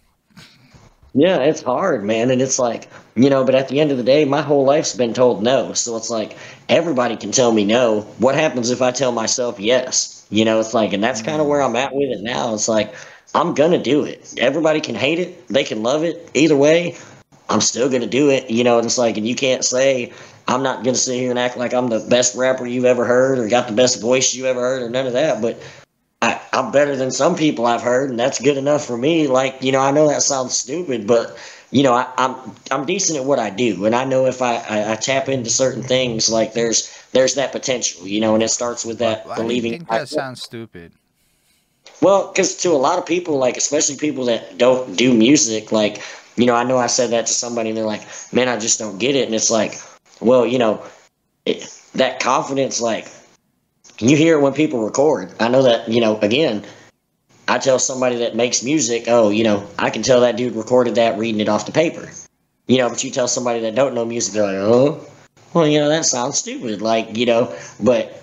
Yeah, 1.14 1.38
it's 1.38 1.62
hard, 1.62 2.04
man. 2.04 2.30
And 2.30 2.42
it's 2.42 2.58
like, 2.58 2.90
you 3.14 3.30
know, 3.30 3.42
but 3.42 3.54
at 3.54 3.68
the 3.68 3.80
end 3.80 3.90
of 3.90 3.96
the 3.96 4.02
day, 4.02 4.26
my 4.26 4.42
whole 4.42 4.66
life's 4.66 4.94
been 4.94 5.14
told 5.14 5.42
no. 5.42 5.72
So 5.72 5.96
it's 5.96 6.10
like, 6.10 6.36
everybody 6.68 7.16
can 7.16 7.32
tell 7.32 7.52
me 7.52 7.64
no. 7.64 8.02
What 8.18 8.34
happens 8.34 8.68
if 8.68 8.82
I 8.82 8.90
tell 8.90 9.12
myself 9.12 9.58
yes? 9.58 10.15
You 10.30 10.44
know, 10.44 10.58
it's 10.60 10.74
like, 10.74 10.92
and 10.92 11.02
that's 11.02 11.22
kind 11.22 11.40
of 11.40 11.46
mm. 11.46 11.50
where 11.50 11.62
I'm 11.62 11.76
at 11.76 11.94
with 11.94 12.10
it 12.10 12.22
now. 12.22 12.54
It's 12.54 12.68
like, 12.68 12.94
I'm 13.34 13.54
gonna 13.54 13.82
do 13.82 14.04
it. 14.04 14.34
Everybody 14.38 14.80
can 14.80 14.94
hate 14.94 15.18
it, 15.18 15.46
they 15.48 15.64
can 15.64 15.82
love 15.82 16.04
it. 16.04 16.30
Either 16.34 16.56
way, 16.56 16.96
I'm 17.48 17.60
still 17.60 17.88
gonna 17.88 18.06
do 18.06 18.30
it. 18.30 18.50
You 18.50 18.64
know, 18.64 18.78
and 18.78 18.86
it's 18.86 18.98
like, 18.98 19.16
and 19.16 19.26
you 19.26 19.34
can't 19.34 19.64
say 19.64 20.12
I'm 20.48 20.62
not 20.62 20.84
gonna 20.84 20.96
sit 20.96 21.18
here 21.18 21.30
and 21.30 21.38
act 21.38 21.56
like 21.56 21.74
I'm 21.74 21.88
the 21.88 22.06
best 22.08 22.36
rapper 22.36 22.66
you've 22.66 22.84
ever 22.84 23.04
heard 23.04 23.38
or 23.38 23.48
got 23.48 23.66
the 23.68 23.74
best 23.74 24.00
voice 24.00 24.34
you 24.34 24.46
ever 24.46 24.60
heard 24.60 24.82
or 24.82 24.88
none 24.88 25.06
of 25.06 25.12
that. 25.14 25.42
But 25.42 25.60
I, 26.22 26.40
I'm 26.52 26.72
better 26.72 26.96
than 26.96 27.10
some 27.10 27.36
people 27.36 27.66
I've 27.66 27.82
heard, 27.82 28.10
and 28.10 28.18
that's 28.18 28.40
good 28.40 28.56
enough 28.56 28.84
for 28.86 28.96
me. 28.96 29.26
Like, 29.26 29.62
you 29.62 29.72
know, 29.72 29.80
I 29.80 29.90
know 29.90 30.08
that 30.08 30.22
sounds 30.22 30.56
stupid, 30.56 31.06
but 31.06 31.36
you 31.70 31.82
know, 31.82 31.94
I, 31.94 32.06
I'm 32.16 32.36
I'm 32.70 32.86
decent 32.86 33.18
at 33.18 33.24
what 33.24 33.38
I 33.38 33.50
do, 33.50 33.84
and 33.86 33.94
I 33.94 34.04
know 34.04 34.26
if 34.26 34.40
I, 34.40 34.56
I, 34.56 34.92
I 34.92 34.96
tap 34.96 35.28
into 35.28 35.50
certain 35.50 35.82
things, 35.82 36.30
like 36.30 36.52
there's 36.54 36.92
there's 37.12 37.34
that 37.34 37.52
potential, 37.52 38.06
you 38.06 38.20
know, 38.20 38.34
and 38.34 38.42
it 38.42 38.50
starts 38.50 38.84
with 38.84 38.98
that 38.98 39.26
Why 39.26 39.36
believing. 39.36 39.72
you 39.72 39.78
think 39.78 39.88
that 39.90 40.08
sounds 40.08 40.42
stupid? 40.42 40.92
Well, 42.02 42.28
because 42.28 42.56
to 42.58 42.70
a 42.70 42.76
lot 42.76 42.98
of 42.98 43.06
people, 43.06 43.38
like 43.38 43.56
especially 43.56 43.96
people 43.96 44.24
that 44.26 44.58
don't 44.58 44.96
do 44.96 45.12
music, 45.12 45.72
like 45.72 46.02
you 46.36 46.46
know, 46.46 46.54
I 46.54 46.64
know 46.64 46.78
I 46.78 46.86
said 46.86 47.10
that 47.10 47.26
to 47.26 47.32
somebody, 47.32 47.70
and 47.70 47.76
they're 47.76 47.84
like, 47.84 48.06
"Man, 48.32 48.48
I 48.48 48.58
just 48.58 48.78
don't 48.78 48.98
get 48.98 49.16
it," 49.16 49.26
and 49.26 49.34
it's 49.34 49.50
like, 49.50 49.74
well, 50.20 50.46
you 50.46 50.58
know, 50.58 50.82
it, 51.46 51.68
that 51.94 52.20
confidence, 52.20 52.80
like 52.80 53.08
you 53.98 54.16
hear 54.16 54.38
it 54.38 54.42
when 54.42 54.52
people 54.52 54.84
record. 54.84 55.32
I 55.40 55.48
know 55.48 55.62
that, 55.62 55.88
you 55.88 56.00
know, 56.00 56.18
again, 56.18 56.64
I 57.48 57.58
tell 57.58 57.78
somebody 57.78 58.16
that 58.16 58.34
makes 58.34 58.62
music, 58.62 59.04
oh, 59.06 59.30
you 59.30 59.44
know, 59.44 59.68
I 59.78 59.90
can 59.90 60.02
tell 60.02 60.20
that 60.22 60.36
dude 60.36 60.56
recorded 60.56 60.96
that 60.96 61.18
reading 61.18 61.40
it 61.40 61.48
off 61.48 61.66
the 61.66 61.72
paper. 61.72 62.10
You 62.66 62.78
know, 62.78 62.88
but 62.88 63.04
you 63.04 63.10
tell 63.10 63.28
somebody 63.28 63.60
that 63.60 63.76
don't 63.76 63.94
know 63.94 64.04
music, 64.04 64.34
they're 64.34 64.42
like, 64.42 64.56
oh, 64.56 65.06
well, 65.54 65.66
you 65.66 65.78
know, 65.78 65.88
that 65.88 66.04
sounds 66.04 66.38
stupid. 66.38 66.82
Like, 66.82 67.16
you 67.16 67.26
know, 67.26 67.56
but 67.80 68.20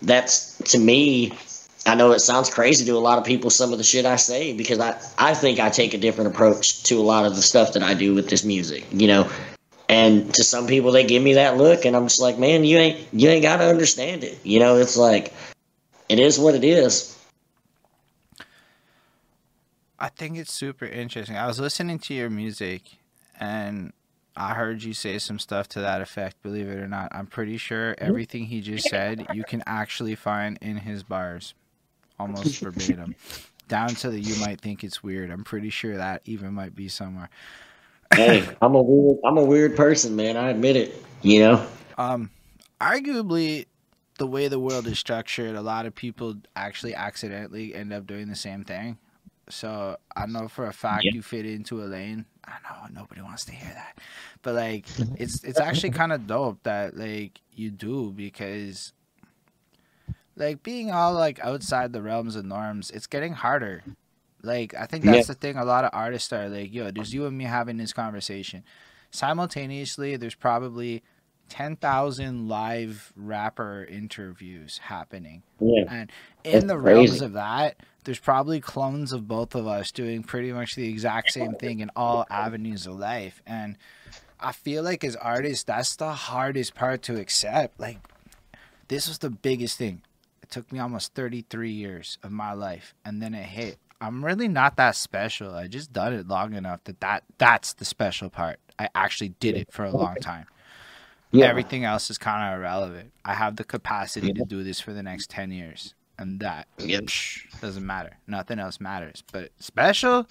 that's 0.00 0.56
to 0.70 0.78
me, 0.78 1.32
I 1.86 1.94
know 1.94 2.12
it 2.12 2.20
sounds 2.20 2.50
crazy 2.50 2.84
to 2.86 2.92
a 2.92 2.98
lot 2.98 3.18
of 3.18 3.24
people, 3.24 3.50
some 3.50 3.72
of 3.72 3.78
the 3.78 3.84
shit 3.84 4.06
I 4.06 4.16
say, 4.16 4.52
because 4.52 4.80
I, 4.80 4.98
I 5.18 5.34
think 5.34 5.60
I 5.60 5.68
take 5.68 5.94
a 5.94 5.98
different 5.98 6.34
approach 6.34 6.82
to 6.84 6.98
a 6.98 7.02
lot 7.02 7.26
of 7.26 7.36
the 7.36 7.42
stuff 7.42 7.74
that 7.74 7.82
I 7.82 7.94
do 7.94 8.14
with 8.14 8.28
this 8.28 8.44
music, 8.44 8.84
you 8.90 9.06
know. 9.06 9.30
And 9.88 10.34
to 10.34 10.42
some 10.42 10.66
people, 10.66 10.90
they 10.90 11.04
give 11.04 11.22
me 11.22 11.34
that 11.34 11.56
look, 11.56 11.84
and 11.84 11.94
I'm 11.94 12.08
just 12.08 12.20
like, 12.20 12.38
man, 12.38 12.64
you 12.64 12.78
ain't 12.78 13.06
you 13.12 13.28
ain't 13.28 13.42
got 13.42 13.58
to 13.58 13.68
understand 13.68 14.24
it. 14.24 14.38
You 14.42 14.58
know, 14.58 14.78
it's 14.78 14.96
like 14.96 15.32
it 16.08 16.18
is 16.18 16.40
what 16.40 16.56
it 16.56 16.64
is. 16.64 17.15
I 19.98 20.08
think 20.08 20.36
it's 20.36 20.52
super 20.52 20.84
interesting. 20.84 21.36
I 21.36 21.46
was 21.46 21.58
listening 21.58 21.98
to 22.00 22.14
your 22.14 22.28
music 22.30 22.82
and 23.38 23.92
I 24.36 24.52
heard 24.52 24.82
you 24.82 24.92
say 24.92 25.18
some 25.18 25.38
stuff 25.38 25.68
to 25.70 25.80
that 25.80 26.02
effect, 26.02 26.42
believe 26.42 26.68
it 26.68 26.78
or 26.78 26.86
not. 26.86 27.08
I'm 27.12 27.26
pretty 27.26 27.56
sure 27.56 27.94
everything 27.98 28.44
he 28.44 28.60
just 28.60 28.88
said 28.88 29.26
you 29.32 29.44
can 29.44 29.62
actually 29.66 30.14
find 30.14 30.58
in 30.60 30.76
his 30.76 31.02
bars. 31.02 31.54
Almost 32.18 32.60
verbatim. 32.60 33.14
Down 33.68 33.88
to 33.88 34.10
the 34.10 34.20
you 34.20 34.38
might 34.40 34.60
think 34.60 34.84
it's 34.84 35.02
weird. 35.02 35.30
I'm 35.30 35.44
pretty 35.44 35.70
sure 35.70 35.96
that 35.96 36.22
even 36.26 36.52
might 36.52 36.74
be 36.74 36.88
somewhere. 36.88 37.30
hey, 38.14 38.46
I'm 38.62 38.74
a 38.74 38.82
weird 38.82 39.18
I'm 39.24 39.38
a 39.38 39.44
weird 39.44 39.76
person, 39.76 40.14
man. 40.14 40.36
I 40.36 40.50
admit 40.50 40.76
it. 40.76 41.02
You 41.22 41.40
know? 41.40 41.66
Um 41.96 42.30
arguably 42.80 43.66
the 44.18 44.26
way 44.26 44.48
the 44.48 44.60
world 44.60 44.86
is 44.86 44.98
structured, 44.98 45.56
a 45.56 45.62
lot 45.62 45.86
of 45.86 45.94
people 45.94 46.36
actually 46.54 46.94
accidentally 46.94 47.74
end 47.74 47.92
up 47.92 48.06
doing 48.06 48.28
the 48.28 48.36
same 48.36 48.64
thing. 48.64 48.98
So 49.48 49.96
I 50.14 50.26
know 50.26 50.48
for 50.48 50.66
a 50.66 50.72
fact 50.72 51.04
Yeah. 51.04 51.12
you 51.12 51.22
fit 51.22 51.46
into 51.46 51.82
a 51.82 51.86
lane. 51.86 52.26
I 52.44 52.56
know 52.62 53.00
nobody 53.00 53.22
wants 53.22 53.44
to 53.46 53.52
hear 53.52 53.72
that, 53.72 53.98
but 54.42 54.54
like 54.54 54.86
it's 55.16 55.44
it's 55.44 55.60
actually 55.60 55.90
kind 55.90 56.12
of 56.12 56.26
dope 56.26 56.62
that 56.64 56.96
like 56.96 57.40
you 57.52 57.70
do 57.70 58.12
because 58.12 58.92
like 60.36 60.62
being 60.62 60.90
all 60.90 61.14
like 61.14 61.38
outside 61.40 61.92
the 61.92 62.02
realms 62.02 62.36
of 62.36 62.44
norms, 62.44 62.90
it's 62.90 63.06
getting 63.06 63.32
harder. 63.34 63.84
Like 64.42 64.74
I 64.74 64.86
think 64.86 65.04
that's 65.04 65.26
the 65.26 65.34
thing. 65.34 65.56
A 65.56 65.64
lot 65.64 65.84
of 65.84 65.90
artists 65.92 66.32
are 66.32 66.48
like, 66.48 66.72
"Yo, 66.72 66.90
there's 66.90 67.14
you 67.14 67.26
and 67.26 67.36
me 67.36 67.44
having 67.44 67.78
this 67.78 67.92
conversation." 67.92 68.62
Simultaneously, 69.10 70.16
there's 70.16 70.34
probably 70.34 71.02
ten 71.48 71.76
thousand 71.76 72.48
live 72.48 73.12
rapper 73.16 73.84
interviews 73.88 74.78
happening. 74.78 75.42
Yeah. 75.60 75.84
And 75.88 76.12
in 76.44 76.52
That's 76.52 76.64
the 76.66 76.78
realms 76.78 77.20
of 77.22 77.34
that, 77.34 77.76
there's 78.04 78.18
probably 78.18 78.60
clones 78.60 79.12
of 79.12 79.26
both 79.26 79.54
of 79.54 79.66
us 79.66 79.90
doing 79.90 80.22
pretty 80.22 80.52
much 80.52 80.74
the 80.74 80.88
exact 80.88 81.32
same 81.32 81.54
thing 81.54 81.80
in 81.80 81.90
all 81.96 82.26
avenues 82.30 82.86
of 82.86 82.98
life. 82.98 83.42
And 83.46 83.76
I 84.38 84.52
feel 84.52 84.82
like 84.82 85.04
as 85.04 85.16
artists, 85.16 85.64
that's 85.64 85.96
the 85.96 86.12
hardest 86.12 86.74
part 86.74 87.02
to 87.02 87.18
accept. 87.18 87.80
Like, 87.80 87.98
this 88.88 89.08
was 89.08 89.18
the 89.18 89.30
biggest 89.30 89.78
thing. 89.78 90.02
It 90.42 90.50
took 90.50 90.70
me 90.70 90.78
almost 90.78 91.14
33 91.14 91.70
years 91.70 92.18
of 92.22 92.30
my 92.30 92.52
life, 92.52 92.94
and 93.04 93.20
then 93.20 93.34
it 93.34 93.44
hit. 93.44 93.78
I'm 94.00 94.24
really 94.24 94.46
not 94.46 94.76
that 94.76 94.94
special. 94.94 95.54
I 95.54 95.66
just 95.66 95.92
done 95.92 96.12
it 96.12 96.28
long 96.28 96.54
enough 96.54 96.84
that, 96.84 97.00
that 97.00 97.24
that's 97.38 97.72
the 97.72 97.84
special 97.84 98.28
part. 98.30 98.60
I 98.78 98.88
actually 98.94 99.30
did 99.40 99.56
it 99.56 99.72
for 99.72 99.84
a 99.84 99.90
long 99.90 100.16
time. 100.16 100.46
Yeah. 101.38 101.46
Everything 101.46 101.84
else 101.84 102.10
is 102.10 102.18
kind 102.18 102.52
of 102.52 102.58
irrelevant. 102.60 103.12
I 103.24 103.34
have 103.34 103.56
the 103.56 103.64
capacity 103.64 104.32
to 104.32 104.44
do 104.44 104.62
this 104.62 104.80
for 104.80 104.92
the 104.92 105.02
next 105.02 105.30
10 105.30 105.50
years. 105.50 105.94
And 106.18 106.40
that 106.40 106.66
Yep. 106.78 107.04
psh, 107.04 107.60
doesn't 107.60 107.84
matter. 107.84 108.16
Nothing 108.26 108.58
else 108.58 108.80
matters. 108.80 109.22
But 109.32 109.50
special, 109.58 110.26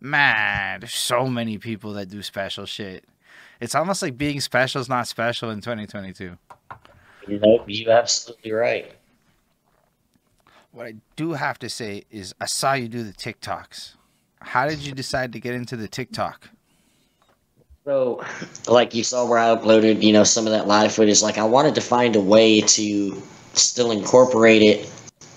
man, 0.00 0.80
there's 0.80 0.94
so 0.94 1.26
many 1.28 1.58
people 1.58 1.92
that 1.94 2.08
do 2.08 2.22
special 2.22 2.66
shit. 2.66 3.04
It's 3.60 3.74
almost 3.76 4.02
like 4.02 4.18
being 4.18 4.40
special 4.40 4.80
is 4.80 4.88
not 4.88 5.06
special 5.06 5.50
in 5.50 5.60
2022. 5.60 6.36
Nope, 7.28 7.64
you're 7.68 7.92
absolutely 7.92 8.50
right. 8.50 8.92
What 10.72 10.86
I 10.86 10.94
do 11.16 11.32
have 11.34 11.58
to 11.60 11.68
say 11.68 12.04
is, 12.10 12.34
I 12.40 12.46
saw 12.46 12.72
you 12.72 12.88
do 12.88 13.04
the 13.04 13.12
TikToks. 13.12 13.94
How 14.40 14.66
did 14.66 14.80
you 14.80 14.92
decide 14.92 15.32
to 15.34 15.38
get 15.40 15.54
into 15.54 15.76
the 15.76 15.86
TikTok? 15.86 16.48
So, 17.84 18.24
like 18.68 18.94
you 18.94 19.02
saw 19.02 19.26
where 19.26 19.40
I 19.40 19.48
uploaded, 19.48 20.02
you 20.02 20.12
know, 20.12 20.22
some 20.22 20.46
of 20.46 20.52
that 20.52 20.68
live 20.68 20.92
footage, 20.92 21.20
like 21.20 21.36
I 21.36 21.42
wanted 21.42 21.74
to 21.74 21.80
find 21.80 22.14
a 22.14 22.20
way 22.20 22.60
to 22.60 23.22
still 23.54 23.90
incorporate 23.90 24.62
it, 24.62 24.88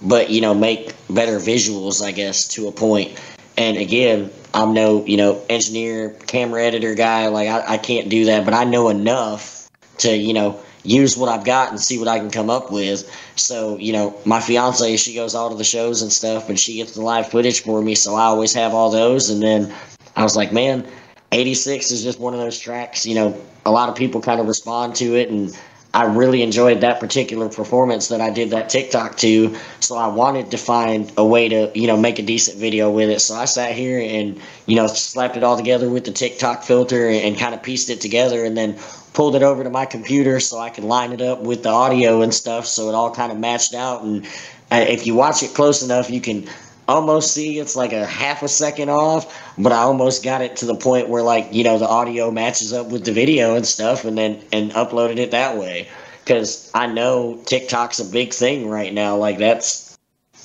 but, 0.04 0.30
you 0.30 0.42
know, 0.42 0.54
make 0.54 0.94
better 1.10 1.40
visuals, 1.40 2.06
I 2.06 2.12
guess, 2.12 2.48
to 2.50 2.68
a 2.68 2.72
point. 2.72 3.20
And 3.58 3.78
again, 3.78 4.30
I'm 4.54 4.76
no, 4.76 5.04
you 5.08 5.18
know, 5.18 5.44
engineer, 5.50 6.12
camera 6.28 6.64
editor 6.64 6.94
guy. 6.94 7.30
Like, 7.30 7.48
I, 7.48 7.74
I 7.74 7.78
can't 7.80 8.10
do 8.10 8.26
that, 8.26 8.46
but 8.46 8.54
I 8.54 8.64
know 8.64 8.90
enough 8.90 9.68
to, 10.00 10.16
you 10.16 10.34
know, 10.34 10.60
use 10.84 11.18
what 11.18 11.30
I've 11.30 11.46
got 11.46 11.72
and 11.72 11.80
see 11.80 11.98
what 11.98 12.08
I 12.08 12.20
can 12.20 12.30
come 12.30 12.52
up 12.52 12.72
with. 12.72 13.12
So, 13.36 13.76
you 13.80 13.92
know, 13.92 14.16
my 14.24 14.40
fiance, 14.40 14.98
she 14.98 15.16
goes 15.16 15.34
all 15.34 15.50
to 15.50 15.56
the 15.56 15.64
shows 15.64 16.04
and 16.04 16.14
stuff, 16.14 16.48
and 16.48 16.60
she 16.60 16.76
gets 16.76 16.94
the 16.94 17.02
live 17.02 17.28
footage 17.28 17.64
for 17.64 17.82
me. 17.82 17.96
So 17.96 18.14
I 18.14 18.26
always 18.26 18.54
have 18.54 18.76
all 18.76 18.92
those. 18.92 19.32
And 19.32 19.42
then 19.42 19.74
I 20.16 20.22
was 20.22 20.36
like, 20.36 20.54
man, 20.54 20.88
86 21.32 21.92
is 21.92 22.04
just 22.04 22.20
one 22.20 22.34
of 22.34 22.40
those 22.40 22.60
tracks, 22.60 23.06
you 23.06 23.16
know, 23.16 23.40
a 23.66 23.72
lot 23.72 23.90
of 23.90 23.96
people 23.96 24.22
kind 24.22 24.40
of 24.40 24.48
respond 24.48 24.96
to 24.96 25.16
it. 25.16 25.30
And 25.30 25.58
I 25.94 26.04
really 26.04 26.42
enjoyed 26.42 26.82
that 26.82 27.00
particular 27.00 27.48
performance 27.48 28.10
that 28.10 28.22
I 28.22 28.30
did 28.30 28.50
that 28.50 28.70
TikTok 28.70 29.16
to. 29.18 29.56
So 29.80 29.96
I 29.96 30.08
wanted 30.08 30.52
to 30.52 30.58
find 30.58 31.12
a 31.18 31.26
way 31.26 31.48
to, 31.50 31.72
you 31.74 31.88
know, 31.88 31.96
make 31.96 32.20
a 32.20 32.22
decent 32.22 32.58
video 32.58 32.92
with 32.92 33.10
it. 33.10 33.22
So 33.22 33.36
I 33.36 33.46
sat 33.46 33.72
here 33.72 34.00
and, 34.00 34.40
you 34.66 34.76
know, 34.76 34.88
slapped 34.88 35.38
it 35.38 35.44
all 35.44 35.56
together 35.56 35.90
with 35.90 36.04
the 36.04 36.12
TikTok 36.12 36.64
filter 36.64 37.10
and, 37.10 37.38
kind 37.38 37.56
of 37.56 37.64
pieced 37.64 37.90
it 37.90 38.02
together 38.02 38.44
and 38.44 38.58
then 38.58 38.78
pulled 39.14 39.36
it 39.36 39.44
over 39.44 39.64
to 39.64 39.70
my 39.70 39.86
computer 39.86 40.40
so 40.42 40.60
I 40.60 40.70
could 40.70 40.84
line 40.84 41.14
it 41.14 41.22
up 41.22 41.42
with 41.42 41.64
the 41.64 41.70
audio 41.70 42.22
and 42.22 42.34
stuff. 42.34 42.66
So 42.66 42.90
it 42.90 42.94
all 42.94 43.14
kind 43.14 43.32
of 43.32 43.40
matched 43.40 43.74
out. 43.74 44.04
And 44.04 44.26
uh, 44.72 44.86
if 44.88 45.08
you 45.08 45.16
watch 45.16 45.44
it 45.44 45.54
close 45.54 45.82
enough, 45.82 46.10
you 46.10 46.20
can 46.20 46.48
almost 46.88 47.34
see 47.34 47.60
it's 47.60 47.76
like 47.76 47.94
a 47.94 48.06
half 48.06 48.44
a 48.44 48.48
second 48.48 48.90
off, 48.90 49.54
but 49.58 49.72
I 49.72 49.80
almost 49.80 50.24
got 50.24 50.42
it 50.42 50.58
to 50.58 50.66
the 50.66 50.76
point 50.76 51.10
where 51.10 51.24
like, 51.24 51.54
you 51.54 51.64
know, 51.64 51.78
the 51.78 51.88
audio 51.88 52.32
matches 52.32 52.74
up 52.74 52.88
with 52.88 53.06
the 53.06 53.12
video 53.12 53.56
and 53.56 53.66
stuff 53.66 54.06
and 54.06 54.18
then 54.18 54.42
and 54.52 54.72
uploaded 54.72 55.18
it 55.18 55.32
that 55.32 55.58
way. 55.58 55.88
Cause 56.26 56.72
I 56.74 56.88
know 56.88 57.40
TikTok's 57.46 58.00
a 58.00 58.06
big 58.06 58.34
thing 58.34 58.68
right 58.68 58.94
now. 58.94 59.16
Like 59.16 59.38
that's 59.38 59.98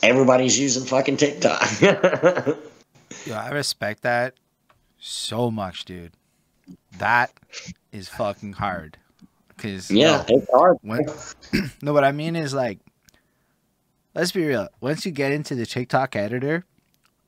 everybody's 0.02 0.58
using 0.58 0.84
fucking 0.84 1.16
TikTok. 1.16 1.80
Yo, 3.26 3.34
I 3.34 3.50
respect 3.50 4.02
that 4.02 4.34
so 4.98 5.50
much, 5.50 5.84
dude. 5.84 6.12
That 6.98 7.32
is 7.92 8.08
fucking 8.08 8.54
hard. 8.54 8.98
Cause 9.56 9.90
yeah, 9.90 10.24
yo, 10.28 10.36
it's 10.36 10.50
hard. 10.50 10.78
when, 10.80 11.00
no, 11.82 11.92
what 11.92 12.04
I 12.04 12.12
mean 12.12 12.34
is 12.34 12.54
like, 12.54 12.78
let's 14.14 14.32
be 14.32 14.46
real. 14.46 14.68
Once 14.80 15.04
you 15.06 15.12
get 15.12 15.32
into 15.32 15.54
the 15.54 15.66
TikTok 15.66 16.16
editor, 16.16 16.64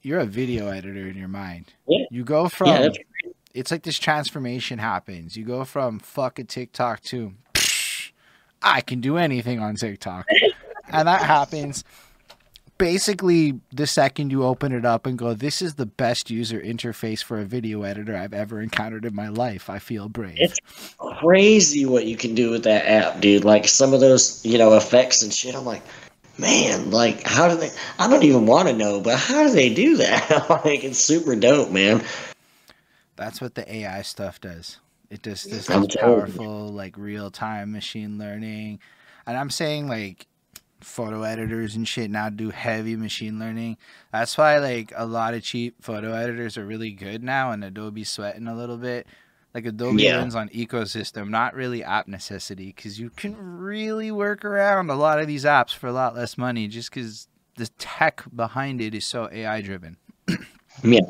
you're 0.02 0.20
a 0.20 0.26
video 0.26 0.68
editor 0.68 1.09
in 1.09 1.16
your 1.16 1.28
mind. 1.28 1.74
Yeah. 1.86 2.04
You 2.10 2.24
go 2.24 2.48
from 2.48 2.68
Yeah, 2.68 2.88
it's 3.54 3.70
like 3.70 3.82
this 3.82 3.98
transformation 3.98 4.78
happens. 4.78 5.36
You 5.36 5.44
go 5.44 5.64
from 5.64 5.98
fucking 5.98 6.46
TikTok 6.46 7.00
to 7.02 7.34
"Psh, 7.54 8.12
I 8.62 8.80
can 8.80 9.00
do 9.00 9.16
anything 9.16 9.60
on 9.60 9.76
TikTok. 9.76 10.26
and 10.88 11.06
that 11.06 11.22
happens 11.22 11.84
basically 12.82 13.60
the 13.72 13.86
second 13.86 14.32
you 14.32 14.42
open 14.42 14.72
it 14.72 14.84
up 14.84 15.06
and 15.06 15.16
go, 15.16 15.34
This 15.34 15.62
is 15.62 15.74
the 15.76 15.86
best 15.86 16.30
user 16.30 16.60
interface 16.60 17.22
for 17.22 17.38
a 17.38 17.44
video 17.44 17.82
editor 17.82 18.16
I've 18.16 18.34
ever 18.34 18.60
encountered 18.60 19.04
in 19.04 19.14
my 19.14 19.28
life. 19.28 19.70
I 19.70 19.78
feel 19.78 20.09
brave. 20.09 20.36
It's 20.38 20.59
crazy 20.98 21.86
what 21.86 22.06
you 22.06 22.16
can 22.16 22.34
do 22.34 22.50
with 22.50 22.64
that 22.64 22.84
app, 22.88 23.20
dude. 23.20 23.44
Like 23.44 23.68
some 23.68 23.94
of 23.94 24.00
those, 24.00 24.44
you 24.44 24.59
know, 24.59 24.76
effects 24.76 25.22
and 25.22 25.32
shit. 25.32 25.54
I'm 25.54 25.64
like, 25.64 25.82
man, 26.38 26.90
like 26.90 27.26
how 27.26 27.48
do 27.48 27.56
they? 27.56 27.70
I 27.98 28.09
don't 28.09 28.22
even 28.24 28.46
want 28.46 28.68
to 28.68 28.74
know, 28.74 29.00
but 29.00 29.18
how 29.18 29.46
do 29.46 29.50
they 29.52 29.72
do 29.72 29.96
that? 29.98 30.46
like 30.64 30.84
it's 30.84 30.98
super 30.98 31.36
dope, 31.36 31.70
man. 31.70 32.02
That's 33.16 33.40
what 33.40 33.54
the 33.54 33.72
AI 33.72 34.02
stuff 34.02 34.40
does. 34.40 34.78
It 35.10 35.22
does 35.22 35.44
this 35.44 35.68
I'm 35.68 35.82
like, 35.82 35.90
telling 35.90 36.14
you. 36.14 36.38
powerful, 36.38 36.68
like 36.68 36.96
real 36.96 37.30
time 37.30 37.72
machine 37.72 38.18
learning. 38.18 38.80
And 39.26 39.36
I'm 39.36 39.50
saying 39.50 39.86
like 39.86 40.26
photo 40.80 41.22
editors 41.22 41.76
and 41.76 41.86
shit 41.86 42.10
now 42.10 42.28
do 42.28 42.50
heavy 42.50 42.96
machine 42.96 43.38
learning. 43.38 43.76
That's 44.10 44.36
why 44.36 44.59
like 44.59 44.92
a 44.96 45.06
lot 45.06 45.34
of 45.34 45.42
cheap 45.42 45.76
photo 45.82 46.12
editors 46.14 46.56
are 46.56 46.64
really 46.64 46.90
good 46.92 47.22
now 47.22 47.50
and 47.50 47.62
Adobe's 47.62 48.10
sweating 48.10 48.48
a 48.48 48.56
little 48.56 48.78
bit. 48.78 49.06
Like 49.54 49.66
Adobe 49.66 50.02
Yeah. 50.02 50.16
runs 50.16 50.34
on 50.34 50.48
ecosystem, 50.48 51.28
not 51.28 51.54
really 51.54 51.84
app 51.84 52.08
necessity, 52.08 52.72
because 52.74 52.98
you 52.98 53.10
can 53.10 53.36
really 53.36 54.10
work 54.10 54.44
around 54.44 54.88
a 54.90 54.94
lot 54.94 55.20
of 55.20 55.26
these 55.26 55.44
apps 55.44 55.74
for 55.74 55.88
a 55.88 55.92
lot 55.92 56.14
less 56.14 56.38
money 56.38 56.68
just 56.68 56.90
because 56.90 57.28
the 57.56 57.68
tech 57.78 58.24
behind 58.34 58.80
it 58.80 58.94
is 58.94 59.04
so 59.04 59.28
AI 59.30 59.60
driven. 59.60 59.98
Yeah. 60.82 61.00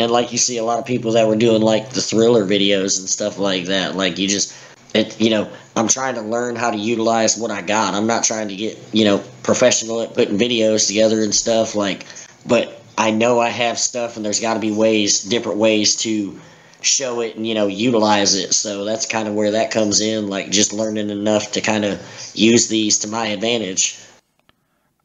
And 0.00 0.10
like 0.10 0.32
you 0.32 0.38
see 0.38 0.58
a 0.58 0.64
lot 0.64 0.80
of 0.80 0.84
people 0.84 1.12
that 1.12 1.28
were 1.28 1.36
doing 1.36 1.62
like 1.62 1.90
the 1.90 2.00
thriller 2.00 2.44
videos 2.44 2.98
and 2.98 3.08
stuff 3.08 3.38
like 3.38 3.66
that. 3.66 3.94
Like 3.94 4.18
you 4.18 4.26
just 4.26 4.52
it 4.94 5.18
you 5.20 5.30
know, 5.30 5.48
I'm 5.76 5.86
trying 5.86 6.16
to 6.16 6.22
learn 6.22 6.56
how 6.56 6.72
to 6.72 6.76
utilize 6.76 7.36
what 7.38 7.52
I 7.52 7.62
got. 7.62 7.94
I'm 7.94 8.06
not 8.08 8.24
trying 8.24 8.48
to 8.48 8.56
get, 8.56 8.78
you 8.92 9.04
know, 9.04 9.22
professional 9.44 10.02
at 10.02 10.14
putting 10.14 10.38
videos 10.38 10.88
together 10.88 11.22
and 11.22 11.32
stuff 11.32 11.76
like 11.76 12.04
but 12.46 12.82
I 12.98 13.12
know 13.12 13.38
I 13.38 13.48
have 13.48 13.78
stuff 13.78 14.16
and 14.16 14.24
there's 14.24 14.40
got 14.40 14.54
to 14.54 14.60
be 14.60 14.72
ways 14.72 15.22
different 15.22 15.58
ways 15.58 15.94
to 15.96 16.38
show 16.84 17.20
it 17.20 17.36
and 17.36 17.46
you 17.46 17.54
know 17.54 17.66
utilize 17.66 18.34
it. 18.34 18.54
So 18.54 18.84
that's 18.84 19.06
kind 19.06 19.28
of 19.28 19.34
where 19.34 19.52
that 19.52 19.70
comes 19.70 20.00
in 20.00 20.28
like 20.28 20.50
just 20.50 20.72
learning 20.72 21.10
enough 21.10 21.52
to 21.52 21.60
kind 21.60 21.84
of 21.84 22.00
use 22.34 22.68
these 22.68 22.98
to 23.00 23.08
my 23.08 23.26
advantage. 23.26 23.98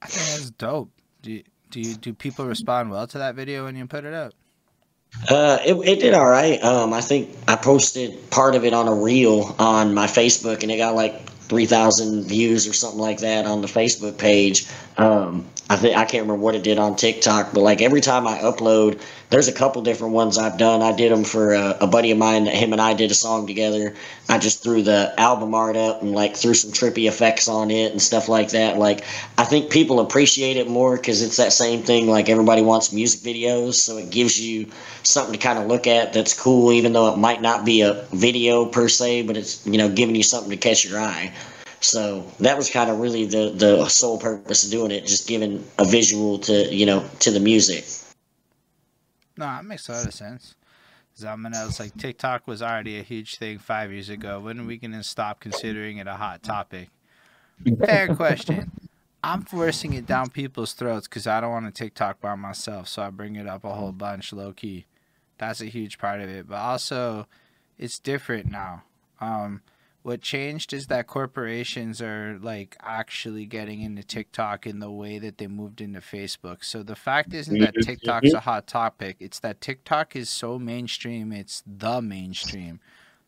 I 0.01 0.07
think 0.07 0.25
that's 0.27 0.49
dope. 0.51 0.89
Do 1.21 1.31
you, 1.31 1.43
do 1.71 1.81
you, 1.81 1.95
do 1.95 2.13
people 2.13 2.45
respond 2.45 2.91
well 2.91 3.07
to 3.07 3.17
that 3.17 3.35
video 3.35 3.65
when 3.65 3.75
you 3.75 3.85
put 3.87 4.05
it 4.05 4.13
up? 4.13 4.33
Uh, 5.29 5.57
it, 5.65 5.73
it 5.87 5.99
did 5.99 6.13
all 6.13 6.29
right. 6.29 6.61
Um, 6.63 6.93
I 6.93 7.01
think 7.01 7.35
I 7.47 7.55
posted 7.55 8.29
part 8.29 8.55
of 8.55 8.65
it 8.65 8.73
on 8.73 8.87
a 8.87 8.93
reel 8.93 9.55
on 9.57 9.93
my 9.93 10.05
Facebook, 10.05 10.63
and 10.63 10.71
it 10.71 10.77
got 10.77 10.95
like 10.95 11.27
three 11.47 11.65
thousand 11.65 12.25
views 12.25 12.67
or 12.67 12.73
something 12.73 12.99
like 12.99 13.19
that 13.19 13.45
on 13.45 13.61
the 13.61 13.67
Facebook 13.67 14.17
page. 14.17 14.67
Um, 14.97 15.45
I 15.69 15.75
think 15.75 15.97
I 15.97 16.05
can't 16.05 16.23
remember 16.23 16.41
what 16.41 16.55
it 16.55 16.63
did 16.63 16.79
on 16.79 16.95
TikTok, 16.95 17.53
but 17.53 17.59
like 17.59 17.81
every 17.81 17.99
time 17.99 18.25
I 18.25 18.37
upload, 18.39 19.01
there's 19.29 19.49
a 19.49 19.53
couple 19.53 19.81
different 19.81 20.13
ones 20.13 20.37
I've 20.37 20.57
done. 20.57 20.81
I 20.81 20.93
did 20.95 21.11
them 21.11 21.25
for 21.25 21.53
a, 21.53 21.77
a 21.81 21.87
buddy 21.87 22.11
of 22.11 22.17
mine. 22.17 22.45
Him 22.45 22.71
and 22.71 22.81
I 22.81 22.93
did 22.93 23.11
a 23.11 23.13
song 23.13 23.45
together. 23.45 23.93
I 24.29 24.39
just 24.39 24.63
threw 24.63 24.81
the 24.81 25.13
album 25.17 25.53
art 25.53 25.75
up 25.75 26.01
and 26.01 26.13
like 26.13 26.37
threw 26.37 26.53
some 26.53 26.71
trippy 26.71 27.07
effects 27.07 27.49
on 27.49 27.69
it 27.69 27.91
and 27.91 28.01
stuff 28.01 28.29
like 28.29 28.51
that. 28.51 28.77
Like 28.77 29.03
I 29.37 29.43
think 29.43 29.69
people 29.69 29.99
appreciate 29.99 30.55
it 30.55 30.69
more 30.69 30.95
because 30.95 31.21
it's 31.21 31.37
that 31.37 31.51
same 31.51 31.83
thing. 31.83 32.07
Like 32.07 32.29
everybody 32.29 32.61
wants 32.61 32.93
music 32.93 33.21
videos, 33.21 33.73
so 33.73 33.97
it 33.97 34.09
gives 34.09 34.39
you 34.39 34.67
something 35.03 35.33
to 35.33 35.39
kind 35.39 35.59
of 35.59 35.67
look 35.67 35.85
at 35.85 36.13
that's 36.13 36.33
cool, 36.33 36.71
even 36.71 36.93
though 36.93 37.13
it 37.13 37.17
might 37.17 37.41
not 37.41 37.65
be 37.65 37.81
a 37.81 38.05
video 38.13 38.65
per 38.65 38.87
se, 38.87 39.23
but 39.23 39.35
it's 39.35 39.65
you 39.67 39.77
know 39.77 39.89
giving 39.89 40.15
you 40.15 40.23
something 40.23 40.49
to 40.51 40.57
catch 40.57 40.85
your 40.85 40.99
eye. 40.99 41.33
So 41.79 42.21
that 42.39 42.57
was 42.57 42.69
kind 42.69 42.89
of 42.89 42.99
really 42.99 43.25
the 43.25 43.51
the 43.51 43.87
sole 43.89 44.19
purpose 44.19 44.65
of 44.65 44.71
doing 44.71 44.91
it, 44.91 45.05
just 45.05 45.27
giving 45.27 45.63
a 45.77 45.85
visual 45.85 46.39
to 46.39 46.73
you 46.73 46.85
know 46.85 47.07
to 47.19 47.31
the 47.31 47.39
music. 47.39 47.85
No, 49.37 49.45
that 49.45 49.65
makes 49.65 49.87
a 49.89 49.93
lot 49.93 50.07
of 50.07 50.13
sense. 50.13 50.55
'Cause 51.15 51.25
I'm 51.25 51.41
gonna, 51.41 51.65
it's 51.65 51.79
like 51.79 51.97
TikTok 51.97 52.47
was 52.47 52.61
already 52.61 52.99
a 52.99 53.03
huge 53.03 53.37
thing 53.37 53.57
five 53.57 53.91
years 53.91 54.09
ago. 54.09 54.39
When 54.39 54.59
are 54.59 54.63
we 54.65 54.77
gonna 54.77 55.03
stop 55.03 55.39
considering 55.39 55.97
it 55.97 56.07
a 56.07 56.13
hot 56.13 56.43
topic? 56.43 56.89
Fair 57.83 58.15
question. 58.15 58.71
I'm 59.23 59.41
forcing 59.41 59.93
it 59.93 60.05
down 60.05 60.29
people's 60.29 60.73
throats 60.73 61.07
because 61.07 61.25
I 61.25 61.41
don't 61.41 61.49
want 61.51 61.65
to 61.65 61.71
TikTok 61.71 62.21
by 62.21 62.35
myself, 62.35 62.87
so 62.87 63.01
I 63.01 63.09
bring 63.09 63.35
it 63.35 63.47
up 63.47 63.63
a 63.63 63.73
whole 63.73 63.91
bunch 63.91 64.31
low 64.31 64.53
key. 64.53 64.85
That's 65.39 65.59
a 65.59 65.65
huge 65.65 65.97
part 65.97 66.21
of 66.21 66.29
it. 66.29 66.47
But 66.47 66.57
also, 66.57 67.27
it's 67.79 67.97
different 67.97 68.51
now. 68.51 68.83
Um, 69.19 69.61
what 70.07 70.21
changed 70.21 70.71
is 70.71 70.87
that 70.87 71.05
corporations 71.05 72.01
are 72.01 72.39
like 72.41 72.77
actually 72.81 73.45
getting 73.45 73.81
into 73.81 74.01
TikTok 74.01 74.65
in 74.65 74.79
the 74.79 74.89
way 74.89 75.19
that 75.19 75.37
they 75.37 75.47
moved 75.47 75.81
into 75.81 75.99
Facebook. 75.99 76.63
So 76.63 76.81
the 76.81 76.95
fact 76.95 77.33
isn't 77.33 77.59
that 77.59 77.73
TikTok's 77.83 78.31
a 78.31 78.39
hot 78.39 78.67
topic, 78.67 79.17
it's 79.19 79.39
that 79.39 79.59
TikTok 79.59 80.15
is 80.15 80.29
so 80.29 80.57
mainstream, 80.57 81.33
it's 81.33 81.61
the 81.67 82.01
mainstream. 82.01 82.79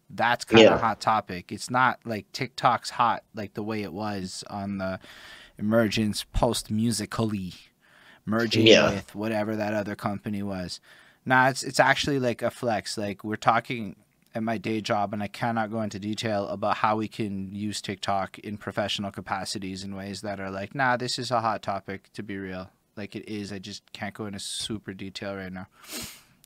That's 0.09 0.45
kind 0.45 0.61
of 0.67 0.71
Yeah. 0.71 0.75
a 0.75 0.79
hot 0.79 1.01
topic. 1.01 1.51
It's 1.51 1.69
not 1.69 1.99
like 2.05 2.31
TikTok's 2.31 2.91
hot 2.91 3.23
like 3.35 3.55
the 3.55 3.63
way 3.63 3.83
it 3.83 3.91
was 3.91 4.45
on 4.49 4.77
the 4.77 5.01
emergence 5.57 6.23
post 6.31 6.71
Musical.ly 6.71 7.51
merging 8.25 8.67
Yeah. 8.67 8.91
with 8.91 9.13
whatever 9.15 9.57
that 9.57 9.73
other 9.73 9.97
company 9.97 10.41
was. 10.43 10.79
Nah, 11.25 11.49
it's 11.49 11.61
it's 11.61 11.81
actually 11.81 12.19
like 12.19 12.41
a 12.41 12.49
flex. 12.49 12.97
Like 12.97 13.25
we're 13.25 13.35
talking 13.35 13.97
at 14.39 14.43
my 14.43 14.57
day 14.57 14.79
job, 14.81 15.13
and 15.13 15.21
I 15.21 15.27
cannot 15.27 15.69
go 15.69 15.81
into 15.81 15.99
detail 15.99 16.47
about 16.47 16.77
how 16.77 16.95
we 16.95 17.07
can 17.07 17.53
use 17.53 17.81
TikTok 17.81 18.39
in 18.39 18.57
professional 18.57 19.11
capacities 19.11 19.83
in 19.83 19.95
ways 19.95 20.21
that 20.21 20.39
are 20.39 20.49
like, 20.49 20.73
nah, 20.73 20.97
this 20.97 21.19
is 21.19 21.29
a 21.29 21.41
hot 21.41 21.61
topic 21.61 22.11
to 22.13 22.23
be 22.23 22.37
real. 22.37 22.69
Like 22.95 23.15
it 23.15 23.27
is. 23.29 23.51
I 23.51 23.59
just 23.59 23.83
can't 23.93 24.13
go 24.13 24.25
into 24.25 24.39
super 24.39 24.93
detail 24.93 25.35
right 25.35 25.51
now. 25.51 25.67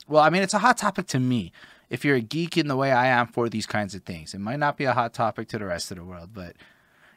Well, 0.08 0.24
I 0.24 0.30
mean, 0.30 0.42
it's 0.42 0.54
a 0.54 0.60
hot 0.60 0.78
topic 0.78 1.08
to 1.08 1.20
me. 1.20 1.52
If 1.90 2.04
you're 2.04 2.16
a 2.16 2.22
geek 2.22 2.58
in 2.58 2.68
the 2.68 2.76
way 2.76 2.92
I 2.92 3.08
am 3.08 3.28
for 3.28 3.48
these 3.48 3.68
kinds 3.68 3.94
of 3.96 4.04
things, 4.04 4.34
it 4.34 4.40
might 4.40 4.60
not 4.60 4.76
be 4.76 4.86
a 4.86 4.94
hot 4.94 5.14
topic 5.14 5.48
to 5.50 5.60
the 5.60 5.66
rest 5.66 5.92
of 5.92 5.98
the 5.98 6.04
world, 6.04 6.32
but 6.34 6.56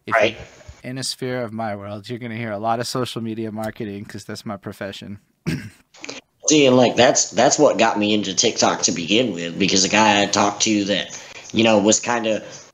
if 0.06 0.14
Right. 0.14 0.36
in 0.84 0.98
a 0.98 1.02
sphere 1.02 1.42
of 1.42 1.52
my 1.52 1.74
world, 1.74 2.08
you're 2.08 2.18
going 2.18 2.30
to 2.32 2.36
hear 2.36 2.52
a 2.52 2.58
lot 2.58 2.78
of 2.78 2.86
social 2.86 3.22
media 3.22 3.50
marketing 3.50 4.04
because 4.04 4.24
that's 4.24 4.44
my 4.44 4.56
profession. 4.56 5.18
See, 6.48 6.66
and 6.66 6.76
like 6.76 6.94
that's 6.94 7.30
that's 7.30 7.58
what 7.58 7.76
got 7.76 7.98
me 7.98 8.14
into 8.14 8.34
TikTok 8.34 8.82
to 8.82 8.92
begin 8.92 9.34
with, 9.34 9.58
because 9.58 9.84
a 9.84 9.88
guy 9.88 10.22
I 10.22 10.26
talked 10.26 10.62
to 10.62 10.84
that, 10.84 11.20
you 11.52 11.64
know, 11.64 11.78
was 11.78 11.98
kind 11.98 12.26
of 12.26 12.72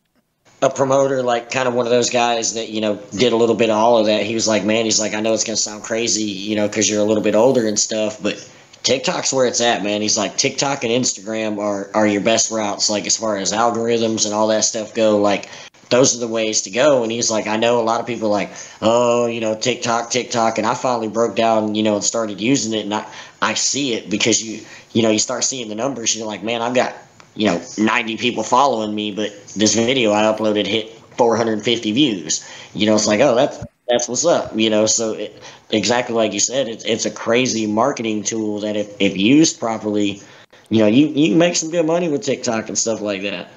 a 0.60 0.68
promoter, 0.68 1.22
like 1.22 1.50
kind 1.50 1.66
of 1.66 1.74
one 1.74 1.86
of 1.86 1.90
those 1.90 2.10
guys 2.10 2.54
that 2.54 2.68
you 2.68 2.82
know 2.82 2.96
did 3.16 3.32
a 3.32 3.36
little 3.36 3.54
bit 3.54 3.70
of 3.70 3.76
all 3.76 3.98
of 3.98 4.06
that. 4.06 4.24
He 4.24 4.34
was 4.34 4.46
like, 4.46 4.64
man, 4.64 4.84
he's 4.84 5.00
like, 5.00 5.14
I 5.14 5.20
know 5.20 5.32
it's 5.32 5.44
gonna 5.44 5.56
sound 5.56 5.84
crazy, 5.84 6.24
you 6.24 6.54
know, 6.54 6.68
because 6.68 6.90
you're 6.90 7.00
a 7.00 7.04
little 7.04 7.22
bit 7.22 7.34
older 7.34 7.66
and 7.66 7.78
stuff, 7.78 8.22
but 8.22 8.46
TikTok's 8.82 9.32
where 9.32 9.46
it's 9.46 9.60
at, 9.62 9.82
man. 9.82 10.02
He's 10.02 10.18
like, 10.18 10.36
TikTok 10.36 10.84
and 10.84 10.92
Instagram 10.92 11.58
are 11.58 11.90
are 11.94 12.06
your 12.06 12.20
best 12.20 12.50
routes, 12.50 12.90
like 12.90 13.06
as 13.06 13.16
far 13.16 13.38
as 13.38 13.52
algorithms 13.52 14.26
and 14.26 14.34
all 14.34 14.48
that 14.48 14.64
stuff 14.64 14.94
go, 14.94 15.18
like. 15.18 15.48
Those 15.88 16.16
are 16.16 16.20
the 16.20 16.26
ways 16.26 16.62
to 16.62 16.70
go, 16.70 17.02
and 17.02 17.12
he's 17.12 17.30
like, 17.30 17.46
I 17.46 17.58
know 17.58 17.78
a 17.78 17.84
lot 17.84 18.00
of 18.00 18.06
people 18.06 18.30
like, 18.30 18.50
oh, 18.80 19.26
you 19.26 19.42
know, 19.42 19.54
TikTok, 19.54 20.08
TikTok, 20.10 20.56
and 20.56 20.66
I 20.66 20.72
finally 20.72 21.08
broke 21.08 21.36
down, 21.36 21.74
you 21.74 21.82
know, 21.82 21.96
and 21.96 22.02
started 22.02 22.40
using 22.40 22.72
it, 22.72 22.84
and 22.86 22.94
I, 22.94 23.06
I 23.42 23.54
see 23.54 23.94
it 23.94 24.08
because 24.08 24.42
you 24.42 24.64
you 24.92 25.02
know 25.02 25.10
you 25.10 25.18
start 25.18 25.44
seeing 25.44 25.68
the 25.68 25.74
numbers 25.74 26.16
you're 26.16 26.26
like 26.26 26.42
man 26.42 26.62
i've 26.62 26.74
got 26.74 26.94
you 27.34 27.46
know 27.46 27.60
90 27.76 28.16
people 28.16 28.42
following 28.42 28.94
me 28.94 29.10
but 29.10 29.30
this 29.56 29.74
video 29.74 30.12
i 30.12 30.22
uploaded 30.22 30.66
hit 30.66 30.90
450 31.18 31.92
views 31.92 32.48
you 32.72 32.86
know 32.86 32.94
it's 32.94 33.06
like 33.06 33.20
oh 33.20 33.34
that's 33.34 33.64
that's 33.88 34.08
what's 34.08 34.24
up 34.24 34.56
you 34.56 34.70
know 34.70 34.86
so 34.86 35.12
it, 35.14 35.42
exactly 35.70 36.14
like 36.14 36.32
you 36.32 36.40
said 36.40 36.68
it's, 36.68 36.84
it's 36.84 37.04
a 37.04 37.10
crazy 37.10 37.66
marketing 37.66 38.22
tool 38.22 38.60
that 38.60 38.76
if, 38.76 38.94
if 39.00 39.16
used 39.16 39.58
properly 39.58 40.22
you 40.68 40.78
know 40.78 40.86
you, 40.86 41.08
you 41.08 41.30
can 41.30 41.38
make 41.38 41.56
some 41.56 41.70
good 41.70 41.84
money 41.84 42.08
with 42.08 42.22
tiktok 42.22 42.68
and 42.68 42.78
stuff 42.78 43.00
like 43.00 43.22
that 43.22 43.48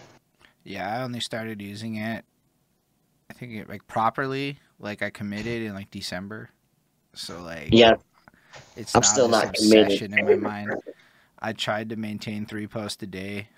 Yeah, 0.66 0.98
I 0.98 1.04
only 1.04 1.20
started 1.20 1.62
using 1.62 1.98
it. 1.98 2.26
I 3.30 3.34
think 3.34 3.54
it 3.54 3.70
like 3.70 3.86
properly, 3.86 4.58
like 4.80 5.04
I 5.04 5.12
committed 5.12 5.62
in 5.62 5.76
like 5.76 5.92
December. 5.92 6.50
So 7.14 7.40
like, 7.44 7.70
yeah 7.72 7.94
it's 8.76 8.96
I'm 8.96 9.02
now 9.02 9.08
still 9.08 9.28
not 9.28 9.54
committed. 9.54 9.84
obsession 9.86 10.18
in 10.18 10.26
my 10.26 10.36
mind. 10.36 10.74
I 11.40 11.54
tried 11.54 11.90
to 11.90 11.96
maintain 11.96 12.46
three 12.46 12.68
posts 12.68 13.02
a 13.04 13.08
day. 13.08 13.50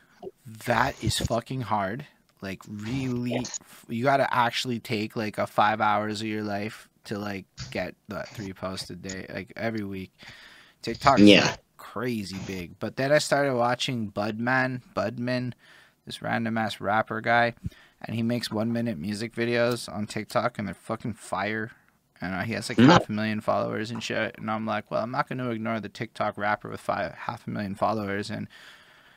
That 0.66 1.02
is 1.04 1.18
fucking 1.20 1.62
hard. 1.62 2.06
Like 2.42 2.62
really, 2.68 3.46
you 3.88 4.04
got 4.04 4.18
to 4.18 4.34
actually 4.34 4.80
take 4.80 5.16
like 5.16 5.38
a 5.38 5.48
five 5.48 5.82
hours 5.82 6.22
of 6.22 6.28
your 6.28 6.44
life 6.44 6.88
to 7.06 7.18
like 7.18 7.46
get 7.72 7.96
that 8.10 8.30
three 8.30 8.54
posts 8.54 8.90
a 8.90 8.96
day, 8.96 9.26
like 9.34 9.54
every 9.56 9.84
week. 9.84 10.12
TikTok, 10.82 11.20
Yeah. 11.20 11.56
crazy 11.78 12.38
big. 12.46 12.78
But 12.80 12.96
then 12.96 13.12
I 13.12 13.18
started 13.18 13.56
watching 13.56 14.12
Budman, 14.12 14.82
Budman, 14.96 15.54
this 16.06 16.22
random 16.22 16.58
ass 16.58 16.80
rapper 16.80 17.20
guy, 17.22 17.56
and 18.02 18.16
he 18.16 18.22
makes 18.24 18.52
one 18.52 18.72
minute 18.72 18.98
music 18.98 19.34
videos 19.34 19.92
on 19.94 20.06
TikTok, 20.06 20.60
and 20.60 20.68
they're 20.68 20.76
fucking 20.76 21.14
fire. 21.14 21.72
And 22.22 22.34
uh, 22.34 22.42
he 22.42 22.54
has 22.54 22.70
like 22.70 22.78
Mm. 22.78 22.88
half 22.88 23.10
a 23.10 23.12
million 23.12 23.42
followers 23.42 23.92
and 23.92 24.02
shit. 24.02 24.36
And 24.38 24.50
I'm 24.50 24.66
like, 24.66 24.90
well, 24.90 25.04
I'm 25.04 25.12
not 25.12 25.28
going 25.30 25.38
to 25.40 25.52
ignore 25.52 25.80
the 25.80 25.90
TikTok 25.90 26.38
rapper 26.38 26.70
with 26.70 26.80
five 26.82 27.14
half 27.14 27.46
a 27.48 27.50
million 27.50 27.76
followers. 27.76 28.30
And 28.30 28.48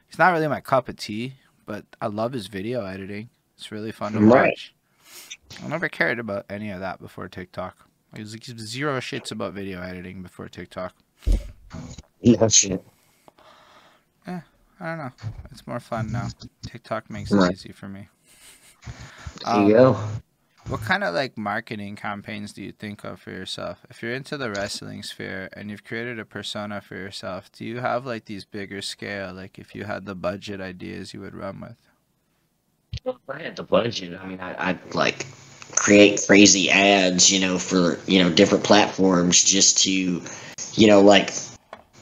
he's 0.07 0.19
not 0.19 0.33
really 0.33 0.49
my 0.49 0.61
cup 0.61 0.89
of 0.89 0.97
tea, 0.97 1.35
but 1.67 1.85
I 2.01 2.07
love 2.09 2.33
his 2.33 2.47
video 2.49 2.85
editing. 2.85 3.31
It's 3.57 3.73
really 3.73 3.93
fun 3.93 4.13
to 4.13 4.21
Right. 4.21 4.49
watch. 4.51 4.75
I 5.63 5.69
never 5.69 5.89
cared 5.89 6.19
about 6.19 6.47
any 6.49 6.71
of 6.71 6.81
that 6.81 7.01
before 7.01 7.29
TikTok. 7.29 7.77
It 8.15 8.21
was 8.21 8.33
like 8.33 8.45
zero 8.45 8.99
shits 9.01 9.31
about 9.31 9.53
video 9.55 9.81
editing 9.83 10.23
before 10.23 10.49
TikTok. 10.49 10.95
Yeah, 12.21 12.49
shit 12.49 12.83
I 14.83 14.87
don't 14.87 14.99
know. 14.99 15.13
It's 15.51 15.67
more 15.67 15.79
fun 15.81 16.11
now. 16.11 16.29
TikTok 16.63 17.11
makes 17.11 17.31
Right. 17.31 17.51
it 17.51 17.55
easy 17.55 17.73
for 17.73 17.87
me. 17.89 18.09
there 19.45 19.55
Um, 19.55 19.67
you 19.67 19.75
go 19.75 19.99
What 20.71 20.83
kind 20.83 21.03
of 21.03 21.15
like 21.15 21.37
marketing 21.37 21.97
campaigns 21.97 22.53
do 22.53 22.63
you 22.63 22.71
think 22.71 23.03
of 23.03 23.21
for 23.21 23.33
yourself? 23.33 23.85
If 23.91 24.05
you're 24.05 24.15
into 24.15 24.37
the 24.37 24.53
wrestling 24.53 25.03
sphere 25.03 25.49
and 25.53 25.69
you've 25.69 25.83
created 25.83 26.21
a 26.21 26.25
persona 26.25 26.81
for 26.81 26.95
yourself, 26.95 27.51
do 27.51 27.65
you 27.65 27.79
have 27.79 28.07
like 28.07 28.27
these 28.27 28.45
bigger 28.45 28.81
scale? 28.81 29.35
Like 29.35 29.59
if 29.59 29.75
you 29.75 29.83
had 29.83 30.07
the 30.07 30.15
budget 30.15 30.61
ideas 30.61 31.13
you 31.13 31.23
would 31.23 31.35
run 31.35 31.61
with? 31.61 31.77
If 33.05 33.17
I 33.29 33.43
had 33.43 33.57
the 33.57 33.65
budget, 33.65 34.17
I 34.23 34.25
mean, 34.25 34.39
I, 34.39 34.71
I'd 34.71 34.95
like 34.95 35.27
create 35.73 36.23
crazy 36.25 36.71
ads, 36.71 37.33
you 37.33 37.41
know, 37.41 37.59
for 37.59 37.99
you 38.07 38.23
know 38.23 38.31
different 38.31 38.63
platforms 38.63 39.43
just 39.43 39.83
to, 39.83 39.91
you 39.91 40.87
know, 40.87 41.01
like 41.01 41.33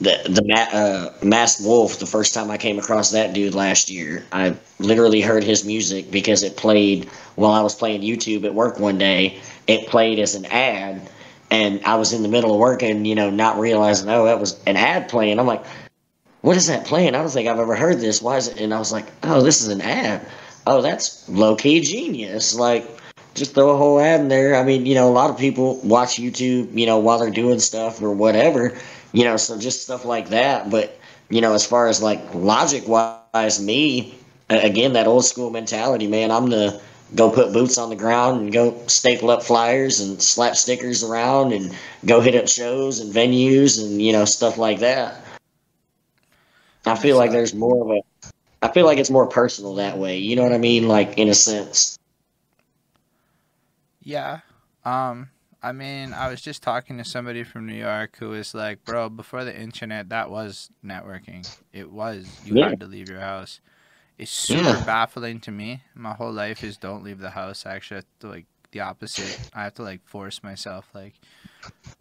the 0.00 0.20
the 0.28 0.54
uh, 0.54 1.24
Masked 1.24 1.64
Wolf. 1.64 1.98
The 1.98 2.06
first 2.06 2.34
time 2.34 2.50
I 2.50 2.56
came 2.56 2.78
across 2.78 3.10
that 3.10 3.34
dude 3.34 3.54
last 3.54 3.90
year, 3.90 4.24
I 4.32 4.56
literally 4.78 5.20
heard 5.20 5.44
his 5.44 5.64
music 5.64 6.10
because 6.10 6.42
it 6.42 6.56
played 6.56 7.06
while 7.36 7.52
I 7.52 7.62
was 7.62 7.74
playing 7.74 8.02
YouTube 8.02 8.44
at 8.44 8.54
work 8.54 8.78
one 8.78 8.98
day. 8.98 9.40
It 9.66 9.88
played 9.88 10.18
as 10.18 10.34
an 10.34 10.46
ad, 10.46 11.08
and 11.50 11.80
I 11.84 11.96
was 11.96 12.12
in 12.12 12.22
the 12.22 12.28
middle 12.28 12.52
of 12.52 12.58
working, 12.58 13.04
you 13.04 13.14
know, 13.14 13.30
not 13.30 13.58
realizing 13.58 14.08
oh 14.08 14.24
that 14.24 14.40
was 14.40 14.58
an 14.66 14.76
ad 14.76 15.08
playing. 15.08 15.38
I'm 15.38 15.46
like, 15.46 15.64
what 16.42 16.56
is 16.56 16.68
that 16.68 16.86
playing? 16.86 17.14
I 17.14 17.18
don't 17.18 17.30
think 17.30 17.48
I've 17.48 17.58
ever 17.58 17.74
heard 17.74 17.98
this. 17.98 18.22
Why 18.22 18.36
is 18.36 18.48
it? 18.48 18.60
And 18.60 18.72
I 18.72 18.78
was 18.78 18.92
like, 18.92 19.06
oh, 19.24 19.42
this 19.42 19.60
is 19.60 19.68
an 19.68 19.80
ad. 19.80 20.26
Oh, 20.66 20.82
that's 20.82 21.28
low 21.28 21.56
key 21.56 21.80
genius. 21.80 22.54
Like 22.54 22.86
just 23.34 23.54
throw 23.54 23.70
a 23.70 23.76
whole 23.76 24.00
ad 24.00 24.20
in 24.20 24.28
there. 24.28 24.54
I 24.56 24.64
mean, 24.64 24.86
you 24.86 24.94
know, 24.94 25.08
a 25.08 25.10
lot 25.10 25.30
of 25.30 25.38
people 25.38 25.80
watch 25.82 26.16
YouTube, 26.16 26.76
you 26.78 26.86
know, 26.86 26.98
while 26.98 27.18
they're 27.18 27.30
doing 27.30 27.58
stuff 27.58 28.02
or 28.02 28.12
whatever, 28.12 28.76
you 29.12 29.24
know, 29.24 29.36
so 29.36 29.58
just 29.58 29.82
stuff 29.82 30.04
like 30.04 30.28
that. 30.30 30.70
But, 30.70 30.98
you 31.28 31.40
know, 31.40 31.54
as 31.54 31.66
far 31.66 31.88
as 31.88 32.02
like 32.02 32.34
logic 32.34 32.86
wise, 32.86 33.60
me, 33.60 34.18
again, 34.48 34.92
that 34.94 35.06
old 35.06 35.24
school 35.24 35.50
mentality, 35.50 36.06
man, 36.06 36.30
I'm 36.30 36.48
the 36.50 36.80
go 37.14 37.30
put 37.30 37.52
boots 37.52 37.78
on 37.78 37.88
the 37.88 37.96
ground 37.96 38.40
and 38.40 38.52
go 38.52 38.86
staple 38.86 39.30
up 39.30 39.42
flyers 39.42 40.00
and 40.00 40.20
slap 40.20 40.56
stickers 40.56 41.02
around 41.02 41.52
and 41.52 41.74
go 42.04 42.20
hit 42.20 42.34
up 42.34 42.48
shows 42.48 43.00
and 43.00 43.14
venues 43.14 43.82
and, 43.82 44.00
you 44.00 44.12
know, 44.12 44.24
stuff 44.24 44.58
like 44.58 44.80
that. 44.80 45.22
I 46.84 46.96
feel 46.96 47.16
like 47.16 47.30
there's 47.30 47.54
more 47.54 47.82
of 47.82 47.90
a, 47.90 48.28
I 48.62 48.72
feel 48.72 48.86
like 48.86 48.98
it's 48.98 49.10
more 49.10 49.26
personal 49.26 49.76
that 49.76 49.98
way. 49.98 50.18
You 50.18 50.36
know 50.36 50.42
what 50.42 50.52
I 50.52 50.58
mean? 50.58 50.88
Like, 50.88 51.18
in 51.18 51.28
a 51.28 51.34
sense. 51.34 51.98
Yeah. 54.02 54.40
Um, 54.84 55.28
I 55.62 55.72
mean, 55.72 56.12
I 56.12 56.28
was 56.28 56.40
just 56.40 56.62
talking 56.62 56.98
to 56.98 57.04
somebody 57.04 57.42
from 57.42 57.66
New 57.66 57.74
York 57.74 58.16
who 58.18 58.28
was 58.30 58.54
like, 58.54 58.84
"Bro, 58.84 59.10
before 59.10 59.44
the 59.44 59.58
internet, 59.58 60.08
that 60.10 60.30
was 60.30 60.70
networking. 60.84 61.46
It 61.72 61.90
was. 61.90 62.40
You 62.44 62.54
Yeah. 62.54 62.68
had 62.70 62.80
to 62.80 62.86
leave 62.86 63.08
your 63.08 63.20
house." 63.20 63.60
It's 64.18 64.30
super 64.30 64.78
Yeah. 64.78 64.84
baffling 64.84 65.40
to 65.40 65.50
me. 65.50 65.82
My 65.94 66.14
whole 66.14 66.32
life 66.32 66.62
is 66.64 66.76
don't 66.76 67.02
leave 67.04 67.18
the 67.18 67.30
house. 67.30 67.66
I 67.66 67.74
actually, 67.74 67.96
have 67.98 68.06
to, 68.20 68.28
like 68.28 68.46
the 68.72 68.80
opposite. 68.80 69.38
I 69.52 69.64
have 69.64 69.74
to 69.74 69.82
like 69.82 70.06
force 70.06 70.42
myself. 70.42 70.88
Like, 70.94 71.14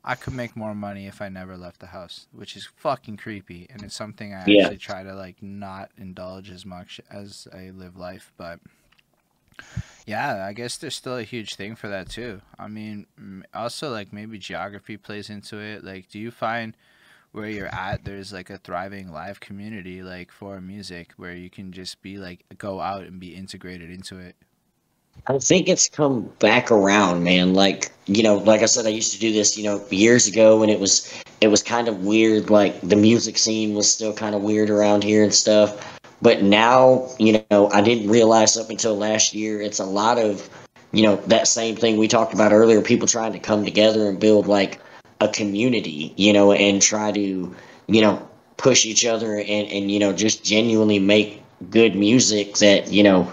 I 0.04 0.16
could 0.16 0.34
make 0.34 0.56
more 0.56 0.76
money 0.76 1.08
if 1.08 1.22
I 1.22 1.30
never 1.30 1.58
left 1.58 1.80
the 1.80 1.88
house, 1.88 2.28
which 2.32 2.56
is 2.56 2.66
fucking 2.78 3.18
creepy, 3.18 3.68
and 3.70 3.84
it's 3.84 3.96
something 3.96 4.34
I 4.34 4.46
Yeah. 4.46 4.64
actually 4.64 4.78
try 4.78 5.04
to 5.04 5.14
like 5.16 5.42
not 5.42 5.92
indulge 5.98 6.52
as 6.52 6.66
much 6.66 7.02
as 7.10 7.48
I 7.54 7.72
live 7.72 7.98
life, 7.98 8.32
but. 8.38 8.60
Yeah, 10.08 10.46
I 10.48 10.54
guess 10.54 10.78
there's 10.78 10.96
still 10.96 11.18
a 11.18 11.24
huge 11.24 11.56
thing 11.56 11.76
for 11.76 11.90
that 11.90 12.10
too. 12.10 12.42
I 12.58 12.70
mean, 12.70 13.06
also 13.54 13.92
like 13.92 14.14
maybe 14.14 14.40
geography 14.40 14.96
plays 14.96 15.30
into 15.30 15.60
it. 15.60 15.84
Like, 15.84 16.08
do 16.08 16.18
you 16.18 16.32
find 16.32 16.78
where 17.34 17.50
you're 17.50 17.76
at 17.76 18.06
there's 18.06 18.32
like 18.32 18.50
a 18.50 18.58
thriving 18.58 19.12
live 19.12 19.42
community 19.42 20.02
like 20.02 20.32
for 20.32 20.62
music 20.62 21.12
where 21.18 21.36
you 21.36 21.50
can 21.50 21.74
just 21.74 22.02
be 22.02 22.18
like 22.18 22.46
go 22.58 22.80
out 22.80 23.04
and 23.04 23.20
be 23.20 23.36
integrated 23.36 23.92
into 23.92 24.18
it? 24.18 24.38
I 25.28 25.38
think 25.40 25.68
it's 25.68 25.90
come 25.90 26.24
back 26.40 26.72
around, 26.72 27.26
man. 27.26 27.54
Like 27.54 27.92
you 28.06 28.24
know, 28.24 28.38
like 28.38 28.62
I 28.62 28.66
said, 28.66 28.86
I 28.86 28.90
used 28.90 29.12
to 29.12 29.20
do 29.20 29.34
this, 29.34 29.58
you 29.58 29.66
know, 29.66 29.86
years 29.90 30.26
ago 30.26 30.58
when 30.58 30.70
it 30.70 30.80
was 30.80 31.22
it 31.42 31.50
was 31.50 31.62
kind 31.62 31.90
of 31.90 32.06
weird. 32.06 32.50
Like 32.50 32.80
the 32.80 32.96
music 32.96 33.38
scene 33.38 33.76
was 33.76 33.92
still 33.92 34.14
kind 34.14 34.36
of 34.36 34.42
weird 34.42 34.70
around 34.70 35.04
here 35.04 35.22
and 35.22 35.34
stuff. 35.34 35.97
But 36.22 36.42
now, 36.42 37.10
you 37.20 37.44
know, 37.52 37.70
I 37.72 37.82
didn't 37.82 38.10
realize 38.10 38.58
up 38.58 38.70
until 38.70 38.98
last 38.98 39.34
year, 39.34 39.62
it's 39.62 39.80
a 39.80 39.86
lot 39.86 40.18
of, 40.18 40.50
you 40.92 41.04
know, 41.04 41.18
that 41.28 41.48
same 41.48 41.76
thing 41.76 41.98
we 41.98 42.08
talked 42.08 42.34
about 42.34 42.52
earlier. 42.52 42.82
People 42.82 43.08
trying 43.08 43.34
to 43.34 43.40
come 43.40 43.64
together 43.64 44.10
and 44.10 44.20
build 44.20 44.48
like 44.48 44.80
a 45.20 45.28
community, 45.28 46.14
you 46.18 46.34
know, 46.34 46.52
and 46.52 46.82
try 46.82 47.12
to, 47.12 47.56
you 47.88 48.02
know, 48.02 48.28
push 48.58 48.86
each 48.86 49.06
other 49.06 49.38
and 49.38 49.68
and 49.70 49.92
you 49.92 50.00
know 50.00 50.12
just 50.12 50.44
genuinely 50.44 51.00
make 51.00 51.42
good 51.70 51.96
music 51.96 52.56
that 52.56 52.92
you 52.92 53.04
know 53.04 53.32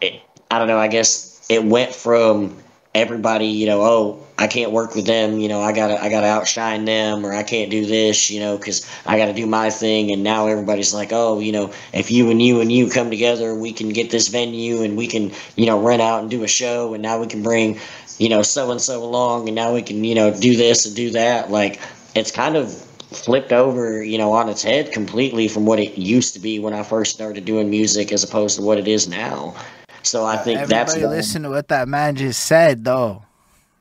it, 0.00 0.22
I 0.50 0.58
don't 0.58 0.68
know. 0.68 0.78
I 0.78 0.88
guess 0.88 1.44
it 1.48 1.64
went 1.64 1.94
from 1.94 2.56
everybody, 2.94 3.46
you 3.46 3.66
know, 3.66 3.82
oh, 3.82 4.26
I 4.40 4.46
can't 4.46 4.72
work 4.72 4.94
with 4.94 5.04
them, 5.04 5.38
you 5.38 5.48
know, 5.48 5.60
I 5.60 5.72
gotta, 5.72 6.02
I 6.02 6.08
gotta 6.08 6.26
outshine 6.26 6.86
them, 6.86 7.26
or 7.26 7.32
I 7.34 7.42
can't 7.42 7.70
do 7.70 7.84
this, 7.84 8.30
you 8.30 8.40
know, 8.40 8.56
because 8.56 8.90
I 9.04 9.18
gotta 9.18 9.34
do 9.34 9.46
my 9.46 9.68
thing. 9.68 10.10
And 10.10 10.24
now 10.24 10.46
everybody's 10.46 10.94
like, 10.94 11.10
oh, 11.12 11.38
you 11.40 11.52
know, 11.52 11.70
if 11.92 12.10
you 12.10 12.30
and 12.30 12.40
you 12.40 12.62
and 12.62 12.72
you 12.72 12.88
come 12.88 13.10
together, 13.10 13.54
we 13.54 13.70
can 13.70 13.90
get 13.90 14.10
this 14.10 14.28
venue, 14.28 14.80
and 14.82 14.96
we 14.96 15.06
can, 15.06 15.30
you 15.56 15.66
know, 15.66 15.78
rent 15.78 16.00
out 16.00 16.22
and 16.22 16.30
do 16.30 16.42
a 16.42 16.48
show, 16.48 16.94
and 16.94 17.02
now 17.02 17.20
we 17.20 17.26
can 17.26 17.42
bring, 17.42 17.78
you 18.18 18.30
know, 18.30 18.40
so 18.40 18.70
and 18.70 18.80
so 18.80 19.04
along, 19.04 19.46
and 19.46 19.54
now 19.54 19.74
we 19.74 19.82
can, 19.82 20.02
you 20.04 20.14
know, 20.14 20.32
do 20.32 20.56
this 20.56 20.86
and 20.86 20.96
do 20.96 21.10
that. 21.10 21.50
Like, 21.50 21.78
it's 22.14 22.30
kind 22.30 22.56
of 22.56 22.72
flipped 22.72 23.52
over, 23.52 24.02
you 24.02 24.16
know, 24.16 24.32
on 24.32 24.48
its 24.48 24.62
head 24.62 24.90
completely 24.90 25.48
from 25.48 25.66
what 25.66 25.78
it 25.78 25.98
used 25.98 26.32
to 26.32 26.40
be 26.40 26.58
when 26.58 26.72
I 26.72 26.82
first 26.82 27.12
started 27.14 27.44
doing 27.44 27.68
music, 27.68 28.10
as 28.10 28.24
opposed 28.24 28.56
to 28.56 28.62
what 28.62 28.78
it 28.78 28.88
is 28.88 29.06
now. 29.06 29.54
So 30.02 30.24
I 30.24 30.36
uh, 30.36 30.38
think 30.44 30.60
that's 30.66 30.92
Everybody 30.94 31.04
why- 31.04 31.16
listen 31.18 31.42
to 31.42 31.50
what 31.50 31.68
that 31.68 31.88
man 31.88 32.16
just 32.16 32.42
said 32.42 32.84
though. 32.84 33.24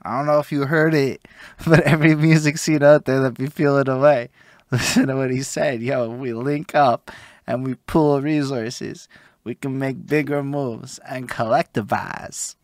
I 0.03 0.17
don't 0.17 0.25
know 0.27 0.39
if 0.39 0.51
you 0.51 0.65
heard 0.65 0.93
it, 0.93 1.27
but 1.67 1.81
every 1.81 2.15
music 2.15 2.57
scene 2.57 2.83
out 2.83 3.05
there 3.05 3.21
that 3.21 3.37
be 3.37 3.47
feeling 3.47 3.89
away, 3.89 4.29
listen 4.71 5.07
to 5.07 5.15
what 5.15 5.31
he 5.31 5.41
said. 5.41 5.81
Yo, 5.81 6.09
we 6.09 6.33
link 6.33 6.75
up 6.75 7.11
and 7.47 7.63
we 7.63 7.75
pool 7.75 8.21
resources. 8.21 9.07
We 9.43 9.55
can 9.55 9.79
make 9.79 10.05
bigger 10.05 10.43
moves 10.43 10.99
and 10.99 11.29
collectivize. 11.29 12.55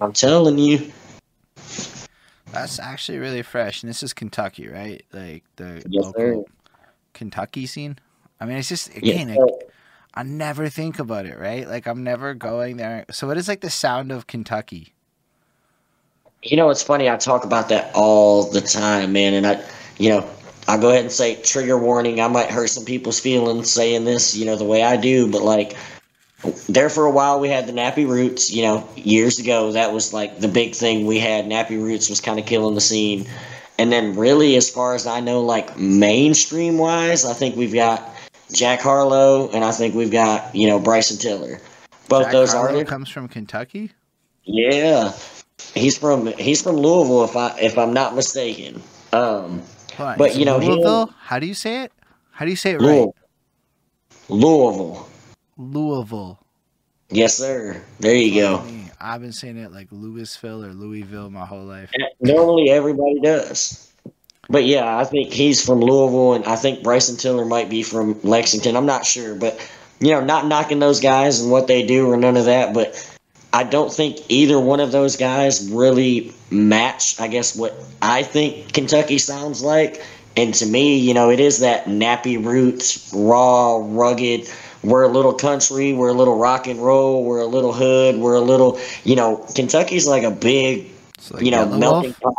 I'm 0.00 0.12
telling 0.12 0.58
you. 0.58 0.92
That's 2.52 2.78
actually 2.78 3.18
really 3.18 3.42
fresh. 3.42 3.82
And 3.82 3.90
this 3.90 4.02
is 4.02 4.12
Kentucky, 4.12 4.68
right? 4.68 5.04
Like 5.12 5.44
the 5.56 5.82
Yes, 5.88 6.04
sir. 6.16 6.34
local 6.34 6.48
Kentucky 7.12 7.66
scene. 7.66 7.98
I 8.40 8.46
mean, 8.46 8.58
it's 8.58 8.68
just 8.68 8.94
again, 8.94 9.30
it, 9.30 9.40
I 10.14 10.22
never 10.22 10.68
think 10.68 10.98
about 10.98 11.26
it, 11.26 11.38
right? 11.38 11.66
Like 11.68 11.86
I'm 11.86 12.04
never 12.04 12.34
going 12.34 12.76
there. 12.76 13.06
So 13.10 13.26
what 13.26 13.36
is 13.36 13.48
like 13.48 13.60
the 13.60 13.70
sound 13.70 14.12
of 14.12 14.26
Kentucky? 14.26 14.92
You 16.44 16.56
know, 16.56 16.70
it's 16.70 16.82
funny. 16.82 17.08
I 17.08 17.16
talk 17.16 17.44
about 17.44 17.68
that 17.70 17.90
all 17.94 18.50
the 18.50 18.60
time, 18.60 19.12
man. 19.12 19.34
And 19.34 19.46
I, 19.46 19.64
you 19.98 20.10
know, 20.10 20.28
I'll 20.68 20.80
go 20.80 20.90
ahead 20.90 21.02
and 21.02 21.12
say 21.12 21.36
trigger 21.42 21.78
warning. 21.78 22.20
I 22.20 22.28
might 22.28 22.50
hurt 22.50 22.68
some 22.68 22.84
people's 22.84 23.18
feelings 23.18 23.70
saying 23.70 24.04
this, 24.04 24.36
you 24.36 24.44
know, 24.44 24.56
the 24.56 24.64
way 24.64 24.82
I 24.82 24.96
do, 24.96 25.30
but 25.30 25.42
like, 25.42 25.76
there 26.68 26.90
for 26.90 27.06
a 27.06 27.10
while 27.10 27.40
we 27.40 27.48
had 27.48 27.66
the 27.66 27.72
nappy 27.72 28.06
roots. 28.06 28.52
You 28.52 28.62
know, 28.62 28.88
years 28.96 29.38
ago 29.38 29.72
that 29.72 29.92
was 29.92 30.12
like 30.12 30.40
the 30.40 30.48
big 30.48 30.74
thing 30.74 31.06
we 31.06 31.18
had. 31.18 31.46
Nappy 31.46 31.82
roots 31.82 32.10
was 32.10 32.20
kind 32.20 32.38
of 32.38 32.46
killing 32.46 32.74
the 32.74 32.80
scene. 32.80 33.26
And 33.78 33.90
then, 33.90 34.14
really, 34.14 34.54
as 34.56 34.70
far 34.70 34.94
as 34.94 35.06
I 35.06 35.20
know, 35.20 35.40
like 35.40 35.76
mainstream 35.76 36.78
wise, 36.78 37.24
I 37.24 37.32
think 37.32 37.56
we've 37.56 37.74
got 37.74 38.08
Jack 38.52 38.80
Harlow, 38.80 39.50
and 39.50 39.64
I 39.64 39.72
think 39.72 39.94
we've 39.94 40.12
got 40.12 40.54
you 40.54 40.68
know 40.68 40.78
Bryson 40.78 41.18
Tiller. 41.18 41.60
Both 42.08 42.24
Jack 42.24 42.32
those 42.32 42.52
Harlow 42.52 42.68
artists. 42.68 42.90
comes 42.90 43.08
from 43.08 43.28
Kentucky. 43.28 43.90
Yeah, 44.44 45.12
he's 45.72 45.96
from 45.96 46.26
he's 46.26 46.62
from 46.62 46.76
Louisville, 46.76 47.24
if 47.24 47.36
I 47.36 47.58
if 47.60 47.78
I'm 47.78 47.92
not 47.92 48.14
mistaken. 48.14 48.82
Um, 49.12 49.62
on, 49.98 50.18
But, 50.18 50.34
you 50.34 50.44
know, 50.44 50.58
he- 50.58 50.68
Louisville. 50.68 51.14
How 51.20 51.38
do 51.38 51.46
you 51.46 51.54
say 51.54 51.84
it? 51.84 51.92
How 52.32 52.44
do 52.44 52.50
you 52.50 52.56
say 52.56 52.72
it 52.72 52.80
right? 52.80 52.82
Louisville. 52.82 53.14
Louisville. 54.28 55.08
Louisville. 55.56 56.38
Yes, 57.10 57.36
sir. 57.36 57.80
There 58.00 58.14
you 58.14 58.40
go. 58.40 58.62
Me, 58.62 58.90
I've 59.00 59.20
been 59.20 59.32
saying 59.32 59.56
it 59.58 59.70
like 59.70 59.88
Louisville 59.92 60.64
or 60.64 60.72
Louisville 60.72 61.30
my 61.30 61.46
whole 61.46 61.62
life. 61.64 61.92
Normally, 62.20 62.70
everybody 62.70 63.20
does. 63.20 63.92
But 64.48 64.64
yeah, 64.64 64.98
I 64.98 65.04
think 65.04 65.32
he's 65.32 65.64
from 65.64 65.80
Louisville, 65.80 66.34
and 66.34 66.44
I 66.44 66.56
think 66.56 66.82
Bryson 66.82 67.16
Tiller 67.16 67.44
might 67.44 67.70
be 67.70 67.82
from 67.82 68.20
Lexington. 68.22 68.76
I'm 68.76 68.86
not 68.86 69.06
sure, 69.06 69.34
but 69.34 69.58
you 70.00 70.10
know, 70.10 70.24
not 70.24 70.46
knocking 70.46 70.80
those 70.80 71.00
guys 71.00 71.40
and 71.40 71.50
what 71.50 71.66
they 71.66 71.86
do 71.86 72.10
or 72.10 72.16
none 72.16 72.36
of 72.36 72.46
that. 72.46 72.74
But 72.74 73.13
I 73.54 73.62
don't 73.62 73.92
think 73.92 74.18
either 74.28 74.58
one 74.58 74.80
of 74.80 74.90
those 74.90 75.16
guys 75.16 75.70
really 75.70 76.32
match. 76.50 77.20
I 77.20 77.28
guess 77.28 77.54
what 77.54 77.72
I 78.02 78.24
think 78.24 78.72
Kentucky 78.72 79.18
sounds 79.18 79.62
like. 79.62 80.04
And 80.36 80.52
to 80.54 80.66
me, 80.66 80.98
you 80.98 81.14
know, 81.14 81.30
it 81.30 81.38
is 81.38 81.60
that 81.60 81.84
nappy 81.84 82.44
roots, 82.44 83.12
raw, 83.14 83.78
rugged. 83.80 84.50
We're 84.82 85.04
a 85.04 85.08
little 85.08 85.32
country, 85.32 85.92
we're 85.92 86.08
a 86.08 86.14
little 86.14 86.36
rock 86.36 86.66
and 86.66 86.84
roll, 86.84 87.24
we're 87.24 87.40
a 87.40 87.46
little 87.46 87.72
hood, 87.72 88.16
we're 88.16 88.34
a 88.34 88.40
little, 88.40 88.80
you 89.04 89.14
know, 89.14 89.46
Kentucky's 89.54 90.06
like 90.06 90.24
a 90.24 90.32
big 90.32 90.90
like 91.30 91.42
you 91.42 91.52
know, 91.52 91.64
melting 91.64 92.12
pot 92.14 92.34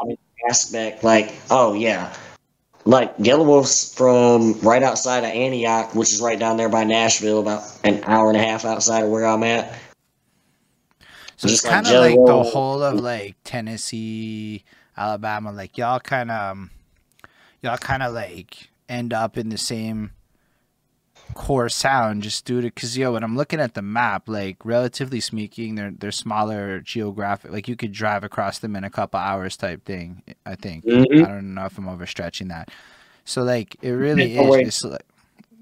aspect. 0.47 1.01
Like, 1.01 1.33
oh 1.49 1.73
yeah, 1.73 2.13
like 2.83 3.17
Yelawolf's 3.17 3.95
from 3.95 4.59
right 4.59 4.83
outside 4.83 5.19
of 5.19 5.31
Antioch, 5.31 5.95
which 5.95 6.11
is 6.11 6.21
right 6.21 6.37
down 6.37 6.57
there 6.57 6.69
by 6.69 6.83
Nashville, 6.83 7.39
about 7.39 7.63
an 7.85 8.03
hour 8.03 8.27
and 8.27 8.37
a 8.37 8.43
half 8.43 8.65
outside 8.65 9.05
of 9.05 9.09
where 9.09 9.25
I'm 9.25 9.43
at. 9.43 9.73
So 11.37 11.47
it's 11.47 11.61
Just 11.61 11.65
kind 11.65 11.85
of 11.87 11.93
like 11.93 12.15
the 12.25 12.43
whole 12.43 12.81
of 12.81 12.99
like 13.01 13.35
Tennessee, 13.43 14.63
Alabama. 14.95 15.51
Like 15.51 15.77
y'all 15.77 15.99
kind 15.99 16.31
of, 16.31 16.69
y'all 17.61 17.77
kind 17.77 18.03
of 18.03 18.13
like 18.13 18.69
end 18.87 19.11
up 19.13 19.37
in 19.37 19.49
the 19.49 19.57
same 19.57 20.11
core 21.33 21.67
sound 21.67 22.21
just 22.23 22.45
due 22.45 22.61
to 22.61 22.67
because 22.67 22.97
yo 22.97 23.11
when 23.11 23.23
i'm 23.23 23.35
looking 23.35 23.59
at 23.59 23.73
the 23.73 23.81
map 23.81 24.29
like 24.29 24.63
relatively 24.63 25.19
speaking 25.19 25.75
they're 25.75 25.91
they're 25.97 26.11
smaller 26.11 26.79
geographic 26.79 27.51
like 27.51 27.67
you 27.67 27.75
could 27.75 27.91
drive 27.91 28.23
across 28.23 28.59
them 28.59 28.75
in 28.75 28.83
a 28.85 28.89
couple 28.89 29.19
hours 29.19 29.57
type 29.57 29.83
thing 29.83 30.21
i 30.45 30.55
think 30.55 30.85
Mhm. 30.85 31.25
i 31.25 31.27
don't 31.27 31.53
know 31.53 31.65
if 31.65 31.77
i'm 31.77 31.85
overstretching 31.85 32.47
that 32.49 32.69
so 33.25 33.43
like 33.43 33.75
it 33.81 33.89
really 33.89 34.37
way. 34.37 34.61
is 34.61 34.67
it's 34.67 34.83
like, 34.85 35.05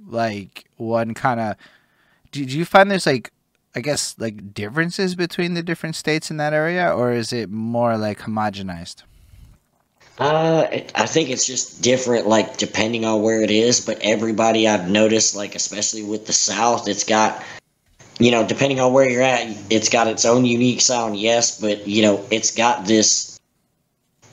like 0.07 0.65
one 0.77 1.13
kind 1.15 1.39
of 1.39 1.55
did 2.31 2.51
you 2.51 2.65
find 2.65 2.91
there's 2.91 3.07
like 3.07 3.31
i 3.75 3.81
guess 3.81 4.15
like 4.17 4.53
differences 4.53 5.15
between 5.15 5.53
the 5.53 5.63
different 5.63 5.95
states 5.95 6.29
in 6.31 6.37
that 6.37 6.53
area 6.53 6.93
or 6.93 7.11
is 7.11 7.33
it 7.33 7.49
more 7.49 7.97
like 7.97 8.19
homogenized 8.19 9.03
Uh, 10.19 10.67
I 10.93 11.07
think 11.07 11.29
it's 11.31 11.45
just 11.45 11.81
different, 11.81 12.27
like 12.27 12.57
depending 12.57 13.03
on 13.03 13.23
where 13.23 13.41
it 13.41 13.49
is. 13.49 13.83
But 13.83 13.97
everybody 14.01 14.67
I've 14.67 14.87
noticed, 14.87 15.35
like 15.35 15.55
especially 15.55 16.03
with 16.03 16.27
the 16.27 16.33
South, 16.33 16.87
it's 16.87 17.03
got, 17.03 17.43
you 18.19 18.29
know, 18.29 18.45
depending 18.45 18.79
on 18.79 18.93
where 18.93 19.09
you're 19.09 19.23
at, 19.23 19.47
it's 19.71 19.89
got 19.89 20.07
its 20.07 20.23
own 20.23 20.45
unique 20.45 20.81
sound. 20.81 21.17
Yes, 21.17 21.59
but 21.59 21.87
you 21.87 22.03
know, 22.03 22.23
it's 22.29 22.51
got 22.55 22.85
this. 22.85 23.39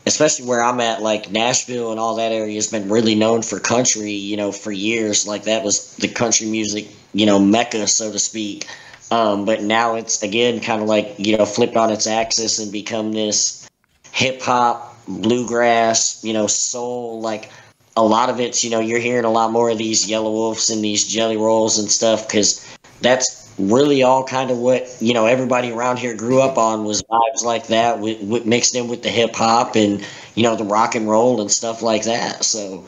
Especially 0.06 0.46
where 0.46 0.62
I'm 0.62 0.80
at, 0.80 1.02
like 1.02 1.30
Nashville 1.30 1.90
and 1.90 2.00
all 2.00 2.16
that 2.16 2.32
area 2.32 2.54
has 2.56 2.70
been 2.70 2.88
really 2.88 3.14
known 3.14 3.42
for 3.42 3.60
country, 3.60 4.12
you 4.12 4.36
know, 4.36 4.50
for 4.52 4.72
years. 4.72 5.26
Like 5.26 5.44
that 5.44 5.62
was 5.62 5.94
the 5.96 6.08
country 6.08 6.46
music, 6.46 6.88
you 7.12 7.26
know, 7.26 7.38
mecca, 7.38 7.86
so 7.86 8.10
to 8.10 8.18
speak. 8.18 8.66
Um, 9.10 9.44
but 9.44 9.62
now 9.62 9.96
it's 9.96 10.22
again 10.22 10.60
kind 10.60 10.82
of 10.82 10.88
like 10.88 11.14
you 11.18 11.36
know 11.36 11.44
flipped 11.44 11.76
on 11.76 11.90
its 11.90 12.06
axis 12.06 12.58
and 12.58 12.70
become 12.70 13.12
this 13.12 13.68
hip 14.12 14.40
hop, 14.40 14.96
bluegrass, 15.06 16.22
you 16.24 16.32
know, 16.32 16.46
soul. 16.46 17.20
Like 17.20 17.50
a 17.96 18.04
lot 18.04 18.30
of 18.30 18.40
it's, 18.40 18.62
you 18.62 18.70
know, 18.70 18.80
you're 18.80 19.00
hearing 19.00 19.24
a 19.24 19.30
lot 19.30 19.52
more 19.52 19.70
of 19.70 19.78
these 19.78 20.08
Yellow 20.08 20.30
Wolves 20.30 20.70
and 20.70 20.82
these 20.82 21.06
Jelly 21.06 21.36
Rolls 21.36 21.78
and 21.78 21.90
stuff 21.90 22.26
because 22.26 22.66
that's 23.00 23.52
really 23.58 24.02
all 24.02 24.24
kind 24.24 24.50
of 24.50 24.56
what 24.56 24.86
you 25.00 25.12
know 25.12 25.26
everybody 25.26 25.70
around 25.70 25.98
here 25.98 26.16
grew 26.16 26.40
up 26.40 26.56
on 26.56 26.84
was 26.84 27.02
vibes 27.02 27.42
like 27.44 27.66
that 27.66 27.98
with, 27.98 28.20
with 28.22 28.46
mixed 28.46 28.74
in 28.74 28.88
with 28.88 29.02
the 29.02 29.10
hip 29.10 29.34
hop 29.34 29.76
and 29.76 30.06
you 30.34 30.42
know 30.42 30.56
the 30.56 30.64
rock 30.64 30.94
and 30.94 31.08
roll 31.08 31.40
and 31.40 31.50
stuff 31.50 31.82
like 31.82 32.04
that. 32.04 32.44
So 32.44 32.84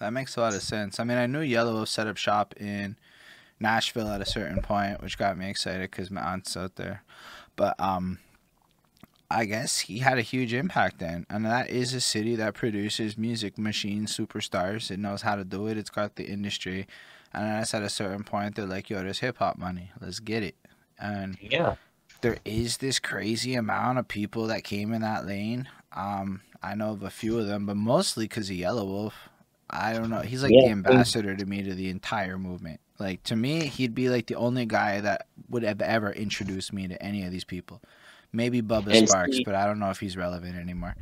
That 0.00 0.12
makes 0.12 0.36
a 0.36 0.40
lot 0.40 0.54
of 0.54 0.62
sense. 0.62 1.00
I 1.00 1.04
mean, 1.04 1.18
I 1.18 1.26
knew 1.26 1.40
Yellow 1.40 1.84
set 1.84 2.06
up 2.06 2.16
shop 2.16 2.54
in 2.58 2.96
Nashville 3.60 4.08
at 4.08 4.20
a 4.20 4.26
certain 4.26 4.62
point, 4.62 5.02
which 5.02 5.18
got 5.18 5.36
me 5.38 5.48
excited 5.50 5.90
because 5.90 6.10
my 6.10 6.20
aunt's 6.20 6.56
out 6.56 6.76
there. 6.76 7.02
But 7.56 7.78
um, 7.80 8.18
I 9.30 9.44
guess 9.44 9.80
he 9.80 9.98
had 9.98 10.18
a 10.18 10.22
huge 10.22 10.54
impact 10.54 10.98
then, 10.98 11.26
and 11.28 11.44
that 11.44 11.68
is 11.70 11.92
a 11.92 12.00
city 12.00 12.36
that 12.36 12.54
produces 12.54 13.18
music 13.18 13.58
machine 13.58 14.06
superstars. 14.06 14.90
It 14.90 14.98
knows 14.98 15.22
how 15.22 15.36
to 15.36 15.44
do 15.44 15.66
it. 15.66 15.76
It's 15.76 15.90
got 15.90 16.16
the 16.16 16.24
industry, 16.24 16.86
and 17.32 17.44
that's 17.44 17.74
at 17.74 17.82
a 17.82 17.90
certain 17.90 18.24
point 18.24 18.54
they're 18.54 18.64
like, 18.66 18.88
"Yo, 18.88 19.02
there's 19.02 19.18
hip 19.18 19.38
hop 19.38 19.58
money. 19.58 19.90
Let's 20.00 20.20
get 20.20 20.42
it." 20.42 20.54
And 20.98 21.36
yeah, 21.40 21.74
there 22.22 22.38
is 22.44 22.78
this 22.78 22.98
crazy 22.98 23.54
amount 23.54 23.98
of 23.98 24.08
people 24.08 24.46
that 24.46 24.64
came 24.64 24.92
in 24.92 25.02
that 25.02 25.26
lane. 25.26 25.68
Um, 25.92 26.40
I 26.62 26.74
know 26.74 26.92
of 26.92 27.02
a 27.02 27.10
few 27.10 27.38
of 27.38 27.46
them, 27.46 27.66
but 27.66 27.76
mostly 27.76 28.24
because 28.24 28.48
of 28.50 28.56
Yelawolf. 28.56 29.12
I 29.70 29.92
don't 29.92 30.08
know. 30.08 30.20
He's 30.22 30.42
like 30.42 30.52
Yeah. 30.54 30.68
the 30.68 30.70
ambassador 30.70 31.36
to 31.36 31.44
me 31.44 31.62
to 31.62 31.74
the 31.74 31.90
entire 31.90 32.38
movement. 32.38 32.80
Like 32.98 33.22
to 33.24 33.36
me, 33.36 33.66
he'd 33.66 33.94
be 33.94 34.08
like 34.08 34.26
the 34.26 34.34
only 34.34 34.66
guy 34.66 35.00
that 35.00 35.26
would 35.48 35.62
have 35.62 35.80
ever 35.80 36.10
introduced 36.12 36.72
me 36.72 36.88
to 36.88 37.00
any 37.02 37.24
of 37.24 37.30
these 37.30 37.44
people. 37.44 37.80
Maybe 38.32 38.60
Bubba 38.60 38.94
And 38.94 39.08
Sparxxx, 39.08 39.34
see- 39.34 39.44
but 39.44 39.54
I 39.54 39.66
don't 39.66 39.78
know 39.78 39.90
if 39.90 40.00
he's 40.00 40.16
relevant 40.16 40.56
anymore. 40.56 40.94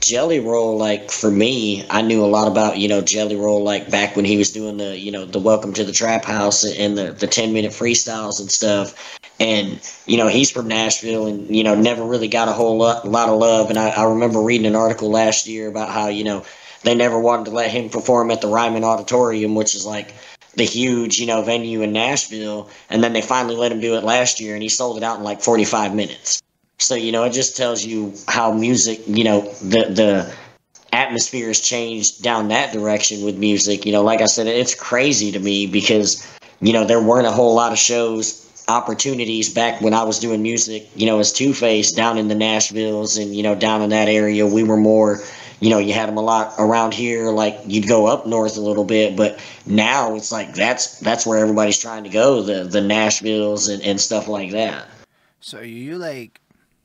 Jelly 0.00 0.40
Roll, 0.40 0.76
like 0.76 1.12
for 1.12 1.30
me, 1.30 1.86
I 1.90 2.02
knew 2.02 2.24
a 2.24 2.26
lot 2.26 2.48
about 2.48 2.78
you 2.78 2.88
know 2.88 3.00
Jelly 3.00 3.36
Roll 3.36 3.62
like 3.62 3.88
back 3.90 4.16
when 4.16 4.24
he 4.24 4.36
was 4.36 4.50
doing 4.50 4.78
the 4.78 4.98
you 4.98 5.12
know 5.12 5.24
the 5.24 5.38
Welcome 5.38 5.72
to 5.74 5.84
the 5.84 5.92
Trap 5.92 6.24
House 6.24 6.64
and 6.64 6.98
the 6.98 7.12
the 7.12 7.26
ten 7.28 7.52
minute 7.52 7.70
freestyles 7.70 8.40
and 8.40 8.50
stuff, 8.50 9.18
and 9.38 9.78
you 10.06 10.16
know 10.16 10.26
he's 10.26 10.50
from 10.50 10.66
Nashville 10.66 11.26
and 11.26 11.54
you 11.54 11.62
know 11.62 11.76
never 11.76 12.04
really 12.04 12.26
got 12.26 12.48
a 12.48 12.52
whole 12.52 12.76
lot, 12.76 13.06
lot 13.06 13.28
of 13.28 13.38
love. 13.38 13.70
And 13.70 13.78
I, 13.78 13.90
I 13.90 14.04
remember 14.04 14.40
reading 14.40 14.66
an 14.66 14.74
article 14.74 15.08
last 15.10 15.46
year 15.46 15.68
about 15.68 15.88
how 15.90 16.08
you 16.08 16.24
know 16.24 16.44
they 16.82 16.94
never 16.96 17.18
wanted 17.20 17.44
to 17.46 17.50
let 17.52 17.70
him 17.70 17.88
perform 17.88 18.32
at 18.32 18.40
the 18.40 18.48
Ryman 18.48 18.82
Auditorium, 18.82 19.54
which 19.54 19.76
is 19.76 19.86
like 19.86 20.12
the 20.56 20.64
huge 20.64 21.18
you 21.18 21.26
know 21.26 21.42
venue 21.42 21.82
in 21.82 21.92
Nashville, 21.92 22.68
and 22.90 23.02
then 23.02 23.12
they 23.12 23.22
finally 23.22 23.56
let 23.56 23.72
him 23.72 23.80
do 23.80 23.96
it 23.96 24.04
last 24.04 24.40
year, 24.40 24.54
and 24.54 24.62
he 24.62 24.68
sold 24.68 24.96
it 24.96 25.02
out 25.02 25.18
in 25.18 25.24
like 25.24 25.40
forty 25.40 25.64
five 25.64 25.94
minutes. 25.94 26.42
So 26.78 26.94
you 26.94 27.12
know, 27.12 27.24
it 27.24 27.32
just 27.32 27.56
tells 27.56 27.84
you 27.84 28.14
how 28.28 28.52
music, 28.52 29.00
you 29.06 29.24
know, 29.24 29.40
the 29.62 29.86
the 29.90 30.34
atmosphere 30.92 31.48
has 31.48 31.60
changed 31.60 32.22
down 32.22 32.48
that 32.48 32.72
direction 32.72 33.24
with 33.24 33.36
music. 33.36 33.86
You 33.86 33.92
know, 33.92 34.02
like 34.02 34.20
I 34.20 34.26
said, 34.26 34.46
it's 34.46 34.74
crazy 34.74 35.32
to 35.32 35.38
me 35.38 35.66
because 35.66 36.26
you 36.60 36.72
know 36.72 36.84
there 36.84 37.00
weren't 37.00 37.26
a 37.26 37.32
whole 37.32 37.54
lot 37.54 37.72
of 37.72 37.78
shows 37.78 38.42
opportunities 38.68 39.52
back 39.52 39.80
when 39.80 39.94
I 39.94 40.02
was 40.02 40.18
doing 40.18 40.42
music. 40.42 40.88
You 40.94 41.06
know, 41.06 41.18
as 41.18 41.32
Two 41.32 41.52
Face 41.52 41.92
down 41.92 42.18
in 42.18 42.28
the 42.28 42.34
Nashvilles 42.34 43.20
and 43.20 43.34
you 43.34 43.42
know 43.42 43.54
down 43.54 43.82
in 43.82 43.90
that 43.90 44.08
area, 44.08 44.46
we 44.46 44.62
were 44.62 44.76
more. 44.76 45.20
You 45.60 45.70
know, 45.70 45.78
you 45.78 45.92
had 45.92 46.08
them 46.08 46.18
a 46.18 46.22
lot 46.22 46.54
around 46.58 46.92
here. 46.94 47.30
Like 47.30 47.58
you'd 47.66 47.88
go 47.88 48.06
up 48.06 48.26
north 48.26 48.56
a 48.56 48.60
little 48.60 48.84
bit, 48.84 49.16
but 49.16 49.40
now 49.66 50.14
it's 50.14 50.30
like 50.30 50.54
that's 50.54 51.00
that's 51.00 51.26
where 51.26 51.38
everybody's 51.38 51.78
trying 51.78 52.04
to 52.04 52.10
go. 52.10 52.42
The 52.42 52.64
the 52.64 52.80
Nashvilles 52.80 53.72
and, 53.72 53.82
and 53.82 54.00
stuff 54.00 54.28
like 54.28 54.50
that. 54.52 54.86
So 55.40 55.60
you 55.60 55.98
like 55.98 56.40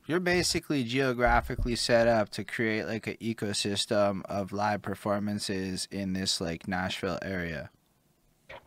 you're 0.05 0.19
basically 0.19 0.83
geographically 0.83 1.75
set 1.75 2.07
up 2.07 2.29
to 2.29 2.43
create 2.43 2.85
like 2.85 3.07
an 3.07 3.17
ecosystem 3.21 4.23
of 4.25 4.51
live 4.51 4.81
performances 4.81 5.87
in 5.91 6.13
this 6.13 6.41
like 6.41 6.67
Nashville 6.67 7.19
area. 7.21 7.69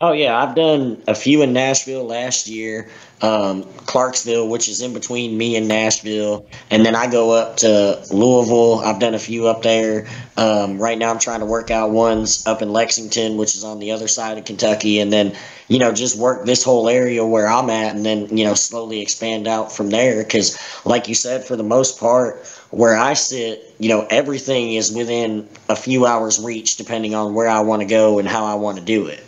Oh 0.01 0.11
yeah, 0.11 0.37
I've 0.37 0.57
done 0.57 1.01
a 1.07 1.15
few 1.15 1.43
in 1.43 1.53
Nashville 1.53 2.05
last 2.05 2.49
year, 2.49 2.89
um, 3.23 3.63
Clarksville, 3.87 4.49
which 4.49 4.69
is 4.69 4.83
in 4.83 4.93
between 4.93 5.39
me 5.39 5.55
and 5.55 5.69
Nashville, 5.69 6.47
and 6.69 6.85
then 6.85 6.97
I 6.97 7.09
go 7.09 7.31
up 7.31 7.59
to 7.59 8.05
Louisville. 8.11 8.81
I've 8.81 8.99
done 8.99 9.15
a 9.15 9.21
few 9.21 9.47
up 9.47 9.63
there. 9.63 10.09
Um, 10.37 10.79
right 10.79 10.99
now, 10.99 11.11
I'm 11.11 11.21
trying 11.21 11.41
to 11.41 11.47
work 11.47 11.71
out 11.71 11.93
ones 11.93 12.45
up 12.45 12.61
in 12.61 12.73
Lexington, 12.73 13.37
which 13.37 13.55
is 13.55 13.63
on 13.63 13.79
the 13.79 13.93
other 13.93 14.09
side 14.09 14.37
of 14.37 14.45
Kentucky, 14.45 14.99
and 14.99 15.13
then 15.13 15.33
you 15.69 15.79
know 15.79 15.93
just 15.93 16.19
work 16.19 16.45
this 16.45 16.65
whole 16.65 16.89
area 16.89 17.25
where 17.25 17.47
I'm 17.47 17.71
at, 17.71 17.95
and 17.95 18.05
then 18.05 18.37
you 18.37 18.45
know 18.45 18.55
slowly 18.55 19.01
expand 19.01 19.47
out 19.47 19.73
from 19.73 19.91
there. 19.91 20.25
Because, 20.25 20.59
like 20.85 21.07
you 21.07 21.15
said, 21.15 21.45
for 21.45 21.55
the 21.55 21.63
most 21.63 22.01
part, 22.01 22.45
where 22.71 22.97
I 22.97 23.15
sit, 23.15 23.73
you 23.79 23.89
know 23.89 24.09
everything 24.11 24.75
is 24.75 24.93
within 24.93 25.49
a 25.69 25.77
few 25.77 26.05
hours 26.05 26.41
reach, 26.41 26.77
depending 26.77 27.15
on 27.15 27.33
where 27.33 27.49
I 27.49 27.61
want 27.61 27.81
to 27.81 27.87
go 27.87 28.19
and 28.19 28.27
how 28.27 28.45
I 28.45 28.55
want 28.57 28.77
to 28.79 28.85
do 28.85 29.07
it. 29.07 29.24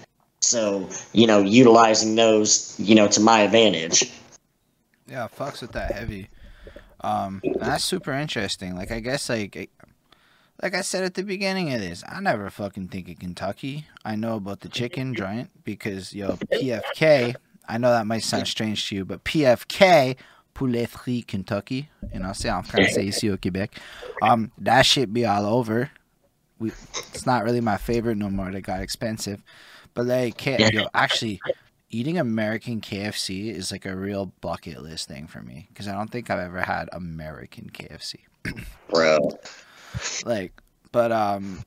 So, 0.46 0.88
you 1.12 1.26
know, 1.26 1.40
utilizing 1.40 2.14
those, 2.14 2.78
you 2.78 2.94
know, 2.94 3.08
to 3.08 3.20
my 3.20 3.40
advantage. 3.40 4.10
Yeah, 5.08 5.28
fucks 5.28 5.60
with 5.60 5.72
that 5.72 5.92
heavy. 5.92 6.28
Um, 7.00 7.42
that's 7.60 7.84
super 7.84 8.12
interesting. 8.12 8.74
Like 8.76 8.90
I 8.90 9.00
guess 9.00 9.28
like 9.28 9.70
like 10.62 10.74
I 10.74 10.80
said 10.80 11.04
at 11.04 11.14
the 11.14 11.22
beginning 11.22 11.72
of 11.74 11.80
this, 11.80 12.02
I 12.08 12.20
never 12.20 12.50
fucking 12.50 12.88
think 12.88 13.08
of 13.08 13.18
Kentucky. 13.18 13.86
I 14.04 14.16
know 14.16 14.36
about 14.36 14.60
the 14.60 14.68
chicken 14.68 15.14
joint 15.14 15.50
because 15.64 16.14
yo 16.14 16.36
PFK. 16.36 17.36
I 17.68 17.78
know 17.78 17.90
that 17.90 18.06
might 18.06 18.22
sound 18.22 18.46
strange 18.46 18.88
to 18.88 18.96
you, 18.96 19.04
but 19.04 19.24
PFK 19.24 20.16
Poulet 20.56 20.88
Frit 20.88 21.26
Kentucky, 21.26 21.90
you 22.14 22.20
know, 22.20 22.32
c'est 22.32 22.48
en 22.48 22.62
français 22.62 23.04
ici 23.04 23.30
au 23.30 23.36
Québec. 23.36 23.72
Um, 24.22 24.50
that 24.58 24.86
shit 24.86 25.12
be 25.12 25.26
all 25.26 25.44
over. 25.44 25.90
We, 26.58 26.70
it's 27.12 27.26
not 27.26 27.44
really 27.44 27.60
my 27.60 27.76
favorite 27.76 28.16
no 28.16 28.30
more. 28.30 28.50
They 28.50 28.62
got 28.62 28.80
expensive, 28.80 29.42
but 29.96 30.04
like, 30.04 30.36
K- 30.36 30.70
yo, 30.72 30.88
actually, 30.94 31.40
eating 31.90 32.18
American 32.18 32.82
KFC 32.82 33.50
is 33.52 33.72
like 33.72 33.86
a 33.86 33.96
real 33.96 34.26
bucket 34.42 34.82
list 34.82 35.08
thing 35.08 35.26
for 35.26 35.40
me 35.40 35.68
because 35.70 35.88
I 35.88 35.92
don't 35.92 36.12
think 36.12 36.28
I've 36.28 36.38
ever 36.38 36.60
had 36.60 36.90
American 36.92 37.70
KFC. 37.70 38.16
Bro. 38.90 39.30
Like, 40.26 40.52
but 40.92 41.12
um, 41.12 41.64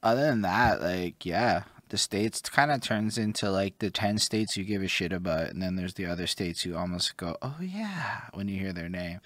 other 0.00 0.22
than 0.22 0.42
that, 0.42 0.80
like, 0.80 1.26
yeah, 1.26 1.64
the 1.88 1.98
states 1.98 2.40
kind 2.40 2.70
of 2.70 2.80
turns 2.80 3.18
into 3.18 3.50
like 3.50 3.80
the 3.80 3.90
ten 3.90 4.16
states 4.18 4.56
you 4.56 4.62
give 4.62 4.82
a 4.82 4.88
shit 4.88 5.12
about, 5.12 5.50
and 5.50 5.60
then 5.60 5.74
there's 5.74 5.94
the 5.94 6.06
other 6.06 6.28
states 6.28 6.64
you 6.64 6.76
almost 6.76 7.16
go, 7.16 7.36
oh 7.42 7.56
yeah, 7.60 8.22
when 8.32 8.46
you 8.46 8.60
hear 8.60 8.72
their 8.72 8.88
name. 8.88 9.20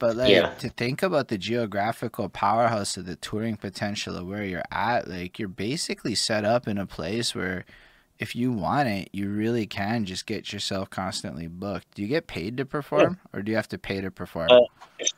But 0.00 0.16
like 0.16 0.30
Yeah. 0.30 0.46
to 0.58 0.70
think 0.70 1.02
about 1.04 1.28
the 1.28 1.38
geographical 1.38 2.28
powerhouse 2.28 2.96
of 2.96 3.06
the 3.06 3.16
touring 3.16 3.56
potential 3.56 4.16
of 4.16 4.26
where 4.26 4.44
you're 4.44 4.64
at, 4.72 5.06
like 5.06 5.38
you're 5.38 5.46
basically 5.46 6.16
set 6.16 6.44
up 6.44 6.66
in 6.66 6.78
a 6.78 6.86
place 6.86 7.34
where 7.34 7.64
if 8.18 8.34
you 8.34 8.50
want 8.50 8.88
it, 8.88 9.08
you 9.12 9.28
really 9.30 9.66
can 9.66 10.04
just 10.04 10.26
get 10.26 10.52
yourself 10.52 10.90
constantly 10.90 11.46
booked. 11.46 11.94
Do 11.94 12.02
you 12.02 12.08
get 12.08 12.26
paid 12.26 12.56
to 12.56 12.66
perform 12.66 13.18
or 13.32 13.42
do 13.42 13.50
you 13.50 13.56
have 13.56 13.68
to 13.68 13.78
pay 13.78 14.00
to 14.00 14.10
perform? 14.10 14.50
Uh, 14.50 14.60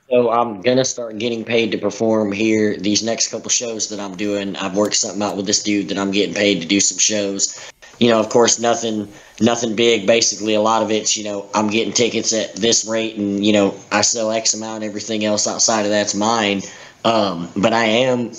So 0.09 0.31
I'm 0.31 0.61
gonna 0.61 0.85
start 0.85 1.19
getting 1.19 1.45
paid 1.45 1.73
to 1.73 1.79
perform 1.79 2.31
here. 2.31 2.77
These 2.77 3.03
next 3.03 3.29
couple 3.33 3.51
shows 3.51 3.89
that 3.89 3.99
I'm 3.99 4.15
doing, 4.17 4.55
I've 4.57 4.77
worked 4.77 4.95
something 4.95 5.23
out 5.23 5.37
with 5.37 5.47
this 5.47 5.63
dude 5.63 5.89
that 5.89 5.99
I'm 5.99 6.13
getting 6.13 6.35
paid 6.35 6.61
to 6.63 6.69
do 6.69 6.79
some 6.81 6.99
shows. 6.99 7.59
You 7.99 8.09
know, 8.09 8.19
of 8.19 8.29
course, 8.29 8.59
nothing, 8.59 9.09
nothing 9.41 9.77
big. 9.77 10.07
Basically, 10.07 10.55
a 10.55 10.61
lot 10.61 10.83
of 10.83 10.91
it's, 10.91 11.17
you 11.17 11.25
know, 11.25 11.49
I'm 11.55 11.69
getting 11.69 11.93
tickets 11.93 12.33
at 12.33 12.55
this 12.57 12.85
rate, 12.85 13.17
and 13.17 13.45
you 13.45 13.53
know, 13.53 13.75
I 13.91 14.03
sell 14.03 14.31
X 14.31 14.55
amount. 14.55 14.85
Everything 14.85 15.25
else 15.25 15.47
outside 15.47 15.83
of 15.83 15.91
that's 15.91 16.15
mine. 16.15 16.63
Um, 17.05 17.49
but 17.57 17.73
I 17.73 17.85
am, 17.85 18.33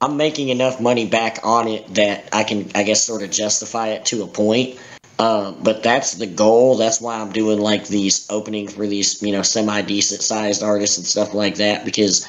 I'm 0.00 0.16
making 0.16 0.48
enough 0.48 0.80
money 0.80 1.06
back 1.06 1.38
on 1.44 1.68
it 1.68 1.94
that 1.94 2.28
I 2.32 2.44
can, 2.44 2.70
I 2.74 2.82
guess, 2.82 3.04
sort 3.04 3.22
of 3.22 3.30
justify 3.30 3.88
it 3.88 4.04
to 4.06 4.22
a 4.22 4.26
point. 4.26 4.78
Uh, 5.18 5.52
but 5.52 5.82
that's 5.82 6.14
the 6.14 6.26
goal. 6.26 6.76
That's 6.76 7.00
why 7.00 7.20
I'm 7.20 7.30
doing 7.30 7.60
like 7.60 7.86
these 7.86 8.26
openings 8.30 8.74
for 8.74 8.86
these, 8.86 9.22
you 9.22 9.30
know, 9.30 9.42
semi 9.42 9.82
decent 9.82 10.22
sized 10.22 10.62
artists 10.62 10.98
and 10.98 11.06
stuff 11.06 11.34
like 11.34 11.56
that. 11.56 11.84
Because 11.84 12.26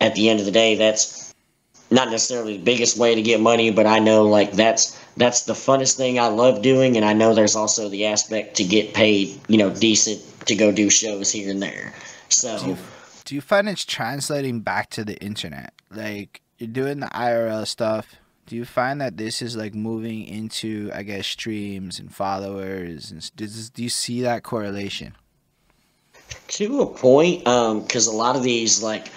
at 0.00 0.14
the 0.14 0.28
end 0.28 0.38
of 0.38 0.46
the 0.46 0.52
day, 0.52 0.76
that's 0.76 1.34
not 1.90 2.10
necessarily 2.10 2.56
the 2.56 2.62
biggest 2.62 2.98
way 2.98 3.14
to 3.14 3.22
get 3.22 3.40
money, 3.40 3.70
but 3.70 3.86
I 3.86 3.98
know 3.98 4.24
like 4.24 4.52
that's 4.52 4.96
that's 5.16 5.42
the 5.42 5.54
funnest 5.54 5.96
thing 5.96 6.18
I 6.18 6.26
love 6.26 6.62
doing, 6.62 6.96
and 6.96 7.04
I 7.04 7.12
know 7.12 7.34
there's 7.34 7.56
also 7.56 7.88
the 7.88 8.06
aspect 8.06 8.56
to 8.56 8.64
get 8.64 8.94
paid, 8.94 9.40
you 9.48 9.56
know, 9.58 9.70
decent 9.70 10.22
to 10.46 10.54
go 10.54 10.70
do 10.70 10.90
shows 10.90 11.30
here 11.30 11.50
and 11.50 11.62
there. 11.62 11.94
So, 12.28 12.58
do 12.58 12.66
you, 12.68 12.76
do 13.24 13.34
you 13.34 13.40
find 13.40 13.68
it's 13.68 13.84
translating 13.84 14.60
back 14.60 14.90
to 14.90 15.04
the 15.04 15.16
internet? 15.22 15.72
Like 15.90 16.42
you're 16.58 16.68
doing 16.68 17.00
the 17.00 17.06
IRL 17.06 17.66
stuff. 17.66 18.16
Do 18.46 18.54
you 18.54 18.64
find 18.64 19.00
that 19.00 19.16
this 19.16 19.42
is 19.42 19.56
like 19.56 19.74
moving 19.74 20.24
into, 20.24 20.90
I 20.94 21.02
guess, 21.02 21.26
streams 21.26 21.98
and 21.98 22.14
followers, 22.14 23.10
and 23.10 23.28
does, 23.36 23.70
do 23.70 23.82
you 23.82 23.88
see 23.88 24.22
that 24.22 24.44
correlation? 24.44 25.14
To 26.48 26.82
a 26.82 26.86
point, 26.86 27.40
because 27.40 28.08
um, 28.08 28.14
a 28.14 28.16
lot 28.16 28.36
of 28.36 28.42
these 28.42 28.82
like 28.82 29.08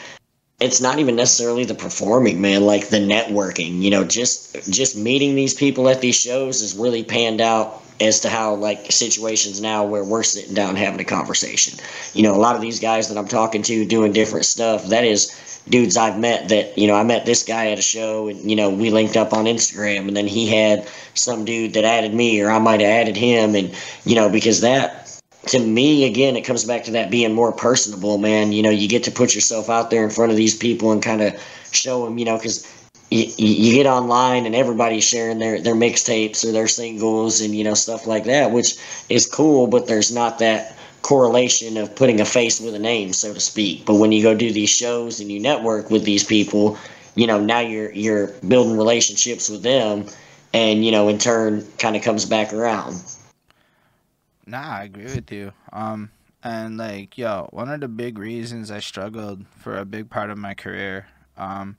it's 0.59 0.81
not 0.81 0.99
even 0.99 1.15
necessarily 1.15 1.63
the 1.63 1.75
performing 1.75 2.41
man 2.41 2.65
like 2.65 2.89
the 2.89 2.97
networking 2.97 3.81
you 3.81 3.89
know 3.89 4.03
just 4.03 4.69
just 4.71 4.97
meeting 4.97 5.35
these 5.35 5.53
people 5.53 5.87
at 5.89 6.01
these 6.01 6.19
shows 6.19 6.61
is 6.61 6.75
really 6.75 7.03
panned 7.03 7.41
out 7.41 7.81
as 8.01 8.21
to 8.21 8.29
how 8.29 8.55
like 8.55 8.91
situations 8.91 9.59
now 9.61 9.85
where 9.85 10.03
we're 10.03 10.23
sitting 10.23 10.53
down 10.53 10.75
having 10.75 11.01
a 11.01 11.03
conversation. 11.05 11.77
You 12.13 12.23
know 12.23 12.33
a 12.33 12.37
lot 12.37 12.55
of 12.55 12.61
these 12.61 12.79
guys 12.79 13.09
that 13.09 13.17
i'm 13.17 13.27
talking 13.27 13.61
to 13.63 13.85
doing 13.85 14.13
different 14.13 14.45
stuff 14.45 14.85
that 14.87 15.03
is 15.03 15.35
dudes 15.67 15.97
i've 15.97 16.17
met 16.17 16.49
that 16.49 16.77
you 16.77 16.87
know 16.87 16.95
i 16.95 17.03
met 17.03 17.25
this 17.25 17.43
guy 17.43 17.71
at 17.71 17.79
a 17.79 17.81
show 17.81 18.27
and 18.27 18.49
you 18.49 18.55
know 18.55 18.69
we 18.69 18.89
linked 18.89 19.17
up 19.17 19.33
on 19.33 19.45
instagram 19.45 20.07
and 20.07 20.15
then 20.15 20.27
he 20.27 20.47
had 20.47 20.87
some 21.13 21.45
dude 21.45 21.73
that 21.73 21.83
added 21.83 22.13
me 22.13 22.41
or 22.41 22.49
i 22.49 22.57
might 22.57 22.79
have 22.79 22.89
added 22.89 23.15
him 23.15 23.55
and 23.55 23.75
you 24.05 24.15
know 24.15 24.29
because 24.29 24.61
that 24.61 25.08
to 25.49 25.59
me, 25.59 26.05
again, 26.05 26.35
it 26.35 26.41
comes 26.41 26.63
back 26.63 26.83
to 26.85 26.91
that 26.91 27.09
being 27.09 27.33
more 27.33 27.51
personable, 27.51 28.17
man. 28.17 28.51
You 28.51 28.63
know, 28.63 28.69
you 28.69 28.87
get 28.87 29.03
to 29.05 29.11
put 29.11 29.35
yourself 29.35 29.69
out 29.69 29.89
there 29.89 30.03
in 30.03 30.09
front 30.09 30.31
of 30.31 30.37
these 30.37 30.55
people 30.55 30.91
and 30.91 31.01
kind 31.01 31.21
of 31.21 31.33
show 31.71 32.05
them, 32.05 32.17
you 32.17 32.25
know, 32.25 32.37
because 32.37 32.67
you, 33.09 33.25
you 33.37 33.73
get 33.73 33.87
online 33.87 34.45
and 34.45 34.55
everybody's 34.55 35.03
sharing 35.03 35.39
their, 35.39 35.59
their 35.61 35.75
mixtapes 35.75 36.47
or 36.47 36.51
their 36.51 36.67
singles 36.67 37.41
and, 37.41 37.55
you 37.55 37.63
know, 37.63 37.73
stuff 37.73 38.05
like 38.05 38.25
that, 38.25 38.51
which 38.51 38.75
is 39.09 39.25
cool, 39.25 39.67
but 39.67 39.87
there's 39.87 40.13
not 40.13 40.39
that 40.39 40.75
correlation 41.01 41.77
of 41.77 41.95
putting 41.95 42.21
a 42.21 42.25
face 42.25 42.59
with 42.59 42.75
a 42.75 42.79
name, 42.79 43.13
so 43.13 43.33
to 43.33 43.39
speak. 43.39 43.85
But 43.85 43.95
when 43.95 44.11
you 44.11 44.21
go 44.21 44.35
do 44.35 44.51
these 44.51 44.69
shows 44.69 45.19
and 45.19 45.31
you 45.31 45.39
network 45.39 45.89
with 45.89 46.03
these 46.03 46.23
people, 46.23 46.77
you 47.15 47.25
know, 47.25 47.39
now 47.39 47.59
you're 47.59 47.91
you're 47.91 48.27
building 48.47 48.77
relationships 48.77 49.49
with 49.49 49.63
them 49.63 50.05
and, 50.53 50.85
you 50.85 50.91
know, 50.91 51.07
in 51.07 51.17
turn 51.17 51.65
kind 51.79 51.95
of 51.95 52.03
comes 52.03 52.25
back 52.25 52.53
around. 52.53 53.01
Nah, 54.49 54.77
I 54.77 54.83
agree 54.85 55.03
with 55.03 55.31
you. 55.31 55.51
Um, 55.71 56.11
and 56.43 56.77
like, 56.77 57.17
yo, 57.17 57.47
one 57.51 57.69
of 57.69 57.81
the 57.81 57.87
big 57.87 58.17
reasons 58.17 58.71
I 58.71 58.79
struggled 58.79 59.45
for 59.57 59.77
a 59.77 59.85
big 59.85 60.09
part 60.09 60.29
of 60.29 60.37
my 60.37 60.53
career, 60.53 61.07
um, 61.37 61.77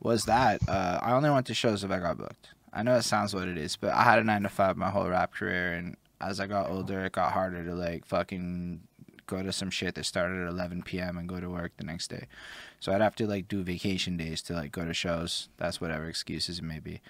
was 0.00 0.24
that 0.24 0.60
uh, 0.68 0.98
I 1.02 1.12
only 1.12 1.30
went 1.30 1.46
to 1.46 1.54
shows 1.54 1.84
if 1.84 1.90
I 1.90 1.98
got 1.98 2.18
booked. 2.18 2.48
I 2.72 2.82
know 2.82 2.96
it 2.96 3.02
sounds 3.02 3.34
what 3.34 3.48
it 3.48 3.56
is, 3.56 3.76
but 3.76 3.92
I 3.92 4.02
had 4.02 4.18
a 4.18 4.24
nine 4.24 4.42
to 4.42 4.48
five 4.48 4.76
my 4.76 4.90
whole 4.90 5.08
rap 5.08 5.32
career, 5.32 5.72
and 5.72 5.96
as 6.20 6.40
I 6.40 6.46
got 6.46 6.70
older, 6.70 7.04
it 7.04 7.12
got 7.12 7.32
harder 7.32 7.64
to 7.64 7.74
like 7.74 8.04
fucking 8.04 8.80
go 9.26 9.42
to 9.42 9.52
some 9.52 9.70
shit 9.70 9.94
that 9.94 10.06
started 10.06 10.42
at 10.42 10.48
11 10.48 10.82
p.m. 10.82 11.18
and 11.18 11.28
go 11.28 11.38
to 11.38 11.50
work 11.50 11.72
the 11.76 11.84
next 11.84 12.08
day. 12.08 12.26
So 12.80 12.92
I'd 12.92 13.00
have 13.00 13.16
to 13.16 13.26
like 13.26 13.46
do 13.46 13.62
vacation 13.62 14.16
days 14.16 14.42
to 14.42 14.54
like 14.54 14.72
go 14.72 14.84
to 14.84 14.94
shows. 14.94 15.48
That's 15.56 15.80
whatever 15.80 16.08
excuses 16.08 16.58
it 16.58 16.64
may 16.64 16.80
be. 16.80 17.00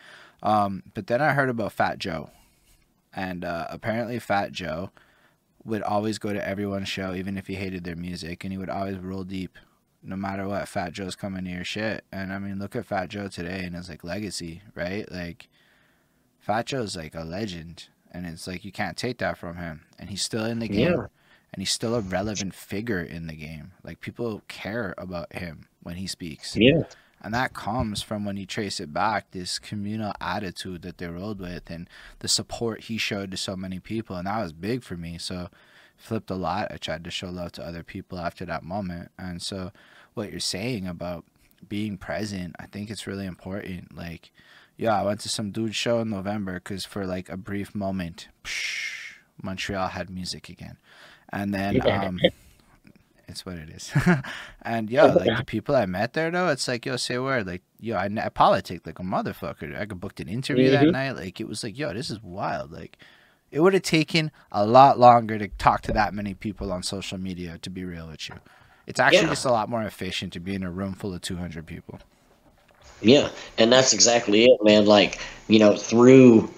Um, 0.43 0.83
but 0.95 1.07
then 1.07 1.23
I 1.23 1.33
heard 1.33 1.49
about 1.49 1.73
Fat 1.73 1.99
Joe, 1.99 2.31
and 3.19 3.45
uh, 3.45 3.67
apparently 3.69 4.21
Fat 4.21 4.53
Joe 4.53 4.91
would 5.65 5.83
always 5.83 6.19
go 6.19 6.33
to 6.33 6.49
everyone's 6.49 6.89
show, 6.89 7.15
even 7.15 7.37
if 7.37 7.49
he 7.49 7.57
hated 7.57 7.83
their 7.83 7.97
music, 7.97 8.45
and 8.45 8.53
he 8.53 8.59
would 8.59 8.71
always 8.71 8.97
roll 8.97 9.25
deep, 9.25 9.59
no 10.05 10.15
matter 10.15 10.47
what. 10.47 10.69
Fat 10.69 10.93
Joe's 10.93 11.17
coming 11.17 11.45
to 11.45 11.51
your 11.51 11.65
shit, 11.65 12.05
and 12.13 12.33
I 12.33 12.39
mean, 12.39 12.61
look 12.61 12.77
at 12.77 12.87
Fat 12.87 13.09
Joe 13.09 13.27
today 13.27 13.65
and 13.65 13.75
his 13.75 13.89
like 13.89 14.05
legacy, 14.05 14.63
right? 14.77 15.11
Like, 15.11 15.49
Fat 16.39 16.67
Joe's 16.67 16.97
like 16.97 17.17
a 17.17 17.25
legend, 17.25 17.89
and 18.13 18.25
it's 18.25 18.47
like 18.47 18.65
you 18.65 18.71
can't 18.71 18.97
take 18.97 19.19
that 19.19 19.37
from 19.37 19.57
him, 19.57 19.83
and 19.99 20.11
he's 20.11 20.23
still 20.23 20.45
in 20.45 20.61
the 20.61 20.69
game, 20.69 20.93
yeah. 20.93 21.07
and 21.53 21.61
he's 21.61 21.73
still 21.73 21.97
a 21.97 22.01
relevant 22.01 22.55
figure 22.55 23.03
in 23.03 23.27
the 23.27 23.35
game. 23.35 23.73
Like 23.83 24.01
people 24.01 24.43
care 24.47 24.95
about 24.97 25.33
him 25.33 25.67
when 25.83 25.97
he 25.97 26.07
speaks. 26.07 26.57
Yeah. 26.57 26.85
And 27.23 27.35
that 27.35 27.53
comes 27.53 28.03
from 28.03 28.25
when 28.25 28.37
you 28.37 28.47
trace 28.47 28.81
it 28.81 28.93
back, 28.93 29.31
this 29.33 29.59
communal 29.59 30.13
attitude 30.21 30.83
that 30.83 30.99
they 30.99 31.09
rode 31.09 31.41
with 31.41 31.69
and 31.69 31.89
the 32.21 32.29
support 32.29 32.85
he 32.85 32.97
showed 32.97 33.31
to 33.33 33.37
so 33.37 33.57
many 33.57 33.81
people. 33.81 34.17
And 34.17 34.27
that 34.27 34.43
was 34.43 34.53
big 34.53 34.83
for 34.85 34.97
me. 34.97 35.19
So 35.19 35.49
flipped 35.97 36.31
a 36.31 36.35
lot. 36.35 36.69
I 36.71 36.77
tried 36.77 37.05
to 37.05 37.11
show 37.11 37.29
love 37.29 37.53
to 37.53 37.67
other 37.67 37.83
people 37.83 38.19
after 38.19 38.45
that 38.47 38.63
moment. 38.63 39.11
And 39.19 39.43
so 39.43 39.73
what 40.15 40.31
you're 40.31 40.41
saying 40.41 40.87
about 40.87 41.25
being 41.69 41.99
present, 41.99 42.55
I 42.59 42.67
think 42.67 42.89
it's 42.89 43.07
really 43.07 43.27
important. 43.27 43.97
Like, 43.97 44.31
yeah, 44.77 44.99
I 44.99 45.05
went 45.05 45.21
to 45.21 45.29
some 45.29 45.51
dude 45.51 45.75
show 45.75 46.01
in 46.01 46.11
November 46.11 46.55
because 46.55 46.85
for 46.85 47.05
like 47.05 47.29
a 47.29 47.37
brief 47.37 47.75
moment, 47.75 48.29
psh, 48.45 49.17
Montreal 49.43 49.89
had 49.89 50.09
music 50.09 50.49
again. 50.49 50.79
And 51.31 51.53
then 51.53 51.87
um, 51.91 52.21
it's 53.29 53.45
what 53.45 53.57
it 53.57 53.69
is. 53.69 53.93
and 54.63 54.91
yo, 54.91 55.07
like 55.07 55.37
the 55.37 55.45
people 55.45 55.77
I 55.77 55.87
met 55.87 56.15
there 56.15 56.31
though, 56.31 56.49
it's 56.49 56.67
like 56.67 56.87
yo, 56.87 56.97
say 56.97 57.15
a 57.15 57.23
word, 57.23 57.47
like 57.47 57.63
yo, 57.79 57.97
I, 57.97 58.09
I 58.23 58.29
politic 58.31 58.87
like 58.87 58.99
a 58.99 59.03
motherfucker. 59.03 59.79
I 59.79 59.87
could 59.87 60.01
booked 60.01 60.21
an 60.21 60.29
interview 60.29 60.71
mm-hmm. 60.71 60.87
that 60.87 60.93
night. 60.93 61.17
Like 61.17 61.41
it 61.41 61.47
was 61.47 61.63
like 61.63 61.79
yo, 61.79 61.93
this 61.93 62.11
is 62.11 62.23
wild. 62.23 62.73
Like 62.73 62.97
it 63.51 63.61
would 63.61 63.75
have 63.75 63.83
taken 63.83 64.31
a 64.51 64.67
lot 64.67 64.99
longer 64.99 65.39
to 65.39 65.49
talk 65.49 65.83
to 65.83 65.93
that 65.93 66.15
many 66.15 66.35
people 66.35 66.73
on 66.73 66.83
social 66.83 67.19
media. 67.19 67.59
To 67.59 67.71
be 67.71 67.85
real 67.85 68.09
with 68.09 68.29
you, 68.29 68.37
it's 68.87 68.99
actually 68.99 69.23
yeah. 69.23 69.29
just 69.29 69.45
a 69.45 69.53
lot 69.53 69.69
more 69.69 69.83
efficient 69.83 70.33
to 70.33 70.41
be 70.41 70.55
in 70.55 70.63
a 70.63 70.71
room 70.71 70.95
full 70.95 71.15
of 71.15 71.21
two 71.21 71.37
hundred 71.37 71.67
people. 71.67 72.01
Yeah, 73.01 73.29
and 73.59 73.71
that's 73.71 73.93
exactly 73.93 74.45
it, 74.47 74.59
man. 74.63 74.87
Like 74.87 75.21
you 75.49 75.59
know, 75.59 75.77
through 75.77 76.51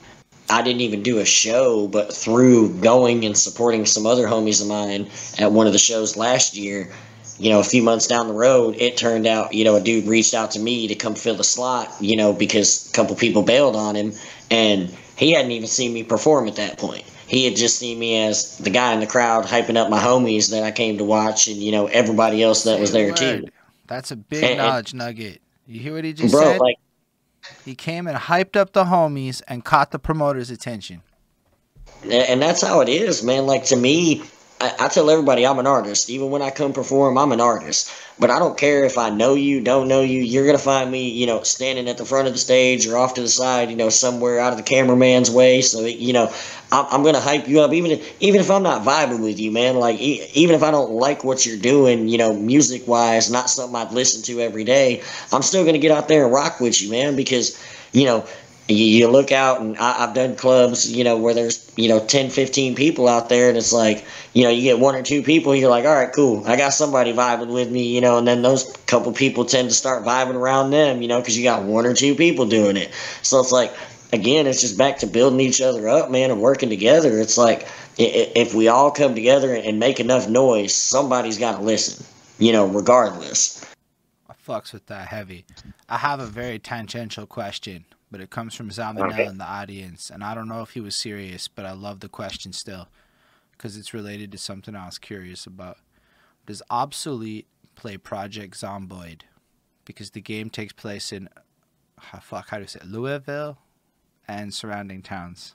I 0.51 0.63
didn't 0.63 0.81
even 0.83 1.03
do 1.03 1.19
a 1.19 1.25
show, 1.25 1.87
but 1.89 2.13
through 2.13 2.81
going 2.81 3.25
and 3.25 3.37
supporting 3.37 3.87
some 3.87 4.07
other 4.07 4.27
homies 4.27 4.61
of 4.61 4.69
mine 4.69 5.09
at 5.39 5.53
one 5.53 5.67
of 5.67 5.73
the 5.73 5.79
shows 5.79 6.17
last 6.17 6.57
year, 6.57 6.93
you 7.39 7.51
know, 7.51 7.61
a 7.61 7.65
few 7.65 7.83
months 7.83 8.07
down 8.07 8.29
the 8.29 8.35
road, 8.35 8.75
it 8.79 8.97
turned 8.97 9.27
out, 9.27 9.55
you 9.55 9.65
know, 9.65 9.77
a 9.77 9.81
dude 9.81 10.07
reached 10.07 10.35
out 10.35 10.51
to 10.53 10.61
me 10.61 10.89
to 10.89 10.95
come 10.95 11.15
fill 11.15 11.37
the 11.37 11.45
slot, 11.45 11.89
you 12.01 12.17
know, 12.17 12.33
because 12.33 12.91
a 12.91 12.93
couple 12.93 13.17
people 13.17 13.43
bailed 13.43 13.77
on 13.77 13.95
him, 13.95 14.13
and 14.51 14.91
he 15.17 15.33
hadn't 15.33 15.51
even 15.51 15.69
seen 15.69 15.95
me 15.95 16.03
perform 16.03 16.49
at 16.49 16.57
that 16.57 16.79
point. 16.79 17.05
He 17.27 17.45
had 17.45 17.57
just 17.57 17.79
seen 17.79 17.99
me 17.99 18.21
as 18.25 18.59
the 18.59 18.71
guy 18.71 18.93
in 18.93 19.01
the 19.01 19.07
crowd 19.07 19.45
hyping 19.45 19.77
up 19.77 19.89
my 19.89 20.01
homies 20.01 20.51
that 20.51 20.65
I 20.65 20.71
came 20.73 20.99
to 20.99 21.05
watch, 21.05 21.47
and 21.47 21.57
you 21.57 21.71
know 21.73 21.87
everybody 21.87 22.43
else 22.43 22.65
that 22.65 22.81
was 22.81 22.93
there 22.93 23.13
too. 23.13 23.49
That's 23.87 24.11
a 24.11 24.17
big 24.17 24.43
and, 24.43 24.59
knowledge 24.59 24.95
nugget. 24.95 25.41
You 25.67 25.81
hear 25.81 25.95
what 25.95 26.05
he 26.05 26.13
just 26.13 26.33
bro, 26.33 26.43
said? 26.43 26.61
Like, 26.61 26.77
he 27.71 27.77
came 27.77 28.09
and 28.09 28.19
hyped 28.19 28.57
up 28.57 28.73
the 28.73 28.87
homies 28.87 29.43
and 29.47 29.65
caught 29.65 29.93
the 29.93 29.99
promoter's 30.01 30.51
attention. 30.51 31.03
And 32.11 32.43
that's 32.43 32.63
how 32.63 32.81
it 32.81 32.89
is, 32.89 33.23
man. 33.23 33.47
Like 33.47 33.65
to 33.67 33.77
me, 33.77 34.25
I, 34.61 34.75
I, 34.79 34.89
tell 34.89 35.09
everybody 35.09 35.47
I'm 35.47 35.59
an 35.59 35.67
artist. 35.67 36.11
Even 36.11 36.31
when 36.31 36.43
I 36.43 36.51
come 36.51 36.75
perform, 36.75 37.17
I'm 37.17 37.33
an 37.33 37.41
artist. 37.41 37.91
But 38.19 38.31
I 38.31 38.39
don't 38.39 38.59
care 38.59 38.85
if 38.85 38.99
I 38.99 39.09
know 39.09 39.33
you, 39.33 39.63
don't 39.63 39.89
know 39.89 40.03
you. 40.03 40.21
You're 40.21 40.45
gonna 40.45 40.59
find 40.59 40.91
me, 40.91 41.09
you 41.09 41.27
know, 41.27 41.43
standing 41.43 41.89
at 41.89 41.97
the 41.97 42.05
front 42.05 42.27
of 42.27 42.35
the 42.35 42.39
stage 42.39 42.87
or 42.87 42.99
off 42.99 43.15
to 43.15 43.23
the 43.23 43.29
side, 43.29 43.71
you 43.71 43.77
know, 43.77 43.89
somewhere 43.89 44.39
out 44.39 44.53
of 44.53 44.59
the 44.59 44.63
cameraman's 44.63 45.31
way. 45.31 45.63
So 45.63 45.87
you 45.87 46.13
know, 46.13 46.31
I'm, 46.71 46.87
I'm 46.91 47.03
gonna 47.03 47.21
hype 47.21 47.49
you 47.49 47.63
up, 47.63 47.73
even 47.73 47.93
if, 47.93 48.23
even 48.23 48.41
if 48.41 48.51
I'm 48.51 48.63
not 48.63 48.83
vibing 48.83 49.23
with 49.23 49.41
you, 49.41 49.51
man. 49.51 49.77
Like 49.77 49.99
even 49.99 50.55
if 50.55 50.63
I 50.63 50.71
don't 50.71 50.91
like 50.91 51.25
what 51.25 51.47
you're 51.47 51.57
doing, 51.57 52.09
you 52.09 52.19
know, 52.19 52.35
music 52.35 52.87
wise, 52.87 53.31
not 53.31 53.49
something 53.49 53.77
I'd 53.77 53.93
listen 53.93 54.23
to 54.25 54.43
every 54.43 54.65
day. 54.65 55.03
I'm 55.33 55.43
still 55.43 55.65
gonna 55.65 55.79
get 55.79 55.91
out 55.91 56.09
there 56.09 56.25
and 56.25 56.35
rock 56.35 56.61
with 56.61 56.83
you, 56.83 56.91
man, 56.91 57.17
because 57.17 57.59
you 57.93 58.05
know 58.05 58.27
you, 58.71 59.09
look 59.09 59.33
out 59.33 59.61
and 59.61 59.77
I, 59.79 59.93
have 59.93 60.15
done 60.15 60.37
clubs, 60.37 60.91
you 60.91 61.05
know, 61.05 61.17
where 61.17 61.35
there's, 61.35 61.73
you 61.77 61.89
know, 61.89 62.05
10, 62.05 62.31
15 62.31 62.75
people 62.75 63.09
out 63.09 63.29
there 63.29 63.49
and 63.49 63.57
it's 63.57 63.73
like, 63.73 64.05
you 64.33 64.45
know, 64.45 64.51
you 64.51 64.63
get 64.63 64.79
one 64.79 64.95
or 64.95 65.03
two 65.03 65.23
people, 65.23 65.55
you're 65.55 65.71
like, 65.71 65.85
all 65.85 65.95
right, 65.95 66.13
cool. 66.13 66.47
I 66.47 66.57
got 66.57 66.71
somebody 66.71 67.13
vibing 67.13 67.53
with 67.53 67.71
me, 67.71 67.95
you 67.95 68.01
know, 68.01 68.19
and 68.19 68.27
then 68.27 68.43
those 68.43 68.77
couple 68.87 69.13
people 69.13 69.45
tend 69.45 69.69
to 69.69 69.75
start 69.75 70.05
vibing 70.05 70.35
around 70.35 70.71
them, 70.71 71.03
you 71.03 71.09
know, 71.09 71.21
because 71.21 71.37
you 71.37 71.45
got 71.45 71.63
one 71.63 71.87
or 71.87 71.95
two 71.95 72.15
people 72.15 72.47
doing 72.47 72.77
it. 72.77 72.93
So 73.23 73.41
it's 73.41 73.53
like, 73.53 73.73
again, 74.13 74.47
it's 74.47 74.61
just 74.61 74.79
back 74.79 74.99
to 74.99 75.07
building 75.07 75.41
each 75.41 75.61
other 75.61 75.89
up, 75.89 76.11
man, 76.11 76.31
and 76.31 76.41
working 76.41 76.69
together. 76.69 77.19
It's 77.19 77.39
like, 77.39 77.67
if 77.99 78.55
we 78.55 78.69
all 78.69 78.91
come 78.91 79.15
together 79.15 79.55
and 79.55 79.79
make 79.79 80.01
enough 80.01 80.29
noise, 80.29 80.75
somebody's 80.75 81.39
got 81.39 81.59
to 81.59 81.63
listen, 81.63 82.05
you 82.39 82.53
know, 82.53 82.67
regardless. 82.67 83.65
I 84.29 84.35
fucks 84.47 84.73
with 84.73 84.87
that 84.87 85.09
heavy. 85.09 85.45
I 85.89 85.99
have 85.99 86.21
a 86.21 86.27
very 86.27 86.59
tangential 86.59 87.27
question 87.27 87.85
but 88.11 88.21
it 88.21 88.31
comes 88.31 88.55
from 88.55 88.71
Zalmanel 88.71 89.13
okay. 89.13 89.27
in 89.27 89.39
the 89.39 89.45
audience, 89.45 90.11
and 90.11 90.25
I 90.25 90.35
don't 90.35 90.49
know 90.49 90.63
if 90.63 90.71
he 90.71 90.81
was 90.81 90.97
serious, 90.97 91.49
but 91.49 91.65
I 91.65 91.73
love 91.73 92.01
the 92.01 92.09
question 92.09 92.53
still, 92.53 92.89
because 93.53 93.77
it's 93.77 93.95
related 93.95 94.33
to 94.33 94.39
something 94.39 94.75
I 94.75 94.87
was 94.87 94.99
curious 94.99 95.47
about. 95.47 95.79
Does 96.47 96.63
obsolete 96.71 97.47
play 97.77 97.97
Project 97.97 98.55
Zomboid? 98.55 99.23
Because 99.85 100.11
the 100.11 100.21
game 100.21 100.51
takes 100.51 100.73
place 100.73 101.13
in, 101.13 101.29
oh, 102.15 102.19
fuck, 102.21 102.49
how 102.49 102.57
do 102.57 102.63
you 102.63 102.69
say 102.69 102.81
it? 102.81 102.89
Louisville 102.89 103.59
and 104.27 104.53
surrounding 104.53 105.03
towns. 105.03 105.55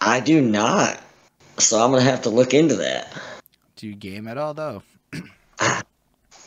I 0.00 0.20
do 0.20 0.40
not, 0.40 1.00
so 1.58 1.82
I'm 1.82 1.90
gonna 1.90 2.02
have 2.02 2.22
to 2.22 2.30
look 2.30 2.52
into 2.54 2.76
that. 2.76 3.12
Do 3.76 3.86
you 3.86 3.94
game 3.94 4.28
at 4.28 4.38
all 4.38 4.54
though? 4.54 4.82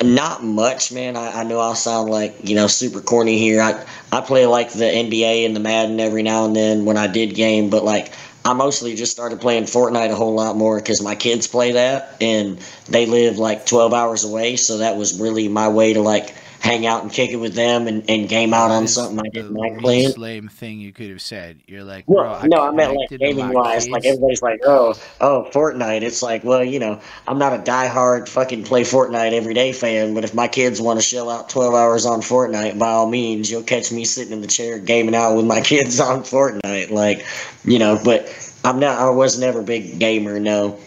Not 0.01 0.43
much, 0.43 0.93
man. 0.93 1.17
I, 1.17 1.41
I 1.41 1.43
know 1.43 1.59
I'll 1.59 1.75
sound 1.75 2.09
like 2.09 2.47
you 2.47 2.55
know 2.55 2.67
super 2.67 3.01
corny 3.01 3.37
here. 3.37 3.61
I 3.61 3.83
I 4.13 4.21
play 4.21 4.45
like 4.45 4.71
the 4.71 4.85
NBA 4.85 5.45
and 5.45 5.53
the 5.53 5.59
Madden 5.59 5.99
every 5.99 6.23
now 6.23 6.45
and 6.45 6.55
then 6.55 6.85
when 6.85 6.95
I 6.95 7.07
did 7.07 7.35
game, 7.35 7.69
but 7.69 7.83
like 7.83 8.13
I 8.45 8.53
mostly 8.53 8.95
just 8.95 9.11
started 9.11 9.41
playing 9.41 9.63
Fortnite 9.63 10.09
a 10.11 10.15
whole 10.15 10.35
lot 10.35 10.55
more 10.55 10.77
because 10.77 11.01
my 11.01 11.15
kids 11.15 11.47
play 11.47 11.73
that 11.73 12.15
and 12.21 12.59
they 12.87 13.05
live 13.07 13.37
like 13.37 13.65
12 13.65 13.93
hours 13.93 14.23
away. 14.23 14.55
So 14.55 14.77
that 14.77 14.95
was 14.95 15.19
really 15.19 15.49
my 15.49 15.67
way 15.67 15.91
to 15.91 16.01
like 16.01 16.33
hang 16.59 16.85
out 16.85 17.03
and 17.03 17.11
kick 17.11 17.31
it 17.31 17.37
with 17.37 17.53
them 17.53 17.87
and, 17.87 18.09
and 18.09 18.27
game 18.27 18.53
out 18.53 18.71
on 18.71 18.87
something 18.87 19.19
I 19.19 19.29
didn't 19.29 19.53
like 19.53 19.79
playing. 19.79 20.13
Lame 20.17 20.47
thing 20.49 20.79
you 20.79 20.91
could 20.91 21.09
have 21.09 21.21
said. 21.21 21.59
You're 21.67 21.83
like, 21.83 22.03
well, 22.07 22.41
no, 22.45 22.61
I 22.61 22.71
meant 22.71 22.95
like 22.95 23.09
gaming 23.09 23.53
wise. 23.53 23.89
Like 23.89 24.05
everybody's 24.05 24.41
like, 24.41 24.61
oh, 24.65 24.93
oh, 25.21 25.47
Fortnite. 25.51 26.01
It's 26.01 26.21
like, 26.21 26.43
well, 26.43 26.63
you 26.63 26.79
know, 26.79 26.99
I'm 27.27 27.37
not 27.37 27.53
a 27.53 27.57
diehard 27.57 28.27
fucking 28.27 28.63
play 28.63 28.83
Fortnite 28.83 29.33
every 29.33 29.53
day 29.53 29.71
fan, 29.71 30.13
but 30.13 30.23
if 30.23 30.33
my 30.33 30.47
kids 30.47 30.81
want 30.81 30.99
to 30.99 31.05
shell 31.05 31.29
out 31.29 31.49
12 31.49 31.73
hours 31.73 32.05
on 32.05 32.21
Fortnite, 32.21 32.77
by 32.77 32.89
all 32.89 33.09
means, 33.09 33.49
you'll 33.49 33.63
catch 33.63 33.91
me 33.91 34.05
sitting 34.05 34.33
in 34.33 34.41
the 34.41 34.47
chair 34.47 34.79
gaming 34.79 35.15
out 35.15 35.35
with 35.35 35.45
my 35.45 35.61
kids 35.69 35.99
on 35.99 36.21
Fortnite. 36.21 36.91
Like, 36.91 37.25
you 37.63 37.79
know, 37.79 37.99
but 38.03 38.27
I'm 38.63 38.79
not. 38.79 38.99
I 38.99 39.09
was 39.09 39.39
never 39.39 39.61
a 39.61 39.63
big 39.63 39.99
gamer. 39.99 40.39
No. 40.39 40.79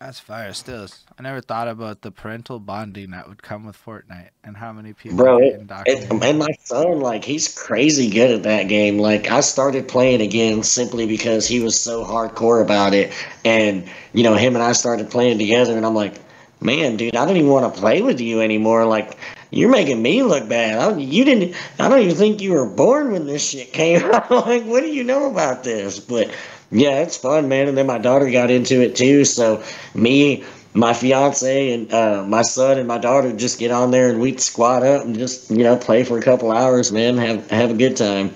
That's 0.00 0.20
fire. 0.20 0.52
Still, 0.52 0.86
I 1.18 1.22
never 1.22 1.40
thought 1.40 1.68
about 1.68 2.02
the 2.02 2.10
parental 2.10 2.60
bonding 2.60 3.12
that 3.12 3.26
would 3.28 3.42
come 3.42 3.64
with 3.64 3.82
Fortnite 3.82 4.28
and 4.44 4.54
how 4.54 4.70
many 4.70 4.92
people. 4.92 5.16
Bro, 5.16 5.38
it, 5.38 5.70
it, 5.86 6.10
and 6.22 6.38
my 6.38 6.50
son, 6.64 7.00
like, 7.00 7.24
he's 7.24 7.54
crazy 7.56 8.10
good 8.10 8.30
at 8.30 8.42
that 8.42 8.64
game. 8.64 8.98
Like, 8.98 9.30
I 9.30 9.40
started 9.40 9.88
playing 9.88 10.20
again 10.20 10.62
simply 10.64 11.06
because 11.06 11.48
he 11.48 11.60
was 11.60 11.80
so 11.80 12.04
hardcore 12.04 12.62
about 12.62 12.92
it, 12.92 13.10
and 13.42 13.88
you 14.12 14.22
know, 14.22 14.34
him 14.34 14.54
and 14.54 14.62
I 14.62 14.72
started 14.72 15.10
playing 15.10 15.38
together, 15.38 15.74
and 15.74 15.86
I'm 15.86 15.94
like, 15.94 16.20
man, 16.60 16.98
dude, 16.98 17.16
I 17.16 17.24
don't 17.24 17.38
even 17.38 17.50
want 17.50 17.74
to 17.74 17.80
play 17.80 18.02
with 18.02 18.20
you 18.20 18.42
anymore. 18.42 18.84
Like, 18.84 19.16
you're 19.50 19.70
making 19.70 20.02
me 20.02 20.22
look 20.22 20.46
bad. 20.46 20.78
I, 20.78 20.94
you 20.98 21.24
didn't. 21.24 21.56
I 21.78 21.88
don't 21.88 22.00
even 22.00 22.16
think 22.16 22.42
you 22.42 22.52
were 22.52 22.68
born 22.68 23.12
when 23.12 23.26
this 23.26 23.48
shit 23.48 23.72
came 23.72 24.02
out. 24.12 24.30
like, 24.30 24.64
what 24.64 24.82
do 24.82 24.88
you 24.88 25.04
know 25.04 25.30
about 25.30 25.64
this? 25.64 25.98
But 25.98 26.30
yeah, 26.70 27.02
it's 27.02 27.16
fun, 27.16 27.48
man. 27.48 27.68
And 27.68 27.76
then 27.76 27.86
my 27.86 27.98
daughter 27.98 28.30
got 28.30 28.50
into 28.50 28.80
it 28.82 28.96
too. 28.96 29.24
So 29.24 29.62
me, 29.94 30.44
my 30.74 30.92
fiance, 30.92 31.72
and 31.72 31.92
uh, 31.92 32.24
my 32.26 32.42
son 32.42 32.78
and 32.78 32.88
my 32.88 32.98
daughter 32.98 33.32
just 33.32 33.58
get 33.58 33.70
on 33.70 33.90
there 33.90 34.10
and 34.10 34.20
we'd 34.20 34.40
squat 34.40 34.82
up 34.82 35.04
and 35.04 35.16
just 35.16 35.50
you 35.50 35.62
know 35.62 35.76
play 35.76 36.04
for 36.04 36.18
a 36.18 36.22
couple 36.22 36.52
hours, 36.52 36.92
man. 36.92 37.16
Have 37.16 37.50
have 37.50 37.70
a 37.70 37.74
good 37.74 37.96
time. 37.96 38.32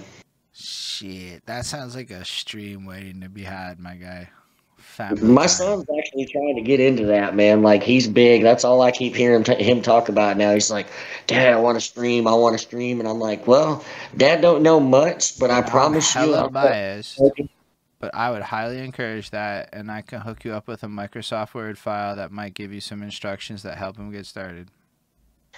Shit, 0.52 1.44
that 1.47 1.66
sounds 1.66 1.94
like 1.97 2.11
a 2.11 2.24
stream 2.24 2.85
waiting 2.85 3.20
to 3.23 3.28
be 3.28 3.43
had, 3.43 3.78
my 3.78 3.94
guy. 3.94 4.28
Family 4.77 5.23
my 5.23 5.47
son's 5.47 5.86
actually 5.98 6.27
trying 6.27 6.57
to 6.57 6.62
get 6.62 6.81
into 6.81 7.07
that, 7.07 7.35
man. 7.35 7.62
Like 7.62 7.82
he's 7.82 8.07
big. 8.09 8.43
That's 8.43 8.65
all 8.65 8.82
I 8.82 8.90
keep 8.90 9.15
hearing 9.15 9.44
t- 9.44 9.62
him 9.62 9.82
talk 9.82 10.09
about 10.09 10.36
now. 10.36 10.52
He's 10.52 10.70
like, 10.70 10.89
"Dad, 11.27 11.55
I 11.55 11.57
want 11.57 11.77
to 11.77 11.81
stream. 11.81 12.27
I 12.27 12.35
want 12.35 12.55
to 12.55 12.59
stream," 12.59 13.01
and 13.01 13.09
I'm 13.09 13.19
like, 13.19 13.47
"Well, 13.47 13.85
Dad 14.16 14.40
don't 14.40 14.62
know 14.62 14.81
much, 14.81 15.39
but 15.39 15.51
I 15.51 15.59
I'm 15.59 15.65
promise 15.65 16.15
you." 16.15 16.35
I'll 16.35 16.51
biased 16.51 17.20
but 18.01 18.14
I 18.14 18.31
would 18.31 18.43
highly 18.43 18.78
encourage 18.78 19.31
that, 19.31 19.68
and 19.74 19.90
I 19.90 20.01
can 20.01 20.22
hook 20.22 20.44
you 20.44 20.55
up 20.55 20.66
with 20.66 20.82
a 20.82 20.86
Microsoft 20.86 21.52
Word 21.52 21.78
file 21.78 22.16
that 22.16 22.32
might 22.32 22.55
give 22.55 22.72
you 22.72 22.81
some 22.81 23.02
instructions 23.02 23.62
that 23.62 23.77
help 23.77 23.98
him 23.98 24.10
get 24.10 24.24
started. 24.24 24.70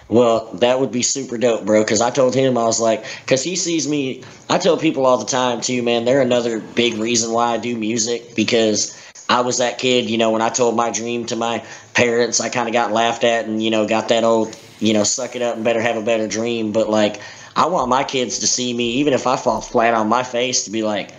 Well, 0.09 0.51
that 0.55 0.79
would 0.79 0.91
be 0.91 1.03
super 1.03 1.37
dope, 1.37 1.65
bro. 1.65 1.83
Because 1.83 2.01
I 2.01 2.09
told 2.09 2.35
him 2.35 2.57
I 2.57 2.65
was 2.65 2.81
like, 2.81 3.05
because 3.21 3.43
he 3.43 3.55
sees 3.55 3.87
me. 3.87 4.23
I 4.49 4.57
tell 4.57 4.77
people 4.77 5.05
all 5.05 5.17
the 5.17 5.25
time 5.25 5.61
too, 5.61 5.81
man. 5.81 6.03
They're 6.03 6.21
another 6.21 6.59
big 6.59 6.95
reason 6.95 7.31
why 7.31 7.53
I 7.53 7.57
do 7.57 7.77
music 7.77 8.35
because 8.35 8.99
I 9.29 9.39
was 9.39 9.59
that 9.59 9.77
kid. 9.77 10.09
You 10.09 10.17
know, 10.17 10.31
when 10.31 10.41
I 10.41 10.49
told 10.49 10.75
my 10.75 10.91
dream 10.91 11.25
to 11.27 11.37
my 11.37 11.63
parents, 11.93 12.41
I 12.41 12.49
kind 12.49 12.67
of 12.67 12.73
got 12.73 12.91
laughed 12.91 13.23
at, 13.23 13.45
and 13.45 13.63
you 13.63 13.71
know, 13.71 13.87
got 13.87 14.09
that 14.09 14.25
old, 14.25 14.59
you 14.79 14.93
know, 14.93 15.03
suck 15.03 15.37
it 15.37 15.41
up 15.41 15.55
and 15.55 15.63
better 15.63 15.79
have 15.79 15.95
a 15.95 16.03
better 16.03 16.27
dream. 16.27 16.73
But 16.73 16.89
like, 16.89 17.21
I 17.55 17.67
want 17.67 17.87
my 17.87 18.03
kids 18.03 18.39
to 18.39 18.47
see 18.47 18.73
me, 18.73 18.89
even 18.95 19.13
if 19.13 19.27
I 19.27 19.37
fall 19.37 19.61
flat 19.61 19.93
on 19.93 20.09
my 20.09 20.23
face, 20.23 20.65
to 20.65 20.71
be 20.71 20.83
like 20.83 21.13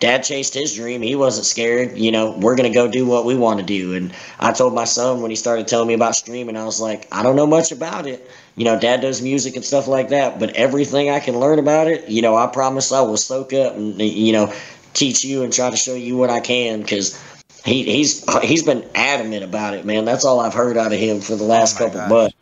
dad 0.00 0.22
chased 0.24 0.54
his 0.54 0.74
dream. 0.74 1.02
He 1.02 1.14
wasn't 1.14 1.46
scared. 1.46 1.96
You 1.96 2.12
know, 2.12 2.36
we're 2.38 2.56
going 2.56 2.70
to 2.70 2.74
go 2.74 2.88
do 2.88 3.06
what 3.06 3.24
we 3.24 3.34
want 3.36 3.60
to 3.60 3.66
do. 3.66 3.94
And 3.94 4.12
I 4.38 4.52
told 4.52 4.74
my 4.74 4.84
son 4.84 5.22
when 5.22 5.30
he 5.30 5.36
started 5.36 5.66
telling 5.68 5.88
me 5.88 5.94
about 5.94 6.16
streaming, 6.16 6.56
I 6.56 6.64
was 6.64 6.80
like, 6.80 7.06
I 7.12 7.22
don't 7.22 7.36
know 7.36 7.46
much 7.46 7.72
about 7.72 8.06
it. 8.06 8.28
You 8.56 8.64
know, 8.64 8.78
dad 8.78 9.00
does 9.00 9.22
music 9.22 9.56
and 9.56 9.64
stuff 9.64 9.88
like 9.88 10.10
that, 10.10 10.38
but 10.38 10.50
everything 10.56 11.10
I 11.10 11.20
can 11.20 11.38
learn 11.38 11.58
about 11.58 11.88
it, 11.88 12.08
you 12.08 12.22
know, 12.22 12.36
I 12.36 12.46
promise 12.46 12.92
I 12.92 13.00
will 13.02 13.16
soak 13.16 13.52
up 13.52 13.74
and, 13.76 14.00
you 14.00 14.32
know, 14.32 14.52
teach 14.92 15.24
you 15.24 15.42
and 15.42 15.52
try 15.52 15.70
to 15.70 15.76
show 15.76 15.94
you 15.94 16.16
what 16.16 16.30
I 16.30 16.40
can 16.40 16.80
because 16.80 17.20
he, 17.64 17.82
he's 17.84 18.24
he's 18.42 18.62
been 18.62 18.84
adamant 18.94 19.42
about 19.42 19.74
it, 19.74 19.84
man. 19.84 20.04
That's 20.04 20.24
all 20.24 20.40
I've 20.40 20.54
heard 20.54 20.76
out 20.76 20.92
of 20.92 20.98
him 20.98 21.20
for 21.20 21.34
the 21.34 21.44
last 21.44 21.76
oh 21.80 21.86
couple 21.86 22.00
gosh. 22.00 22.08
months. 22.08 22.36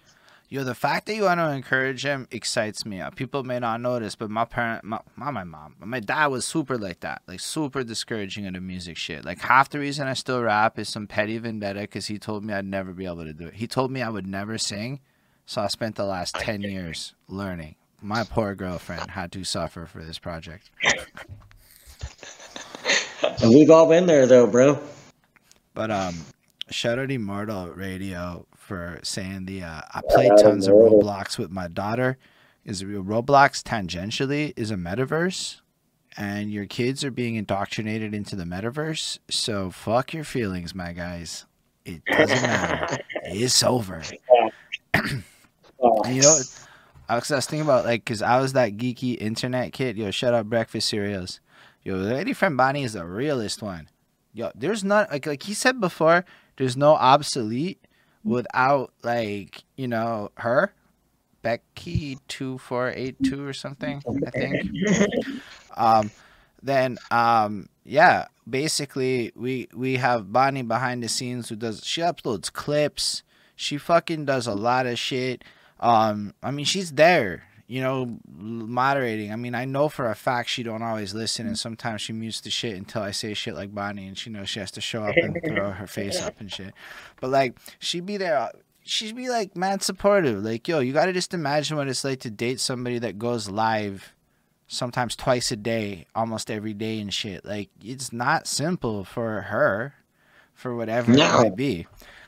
Yo, 0.53 0.63
the 0.65 0.75
fact 0.75 1.07
that 1.07 1.15
you 1.15 1.23
want 1.23 1.41
to 1.41 1.49
encourage 1.49 2.05
him 2.05 2.29
excites 2.31 2.85
me. 2.85 3.01
Uh, 3.01 3.09
people 3.09 3.43
may 3.43 3.59
not 3.59 3.81
notice, 3.81 4.15
but 4.15 4.29
my 4.29 4.45
parent, 4.45 4.85
my, 4.85 5.01
not 5.17 5.33
my 5.33 5.45
mom, 5.45 5.75
my 5.79 5.99
dad 5.99 6.27
was 6.27 6.45
super 6.45 6.77
like 6.77 7.01
that, 7.01 7.23
like 7.27 7.41
super 7.41 7.83
discouraging 7.83 8.47
of 8.47 8.53
the 8.53 8.61
music 8.61 8.99
shit. 8.99 9.25
Like 9.25 9.41
half 9.41 9.71
the 9.71 9.79
reason 9.79 10.07
I 10.07 10.13
still 10.13 10.43
rap 10.43 10.79
is 10.79 10.91
some 10.91 11.07
petty 11.07 11.39
vendetta 11.39 11.81
because 11.81 12.09
he 12.09 12.19
told 12.19 12.45
me 12.45 12.53
I'd 12.53 12.67
never 12.67 12.93
be 12.93 13.07
able 13.07 13.25
to 13.25 13.33
do 13.33 13.47
it. 13.47 13.55
He 13.55 13.67
told 13.67 13.91
me 13.91 14.03
I 14.03 14.11
would 14.11 14.27
never 14.27 14.59
sing, 14.59 15.01
so 15.47 15.63
I 15.63 15.69
spent 15.69 15.97
the 15.97 16.05
last 16.05 16.35
ten 16.35 16.61
years 16.61 17.15
learning. 17.29 17.77
My 18.03 18.23
poor 18.23 18.55
girlfriend 18.55 19.13
had 19.13 19.33
to 19.33 19.45
suffer 19.45 19.87
for 19.87 20.05
this 20.05 20.19
project. 20.19 20.71
We've 23.43 23.71
all 23.71 23.89
been 23.89 24.05
there, 24.05 24.27
though, 24.27 24.47
bro. 24.47 24.79
But 25.73 25.91
um, 25.91 26.15
shout 26.69 26.99
out 26.99 27.11
Immortal 27.11 27.69
Radio 27.69 28.45
for 28.63 29.01
saying 29.03 29.47
the 29.47 29.63
uh, 29.63 29.81
I 29.93 30.01
play 30.09 30.29
tons 30.29 30.69
of 30.69 30.75
Roblox 30.75 31.37
with 31.37 31.51
my 31.51 31.69
daughter. 31.69 32.17
Is 32.65 32.85
Roblox 32.85 33.63
tangentially 33.63 34.53
is 34.57 34.71
a 34.71 34.77
metaverse, 34.77 35.61
and 36.17 36.53
your 36.53 36.67
kids 36.67 37.03
are 37.03 37.11
being 37.11 37.35
indoctrinated 37.35 38.15
into 38.15 38.37
the 38.37 38.45
metaverse. 38.45 39.19
So 39.29 39.71
fuck 39.71 40.15
your 40.15 40.23
feelings, 40.23 40.75
my 40.75 40.93
guys. 40.93 41.45
It 41.85 42.05
doesn't 42.05 42.41
matter. 42.41 42.99
it's 43.25 43.65
over. 43.65 44.03
and 44.95 45.25
you 46.09 46.23
know, 46.23 46.39
I 47.09 47.17
was, 47.17 47.31
I 47.33 47.35
was 47.35 47.47
thinking 47.47 47.63
about 47.63 47.85
like, 47.85 48.05
cause 48.05 48.23
I 48.23 48.41
was 48.41 48.53
that 48.53 48.77
geeky 48.77 49.21
internet 49.21 49.73
kid. 49.73 49.97
Yo, 49.97 50.13
shut 50.13 50.35
up, 50.35 50.47
breakfast 50.47 50.89
cereals. 50.89 51.41
Yo, 51.83 51.99
the 51.99 52.15
lady 52.15 52.33
friend 52.33 52.57
Bonnie 52.57 52.85
is 52.85 52.93
the 52.93 53.05
realest 53.05 53.61
one. 53.61 53.89
Yo, 54.33 54.53
there's 54.55 54.85
not 54.85 55.11
like 55.11 55.27
like 55.27 55.43
he 55.43 55.53
said 55.53 55.81
before. 55.81 56.25
There's 56.59 56.77
no 56.77 56.95
obsolete 56.95 57.82
without 58.25 58.93
like 59.03 59.65
you 59.77 59.89
know 59.89 60.31
her? 60.37 60.73
Becky 61.43 62.19
2482 62.29 63.45
or 63.45 63.53
something 63.53 64.03
i 64.27 64.31
think. 64.31 64.63
Um 65.77 66.11
then 66.63 66.99
um 67.11 67.69
yeah 67.85 68.27
basically 68.49 69.33
we 69.35 69.69
we 69.75 69.97
have 69.97 70.33
bonnie 70.33 70.63
behind 70.63 71.03
the 71.03 71.09
scenes 71.09 71.49
who 71.49 71.57
does 71.57 71.85
she 71.85 72.01
uploads 72.01 72.53
clips. 72.53 73.23
She 73.57 73.77
fucking 73.79 74.25
does 74.25 74.47
a 74.47 74.55
lot 74.55 74.87
of 74.87 74.99
shit. 74.99 75.43
Um 75.81 76.35
i 76.43 76.51
mean 76.53 76.65
she's 76.65 76.93
there 76.93 77.45
you 77.73 77.81
know, 77.81 78.19
moderating. 78.29 79.33
I 79.33 79.37
mean, 79.37 79.55
I 79.55 79.65
know 79.65 79.89
for 79.89 80.11
a 80.11 80.15
fact 80.15 80.51
she 80.51 80.63
don't 80.63 80.83
always 80.83 81.15
listen, 81.15 81.47
and 81.47 81.59
sometimes 81.59 82.03
she 82.03 82.13
mutes 82.13 82.43
the 82.43 82.51
shit 82.51 82.77
until 82.77 83.01
I 83.01 83.13
say 83.13 83.33
shit 83.33 83.55
like 83.55 83.75
Bonnie, 83.75 84.07
and 84.07 84.19
she 84.19 84.29
knows 84.29 84.51
she 84.51 84.61
has 84.61 84.71
to 84.73 84.83
show 84.83 85.05
up 85.05 85.17
and 85.17 85.41
throw 85.43 85.71
her 85.71 85.87
face 85.87 86.21
up 86.21 86.39
and 86.39 86.53
shit. 86.53 86.75
But 87.19 87.31
like, 87.31 87.59
she'd 87.79 88.05
be 88.05 88.19
there. 88.19 88.37
Uh, 88.37 88.49
she'd 88.85 89.17
be 89.17 89.31
like 89.31 89.57
mad 89.57 89.83
supportive. 89.83 90.45
Like, 90.45 90.69
yo, 90.69 90.81
you 90.81 90.93
gotta 90.93 91.15
just 91.15 91.33
imagine 91.33 91.79
what 91.79 91.89
it's 91.89 92.05
like 92.05 92.21
to 92.21 92.31
date 92.31 92.61
somebody 92.61 92.99
that 92.99 93.19
goes 93.19 93.49
live 93.49 94.13
sometimes 94.67 95.17
twice 95.17 95.51
a 95.51 95.57
day, 95.57 96.05
almost 96.15 96.51
every 96.51 96.75
day 96.75 97.01
and 97.01 97.15
shit. 97.15 97.43
Like, 97.43 97.71
it's 97.83 98.13
not 98.13 98.47
simple 98.47 99.03
for 99.03 99.41
her, 99.41 99.95
for 100.53 100.77
whatever 100.77 101.11
no. 101.11 101.25
it 101.25 101.43
might 101.43 101.57
be. 101.57 101.87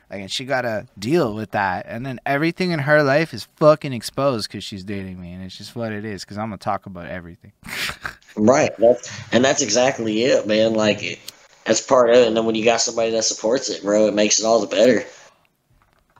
Like, 0.09 0.21
and 0.21 0.31
she 0.31 0.45
got 0.45 0.61
to 0.61 0.87
deal 0.97 1.33
with 1.33 1.51
that. 1.51 1.85
And 1.87 2.05
then 2.05 2.19
everything 2.25 2.71
in 2.71 2.79
her 2.79 3.03
life 3.03 3.33
is 3.33 3.47
fucking 3.55 3.93
exposed 3.93 4.49
because 4.49 4.63
she's 4.63 4.83
dating 4.83 5.19
me. 5.19 5.33
And 5.33 5.43
it's 5.43 5.57
just 5.57 5.75
what 5.75 5.91
it 5.91 6.05
is 6.05 6.23
because 6.23 6.37
I'm 6.37 6.49
going 6.49 6.59
to 6.59 6.63
talk 6.63 6.85
about 6.85 7.07
everything. 7.07 7.53
right. 8.35 8.71
That's, 8.77 9.33
and 9.33 9.43
that's 9.43 9.61
exactly 9.61 10.23
it, 10.23 10.47
man. 10.47 10.73
Like, 10.73 11.03
it, 11.03 11.19
that's 11.65 11.81
part 11.81 12.09
of 12.09 12.17
it. 12.17 12.27
And 12.27 12.37
then 12.37 12.45
when 12.45 12.55
you 12.55 12.63
got 12.63 12.81
somebody 12.81 13.11
that 13.11 13.23
supports 13.23 13.69
it, 13.69 13.81
bro, 13.81 14.07
it 14.07 14.13
makes 14.13 14.39
it 14.39 14.45
all 14.45 14.61
the 14.61 14.67
better. 14.67 15.03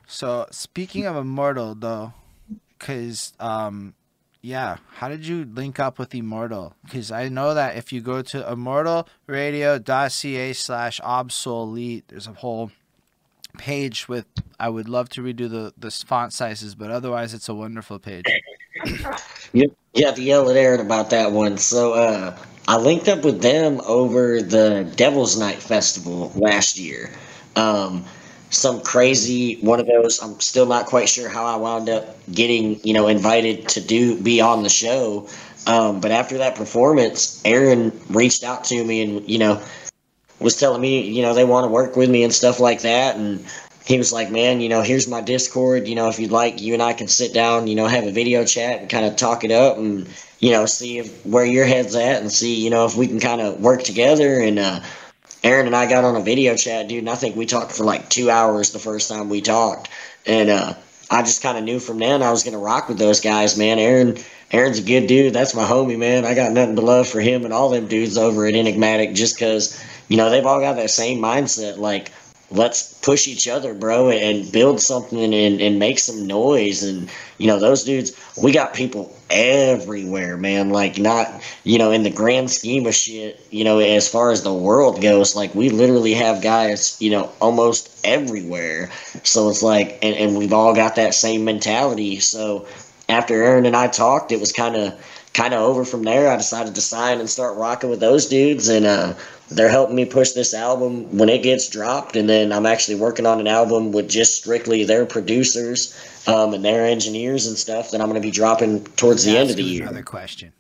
So, 0.08 0.48
speaking 0.52 1.06
of 1.06 1.16
Immortal, 1.16 1.76
though, 1.76 2.14
because 2.78 3.34
um, 3.40 3.96
yeah, 4.46 4.78
how 4.92 5.10
did 5.10 5.26
you 5.26 5.44
link 5.44 5.80
up 5.80 5.98
with 5.98 6.14
Immortal? 6.14 6.76
Because 6.84 7.12
I 7.12 7.30
know 7.30 7.56
that 7.56 7.78
if 7.78 7.92
you 7.92 8.00
go 8.00 8.22
to 8.22 8.44
immortalradio.ca 8.44 10.54
slash 10.54 11.02
obsolete, 11.04 12.10
there's 12.10 12.28
a 12.28 12.34
whole 12.34 12.70
page 13.56 14.08
with. 14.08 14.26
I 14.60 14.70
would 14.70 14.88
love 14.88 15.10
to 15.10 15.22
redo 15.22 15.50
the 15.50 15.74
the 15.78 15.92
font 15.92 16.34
sizes, 16.34 16.76
but 16.76 16.92
otherwise, 16.92 17.34
it's 17.34 17.50
a 17.50 17.54
wonderful 17.54 18.00
page. 18.00 18.26
you, 19.54 19.74
have 19.98 20.16
to 20.16 20.22
yell 20.22 20.50
at 20.50 20.56
Aaron 20.56 20.80
about 20.80 21.10
that 21.10 21.32
one. 21.32 21.58
So 21.58 21.94
uh, 21.94 22.38
I 22.68 22.78
linked 22.78 23.08
up 23.08 23.24
with 23.24 23.42
them 23.42 23.82
over 23.86 24.42
the 24.42 24.92
Devil's 24.96 25.38
Night 25.38 25.58
Festival 25.58 26.32
last 26.36 26.78
year. 26.78 27.12
Um, 27.56 28.06
some 28.50 28.82
crazy 28.82 29.60
one 29.62 29.80
of 29.80 29.88
those. 29.88 30.22
I'm 30.22 30.40
still 30.40 30.66
not 30.66 30.86
quite 30.86 31.10
sure 31.10 31.30
how 31.30 31.46
I 31.46 31.56
wound 31.58 31.90
up 31.90 32.18
getting, 32.32 32.80
you 32.84 32.94
know, 32.94 33.08
invited 33.08 33.68
to 33.70 33.82
do 33.82 34.22
be 34.22 34.42
on 34.42 34.64
the 34.64 34.70
show. 34.70 35.28
Um, 35.68 36.00
but 36.00 36.12
after 36.12 36.38
that 36.38 36.56
performance, 36.56 37.42
Aaron 37.44 37.92
reached 38.10 38.44
out 38.44 38.64
to 38.66 38.84
me 38.84 39.02
and, 39.02 39.30
you 39.30 39.40
know, 39.40 39.62
was 40.40 40.58
telling 40.58 40.82
me, 40.82 41.02
you 41.02 41.22
know, 41.22 41.34
they 41.34 41.46
want 41.46 41.66
to 41.66 41.70
work 41.70 41.96
with 41.96 42.10
me 42.10 42.24
and 42.24 42.34
stuff 42.34 42.60
like 42.60 42.82
that. 42.82 43.16
And 43.16 43.46
he 43.86 43.98
was 43.98 44.12
like, 44.12 44.32
man, 44.32 44.62
you 44.62 44.70
know, 44.70 44.82
here's 44.82 45.08
my 45.08 45.22
Discord. 45.22 45.88
You 45.88 45.96
know, 45.96 46.10
if 46.10 46.20
you'd 46.20 46.32
like, 46.32 46.62
you 46.62 46.74
and 46.74 46.84
I 46.84 46.94
can 46.94 47.08
sit 47.08 47.34
down, 47.34 47.68
you 47.68 47.76
know, 47.76 47.88
have 47.88 48.06
a 48.06 48.12
video 48.12 48.46
chat 48.46 48.82
and 48.82 48.90
kind 48.90 49.06
of 49.06 49.16
talk 49.16 49.44
it 49.44 49.52
up 49.52 49.78
and, 49.78 50.08
you 50.40 50.52
know, 50.52 50.66
see 50.66 51.00
if, 51.00 51.26
where 51.26 51.46
your 51.46 51.66
head's 51.66 51.96
at 51.96 52.22
and 52.22 52.32
see, 52.32 52.56
you 52.64 52.70
know, 52.70 52.86
if 52.86 52.96
we 52.96 53.08
can 53.08 53.20
kind 53.20 53.42
of 53.42 53.60
work 53.62 53.84
together 53.84 54.40
and, 54.40 54.60
uh, 54.60 54.80
Aaron 55.44 55.68
and 55.68 55.76
I 55.76 55.88
got 55.88 56.04
on 56.04 56.16
a 56.16 56.22
video 56.22 56.56
chat, 56.56 56.88
dude, 56.88 57.00
and 57.00 57.10
I 57.10 57.14
think 57.14 57.36
we 57.36 57.46
talked 57.46 57.72
for 57.72 57.84
like 57.84 58.10
two 58.10 58.32
hours 58.32 58.72
the 58.72 58.80
first 58.80 59.10
time 59.10 59.30
we 59.30 59.42
talked. 59.42 59.90
And 60.26 60.50
uh, 60.50 60.74
I 61.12 61.22
just 61.22 61.44
kind 61.44 61.56
of 61.56 61.64
knew 61.64 61.80
from 61.80 62.00
then 62.00 62.24
I 62.24 62.32
was 62.32 62.44
going 62.44 62.54
to 62.54 62.60
rock 62.60 62.90
with 62.90 62.98
those 62.98 63.22
guys, 63.22 63.56
man. 63.56 63.78
Aaron, 63.78 64.18
Aaron's 64.52 64.80
a 64.80 64.82
good 64.82 65.06
dude. 65.06 65.34
That's 65.34 65.54
my 65.54 65.64
homie, 65.64 66.00
man. 66.00 66.26
I 66.26 66.34
got 66.34 66.52
nothing 66.52 66.74
but 66.74 66.84
love 66.84 67.08
for 67.08 67.22
him 67.22 67.46
and 67.46 67.54
all 67.54 67.70
them 67.70 67.88
dudes 67.88 68.18
over 68.18 68.48
at 68.48 68.56
Enigmatic 68.56 69.14
just 69.14 69.36
because, 69.36 69.80
you 70.08 70.18
know, 70.18 70.30
they've 70.30 70.46
all 70.46 70.60
got 70.60 70.76
that 70.76 70.92
same 70.92 71.20
mindset. 71.20 71.78
Like, 71.78 72.12
let's 72.52 72.94
push 73.00 73.28
each 73.28 73.48
other, 73.48 73.74
bro, 73.74 74.10
and 74.10 74.52
build 74.52 74.80
something 74.80 75.34
and, 75.34 75.60
and 75.62 75.80
make 75.80 76.00
some 76.00 76.28
noise. 76.28 76.84
And, 76.84 77.10
you 77.38 77.48
know, 77.48 77.60
those 77.60 77.84
dudes, 77.84 78.12
we 78.42 78.52
got 78.52 78.74
people 78.74 79.16
everywhere, 79.32 80.38
man. 80.38 80.70
Like, 80.70 81.00
not, 81.00 81.28
you 81.64 81.80
know, 81.80 81.92
in 81.92 82.04
the 82.04 82.12
grand 82.12 82.52
scheme 82.52 82.86
of 82.86 82.94
shit, 82.94 83.42
you 83.50 83.64
know, 83.64 83.80
as 83.80 84.08
far 84.08 84.32
as 84.32 84.44
the 84.44 84.54
world 84.54 85.02
goes, 85.02 85.36
like, 85.36 85.56
we 85.56 85.70
literally 85.70 86.14
have 86.14 86.44
guys, 86.44 87.02
you 87.02 87.10
know, 87.10 87.32
almost 87.42 88.00
everywhere. 88.06 88.92
So 89.24 89.50
it's 89.50 89.64
like, 89.64 89.98
and, 90.04 90.16
and 90.16 90.38
we've 90.38 90.54
all 90.54 90.76
got 90.76 90.96
that 90.98 91.16
same 91.16 91.44
mentality. 91.44 92.20
So 92.20 92.68
after 93.10 93.34
Aaron 93.34 93.66
and 93.66 93.76
I 93.76 93.88
talked, 93.88 94.32
it 94.32 94.40
was 94.40 94.54
kind 94.54 94.76
of, 94.76 94.94
kind 95.36 95.54
of 95.54 95.60
over 95.60 95.86
from 95.86 96.04
there. 96.04 96.32
I 96.32 96.38
decided 96.38 96.76
to 96.76 96.82
sign 96.82 97.20
and 97.20 97.30
start 97.30 97.58
rocking 97.58 97.90
with 97.90 98.00
those 98.00 98.26
dudes. 98.26 98.68
And, 98.68 98.86
uh, 98.86 99.14
they're 99.50 99.70
helping 99.70 99.96
me 99.96 100.06
push 100.06 100.32
this 100.32 100.54
album 100.54 101.18
when 101.18 101.30
it 101.30 101.44
gets 101.44 101.70
dropped 101.70 102.16
and 102.16 102.28
then 102.28 102.52
i'm 102.52 102.66
actually 102.66 102.96
working 102.96 103.26
on 103.26 103.40
an 103.40 103.48
album 103.48 103.92
with 103.92 104.10
just 104.10 104.36
strictly 104.36 104.84
their 104.84 105.06
producers 105.06 105.96
um, 106.28 106.54
and 106.54 106.66
their 106.66 106.86
engineers 106.86 107.46
and 107.46 107.58
stuff 107.58 107.92
that 107.92 108.02
i'm 108.02 108.08
going 108.08 108.20
to 108.20 108.26
be 108.26 108.32
dropping 108.32 108.84
towards 108.96 109.24
the 109.24 109.38
end 109.38 109.50
of 109.50 109.56
the 109.56 109.64
year 109.64 109.84
another 109.84 110.04
question 110.04 110.52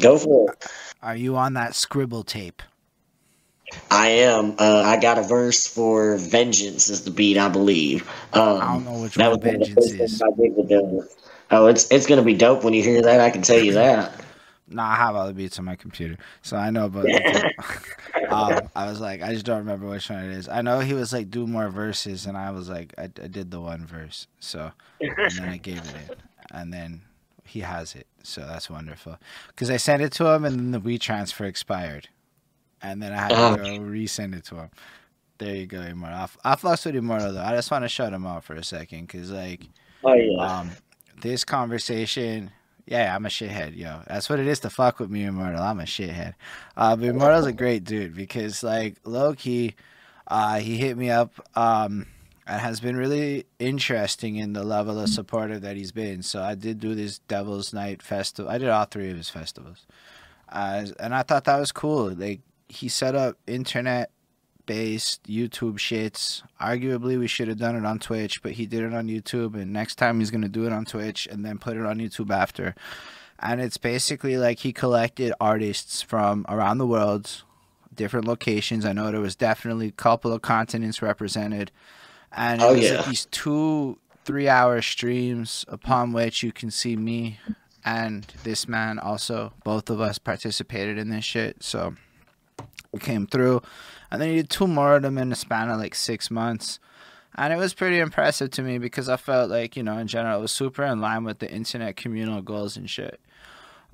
go 0.00 0.18
for 0.18 0.52
it 0.52 0.66
are 1.02 1.16
you 1.16 1.36
on 1.36 1.54
that 1.54 1.74
scribble 1.74 2.24
tape 2.24 2.62
I 3.90 4.08
am. 4.08 4.54
Uh, 4.58 4.82
I 4.84 5.00
got 5.00 5.16
a 5.16 5.22
verse 5.22 5.66
for 5.66 6.18
"Vengeance" 6.18 6.90
is 6.90 7.04
the 7.04 7.10
beat, 7.10 7.38
I 7.38 7.48
believe. 7.48 8.06
Um, 8.34 8.60
I 8.60 8.74
don't 8.74 8.84
know 8.84 9.00
which 9.00 9.16
one 9.16 9.40
"Vengeance" 9.40 9.86
is. 9.86 10.22
Oh, 11.52 11.66
it's 11.66 11.90
it's 11.90 12.06
gonna 12.06 12.22
be 12.22 12.34
dope 12.34 12.64
when 12.64 12.72
you 12.72 12.82
hear 12.82 13.02
that. 13.02 13.20
I 13.20 13.30
can 13.30 13.42
tell 13.42 13.58
you 13.58 13.74
that. 13.74 14.24
No, 14.68 14.82
I 14.82 14.94
have 14.94 15.14
other 15.14 15.34
beats 15.34 15.58
on 15.58 15.66
my 15.66 15.76
computer, 15.76 16.16
so 16.40 16.56
I 16.56 16.70
know. 16.70 16.88
But 16.88 17.04
um, 18.30 18.70
I 18.74 18.86
was 18.86 19.00
like, 19.00 19.22
I 19.22 19.34
just 19.34 19.44
don't 19.44 19.58
remember 19.58 19.86
which 19.86 20.08
one 20.08 20.24
it 20.24 20.32
is. 20.32 20.48
I 20.48 20.62
know 20.62 20.80
he 20.80 20.94
was 20.94 21.12
like, 21.12 21.30
do 21.30 21.46
more 21.46 21.68
verses, 21.68 22.24
and 22.24 22.38
I 22.38 22.50
was 22.52 22.70
like, 22.70 22.94
I, 22.96 23.04
I 23.04 23.26
did 23.26 23.50
the 23.50 23.60
one 23.60 23.84
verse, 23.84 24.26
so 24.40 24.72
and 25.00 25.14
then 25.36 25.48
I 25.48 25.58
gave 25.58 25.78
it 25.78 25.94
in, 26.08 26.16
and 26.52 26.72
then 26.72 27.02
he 27.44 27.60
has 27.60 27.94
it, 27.94 28.06
so 28.22 28.40
that's 28.40 28.70
wonderful. 28.70 29.18
Because 29.48 29.68
I 29.68 29.76
sent 29.76 30.00
it 30.00 30.12
to 30.12 30.26
him, 30.26 30.46
and 30.46 30.58
then 30.58 30.70
the 30.70 30.80
WeTransfer 30.80 31.46
expired, 31.46 32.08
and 32.80 33.02
then 33.02 33.12
I 33.12 33.16
had 33.16 33.28
to 33.28 33.34
uh-huh. 33.34 33.56
resend 33.58 34.34
it 34.34 34.44
to 34.46 34.54
him. 34.54 34.70
There 35.36 35.54
you 35.54 35.66
go, 35.66 35.82
Immortal. 35.82 36.30
I, 36.44 36.52
I 36.52 36.54
fucks 36.54 36.86
with 36.86 36.96
Immortal 36.96 37.34
though. 37.34 37.42
I 37.42 37.54
just 37.54 37.70
want 37.70 37.84
to 37.84 37.88
shut 37.88 38.12
him 38.12 38.26
out 38.26 38.44
for 38.44 38.54
a 38.54 38.64
second, 38.64 39.08
cause 39.08 39.30
like, 39.30 39.64
oh, 40.04 40.14
yeah. 40.14 40.40
um, 40.40 40.70
this 41.22 41.44
conversation 41.44 42.52
yeah, 42.86 43.14
I'm 43.14 43.26
a 43.26 43.28
shithead, 43.28 43.76
yo. 43.76 44.02
That's 44.06 44.28
what 44.28 44.40
it 44.40 44.46
is 44.46 44.60
to 44.60 44.70
fuck 44.70 44.98
with 44.98 45.10
me, 45.10 45.24
Immortal. 45.24 45.62
I'm 45.62 45.80
a 45.80 45.84
shithead. 45.84 46.34
Uh, 46.76 46.96
but 46.96 47.08
Immortal's 47.08 47.46
a 47.46 47.52
great 47.52 47.84
dude 47.84 48.14
because, 48.14 48.62
like, 48.62 48.96
low 49.04 49.34
key, 49.34 49.74
uh, 50.26 50.58
he 50.58 50.78
hit 50.78 50.96
me 50.96 51.10
up 51.10 51.32
um, 51.56 52.06
and 52.46 52.60
has 52.60 52.80
been 52.80 52.96
really 52.96 53.46
interesting 53.58 54.36
in 54.36 54.52
the 54.52 54.64
level 54.64 54.98
of 54.98 55.08
supporter 55.08 55.58
that 55.60 55.76
he's 55.76 55.92
been. 55.92 56.22
So 56.22 56.42
I 56.42 56.54
did 56.54 56.80
do 56.80 56.94
this 56.94 57.20
Devil's 57.20 57.72
Night 57.72 58.02
festival. 58.02 58.50
I 58.50 58.58
did 58.58 58.68
all 58.68 58.84
three 58.84 59.10
of 59.10 59.16
his 59.16 59.30
festivals, 59.30 59.86
uh, 60.48 60.86
and 60.98 61.14
I 61.14 61.22
thought 61.22 61.44
that 61.44 61.58
was 61.58 61.72
cool. 61.72 62.10
Like, 62.10 62.40
he 62.68 62.88
set 62.88 63.14
up 63.14 63.36
internet 63.46 64.10
based 64.66 65.22
YouTube 65.24 65.78
shits. 65.78 66.42
Arguably, 66.60 67.18
we 67.18 67.26
should 67.26 67.48
have 67.48 67.58
done 67.58 67.76
it 67.76 67.84
on 67.84 67.98
Twitch, 67.98 68.42
but 68.42 68.52
he 68.52 68.66
did 68.66 68.82
it 68.82 68.94
on 68.94 69.08
YouTube, 69.08 69.54
and 69.54 69.72
next 69.72 69.96
time 69.96 70.18
he's 70.18 70.30
gonna 70.30 70.48
do 70.48 70.66
it 70.66 70.72
on 70.72 70.84
Twitch 70.84 71.26
and 71.30 71.44
then 71.44 71.58
put 71.58 71.76
it 71.76 71.84
on 71.84 71.98
YouTube 71.98 72.30
after. 72.30 72.74
And 73.38 73.60
it's 73.60 73.76
basically 73.76 74.36
like 74.36 74.60
he 74.60 74.72
collected 74.72 75.32
artists 75.40 76.00
from 76.00 76.46
around 76.48 76.78
the 76.78 76.86
world, 76.86 77.42
different 77.94 78.26
locations. 78.26 78.84
I 78.84 78.92
know 78.92 79.10
there 79.10 79.20
was 79.20 79.34
definitely 79.34 79.88
a 79.88 79.92
couple 79.92 80.32
of 80.32 80.42
continents 80.42 81.02
represented, 81.02 81.72
and 82.30 82.62
it 82.62 82.64
oh, 82.64 82.74
was 82.74 82.82
yeah. 82.82 82.96
like 82.96 83.06
these 83.06 83.26
two 83.26 83.98
three-hour 84.24 84.80
streams 84.82 85.64
upon 85.68 86.12
which 86.12 86.42
you 86.42 86.52
can 86.52 86.70
see 86.70 86.96
me 86.96 87.40
and 87.84 88.26
this 88.44 88.68
man 88.68 88.98
also. 88.98 89.52
Both 89.64 89.90
of 89.90 90.00
us 90.00 90.18
participated 90.18 90.98
in 90.98 91.10
this 91.10 91.24
shit, 91.24 91.62
so 91.62 91.94
we 92.92 93.00
came 93.00 93.26
through 93.26 93.62
and 94.12 94.20
then 94.20 94.28
he 94.28 94.36
did 94.36 94.50
two 94.50 94.66
more 94.66 94.96
of 94.96 95.02
them 95.02 95.16
in 95.16 95.30
the 95.30 95.34
span 95.34 95.70
of 95.70 95.80
like 95.80 95.94
six 95.94 96.30
months. 96.30 96.78
And 97.34 97.50
it 97.50 97.56
was 97.56 97.72
pretty 97.72 97.98
impressive 97.98 98.50
to 98.50 98.62
me 98.62 98.76
because 98.76 99.08
I 99.08 99.16
felt 99.16 99.48
like, 99.48 99.74
you 99.74 99.82
know, 99.82 99.96
in 99.96 100.06
general, 100.06 100.38
it 100.38 100.42
was 100.42 100.52
super 100.52 100.84
in 100.84 101.00
line 101.00 101.24
with 101.24 101.38
the 101.38 101.50
internet 101.50 101.96
communal 101.96 102.42
goals 102.42 102.76
and 102.76 102.90
shit. 102.90 103.18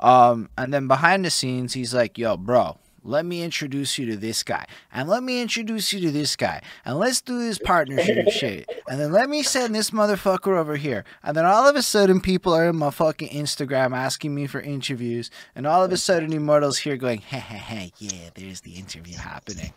Um, 0.01 0.49
and 0.59 0.75
then 0.75 0.89
behind 0.89 1.25
the 1.25 1.31
scenes, 1.31 1.75
he's 1.75 1.95
like, 1.95 2.19
yo, 2.19 2.37
bro, 2.37 2.79
let 3.09 3.25
me 3.25 3.43
introduce 3.43 3.99
you 3.99 4.07
to 4.07 4.17
this 4.17 4.43
guy. 4.43 4.67
And 4.93 5.09
let 5.09 5.23
me 5.23 5.41
introduce 5.41 5.93
you 5.93 6.01
to 6.01 6.11
this 6.11 6.37
guy. 6.37 6.63
And 6.85 6.99
let's 6.99 7.21
do 7.21 7.39
this 7.39 7.59
partnership 7.59 8.29
shit. 8.31 8.69
And 8.89 9.01
then 9.01 9.13
let 9.13 9.29
me 9.31 9.43
send 9.43 9.75
this 9.75 9.91
motherfucker 9.91 10.57
over 10.57 10.77
here. 10.77 11.05
And 11.23 11.37
then 11.37 11.47
all 11.47 11.67
of 11.67 11.75
a 11.77 11.83
sudden, 11.83 12.21
people 12.21 12.55
are 12.55 12.69
in 12.69 12.77
my 12.77 12.91
fucking 12.91 13.31
Instagram 13.31 13.97
asking 13.97 14.35
me 14.35 14.47
for 14.47 14.61
interviews. 14.61 15.31
And 15.55 15.67
all 15.67 15.83
of 15.83 15.93
a 15.93 15.97
sudden, 15.97 16.33
Immortal's 16.33 16.79
here 16.79 16.97
going, 16.97 17.21
hey, 17.21 17.39
hey, 17.39 17.57
hey, 17.57 17.93
yeah, 17.99 18.31
there's 18.35 18.61
the 18.61 18.73
interview 18.73 19.17
happening. 19.17 19.73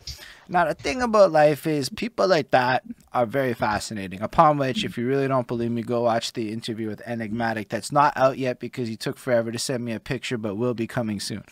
Now, 0.50 0.66
the 0.66 0.74
thing 0.74 1.02
about 1.02 1.32
life 1.32 1.66
is 1.66 1.88
people 1.88 2.28
like 2.28 2.52
that 2.52 2.84
are 3.14 3.26
very 3.26 3.54
fascinating. 3.54 4.22
Upon 4.22 4.58
which, 4.58 4.84
if 4.84 4.98
you 4.98 5.08
really 5.08 5.30
don't 5.30 5.48
believe 5.48 5.72
me, 5.72 5.82
go 5.82 6.02
watch 6.02 6.34
the 6.34 6.52
interview 6.52 6.90
with 6.90 7.02
Enigmatic 7.06 7.70
that's 7.70 7.92
not 7.92 8.12
out 8.18 8.38
yet 8.38 8.60
because 8.60 8.90
he 8.90 8.98
took 8.98 9.18
forever 9.18 9.52
to 9.52 9.60
send 9.60 9.86
me 9.86 9.94
a 9.94 10.00
picture, 10.00 10.38
but 10.38 10.56
will 10.56 10.74
be 10.74 10.88
coming 10.88 11.22
soon. 11.22 11.44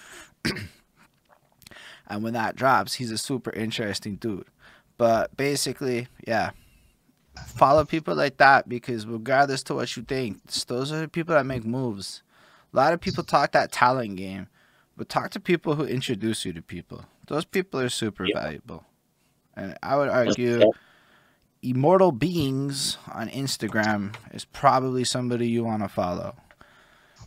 And 2.10 2.24
when 2.24 2.34
that 2.34 2.56
drops, 2.56 2.96
he's 2.96 3.12
a 3.12 3.18
super 3.18 3.52
interesting 3.52 4.16
dude. 4.16 4.48
But 4.98 5.36
basically, 5.38 6.08
yeah, 6.28 6.52
follow 7.48 7.86
people 7.86 8.16
like 8.16 8.38
that 8.38 8.68
because 8.68 9.06
regardless 9.06 9.64
to 9.64 9.76
what 9.76 9.96
you 9.96 10.04
think, 10.04 10.44
those 10.68 10.92
are 10.92 11.00
the 11.00 11.08
people 11.08 11.36
that 11.36 11.46
make 11.46 11.64
moves. 11.64 12.24
A 12.74 12.78
lot 12.78 12.94
of 12.94 13.02
people 13.02 13.24
talk 13.24 13.52
that 13.54 13.72
talent 13.72 14.18
game, 14.18 14.48
but 14.98 15.10
talk 15.10 15.32
to 15.32 15.40
people 15.40 15.76
who 15.76 15.86
introduce 15.86 16.46
you 16.46 16.54
to 16.54 16.62
people. 16.62 17.06
Those 17.28 17.46
people 17.46 17.80
are 17.80 17.90
super 17.90 18.26
yeah. 18.26 18.42
valuable. 18.42 18.86
And 19.56 19.78
I 19.84 19.96
would 19.98 20.10
argue 20.10 20.72
Immortal 21.62 22.12
Beings 22.12 22.98
on 23.12 23.30
Instagram 23.30 24.16
is 24.34 24.46
probably 24.46 25.04
somebody 25.04 25.48
you 25.48 25.64
want 25.64 25.84
to 25.84 25.90
follow 25.90 26.36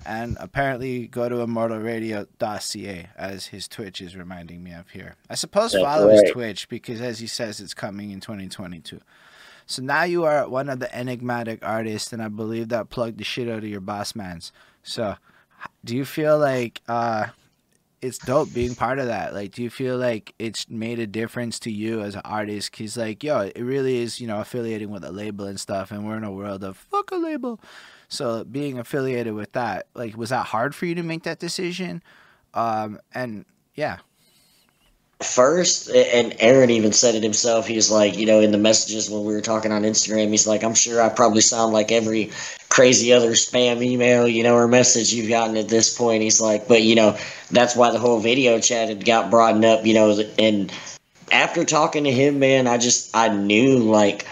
and 0.06 0.36
apparently 0.40 1.06
go 1.06 1.28
to 1.28 1.36
immortalradio.ca 1.36 3.08
as 3.16 3.46
his 3.46 3.68
Twitch 3.68 4.00
is 4.00 4.16
reminding 4.16 4.62
me 4.62 4.72
of 4.72 4.90
here. 4.90 5.16
I 5.30 5.34
suppose 5.34 5.72
That's 5.72 5.84
follow 5.84 6.08
right. 6.08 6.22
his 6.22 6.30
Twitch 6.32 6.68
because, 6.68 7.00
as 7.00 7.18
he 7.18 7.26
says, 7.26 7.60
it's 7.60 7.74
coming 7.74 8.10
in 8.10 8.20
2022. 8.20 9.00
So 9.66 9.82
now 9.82 10.02
you 10.02 10.24
are 10.24 10.48
one 10.48 10.68
of 10.68 10.80
the 10.80 10.94
enigmatic 10.94 11.60
artists, 11.64 12.12
and 12.12 12.22
I 12.22 12.28
believe 12.28 12.68
that 12.68 12.90
plugged 12.90 13.18
the 13.18 13.24
shit 13.24 13.48
out 13.48 13.58
of 13.58 13.68
your 13.68 13.80
boss 13.80 14.14
man's. 14.14 14.52
So, 14.82 15.16
do 15.84 15.96
you 15.96 16.04
feel 16.04 16.38
like 16.38 16.80
uh, 16.88 17.26
it's 18.00 18.18
dope 18.18 18.52
being 18.52 18.74
part 18.74 18.98
of 18.98 19.06
that? 19.06 19.32
Like, 19.32 19.52
do 19.52 19.62
you 19.62 19.70
feel 19.70 19.96
like 19.96 20.34
it's 20.38 20.68
made 20.68 20.98
a 20.98 21.06
difference 21.06 21.58
to 21.60 21.70
you 21.70 22.00
as 22.00 22.16
an 22.16 22.22
artist? 22.24 22.72
Cause 22.76 22.96
like, 22.96 23.22
yo, 23.22 23.40
it 23.54 23.62
really 23.62 23.98
is, 23.98 24.20
you 24.20 24.26
know, 24.26 24.40
affiliating 24.40 24.90
with 24.90 25.04
a 25.04 25.12
label 25.12 25.46
and 25.46 25.58
stuff, 25.58 25.92
and 25.92 26.04
we're 26.04 26.16
in 26.16 26.24
a 26.24 26.32
world 26.32 26.64
of 26.64 26.76
fuck 26.76 27.12
a 27.12 27.16
label. 27.16 27.60
So 28.12 28.44
being 28.44 28.78
affiliated 28.78 29.32
with 29.32 29.52
that, 29.52 29.86
like, 29.94 30.18
was 30.18 30.28
that 30.28 30.44
hard 30.44 30.74
for 30.74 30.84
you 30.84 30.94
to 30.96 31.02
make 31.02 31.22
that 31.22 31.38
decision? 31.38 32.02
Um, 32.52 33.00
and 33.14 33.46
yeah. 33.74 34.00
First, 35.22 35.88
and 35.88 36.34
Aaron 36.38 36.68
even 36.68 36.92
said 36.92 37.14
it 37.14 37.22
himself. 37.22 37.66
He 37.66 37.74
was 37.74 37.90
like, 37.90 38.18
you 38.18 38.26
know, 38.26 38.40
in 38.40 38.52
the 38.52 38.58
messages 38.58 39.08
when 39.08 39.24
we 39.24 39.32
were 39.32 39.40
talking 39.40 39.72
on 39.72 39.82
Instagram, 39.82 40.28
he's 40.28 40.46
like, 40.46 40.62
I'm 40.62 40.74
sure 40.74 41.00
I 41.00 41.08
probably 41.08 41.40
sound 41.40 41.72
like 41.72 41.90
every 41.90 42.30
crazy 42.68 43.14
other 43.14 43.30
spam 43.30 43.82
email, 43.82 44.28
you 44.28 44.42
know, 44.42 44.56
or 44.56 44.68
message 44.68 45.14
you've 45.14 45.30
gotten 45.30 45.56
at 45.56 45.70
this 45.70 45.96
point. 45.96 46.22
He's 46.22 46.40
like, 46.40 46.68
but, 46.68 46.82
you 46.82 46.94
know, 46.94 47.16
that's 47.50 47.74
why 47.74 47.92
the 47.92 47.98
whole 47.98 48.20
video 48.20 48.60
chat 48.60 48.90
had 48.90 49.06
got 49.06 49.30
brought 49.30 49.64
up, 49.64 49.86
you 49.86 49.94
know, 49.94 50.22
and 50.38 50.70
after 51.30 51.64
talking 51.64 52.04
to 52.04 52.12
him, 52.12 52.40
man, 52.40 52.66
I 52.66 52.76
just, 52.76 53.16
I 53.16 53.28
knew 53.28 53.78
like, 53.78 54.26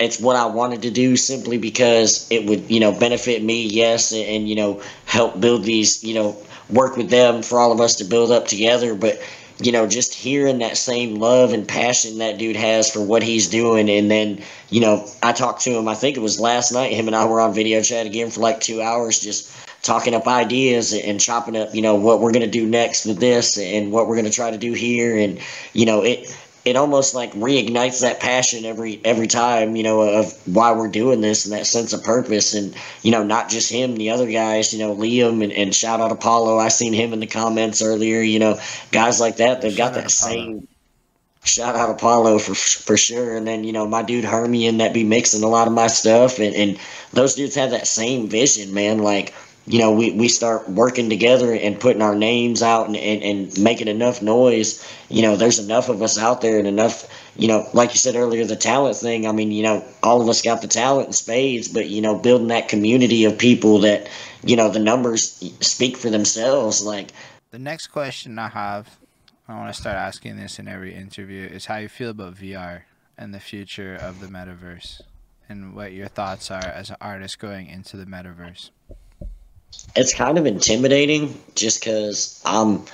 it's 0.00 0.18
what 0.18 0.36
I 0.36 0.46
wanted 0.46 0.82
to 0.82 0.90
do 0.90 1.16
simply 1.16 1.58
because 1.58 2.26
it 2.30 2.46
would, 2.46 2.70
you 2.70 2.80
know, 2.80 2.98
benefit 2.98 3.42
me, 3.42 3.66
yes, 3.66 4.12
and, 4.12 4.24
and, 4.24 4.48
you 4.48 4.56
know, 4.56 4.82
help 5.04 5.40
build 5.40 5.64
these, 5.64 6.02
you 6.02 6.14
know, 6.14 6.36
work 6.70 6.96
with 6.96 7.10
them 7.10 7.42
for 7.42 7.58
all 7.58 7.72
of 7.72 7.80
us 7.80 7.96
to 7.96 8.04
build 8.04 8.30
up 8.30 8.46
together. 8.46 8.94
But 8.94 9.20
you 9.62 9.72
know, 9.72 9.86
just 9.86 10.14
hearing 10.14 10.58
that 10.58 10.76
same 10.76 11.16
love 11.16 11.52
and 11.52 11.68
passion 11.68 12.18
that 12.18 12.38
dude 12.38 12.56
has 12.56 12.90
for 12.90 13.00
what 13.00 13.22
he's 13.22 13.48
doing. 13.48 13.90
And 13.90 14.10
then, 14.10 14.42
you 14.70 14.80
know, 14.80 15.06
I 15.22 15.32
talked 15.32 15.60
to 15.62 15.70
him, 15.70 15.88
I 15.88 15.94
think 15.94 16.16
it 16.16 16.20
was 16.20 16.40
last 16.40 16.72
night. 16.72 16.92
Him 16.92 17.06
and 17.06 17.16
I 17.16 17.26
were 17.26 17.40
on 17.40 17.52
video 17.52 17.82
chat 17.82 18.06
again 18.06 18.30
for 18.30 18.40
like 18.40 18.60
two 18.60 18.80
hours, 18.80 19.20
just 19.20 19.54
talking 19.82 20.14
up 20.14 20.26
ideas 20.26 20.92
and 20.92 21.20
chopping 21.20 21.56
up, 21.56 21.74
you 21.74 21.82
know, 21.82 21.94
what 21.94 22.20
we're 22.20 22.32
going 22.32 22.44
to 22.44 22.50
do 22.50 22.66
next 22.66 23.06
with 23.06 23.18
this 23.18 23.58
and 23.58 23.92
what 23.92 24.06
we're 24.06 24.14
going 24.14 24.24
to 24.26 24.30
try 24.30 24.50
to 24.50 24.58
do 24.58 24.72
here. 24.72 25.18
And, 25.18 25.38
you 25.72 25.86
know, 25.86 26.02
it, 26.02 26.34
it 26.64 26.76
almost 26.76 27.14
like 27.14 27.32
reignites 27.32 28.00
that 28.02 28.20
passion 28.20 28.64
every 28.64 29.00
every 29.04 29.26
time 29.26 29.76
you 29.76 29.82
know 29.82 30.02
of 30.02 30.32
why 30.46 30.72
we're 30.72 30.88
doing 30.88 31.20
this 31.20 31.44
and 31.44 31.54
that 31.54 31.66
sense 31.66 31.92
of 31.92 32.02
purpose. 32.02 32.54
And 32.54 32.74
you 33.02 33.10
know 33.10 33.22
not 33.22 33.48
just 33.48 33.70
him 33.72 33.96
the 33.96 34.10
other 34.10 34.30
guys 34.30 34.72
you 34.72 34.78
know 34.78 34.94
liam 34.94 35.42
and, 35.42 35.52
and 35.52 35.74
shout 35.74 36.00
out 36.00 36.12
apollo. 36.12 36.58
I 36.58 36.68
seen 36.68 36.92
him 36.92 37.12
in 37.12 37.20
the 37.20 37.26
comments 37.26 37.82
earlier 37.82 38.20
you 38.20 38.38
know 38.38 38.58
guys 38.92 39.20
like 39.20 39.36
that 39.36 39.62
they've 39.62 39.74
shout 39.74 39.94
got 39.94 40.02
that 40.02 40.10
same 40.10 40.68
shout 41.44 41.74
out 41.74 41.90
apollo 41.90 42.38
for 42.38 42.54
for 42.54 42.96
sure. 42.96 43.36
And 43.36 43.46
then 43.46 43.64
you 43.64 43.72
know 43.72 43.86
my 43.86 44.02
dude 44.02 44.24
hermian 44.24 44.78
that 44.78 44.92
be 44.92 45.04
mixing 45.04 45.42
a 45.42 45.48
lot 45.48 45.66
of 45.66 45.72
my 45.72 45.86
stuff. 45.86 46.38
And, 46.38 46.54
and 46.54 46.78
those 47.12 47.34
dudes 47.34 47.54
have 47.54 47.70
that 47.70 47.86
same 47.86 48.28
vision 48.28 48.74
man. 48.74 48.98
Like 48.98 49.34
you 49.70 49.78
know, 49.78 49.92
we, 49.92 50.10
we 50.10 50.26
start 50.26 50.68
working 50.68 51.08
together 51.08 51.54
and 51.54 51.78
putting 51.78 52.02
our 52.02 52.16
names 52.16 52.60
out 52.60 52.88
and, 52.88 52.96
and, 52.96 53.22
and 53.22 53.58
making 53.62 53.86
enough 53.86 54.20
noise, 54.20 54.84
you 55.08 55.22
know, 55.22 55.36
there's 55.36 55.60
enough 55.60 55.88
of 55.88 56.02
us 56.02 56.18
out 56.18 56.40
there 56.40 56.58
and 56.58 56.66
enough, 56.66 57.08
you 57.36 57.46
know, 57.46 57.64
like 57.72 57.90
you 57.90 57.98
said 57.98 58.16
earlier, 58.16 58.44
the 58.44 58.56
talent 58.56 58.96
thing. 58.96 59.28
I 59.28 59.32
mean, 59.32 59.52
you 59.52 59.62
know, 59.62 59.84
all 60.02 60.20
of 60.20 60.28
us 60.28 60.42
got 60.42 60.60
the 60.60 60.66
talent 60.66 61.06
in 61.06 61.12
spades, 61.12 61.68
but, 61.68 61.88
you 61.88 62.02
know, 62.02 62.18
building 62.18 62.48
that 62.48 62.68
community 62.68 63.24
of 63.24 63.38
people 63.38 63.78
that, 63.80 64.10
you 64.42 64.56
know, 64.56 64.70
the 64.70 64.80
numbers 64.80 65.34
speak 65.60 65.96
for 65.96 66.10
themselves. 66.10 66.84
Like, 66.84 67.12
the 67.52 67.60
next 67.60 67.88
question 67.88 68.40
I 68.40 68.48
have, 68.48 68.98
I 69.46 69.56
want 69.56 69.72
to 69.72 69.80
start 69.80 69.94
asking 69.94 70.36
this 70.36 70.58
in 70.58 70.66
every 70.66 70.96
interview, 70.96 71.46
is 71.46 71.66
how 71.66 71.76
you 71.76 71.88
feel 71.88 72.10
about 72.10 72.34
VR 72.34 72.82
and 73.16 73.32
the 73.32 73.40
future 73.40 73.94
of 73.94 74.18
the 74.18 74.26
metaverse 74.26 75.00
and 75.48 75.76
what 75.76 75.92
your 75.92 76.08
thoughts 76.08 76.50
are 76.50 76.66
as 76.66 76.90
an 76.90 76.96
artist 77.00 77.38
going 77.38 77.68
into 77.68 77.96
the 77.96 78.04
metaverse 78.04 78.70
it's 79.96 80.14
kind 80.14 80.38
of 80.38 80.46
intimidating 80.46 81.40
just 81.54 81.80
because 81.80 82.40
I'm 82.44 82.84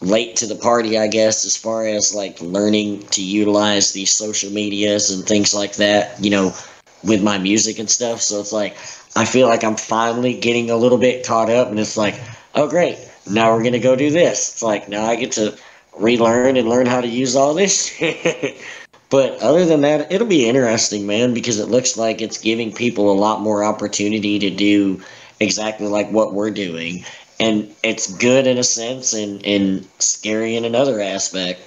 late 0.00 0.36
to 0.36 0.46
the 0.46 0.56
party, 0.56 0.98
I 0.98 1.06
guess, 1.06 1.44
as 1.44 1.56
far 1.56 1.86
as 1.86 2.14
like 2.14 2.40
learning 2.40 3.06
to 3.08 3.22
utilize 3.22 3.92
these 3.92 4.12
social 4.12 4.50
medias 4.50 5.10
and 5.10 5.24
things 5.24 5.54
like 5.54 5.76
that, 5.76 6.22
you 6.22 6.30
know, 6.30 6.54
with 7.02 7.22
my 7.22 7.38
music 7.38 7.78
and 7.78 7.88
stuff. 7.88 8.20
So 8.20 8.40
it's 8.40 8.52
like, 8.52 8.76
I 9.16 9.24
feel 9.24 9.46
like 9.46 9.62
I'm 9.62 9.76
finally 9.76 10.38
getting 10.38 10.70
a 10.70 10.76
little 10.76 10.98
bit 10.98 11.26
caught 11.26 11.50
up, 11.50 11.68
and 11.68 11.78
it's 11.78 11.96
like, 11.96 12.20
oh, 12.54 12.68
great, 12.68 12.98
now 13.30 13.52
we're 13.52 13.62
going 13.62 13.72
to 13.72 13.78
go 13.78 13.94
do 13.94 14.10
this. 14.10 14.52
It's 14.52 14.62
like, 14.62 14.88
now 14.88 15.04
I 15.04 15.16
get 15.16 15.32
to 15.32 15.56
relearn 15.96 16.56
and 16.56 16.68
learn 16.68 16.86
how 16.86 17.00
to 17.00 17.06
use 17.06 17.36
all 17.36 17.54
this. 17.54 17.94
but 19.10 19.38
other 19.40 19.64
than 19.64 19.82
that, 19.82 20.10
it'll 20.10 20.26
be 20.26 20.48
interesting, 20.48 21.06
man, 21.06 21.32
because 21.32 21.60
it 21.60 21.68
looks 21.68 21.96
like 21.96 22.20
it's 22.20 22.38
giving 22.38 22.72
people 22.72 23.12
a 23.12 23.14
lot 23.14 23.40
more 23.40 23.64
opportunity 23.64 24.40
to 24.40 24.50
do 24.50 25.00
exactly 25.40 25.86
like 25.86 26.10
what 26.10 26.34
we're 26.34 26.50
doing. 26.50 27.04
And 27.40 27.74
it's 27.82 28.16
good 28.16 28.46
in 28.46 28.58
a 28.58 28.64
sense 28.64 29.12
and, 29.12 29.44
and 29.44 29.86
scary 29.98 30.56
in 30.56 30.64
another 30.64 31.00
aspect. 31.00 31.60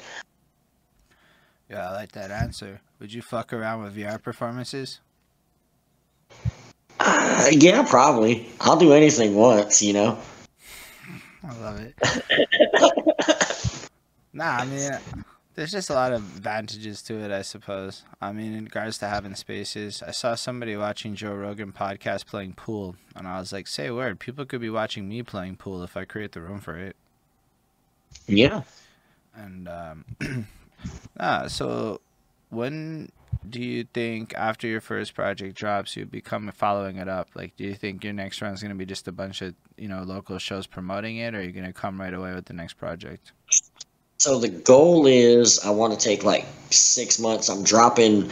Yeah, 1.69 1.89
I 1.89 1.93
like 1.93 2.13
that 2.13 2.31
answer. 2.31 2.81
Would 2.99 3.13
you 3.13 3.21
fuck 3.21 3.51
around 3.51 3.83
with 3.83 3.95
VR 3.95 4.21
performances? 4.21 5.01
Uh, 6.99 7.47
yeah, 7.51 7.85
probably. 7.87 8.47
I'll 8.61 8.77
do 8.77 8.93
anything 8.93 9.35
once, 9.35 9.81
you 9.81 9.93
know. 9.93 10.17
I 11.43 11.57
love 11.59 11.79
it. 11.79 11.93
nah, 14.33 14.57
I 14.57 14.65
mean, 14.65 14.91
there's 15.57 15.71
just 15.71 15.89
a 15.89 15.93
lot 15.95 16.13
of 16.13 16.37
advantages 16.37 17.01
to 17.01 17.15
it, 17.15 17.31
I 17.31 17.41
suppose. 17.41 18.03
I 18.21 18.31
mean, 18.31 18.53
in 18.53 18.65
regards 18.65 18.99
to 18.99 19.07
having 19.07 19.33
spaces, 19.33 20.03
I 20.05 20.11
saw 20.11 20.35
somebody 20.35 20.77
watching 20.77 21.15
Joe 21.15 21.33
Rogan 21.33 21.73
podcast 21.73 22.27
playing 22.27 22.53
pool, 22.53 22.95
and 23.15 23.27
I 23.27 23.39
was 23.39 23.51
like, 23.51 23.65
"Say 23.65 23.87
a 23.87 23.95
word, 23.95 24.19
people 24.19 24.45
could 24.45 24.61
be 24.61 24.69
watching 24.69 25.09
me 25.09 25.23
playing 25.23 25.55
pool 25.55 25.81
if 25.81 25.97
I 25.97 26.05
create 26.05 26.33
the 26.33 26.41
room 26.41 26.59
for 26.59 26.77
it." 26.77 26.95
Yeah. 28.27 28.61
And 29.33 29.67
um, 29.67 30.05
ah, 31.19 31.47
so 31.47 32.01
when 32.51 33.11
do 33.49 33.59
you 33.59 33.85
think 33.85 34.35
after 34.35 34.67
your 34.67 34.81
first 34.81 35.15
project 35.15 35.55
drops, 35.55 35.97
you 35.97 36.05
become 36.05 36.51
following 36.51 36.97
it 36.97 37.09
up? 37.09 37.29
Like, 37.33 37.55
do 37.57 37.63
you 37.63 37.73
think 37.73 38.03
your 38.03 38.13
next 38.13 38.43
run 38.43 38.53
is 38.53 38.61
going 38.61 38.69
to 38.69 38.77
be 38.77 38.85
just 38.85 39.07
a 39.07 39.11
bunch 39.11 39.41
of 39.41 39.55
you 39.75 39.87
know 39.87 40.03
local 40.03 40.37
shows 40.37 40.67
promoting 40.67 41.17
it, 41.17 41.33
or 41.33 41.39
are 41.39 41.41
you 41.41 41.51
going 41.51 41.65
to 41.65 41.73
come 41.73 41.99
right 41.99 42.13
away 42.13 42.35
with 42.35 42.45
the 42.45 42.53
next 42.53 42.75
project? 42.75 43.31
So 44.17 44.39
the 44.39 44.49
goal 44.49 45.05
is 45.05 45.59
I 45.59 45.69
want 45.69 45.93
to 45.93 45.99
take 45.99 46.23
like 46.23 46.45
six 46.71 47.19
months. 47.19 47.49
I'm 47.49 47.63
dropping. 47.63 48.31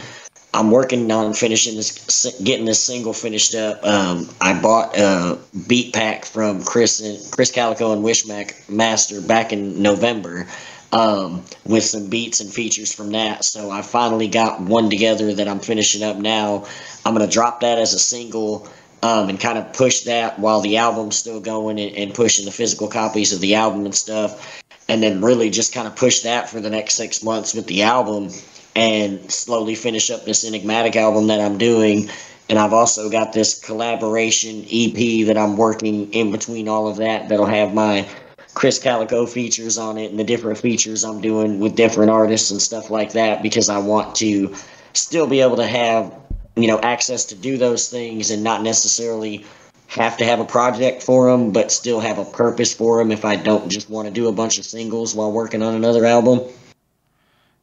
I'm 0.52 0.70
working 0.70 1.10
on 1.12 1.34
finishing 1.34 1.76
this, 1.76 2.40
getting 2.42 2.64
this 2.64 2.82
single 2.82 3.12
finished 3.12 3.54
up. 3.54 3.84
Um, 3.84 4.28
I 4.40 4.58
bought 4.60 4.96
a 4.96 5.38
beat 5.66 5.92
pack 5.92 6.24
from 6.24 6.64
Chris 6.64 7.00
and 7.00 7.18
Chris 7.30 7.52
Calico 7.52 7.92
and 7.92 8.02
Wishmack 8.02 8.68
Master 8.68 9.20
back 9.20 9.52
in 9.52 9.82
November 9.82 10.46
um, 10.92 11.44
with 11.64 11.84
some 11.84 12.08
beats 12.08 12.40
and 12.40 12.52
features 12.52 12.92
from 12.92 13.12
that. 13.12 13.44
So 13.44 13.70
I 13.70 13.82
finally 13.82 14.28
got 14.28 14.60
one 14.60 14.88
together 14.88 15.34
that 15.34 15.46
I'm 15.46 15.60
finishing 15.60 16.02
up 16.02 16.16
now. 16.16 16.66
I'm 17.04 17.12
gonna 17.12 17.26
drop 17.26 17.60
that 17.60 17.78
as 17.78 17.92
a 17.94 17.98
single. 17.98 18.68
Um, 19.02 19.28
and 19.28 19.38
kind 19.38 19.58
of 19.58 19.74
push 19.74 20.00
that 20.00 20.38
while 20.38 20.62
the 20.62 20.78
album's 20.78 21.18
still 21.18 21.38
going 21.38 21.78
and, 21.78 21.94
and 21.94 22.14
pushing 22.14 22.46
the 22.46 22.50
physical 22.50 22.88
copies 22.88 23.30
of 23.32 23.40
the 23.40 23.54
album 23.54 23.84
and 23.84 23.94
stuff 23.94 24.64
and 24.88 25.02
then 25.02 25.20
really 25.20 25.50
just 25.50 25.72
kind 25.72 25.86
of 25.86 25.96
push 25.96 26.20
that 26.20 26.48
for 26.48 26.60
the 26.60 26.70
next 26.70 26.94
six 26.94 27.22
months 27.22 27.54
with 27.54 27.66
the 27.66 27.82
album 27.82 28.30
and 28.74 29.30
slowly 29.32 29.74
finish 29.74 30.10
up 30.10 30.24
this 30.24 30.44
enigmatic 30.44 30.96
album 30.96 31.26
that 31.28 31.40
I'm 31.40 31.58
doing. 31.58 32.10
And 32.48 32.58
I've 32.58 32.72
also 32.72 33.10
got 33.10 33.32
this 33.32 33.58
collaboration 33.58 34.64
EP 34.70 35.26
that 35.26 35.36
I'm 35.36 35.56
working 35.56 36.12
in 36.12 36.30
between 36.30 36.68
all 36.68 36.86
of 36.86 36.98
that 36.98 37.28
that'll 37.28 37.46
have 37.46 37.74
my 37.74 38.06
Chris 38.54 38.78
Calico 38.78 39.26
features 39.26 39.76
on 39.76 39.98
it 39.98 40.10
and 40.10 40.18
the 40.18 40.24
different 40.24 40.58
features 40.58 41.04
I'm 41.04 41.20
doing 41.20 41.58
with 41.58 41.74
different 41.74 42.10
artists 42.10 42.50
and 42.50 42.62
stuff 42.62 42.90
like 42.90 43.12
that 43.12 43.42
because 43.42 43.68
I 43.68 43.78
want 43.78 44.14
to 44.16 44.54
still 44.92 45.26
be 45.26 45.40
able 45.40 45.56
to 45.56 45.66
have, 45.66 46.14
you 46.54 46.68
know, 46.68 46.78
access 46.80 47.24
to 47.26 47.34
do 47.34 47.58
those 47.58 47.88
things 47.90 48.30
and 48.30 48.44
not 48.44 48.62
necessarily 48.62 49.44
have 49.88 50.16
to 50.18 50.24
have 50.24 50.40
a 50.40 50.44
project 50.44 51.02
for 51.02 51.30
them, 51.30 51.52
but 51.52 51.70
still 51.70 52.00
have 52.00 52.18
a 52.18 52.24
purpose 52.24 52.74
for 52.74 52.98
them 52.98 53.10
if 53.12 53.24
I 53.24 53.36
don't 53.36 53.68
just 53.68 53.88
want 53.88 54.08
to 54.08 54.12
do 54.12 54.28
a 54.28 54.32
bunch 54.32 54.58
of 54.58 54.64
singles 54.64 55.14
while 55.14 55.32
working 55.32 55.62
on 55.62 55.74
another 55.74 56.04
album. 56.04 56.40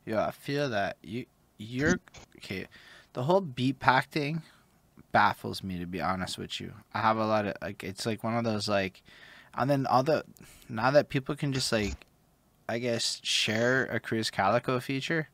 Yeah, 0.06 0.28
I 0.28 0.32
feel 0.32 0.70
that 0.70 0.98
you 1.02 1.26
you're 1.58 2.00
okay. 2.38 2.68
The 3.14 3.24
whole 3.24 3.41
beat 3.41 3.80
pack 3.80 4.10
thing 4.10 4.41
baffles 5.12 5.64
me 5.64 5.80
to 5.80 5.86
be 5.86 6.02
honest 6.02 6.38
with 6.38 6.60
you. 6.60 6.74
I 6.94 7.00
have 7.00 7.18
a 7.18 7.26
lot 7.26 7.45
of 7.45 7.54
like 7.62 7.84
it's 7.84 8.06
like 8.06 8.24
one 8.24 8.36
of 8.36 8.44
those 8.44 8.68
like 8.68 9.02
and 9.54 9.70
then 9.70 9.86
all 9.86 10.04
the 10.04 10.24
now 10.68 10.91
that 10.91 11.10
people 11.10 11.36
can 11.36 11.54
just 11.54 11.72
like 11.72 11.95
I 12.68 12.80
guess 12.80 13.20
share 13.24 13.86
a 13.86 14.00
Chris 14.00 14.30
Calico 14.30 14.80
feature 14.80 15.30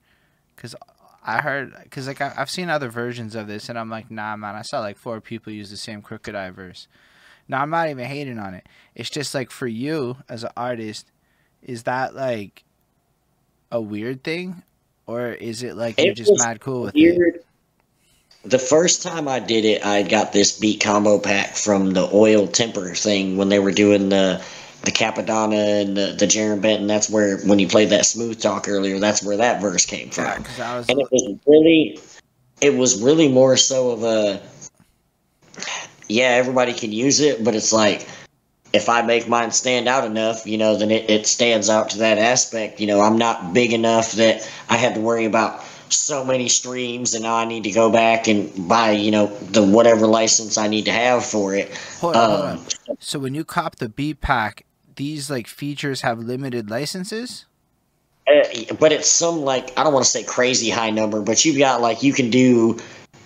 cuz 0.55 0.75
I 1.23 1.41
heard 1.41 1.75
because 1.83 2.07
like 2.07 2.21
I, 2.21 2.29
have 2.29 2.49
seen 2.49 2.69
other 2.69 2.89
versions 2.89 3.35
of 3.35 3.47
this, 3.47 3.69
and 3.69 3.77
I'm 3.77 3.89
like, 3.89 4.09
nah, 4.09 4.35
man. 4.35 4.55
I 4.55 4.61
saw 4.61 4.79
like 4.79 4.97
four 4.97 5.19
people 5.21 5.51
use 5.51 5.69
the 5.69 5.77
same 5.77 6.01
Crooked 6.01 6.35
I 6.35 6.49
verse. 6.49 6.87
Now 7.47 7.61
I'm 7.61 7.69
not 7.69 7.89
even 7.89 8.05
hating 8.05 8.39
on 8.39 8.53
it. 8.53 8.67
It's 8.95 9.09
just 9.09 9.33
like 9.33 9.51
for 9.51 9.67
you 9.67 10.17
as 10.29 10.43
an 10.43 10.51
artist, 10.55 11.11
is 11.61 11.83
that 11.83 12.15
like 12.15 12.63
a 13.71 13.81
weird 13.81 14.23
thing, 14.23 14.63
or 15.07 15.27
is 15.29 15.63
it 15.63 15.75
like 15.75 15.99
it 15.99 16.05
you're 16.05 16.13
just 16.13 16.37
mad 16.37 16.61
cool 16.61 16.83
with 16.83 16.93
weird. 16.93 17.35
it? 17.35 17.45
The 18.45 18.59
first 18.59 19.03
time 19.03 19.27
I 19.27 19.39
did 19.39 19.65
it, 19.65 19.85
I 19.85 20.03
got 20.03 20.31
this 20.31 20.57
beat 20.57 20.81
combo 20.81 21.19
pack 21.19 21.55
from 21.55 21.91
the 21.91 22.09
oil 22.13 22.47
temper 22.47 22.93
thing 22.93 23.35
when 23.35 23.49
they 23.49 23.59
were 23.59 23.73
doing 23.73 24.07
the 24.07 24.41
the 24.83 24.91
Cappadonna 24.91 25.81
and 25.81 25.97
the, 25.97 26.15
the 26.17 26.25
Jarren 26.25 26.61
Benton, 26.61 26.87
that's 26.87 27.09
where, 27.09 27.39
when 27.41 27.59
you 27.59 27.67
played 27.67 27.89
that 27.89 28.05
smooth 28.05 28.41
talk 28.41 28.67
earlier, 28.67 28.99
that's 28.99 29.23
where 29.23 29.37
that 29.37 29.61
verse 29.61 29.85
came 29.85 30.09
from. 30.09 30.25
Yeah, 30.57 30.77
was, 30.77 30.89
and 30.89 30.99
it 30.99 31.07
was 31.11 31.37
really, 31.45 31.99
it 32.61 32.75
was 32.75 33.01
really 33.01 33.27
more 33.27 33.57
so 33.57 33.91
of 33.91 34.03
a, 34.03 34.41
yeah, 36.07 36.29
everybody 36.29 36.73
can 36.73 36.91
use 36.91 37.19
it, 37.19 37.43
but 37.43 37.55
it's 37.55 37.73
like 37.73 38.07
if 38.73 38.89
I 38.89 39.01
make 39.01 39.27
mine 39.27 39.51
stand 39.51 39.87
out 39.87 40.05
enough, 40.05 40.45
you 40.45 40.57
know, 40.57 40.75
then 40.75 40.91
it, 40.91 41.09
it 41.09 41.27
stands 41.27 41.69
out 41.69 41.89
to 41.91 41.99
that 41.99 42.17
aspect. 42.17 42.79
You 42.79 42.87
know, 42.87 43.01
I'm 43.01 43.17
not 43.17 43.53
big 43.53 43.73
enough 43.73 44.13
that 44.13 44.49
I 44.69 44.77
have 44.77 44.93
to 44.93 45.01
worry 45.01 45.25
about 45.25 45.63
so 45.89 46.23
many 46.23 46.47
streams 46.47 47.15
and 47.15 47.23
now 47.23 47.35
I 47.35 47.45
need 47.45 47.63
to 47.63 47.71
go 47.71 47.91
back 47.91 48.27
and 48.27 48.67
buy, 48.67 48.91
you 48.91 49.11
know, 49.11 49.27
the 49.27 49.63
whatever 49.63 50.05
license 50.05 50.57
I 50.57 50.67
need 50.67 50.85
to 50.85 50.91
have 50.91 51.25
for 51.25 51.55
it. 51.55 51.75
Hold 51.99 52.15
on, 52.15 52.29
hold 52.29 52.41
on. 52.41 52.57
Um, 52.57 52.65
so 52.99 53.19
when 53.19 53.33
you 53.33 53.43
cop 53.43 53.77
the 53.77 53.89
beat 53.89 54.21
pack, 54.21 54.65
these 54.99 55.31
like 55.31 55.47
features 55.47 56.01
have 56.01 56.19
limited 56.19 56.69
licenses? 56.69 57.45
Uh, 58.27 58.43
but 58.79 58.91
it's 58.91 59.09
some 59.09 59.41
like 59.41 59.71
I 59.79 59.83
don't 59.83 59.93
want 59.93 60.05
to 60.05 60.11
say 60.11 60.23
crazy 60.23 60.69
high 60.69 60.91
number, 60.91 61.21
but 61.21 61.43
you've 61.43 61.57
got 61.57 61.81
like 61.81 62.03
you 62.03 62.13
can 62.13 62.29
do 62.29 62.77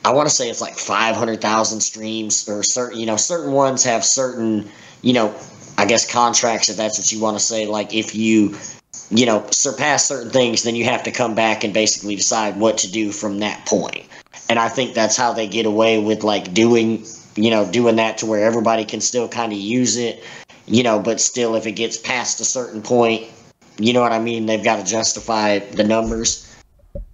I 0.06 0.12
want 0.12 0.28
to 0.28 0.36
say 0.36 0.50
it's 0.50 0.62
like 0.62 0.78
500,000 0.78 1.80
streams 1.80 2.48
or 2.50 2.62
certain, 2.62 3.00
you 3.00 3.06
know, 3.06 3.16
certain 3.16 3.54
ones 3.54 3.84
have 3.86 4.04
certain, 4.04 4.70
you 5.02 5.14
know, 5.14 5.34
I 5.78 5.86
guess 5.86 6.10
contracts 6.10 6.70
if 6.70 6.78
that's 6.78 7.00
what 7.00 7.12
you 7.12 7.22
want 7.22 7.38
to 7.38 7.44
say. 7.44 7.66
Like 7.68 7.94
if 7.94 8.14
you, 8.14 8.56
you 9.10 9.26
know, 9.26 9.46
surpass 9.52 10.06
certain 10.06 10.30
things, 10.30 10.64
then 10.64 10.76
you 10.76 10.84
have 10.86 11.04
to 11.04 11.12
come 11.12 11.36
back 11.36 11.64
and 11.64 11.74
basically 11.74 12.16
decide 12.16 12.60
what 12.60 12.78
to 12.80 12.92
do 12.92 13.12
from 13.12 13.40
that 13.40 13.66
point. 13.66 14.06
And 14.50 14.60
I 14.60 14.68
think 14.68 14.94
that's 14.94 15.16
how 15.16 15.32
they 15.32 15.48
get 15.48 15.66
away 15.66 16.00
with 16.00 16.24
like 16.24 16.54
doing, 16.54 17.06
you 17.36 17.50
know, 17.50 17.70
doing 17.72 17.96
that 17.96 18.18
to 18.20 18.26
where 18.26 18.46
everybody 18.46 18.84
can 18.84 19.00
still 19.00 19.30
kind 19.30 19.54
of 19.54 19.58
use 19.58 19.96
it, 19.96 20.22
you 20.66 20.84
know, 20.84 21.00
but 21.00 21.20
still 21.20 21.56
if 21.56 21.66
it 21.66 21.74
gets 21.74 21.98
past 21.98 22.40
a 22.40 22.46
certain 22.46 22.82
point, 22.82 23.30
you 23.78 23.94
know 23.94 24.02
what 24.02 24.12
I 24.12 24.20
mean? 24.20 24.46
They've 24.46 24.64
got 24.64 24.78
to 24.78 24.84
justify 24.84 25.60
the 25.60 25.84
numbers. 25.84 26.50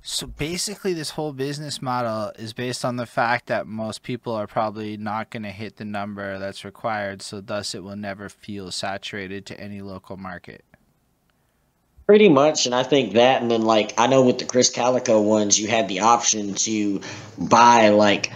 So 0.01 0.27
basically, 0.27 0.93
this 0.93 1.11
whole 1.11 1.33
business 1.33 1.81
model 1.81 2.31
is 2.37 2.53
based 2.53 2.83
on 2.83 2.95
the 2.95 3.05
fact 3.05 3.47
that 3.47 3.67
most 3.67 4.01
people 4.01 4.33
are 4.33 4.47
probably 4.47 4.97
not 4.97 5.29
going 5.29 5.43
to 5.43 5.51
hit 5.51 5.77
the 5.77 5.85
number 5.85 6.39
that's 6.39 6.65
required, 6.65 7.21
so 7.21 7.41
thus 7.41 7.75
it 7.75 7.83
will 7.83 7.95
never 7.95 8.27
feel 8.27 8.71
saturated 8.71 9.45
to 9.47 9.59
any 9.59 9.81
local 9.81 10.17
market. 10.17 10.63
Pretty 12.07 12.27
much, 12.27 12.65
and 12.65 12.73
I 12.73 12.83
think 12.83 13.13
that, 13.13 13.41
and 13.41 13.51
then 13.51 13.61
like 13.61 13.93
I 13.99 14.07
know 14.07 14.23
with 14.23 14.39
the 14.39 14.45
Chris 14.45 14.69
Calico 14.69 15.21
ones, 15.21 15.59
you 15.59 15.67
had 15.67 15.87
the 15.87 15.99
option 15.99 16.55
to 16.55 17.01
buy 17.37 17.89
like 17.89 18.31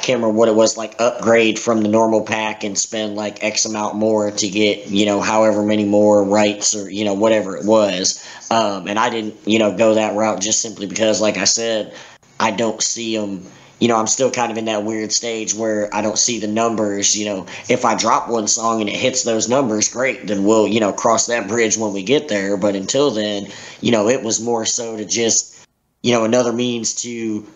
can't 0.00 0.18
remember 0.20 0.36
what 0.36 0.48
it 0.48 0.54
was 0.54 0.76
like 0.76 0.96
upgrade 0.98 1.58
from 1.58 1.82
the 1.82 1.88
normal 1.88 2.22
pack 2.22 2.64
and 2.64 2.76
spend 2.76 3.14
like 3.14 3.42
X 3.44 3.64
amount 3.64 3.96
more 3.96 4.30
to 4.30 4.48
get 4.48 4.88
you 4.88 5.06
know 5.06 5.20
however 5.20 5.62
many 5.62 5.84
more 5.84 6.24
rights 6.24 6.74
or 6.74 6.90
you 6.90 7.04
know 7.04 7.14
whatever 7.14 7.56
it 7.56 7.64
was. 7.64 8.24
Um, 8.50 8.88
and 8.88 8.98
I 8.98 9.10
didn't 9.10 9.36
you 9.46 9.58
know 9.58 9.76
go 9.76 9.94
that 9.94 10.16
route 10.16 10.40
just 10.40 10.60
simply 10.60 10.86
because 10.86 11.20
like 11.20 11.36
I 11.36 11.44
said 11.44 11.94
I 12.40 12.50
don't 12.50 12.82
see 12.82 13.16
them. 13.16 13.46
You 13.78 13.88
know, 13.88 13.96
I'm 13.96 14.06
still 14.06 14.30
kind 14.30 14.52
of 14.52 14.58
in 14.58 14.66
that 14.66 14.84
weird 14.84 15.10
stage 15.10 15.54
where 15.54 15.94
I 15.94 16.02
don't 16.02 16.18
see 16.18 16.38
the 16.38 16.46
numbers. 16.46 17.16
You 17.16 17.26
know, 17.26 17.46
if 17.68 17.84
I 17.84 17.94
drop 17.94 18.28
one 18.28 18.46
song 18.46 18.80
and 18.80 18.90
it 18.90 18.96
hits 18.96 19.22
those 19.22 19.48
numbers, 19.48 19.88
great, 19.88 20.26
then 20.26 20.44
we'll, 20.44 20.68
you 20.68 20.80
know, 20.80 20.92
cross 20.92 21.26
that 21.26 21.48
bridge 21.48 21.78
when 21.78 21.94
we 21.94 22.02
get 22.02 22.28
there. 22.28 22.58
But 22.58 22.76
until 22.76 23.10
then, 23.10 23.46
you 23.80 23.90
know, 23.90 24.08
it 24.08 24.22
was 24.22 24.38
more 24.38 24.66
so 24.66 24.98
to 24.98 25.06
just, 25.06 25.66
you 26.02 26.12
know, 26.12 26.24
another 26.24 26.52
means 26.52 26.94
to 27.02 27.46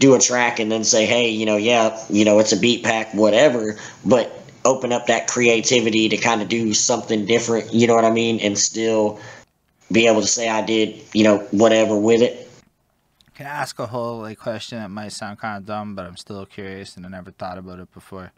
do 0.00 0.14
a 0.14 0.18
track 0.18 0.58
and 0.58 0.72
then 0.72 0.82
say, 0.82 1.04
hey, 1.04 1.28
you 1.28 1.46
know, 1.46 1.56
yeah, 1.56 1.96
you 2.08 2.24
know, 2.24 2.38
it's 2.38 2.52
a 2.52 2.58
beat 2.58 2.82
pack, 2.82 3.12
whatever, 3.14 3.76
but 4.04 4.42
open 4.64 4.92
up 4.92 5.06
that 5.06 5.28
creativity 5.28 6.08
to 6.08 6.16
kind 6.16 6.42
of 6.42 6.48
do 6.48 6.72
something 6.74 7.26
different, 7.26 7.72
you 7.72 7.86
know 7.86 7.94
what 7.94 8.04
I 8.04 8.10
mean, 8.10 8.40
and 8.40 8.58
still 8.58 9.20
be 9.92 10.06
able 10.06 10.22
to 10.22 10.26
say 10.26 10.48
I 10.48 10.62
did, 10.62 11.02
you 11.12 11.22
know, 11.22 11.38
whatever 11.50 11.96
with 11.96 12.22
it. 12.22 12.50
Can 13.34 13.46
I 13.46 13.50
ask 13.50 13.78
a 13.78 13.86
whole 13.86 14.20
like 14.20 14.38
question 14.38 14.78
that 14.78 14.90
might 14.90 15.12
sound 15.12 15.38
kind 15.38 15.58
of 15.58 15.66
dumb, 15.66 15.94
but 15.94 16.06
I'm 16.06 16.16
still 16.16 16.46
curious 16.46 16.96
and 16.96 17.04
I 17.04 17.10
never 17.10 17.30
thought 17.30 17.58
about 17.58 17.78
it 17.78 17.92
before. 17.92 18.32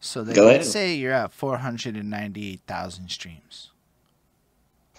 So 0.00 0.22
they, 0.22 0.40
let's 0.40 0.70
say 0.70 0.94
you're 0.94 1.12
at 1.12 1.32
498,000 1.32 3.10
streams. 3.10 3.70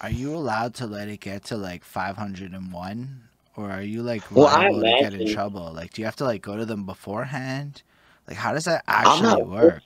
Are 0.01 0.09
you 0.09 0.35
allowed 0.35 0.75
to 0.75 0.85
let 0.85 1.07
it 1.07 1.19
get 1.19 1.43
to 1.45 1.57
like 1.57 1.83
501 1.83 3.28
or 3.55 3.69
are 3.69 3.81
you 3.81 4.01
like 4.01 4.23
well, 4.31 4.45
liable 4.45 4.81
to 4.81 4.97
get 5.01 5.13
in 5.13 5.33
trouble? 5.33 5.71
Like, 5.73 5.93
do 5.93 6.01
you 6.01 6.05
have 6.05 6.15
to 6.17 6.25
like 6.25 6.41
go 6.41 6.57
to 6.57 6.65
them 6.65 6.85
beforehand? 6.85 7.81
Like, 8.27 8.37
how 8.37 8.53
does 8.53 8.65
that 8.65 8.83
actually 8.87 9.23
not, 9.23 9.47
work? 9.47 9.83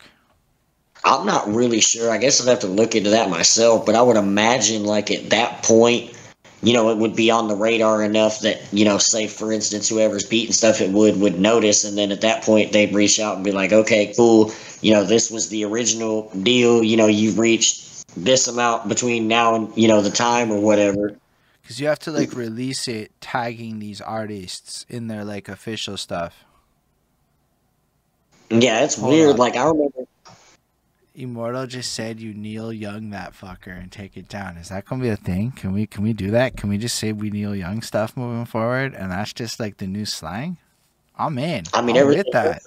I'm 1.06 1.26
not 1.26 1.48
really 1.48 1.82
sure. 1.82 2.12
I 2.12 2.18
guess 2.18 2.42
I'd 2.42 2.50
have 2.50 2.60
to 2.60 2.68
look 2.68 2.96
into 2.96 3.10
that 3.12 3.30
myself. 3.30 3.86
But 3.86 3.96
I 3.96 4.02
would 4.02 4.18
imagine, 4.18 4.84
like 4.84 5.12
at 5.12 5.30
that 5.32 5.64
point, 5.64 6.14
you 6.62 6.74
know, 6.74 6.90
it 6.90 6.98
would 6.98 7.16
be 7.16 7.32
on 7.32 7.48
the 7.48 7.56
radar 7.56 8.04
enough 8.04 8.40
that 8.42 8.62
you 8.72 8.86
know, 8.86 8.98
say 8.98 9.28
for 9.28 9.52
instance, 9.52 9.90
whoever's 9.90 10.26
beating 10.26 10.54
stuff, 10.54 10.82
it 10.82 10.92
would 10.92 11.20
would 11.20 11.40
notice, 11.40 11.84
and 11.84 11.98
then 11.98 12.12
at 12.12 12.22
that 12.22 12.44
point 12.44 12.72
they'd 12.72 12.94
reach 12.94 13.20
out 13.20 13.36
and 13.36 13.44
be 13.44 13.52
like, 13.52 13.72
okay, 13.72 14.14
cool. 14.16 14.52
You 14.82 14.94
know, 14.94 15.04
this 15.04 15.32
was 15.32 15.50
the 15.50 15.66
original 15.66 16.30
deal. 16.44 16.84
You 16.84 16.98
know, 16.98 17.08
you've 17.08 17.40
reached 17.40 18.06
this 18.16 18.48
amount 18.48 18.88
between 18.88 19.28
now 19.28 19.56
and 19.56 19.76
you 19.78 19.88
know 19.88 20.02
the 20.02 20.12
time 20.12 20.52
or 20.52 20.60
whatever 20.60 21.18
because 21.64 21.80
you 21.80 21.88
have 21.88 22.00
to 22.00 22.12
like 22.12 22.34
release 22.34 22.88
it 22.88 23.12
tagging 23.22 23.80
these 23.80 24.02
artists 24.02 24.86
in 24.90 25.08
their 25.08 25.24
like 25.24 25.50
official 25.50 25.98
stuff. 25.98 26.44
Yeah, 28.50 28.84
it's 28.84 28.96
Hold 28.96 29.14
weird. 29.14 29.32
On. 29.32 29.38
Like 29.38 29.56
I 29.56 29.66
remember 29.66 30.06
Immortal 31.16 31.68
just 31.68 31.94
said 31.94 32.20
you 32.20 32.34
Neil 32.34 32.74
Young 32.74 33.12
that 33.12 33.34
fucker 33.34 33.80
and 33.80 33.92
take 33.92 34.18
it 34.18 34.28
down. 34.28 34.58
Is 34.58 34.70
that 34.70 34.86
gonna 34.86 35.02
be 35.02 35.10
a 35.10 35.16
thing? 35.16 35.52
Can 35.52 35.72
we 35.72 35.88
can 35.88 36.04
we 36.04 36.12
do 36.12 36.32
that? 36.32 36.58
Can 36.58 36.70
we 36.70 36.78
just 36.78 36.96
say 36.98 37.14
we 37.14 37.30
Neil 37.30 37.56
Young 37.56 37.82
stuff 37.82 38.18
moving 38.18 38.46
forward 38.46 38.94
and 38.94 39.12
that's 39.12 39.32
just 39.32 39.60
like 39.60 39.78
the 39.78 39.88
new 39.88 40.06
slang? 40.06 40.58
I'm 41.16 41.38
in. 41.38 41.66
I 41.74 41.82
mean, 41.82 41.96
everything 41.96 42.26
that. 42.34 42.62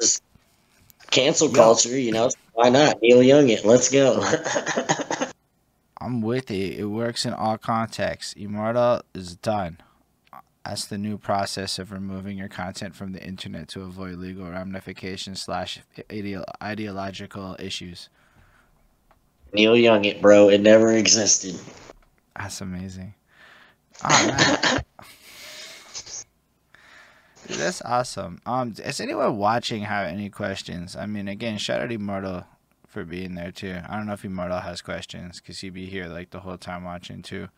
cancel 1.10 1.48
Yo. 1.48 1.54
culture, 1.54 1.98
you 1.98 2.12
know. 2.12 2.30
Why 2.54 2.70
not 2.70 3.02
Neil 3.02 3.22
Young 3.22 3.50
it? 3.50 3.64
Let's 3.64 3.90
go. 3.90 4.24
I'm 6.06 6.20
with 6.20 6.52
it. 6.52 6.78
It 6.78 6.84
works 6.84 7.26
in 7.26 7.32
all 7.32 7.58
contexts. 7.58 8.32
Immortal 8.34 9.02
is 9.12 9.34
done. 9.34 9.78
That's 10.64 10.86
the 10.86 10.98
new 10.98 11.18
process 11.18 11.80
of 11.80 11.90
removing 11.90 12.38
your 12.38 12.48
content 12.48 12.94
from 12.94 13.10
the 13.10 13.20
internet 13.20 13.66
to 13.70 13.82
avoid 13.82 14.14
legal 14.14 14.48
ramifications 14.48 15.42
slash 15.42 15.80
ideological 16.62 17.56
issues. 17.58 18.08
Neil 19.52 19.76
Young, 19.76 20.04
it 20.04 20.22
bro, 20.22 20.48
it 20.48 20.60
never 20.60 20.92
existed. 20.92 21.58
That's 22.38 22.60
amazing. 22.60 23.14
Oh, 24.04 24.82
Dude, 27.48 27.56
that's 27.58 27.82
awesome. 27.82 28.40
Um, 28.46 28.74
is 28.84 29.00
anyone 29.00 29.38
watching 29.38 29.82
have 29.82 30.06
any 30.06 30.30
questions? 30.30 30.94
I 30.94 31.06
mean, 31.06 31.26
again, 31.26 31.58
shout 31.58 31.80
out 31.80 31.90
Immortal 31.90 32.44
for 32.96 33.04
being 33.04 33.34
there 33.34 33.52
too. 33.52 33.78
I 33.86 33.94
don't 33.94 34.06
know 34.06 34.14
if 34.14 34.24
Immortal 34.24 34.60
has 34.60 34.80
questions 34.80 35.38
because 35.38 35.60
he'd 35.60 35.74
be 35.74 35.84
here 35.84 36.06
like 36.06 36.30
the 36.30 36.40
whole 36.40 36.56
time 36.56 36.82
watching 36.82 37.20
too. 37.20 37.48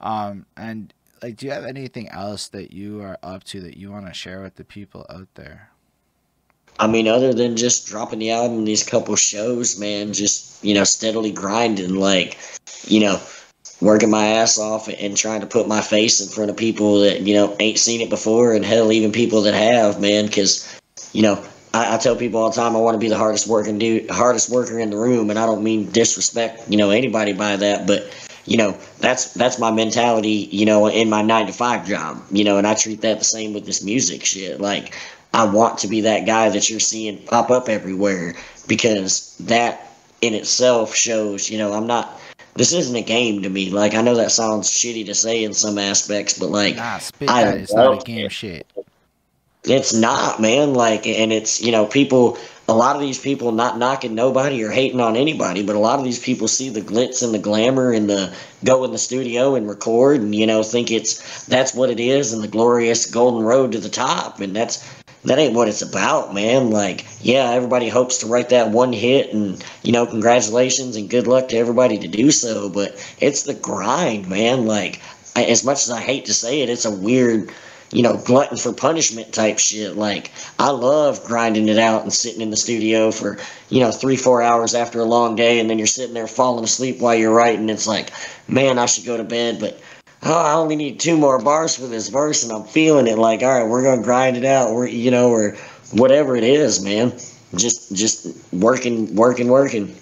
Um, 0.00 0.46
and 0.56 0.94
like, 1.22 1.36
do 1.36 1.44
you 1.44 1.52
have 1.52 1.66
anything 1.66 2.08
else 2.08 2.48
that 2.48 2.72
you 2.72 3.02
are 3.02 3.18
up 3.22 3.44
to 3.44 3.60
that 3.60 3.76
you 3.76 3.90
want 3.90 4.06
to 4.06 4.14
share 4.14 4.40
with 4.40 4.54
the 4.54 4.64
people 4.64 5.04
out 5.10 5.28
there? 5.34 5.68
I 6.78 6.86
mean, 6.86 7.08
other 7.08 7.34
than 7.34 7.58
just 7.58 7.88
dropping 7.88 8.20
the 8.20 8.30
album, 8.30 8.64
these 8.64 8.82
couple 8.82 9.16
shows, 9.16 9.78
man, 9.78 10.14
just 10.14 10.64
you 10.64 10.72
know, 10.72 10.84
steadily 10.84 11.30
grinding, 11.30 11.96
like, 11.96 12.38
you 12.86 13.00
know, 13.00 13.20
working 13.82 14.08
my 14.08 14.28
ass 14.28 14.58
off 14.58 14.88
and 14.88 15.14
trying 15.14 15.42
to 15.42 15.46
put 15.46 15.68
my 15.68 15.82
face 15.82 16.22
in 16.22 16.28
front 16.28 16.50
of 16.50 16.56
people 16.56 17.00
that 17.00 17.20
you 17.20 17.34
know 17.34 17.54
ain't 17.60 17.78
seen 17.78 18.00
it 18.00 18.08
before, 18.08 18.54
and 18.54 18.64
hell, 18.64 18.90
even 18.92 19.12
people 19.12 19.42
that 19.42 19.52
have, 19.52 20.00
man, 20.00 20.24
because 20.24 20.80
you 21.12 21.20
know, 21.20 21.44
I, 21.72 21.94
I, 21.94 21.98
tell 21.98 22.16
people 22.16 22.40
all 22.40 22.50
the 22.50 22.56
time 22.56 22.74
I 22.74 22.80
want 22.80 22.94
to 22.94 22.98
be 22.98 23.08
the 23.08 23.16
hardest 23.16 23.46
working 23.46 23.78
dude, 23.78 24.10
hardest 24.10 24.50
worker 24.50 24.78
in 24.78 24.90
the 24.90 24.96
room, 24.96 25.30
and 25.30 25.38
I 25.38 25.46
don't 25.46 25.62
mean 25.62 25.90
disrespect, 25.90 26.68
you 26.68 26.76
know, 26.76 26.90
anybody 26.90 27.32
by 27.32 27.56
that, 27.56 27.86
but 27.86 28.12
you 28.46 28.56
know, 28.56 28.76
that's 28.98 29.32
that's 29.34 29.58
my 29.58 29.70
mentality, 29.70 30.48
you 30.50 30.66
know, 30.66 30.88
in 30.88 31.08
my 31.08 31.22
nine 31.22 31.46
to 31.46 31.52
five 31.52 31.86
job, 31.86 32.22
you 32.30 32.42
know, 32.42 32.58
and 32.58 32.66
I 32.66 32.74
treat 32.74 33.02
that 33.02 33.18
the 33.18 33.24
same 33.24 33.52
with 33.52 33.66
this 33.66 33.84
music 33.84 34.24
shit. 34.24 34.60
Like, 34.60 34.94
I 35.32 35.44
want 35.44 35.78
to 35.78 35.88
be 35.88 36.00
that 36.02 36.26
guy 36.26 36.48
that 36.48 36.68
you're 36.68 36.80
seeing 36.80 37.18
pop 37.18 37.50
up 37.50 37.68
everywhere 37.68 38.34
because 38.66 39.36
that 39.40 39.92
in 40.20 40.34
itself 40.34 40.94
shows, 40.94 41.50
you 41.50 41.58
know, 41.58 41.72
I'm 41.72 41.86
not. 41.86 42.20
This 42.54 42.72
isn't 42.72 42.96
a 42.96 43.02
game 43.02 43.42
to 43.42 43.48
me. 43.48 43.70
Like 43.70 43.94
I 43.94 44.02
know 44.02 44.16
that 44.16 44.32
sounds 44.32 44.68
shitty 44.68 45.06
to 45.06 45.14
say 45.14 45.44
in 45.44 45.54
some 45.54 45.78
aspects, 45.78 46.36
but 46.36 46.50
like 46.50 46.76
nah, 46.76 46.98
spit 46.98 47.30
I 47.30 47.44
that. 47.44 47.58
It's 47.58 47.72
not 47.72 48.02
a 48.02 48.04
game 48.04 48.28
shit. 48.28 48.66
It's 49.64 49.92
not, 49.92 50.40
man. 50.40 50.74
Like, 50.74 51.06
and 51.06 51.32
it's 51.32 51.60
you 51.60 51.72
know, 51.72 51.86
people. 51.86 52.38
A 52.68 52.70
lot 52.70 52.94
of 52.94 53.02
these 53.02 53.18
people 53.18 53.50
not 53.50 53.78
knocking 53.78 54.14
nobody 54.14 54.62
or 54.62 54.70
hating 54.70 55.00
on 55.00 55.16
anybody, 55.16 55.64
but 55.64 55.74
a 55.74 55.80
lot 55.80 55.98
of 55.98 56.04
these 56.04 56.20
people 56.20 56.46
see 56.46 56.68
the 56.68 56.80
glitz 56.80 57.20
and 57.20 57.34
the 57.34 57.38
glamour 57.40 57.90
and 57.90 58.08
the 58.08 58.32
go 58.62 58.84
in 58.84 58.92
the 58.92 58.98
studio 58.98 59.56
and 59.56 59.68
record, 59.68 60.20
and 60.20 60.32
you 60.32 60.46
know, 60.46 60.62
think 60.62 60.92
it's 60.92 61.46
that's 61.46 61.74
what 61.74 61.90
it 61.90 61.98
is, 61.98 62.32
and 62.32 62.44
the 62.44 62.48
glorious 62.48 63.10
golden 63.10 63.44
road 63.44 63.72
to 63.72 63.80
the 63.80 63.88
top, 63.88 64.38
and 64.38 64.54
that's 64.54 64.84
that 65.24 65.38
ain't 65.38 65.54
what 65.54 65.68
it's 65.68 65.82
about, 65.82 66.32
man. 66.32 66.70
Like, 66.70 67.04
yeah, 67.20 67.50
everybody 67.50 67.88
hopes 67.88 68.18
to 68.18 68.26
write 68.26 68.50
that 68.50 68.70
one 68.70 68.92
hit, 68.92 69.34
and 69.34 69.62
you 69.82 69.90
know, 69.92 70.06
congratulations 70.06 70.94
and 70.94 71.10
good 71.10 71.26
luck 71.26 71.48
to 71.48 71.56
everybody 71.56 71.98
to 71.98 72.08
do 72.08 72.30
so. 72.30 72.68
But 72.68 72.92
it's 73.18 73.42
the 73.42 73.54
grind, 73.54 74.28
man. 74.28 74.66
Like, 74.66 75.00
as 75.34 75.64
much 75.64 75.82
as 75.82 75.90
I 75.90 76.00
hate 76.00 76.26
to 76.26 76.34
say 76.34 76.60
it, 76.62 76.70
it's 76.70 76.84
a 76.84 76.90
weird 76.90 77.50
you 77.92 78.02
know, 78.02 78.16
glutton 78.16 78.56
for 78.56 78.72
punishment 78.72 79.32
type 79.32 79.58
shit. 79.58 79.96
Like, 79.96 80.30
I 80.58 80.70
love 80.70 81.24
grinding 81.24 81.68
it 81.68 81.78
out 81.78 82.02
and 82.02 82.12
sitting 82.12 82.40
in 82.40 82.50
the 82.50 82.56
studio 82.56 83.10
for, 83.10 83.38
you 83.68 83.80
know, 83.80 83.90
three, 83.90 84.16
four 84.16 84.42
hours 84.42 84.74
after 84.74 85.00
a 85.00 85.04
long 85.04 85.34
day, 85.34 85.58
and 85.58 85.68
then 85.68 85.78
you're 85.78 85.86
sitting 85.88 86.14
there 86.14 86.28
falling 86.28 86.64
asleep 86.64 87.00
while 87.00 87.14
you're 87.14 87.34
writing. 87.34 87.68
It's 87.68 87.88
like, 87.88 88.10
man, 88.46 88.78
I 88.78 88.86
should 88.86 89.06
go 89.06 89.16
to 89.16 89.24
bed, 89.24 89.58
but 89.58 89.80
oh, 90.22 90.40
I 90.40 90.52
only 90.52 90.76
need 90.76 91.00
two 91.00 91.16
more 91.16 91.40
bars 91.40 91.76
for 91.76 91.86
this 91.86 92.08
verse, 92.08 92.44
and 92.44 92.52
I'm 92.52 92.64
feeling 92.64 93.08
it. 93.08 93.18
Like, 93.18 93.42
all 93.42 93.48
right, 93.48 93.68
we're 93.68 93.82
gonna 93.82 94.02
grind 94.02 94.36
it 94.36 94.44
out. 94.44 94.72
We're, 94.72 94.86
you 94.86 95.10
know, 95.10 95.30
or 95.30 95.56
whatever 95.92 96.36
it 96.36 96.44
is, 96.44 96.84
man. 96.84 97.12
Just, 97.56 97.94
just 97.96 98.52
working, 98.52 99.16
working, 99.16 99.48
working. 99.48 99.96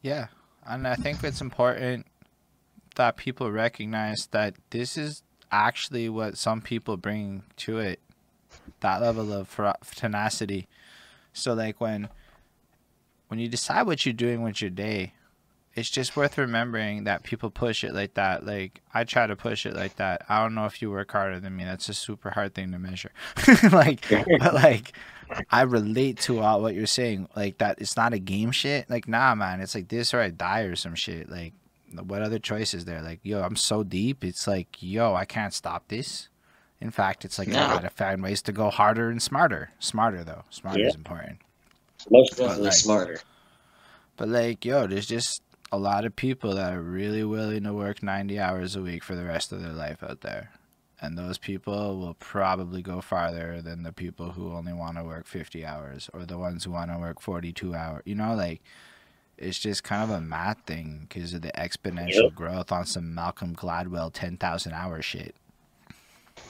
Yeah, 0.00 0.28
and 0.66 0.88
I 0.88 0.94
think 0.94 1.22
it's 1.22 1.42
important 1.42 2.06
that 2.96 3.18
people 3.18 3.50
recognize 3.50 4.28
that 4.30 4.54
this 4.70 4.96
is 4.96 5.22
actually 5.50 6.08
what 6.08 6.38
some 6.38 6.60
people 6.60 6.96
bring 6.96 7.42
to 7.56 7.78
it 7.78 8.00
that 8.80 9.00
level 9.00 9.32
of 9.32 9.56
tenacity. 9.94 10.68
So 11.32 11.54
like 11.54 11.80
when 11.80 12.08
when 13.28 13.38
you 13.38 13.48
decide 13.48 13.86
what 13.86 14.04
you're 14.04 14.12
doing 14.12 14.42
with 14.42 14.60
your 14.60 14.70
day 14.70 15.12
it's 15.74 15.90
just 15.90 16.16
worth 16.16 16.36
remembering 16.36 17.04
that 17.04 17.22
people 17.22 17.48
push 17.48 17.84
it 17.84 17.94
like 17.94 18.14
that. 18.14 18.44
Like 18.44 18.80
i 18.92 19.04
try 19.04 19.26
to 19.26 19.36
push 19.36 19.66
it 19.66 19.74
like 19.74 19.96
that. 19.96 20.24
I 20.28 20.42
don't 20.42 20.54
know 20.54 20.66
if 20.66 20.82
you 20.82 20.90
work 20.90 21.12
harder 21.12 21.38
than 21.38 21.56
me. 21.56 21.64
That's 21.64 21.88
a 21.88 21.94
super 21.94 22.30
hard 22.30 22.54
thing 22.54 22.72
to 22.72 22.78
measure. 22.78 23.12
Like 23.72 24.04
but 24.10 24.54
like 24.54 24.92
i 25.50 25.62
relate 25.62 26.18
to 26.18 26.40
all 26.40 26.60
what 26.60 26.74
you're 26.74 26.86
saying. 26.86 27.28
Like 27.36 27.58
that 27.58 27.80
it's 27.80 27.96
not 27.96 28.12
a 28.12 28.18
game 28.18 28.50
shit. 28.50 28.90
Like 28.90 29.06
nah 29.06 29.34
man 29.34 29.60
it's 29.60 29.74
like 29.74 29.88
this 29.88 30.12
or 30.12 30.20
i 30.20 30.30
die 30.30 30.62
or 30.62 30.74
some 30.76 30.94
shit. 30.94 31.30
Like 31.30 31.54
what 31.92 32.22
other 32.22 32.38
choice 32.38 32.74
is 32.74 32.84
there? 32.84 33.02
Like, 33.02 33.20
yo, 33.22 33.42
I'm 33.42 33.56
so 33.56 33.82
deep. 33.82 34.24
It's 34.24 34.46
like, 34.46 34.68
yo, 34.80 35.14
I 35.14 35.24
can't 35.24 35.54
stop 35.54 35.88
this. 35.88 36.28
In 36.80 36.90
fact, 36.90 37.24
it's 37.24 37.38
like 37.38 37.48
no. 37.48 37.60
I 37.62 37.74
gotta 37.74 37.90
find 37.90 38.22
ways 38.22 38.40
to 38.42 38.52
go 38.52 38.70
harder 38.70 39.10
and 39.10 39.22
smarter. 39.22 39.70
Smarter 39.78 40.24
though. 40.24 40.44
Smarter 40.50 40.80
yeah. 40.80 40.88
is 40.88 40.94
important. 40.94 41.38
Most 42.10 42.36
definitely 42.36 42.64
like, 42.64 42.72
smarter. 42.72 43.20
But 44.16 44.28
like, 44.28 44.64
yo, 44.64 44.86
there's 44.86 45.06
just 45.06 45.42
a 45.72 45.78
lot 45.78 46.04
of 46.04 46.16
people 46.16 46.54
that 46.54 46.72
are 46.72 46.80
really 46.80 47.22
willing 47.22 47.64
to 47.64 47.72
work 47.72 48.02
90 48.02 48.38
hours 48.40 48.76
a 48.76 48.82
week 48.82 49.04
for 49.04 49.14
the 49.14 49.24
rest 49.24 49.52
of 49.52 49.62
their 49.62 49.72
life 49.72 50.02
out 50.02 50.22
there. 50.22 50.52
And 51.02 51.16
those 51.16 51.38
people 51.38 51.98
will 51.98 52.14
probably 52.14 52.82
go 52.82 53.00
farther 53.00 53.62
than 53.62 53.82
the 53.82 53.92
people 53.92 54.32
who 54.32 54.52
only 54.52 54.72
want 54.72 54.96
to 54.96 55.04
work 55.04 55.26
50 55.26 55.64
hours 55.64 56.10
or 56.12 56.26
the 56.26 56.38
ones 56.38 56.64
who 56.64 56.72
want 56.72 56.90
to 56.90 56.98
work 56.98 57.20
42 57.20 57.74
hours. 57.74 58.02
You 58.04 58.14
know, 58.14 58.34
like 58.34 58.62
it's 59.40 59.58
just 59.58 59.82
kind 59.82 60.02
of 60.02 60.10
a 60.10 60.20
math 60.20 60.60
thing 60.66 61.06
because 61.08 61.34
of 61.34 61.42
the 61.42 61.50
exponential 61.52 62.24
yep. 62.24 62.34
growth 62.34 62.70
on 62.70 62.84
some 62.84 63.14
Malcolm 63.14 63.56
Gladwell 63.56 64.10
10,000 64.12 64.72
hour 64.72 65.00
shit. 65.02 65.34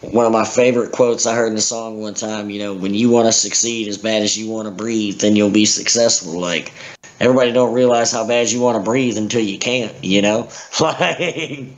One 0.02 0.26
of 0.26 0.32
my 0.32 0.44
favorite 0.44 0.92
quotes 0.92 1.26
I 1.26 1.34
heard 1.34 1.48
in 1.48 1.54
the 1.54 1.60
song 1.60 2.00
one 2.00 2.14
time, 2.14 2.50
you 2.50 2.58
know, 2.58 2.74
when 2.74 2.94
you 2.94 3.10
want 3.10 3.26
to 3.26 3.32
succeed 3.32 3.88
as 3.88 3.98
bad 3.98 4.22
as 4.22 4.36
you 4.36 4.48
want 4.48 4.66
to 4.66 4.74
breathe, 4.74 5.20
then 5.20 5.36
you'll 5.36 5.50
be 5.50 5.64
successful. 5.64 6.38
Like, 6.38 6.72
everybody 7.20 7.52
don't 7.52 7.72
realize 7.72 8.10
how 8.10 8.26
bad 8.26 8.50
you 8.50 8.60
want 8.60 8.76
to 8.76 8.82
breathe 8.82 9.16
until 9.16 9.42
you 9.42 9.58
can't, 9.58 9.92
you 10.02 10.22
know? 10.22 10.48
like, 10.80 11.68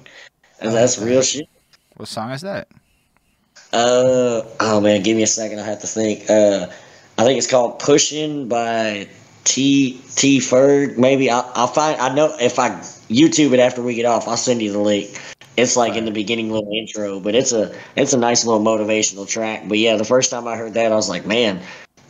that's 0.61 0.99
real 0.99 1.23
shit. 1.23 1.49
What 1.97 2.09
song 2.09 2.31
is 2.31 2.41
that? 2.43 2.69
Uh, 3.73 4.43
oh 4.61 4.81
man, 4.81 5.03
give 5.03 5.17
me 5.17 5.23
a 5.23 5.27
second. 5.27 5.59
I 5.59 5.65
have 5.65 5.81
to 5.81 5.87
think. 5.87 6.29
Uh, 6.29 6.67
I 7.17 7.25
think 7.25 7.39
it's 7.39 7.51
called 7.51 7.79
"Pushing" 7.79 8.49
by 8.49 9.09
T 9.45 10.01
T 10.15 10.39
Ferg. 10.39 10.97
Maybe 10.99 11.31
I'll, 11.31 11.51
I'll 11.55 11.67
find. 11.67 12.01
I 12.01 12.15
know 12.15 12.35
if 12.41 12.59
I 12.59 12.71
YouTube 13.09 13.53
it 13.53 13.61
after 13.61 13.83
we 13.83 13.95
get 13.95 14.07
off, 14.07 14.29
I'll 14.29 14.37
send 14.37 14.63
you 14.63 14.73
the 14.73 14.79
link. 14.79 15.21
It's 15.57 15.77
like 15.77 15.97
in 15.97 16.07
the 16.07 16.11
beginning 16.11 16.51
little 16.51 16.73
intro, 16.73 17.21
but 17.21 17.35
it's 17.35 17.53
a 17.53 17.75
it's 17.97 18.13
a 18.13 18.19
nice 18.19 18.47
little 18.47 18.63
motivational 18.63 19.29
track. 19.29 19.65
But 19.67 19.79
yeah, 19.79 19.97
the 19.97 20.05
first 20.05 20.31
time 20.31 20.49
I 20.49 20.57
heard 20.57 20.75
that, 20.75 20.93
I 20.93 20.95
was 20.95 21.09
like, 21.09 21.27
man, 21.27 21.61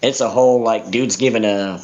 it's 0.03 0.21
a 0.21 0.29
whole 0.29 0.63
like 0.63 0.91
dude's 0.91 1.17
giving 1.17 1.45
a 1.45 1.81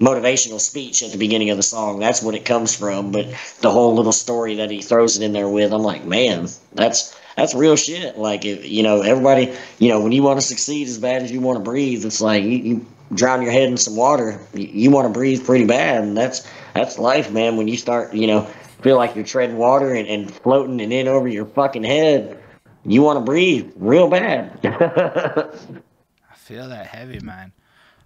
motivational 0.00 0.58
speech 0.58 1.02
at 1.02 1.12
the 1.12 1.18
beginning 1.18 1.50
of 1.50 1.56
the 1.56 1.62
song. 1.62 2.00
That's 2.00 2.22
what 2.22 2.34
it 2.34 2.44
comes 2.44 2.74
from. 2.74 3.12
But 3.12 3.26
the 3.60 3.70
whole 3.70 3.94
little 3.94 4.12
story 4.12 4.56
that 4.56 4.70
he 4.70 4.82
throws 4.82 5.16
it 5.16 5.24
in 5.24 5.32
there 5.32 5.48
with, 5.48 5.72
I'm 5.72 5.82
like, 5.82 6.04
man, 6.04 6.48
that's 6.72 7.18
that's 7.36 7.54
real 7.54 7.76
shit. 7.76 8.18
Like, 8.18 8.44
if, 8.44 8.68
you 8.68 8.82
know, 8.82 9.00
everybody, 9.00 9.54
you 9.78 9.88
know, 9.88 10.00
when 10.00 10.12
you 10.12 10.22
want 10.22 10.40
to 10.40 10.46
succeed 10.46 10.88
as 10.88 10.98
bad 10.98 11.22
as 11.22 11.30
you 11.32 11.40
want 11.40 11.58
to 11.58 11.64
breathe, 11.64 12.04
it's 12.04 12.20
like 12.20 12.42
you, 12.42 12.50
you 12.50 12.86
drown 13.14 13.42
your 13.42 13.52
head 13.52 13.68
in 13.68 13.76
some 13.76 13.96
water, 13.96 14.40
you, 14.54 14.66
you 14.66 14.90
want 14.90 15.06
to 15.06 15.12
breathe 15.12 15.44
pretty 15.44 15.64
bad, 15.64 16.02
and 16.02 16.16
that's 16.16 16.46
that's 16.74 16.98
life, 16.98 17.30
man. 17.30 17.56
When 17.56 17.68
you 17.68 17.76
start, 17.76 18.14
you 18.14 18.26
know, 18.26 18.42
feel 18.82 18.96
like 18.96 19.14
you're 19.14 19.24
treading 19.24 19.56
water 19.56 19.94
and, 19.94 20.08
and 20.08 20.32
floating 20.32 20.80
and 20.80 20.92
in 20.92 21.08
over 21.08 21.28
your 21.28 21.46
fucking 21.46 21.84
head, 21.84 22.38
you 22.84 23.02
want 23.02 23.18
to 23.18 23.24
breathe 23.24 23.72
real 23.76 24.08
bad. 24.08 24.58
I 24.64 26.34
feel 26.34 26.68
that 26.68 26.86
heavy, 26.86 27.20
man. 27.20 27.52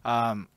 Um, 0.05 0.49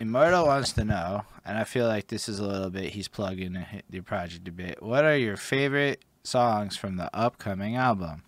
Immortal 0.00 0.46
wants 0.46 0.72
to 0.74 0.84
know, 0.84 1.22
and 1.44 1.58
I 1.58 1.64
feel 1.64 1.86
like 1.86 2.06
this 2.06 2.28
is 2.28 2.38
a 2.38 2.46
little 2.46 2.70
bit 2.70 2.92
he's 2.92 3.08
plugging 3.08 3.66
the 3.90 4.00
project 4.00 4.46
a 4.46 4.52
bit. 4.52 4.82
What 4.82 5.04
are 5.04 5.16
your 5.16 5.36
favorite 5.36 6.04
songs 6.22 6.76
from 6.76 6.96
the 6.96 7.10
upcoming 7.14 7.74
album? 7.74 8.22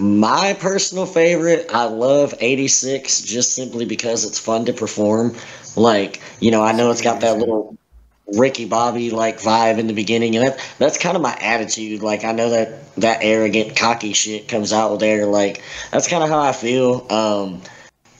My 0.00 0.56
personal 0.58 1.06
favorite, 1.06 1.70
I 1.72 1.84
love 1.84 2.34
86 2.40 3.22
just 3.22 3.54
simply 3.54 3.84
because 3.84 4.24
it's 4.24 4.38
fun 4.38 4.64
to 4.66 4.72
perform. 4.72 5.36
Like, 5.76 6.20
you 6.40 6.50
know, 6.50 6.62
I 6.62 6.72
know 6.72 6.90
it's 6.90 7.02
got 7.02 7.20
that 7.20 7.38
little 7.38 7.76
Ricky 8.26 8.64
Bobby 8.64 9.10
like 9.10 9.40
vibe 9.40 9.78
in 9.78 9.86
the 9.86 9.92
beginning, 9.92 10.36
and 10.36 10.46
that 10.46 10.74
that's 10.78 10.98
kind 10.98 11.16
of 11.16 11.22
my 11.22 11.36
attitude. 11.40 12.02
Like, 12.02 12.24
I 12.24 12.32
know 12.32 12.50
that 12.50 12.94
that 12.96 13.18
arrogant, 13.22 13.76
cocky 13.76 14.12
shit 14.12 14.48
comes 14.48 14.72
out 14.72 14.98
there. 14.98 15.26
Like, 15.26 15.62
that's 15.90 16.08
kind 16.08 16.22
of 16.22 16.30
how 16.30 16.40
I 16.40 16.52
feel. 16.52 17.06
Um, 17.10 17.62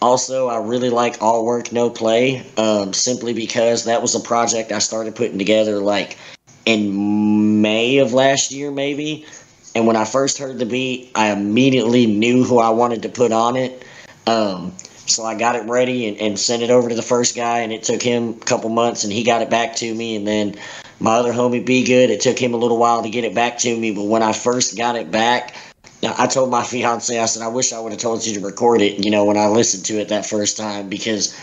also, 0.00 0.48
I 0.48 0.58
really 0.58 0.90
like 0.90 1.22
All 1.22 1.44
Work 1.44 1.72
No 1.72 1.88
Play, 1.88 2.44
um, 2.56 2.92
simply 2.92 3.32
because 3.32 3.84
that 3.84 4.02
was 4.02 4.14
a 4.14 4.20
project 4.20 4.72
I 4.72 4.80
started 4.80 5.14
putting 5.14 5.38
together 5.38 5.78
like 5.78 6.18
in 6.64 7.62
May 7.62 7.98
of 7.98 8.12
last 8.12 8.50
year, 8.50 8.70
maybe. 8.70 9.26
And 9.74 9.86
when 9.86 9.96
I 9.96 10.04
first 10.04 10.38
heard 10.38 10.58
the 10.58 10.66
beat, 10.66 11.10
I 11.14 11.30
immediately 11.30 12.06
knew 12.06 12.44
who 12.44 12.58
I 12.58 12.70
wanted 12.70 13.02
to 13.02 13.08
put 13.08 13.32
on 13.32 13.56
it. 13.56 13.84
Um, 14.26 14.72
so 15.06 15.24
I 15.24 15.34
got 15.34 15.56
it 15.56 15.68
ready 15.68 16.06
and, 16.06 16.18
and 16.18 16.38
sent 16.38 16.62
it 16.62 16.70
over 16.70 16.88
to 16.88 16.94
the 16.94 17.02
first 17.02 17.34
guy, 17.34 17.60
and 17.60 17.72
it 17.72 17.82
took 17.82 18.02
him 18.02 18.30
a 18.30 18.44
couple 18.44 18.70
months, 18.70 19.04
and 19.04 19.12
he 19.12 19.24
got 19.24 19.42
it 19.42 19.50
back 19.50 19.74
to 19.76 19.94
me. 19.94 20.16
And 20.16 20.26
then 20.26 20.54
my 21.00 21.14
other 21.16 21.32
homie, 21.32 21.64
Be 21.64 21.84
Good, 21.84 22.10
it 22.10 22.20
took 22.20 22.38
him 22.38 22.54
a 22.54 22.56
little 22.56 22.78
while 22.78 23.02
to 23.02 23.10
get 23.10 23.24
it 23.24 23.34
back 23.34 23.58
to 23.58 23.76
me. 23.76 23.92
But 23.92 24.04
when 24.04 24.22
I 24.22 24.32
first 24.32 24.76
got 24.76 24.94
it 24.94 25.10
back, 25.10 25.56
I 26.04 26.26
told 26.26 26.50
my 26.50 26.64
fiance, 26.64 27.18
I 27.18 27.26
said, 27.26 27.42
I 27.42 27.48
wish 27.48 27.72
I 27.72 27.80
would 27.80 27.92
have 27.92 28.00
told 28.00 28.26
you 28.26 28.34
to 28.34 28.40
record 28.40 28.80
it, 28.80 29.04
you 29.04 29.10
know, 29.10 29.24
when 29.24 29.36
I 29.36 29.46
listened 29.46 29.84
to 29.86 30.00
it 30.00 30.08
that 30.08 30.26
first 30.26 30.56
time, 30.56 30.88
because 30.88 31.38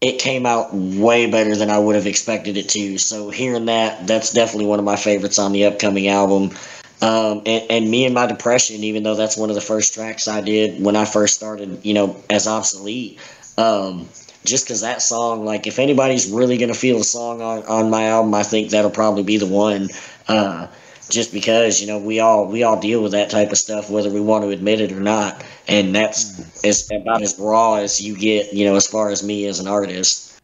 it 0.00 0.18
came 0.18 0.46
out 0.46 0.72
way 0.72 1.30
better 1.30 1.56
than 1.56 1.70
I 1.70 1.78
would 1.78 1.94
have 1.94 2.06
expected 2.06 2.56
it 2.56 2.68
to. 2.70 2.98
So 2.98 3.30
hearing 3.30 3.66
that, 3.66 4.06
that's 4.06 4.32
definitely 4.32 4.66
one 4.66 4.78
of 4.78 4.84
my 4.84 4.96
favorites 4.96 5.38
on 5.38 5.52
the 5.52 5.64
upcoming 5.64 6.08
album. 6.08 6.56
Um, 7.00 7.42
and, 7.46 7.64
and, 7.70 7.90
me 7.90 8.04
and 8.04 8.14
my 8.14 8.26
depression, 8.26 8.82
even 8.82 9.04
though 9.04 9.14
that's 9.14 9.36
one 9.36 9.50
of 9.50 9.54
the 9.54 9.60
first 9.60 9.94
tracks 9.94 10.26
I 10.26 10.40
did 10.40 10.82
when 10.82 10.96
I 10.96 11.04
first 11.04 11.36
started, 11.36 11.84
you 11.84 11.94
know, 11.94 12.16
as 12.28 12.48
obsolete. 12.48 13.20
Um, 13.56 14.08
just 14.44 14.64
because 14.64 14.80
that 14.80 15.00
song, 15.00 15.44
like, 15.44 15.66
if 15.66 15.78
anybody's 15.78 16.30
really 16.30 16.56
gonna 16.56 16.74
feel 16.74 16.98
the 16.98 17.04
song 17.04 17.40
on, 17.40 17.62
on 17.66 17.90
my 17.90 18.06
album, 18.06 18.34
I 18.34 18.42
think 18.42 18.70
that'll 18.70 18.90
probably 18.90 19.22
be 19.22 19.36
the 19.36 19.46
one. 19.46 19.88
Uh, 20.26 20.66
just 21.08 21.32
because 21.32 21.80
you 21.80 21.86
know 21.86 21.98
we 21.98 22.20
all 22.20 22.46
we 22.46 22.62
all 22.62 22.78
deal 22.78 23.02
with 23.02 23.12
that 23.12 23.30
type 23.30 23.50
of 23.50 23.58
stuff, 23.58 23.90
whether 23.90 24.10
we 24.10 24.20
want 24.20 24.44
to 24.44 24.50
admit 24.50 24.80
it 24.80 24.92
or 24.92 25.00
not, 25.00 25.44
and 25.66 25.94
that's 25.94 26.64
as 26.64 26.88
about 26.90 27.22
as 27.22 27.38
raw 27.38 27.76
as 27.76 28.00
you 28.00 28.16
get, 28.16 28.52
you 28.52 28.64
know, 28.64 28.76
as 28.76 28.86
far 28.86 29.10
as 29.10 29.22
me 29.22 29.46
as 29.46 29.60
an 29.60 29.66
artist. 29.66 30.40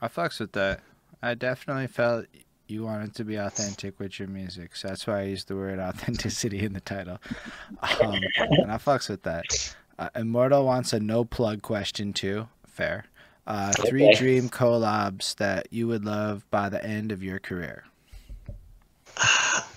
I 0.00 0.08
fucks 0.08 0.40
with 0.40 0.52
that. 0.52 0.80
I 1.22 1.34
definitely 1.34 1.86
felt 1.86 2.26
you 2.68 2.84
wanted 2.84 3.14
to 3.16 3.24
be 3.24 3.36
authentic 3.36 3.98
with 3.98 4.18
your 4.18 4.28
music. 4.28 4.76
So 4.76 4.88
that's 4.88 5.06
why 5.06 5.20
I 5.20 5.24
used 5.24 5.48
the 5.48 5.56
word 5.56 5.78
authenticity 5.80 6.64
in 6.64 6.72
the 6.72 6.80
title. 6.80 7.18
Um, 7.82 8.20
and 8.36 8.72
I 8.72 8.78
fucks 8.78 9.08
with 9.08 9.22
that. 9.22 9.74
Uh, 9.98 10.10
Immortal 10.14 10.64
wants 10.64 10.92
a 10.92 11.00
no 11.00 11.24
plug 11.24 11.62
question 11.62 12.12
too. 12.12 12.48
Fair. 12.66 13.06
Uh, 13.46 13.72
three 13.72 14.08
okay. 14.08 14.14
dream 14.14 14.48
collabs 14.48 15.36
that 15.36 15.68
you 15.70 15.86
would 15.86 16.04
love 16.04 16.44
by 16.50 16.68
the 16.68 16.84
end 16.84 17.12
of 17.12 17.22
your 17.22 17.38
career. 17.38 17.84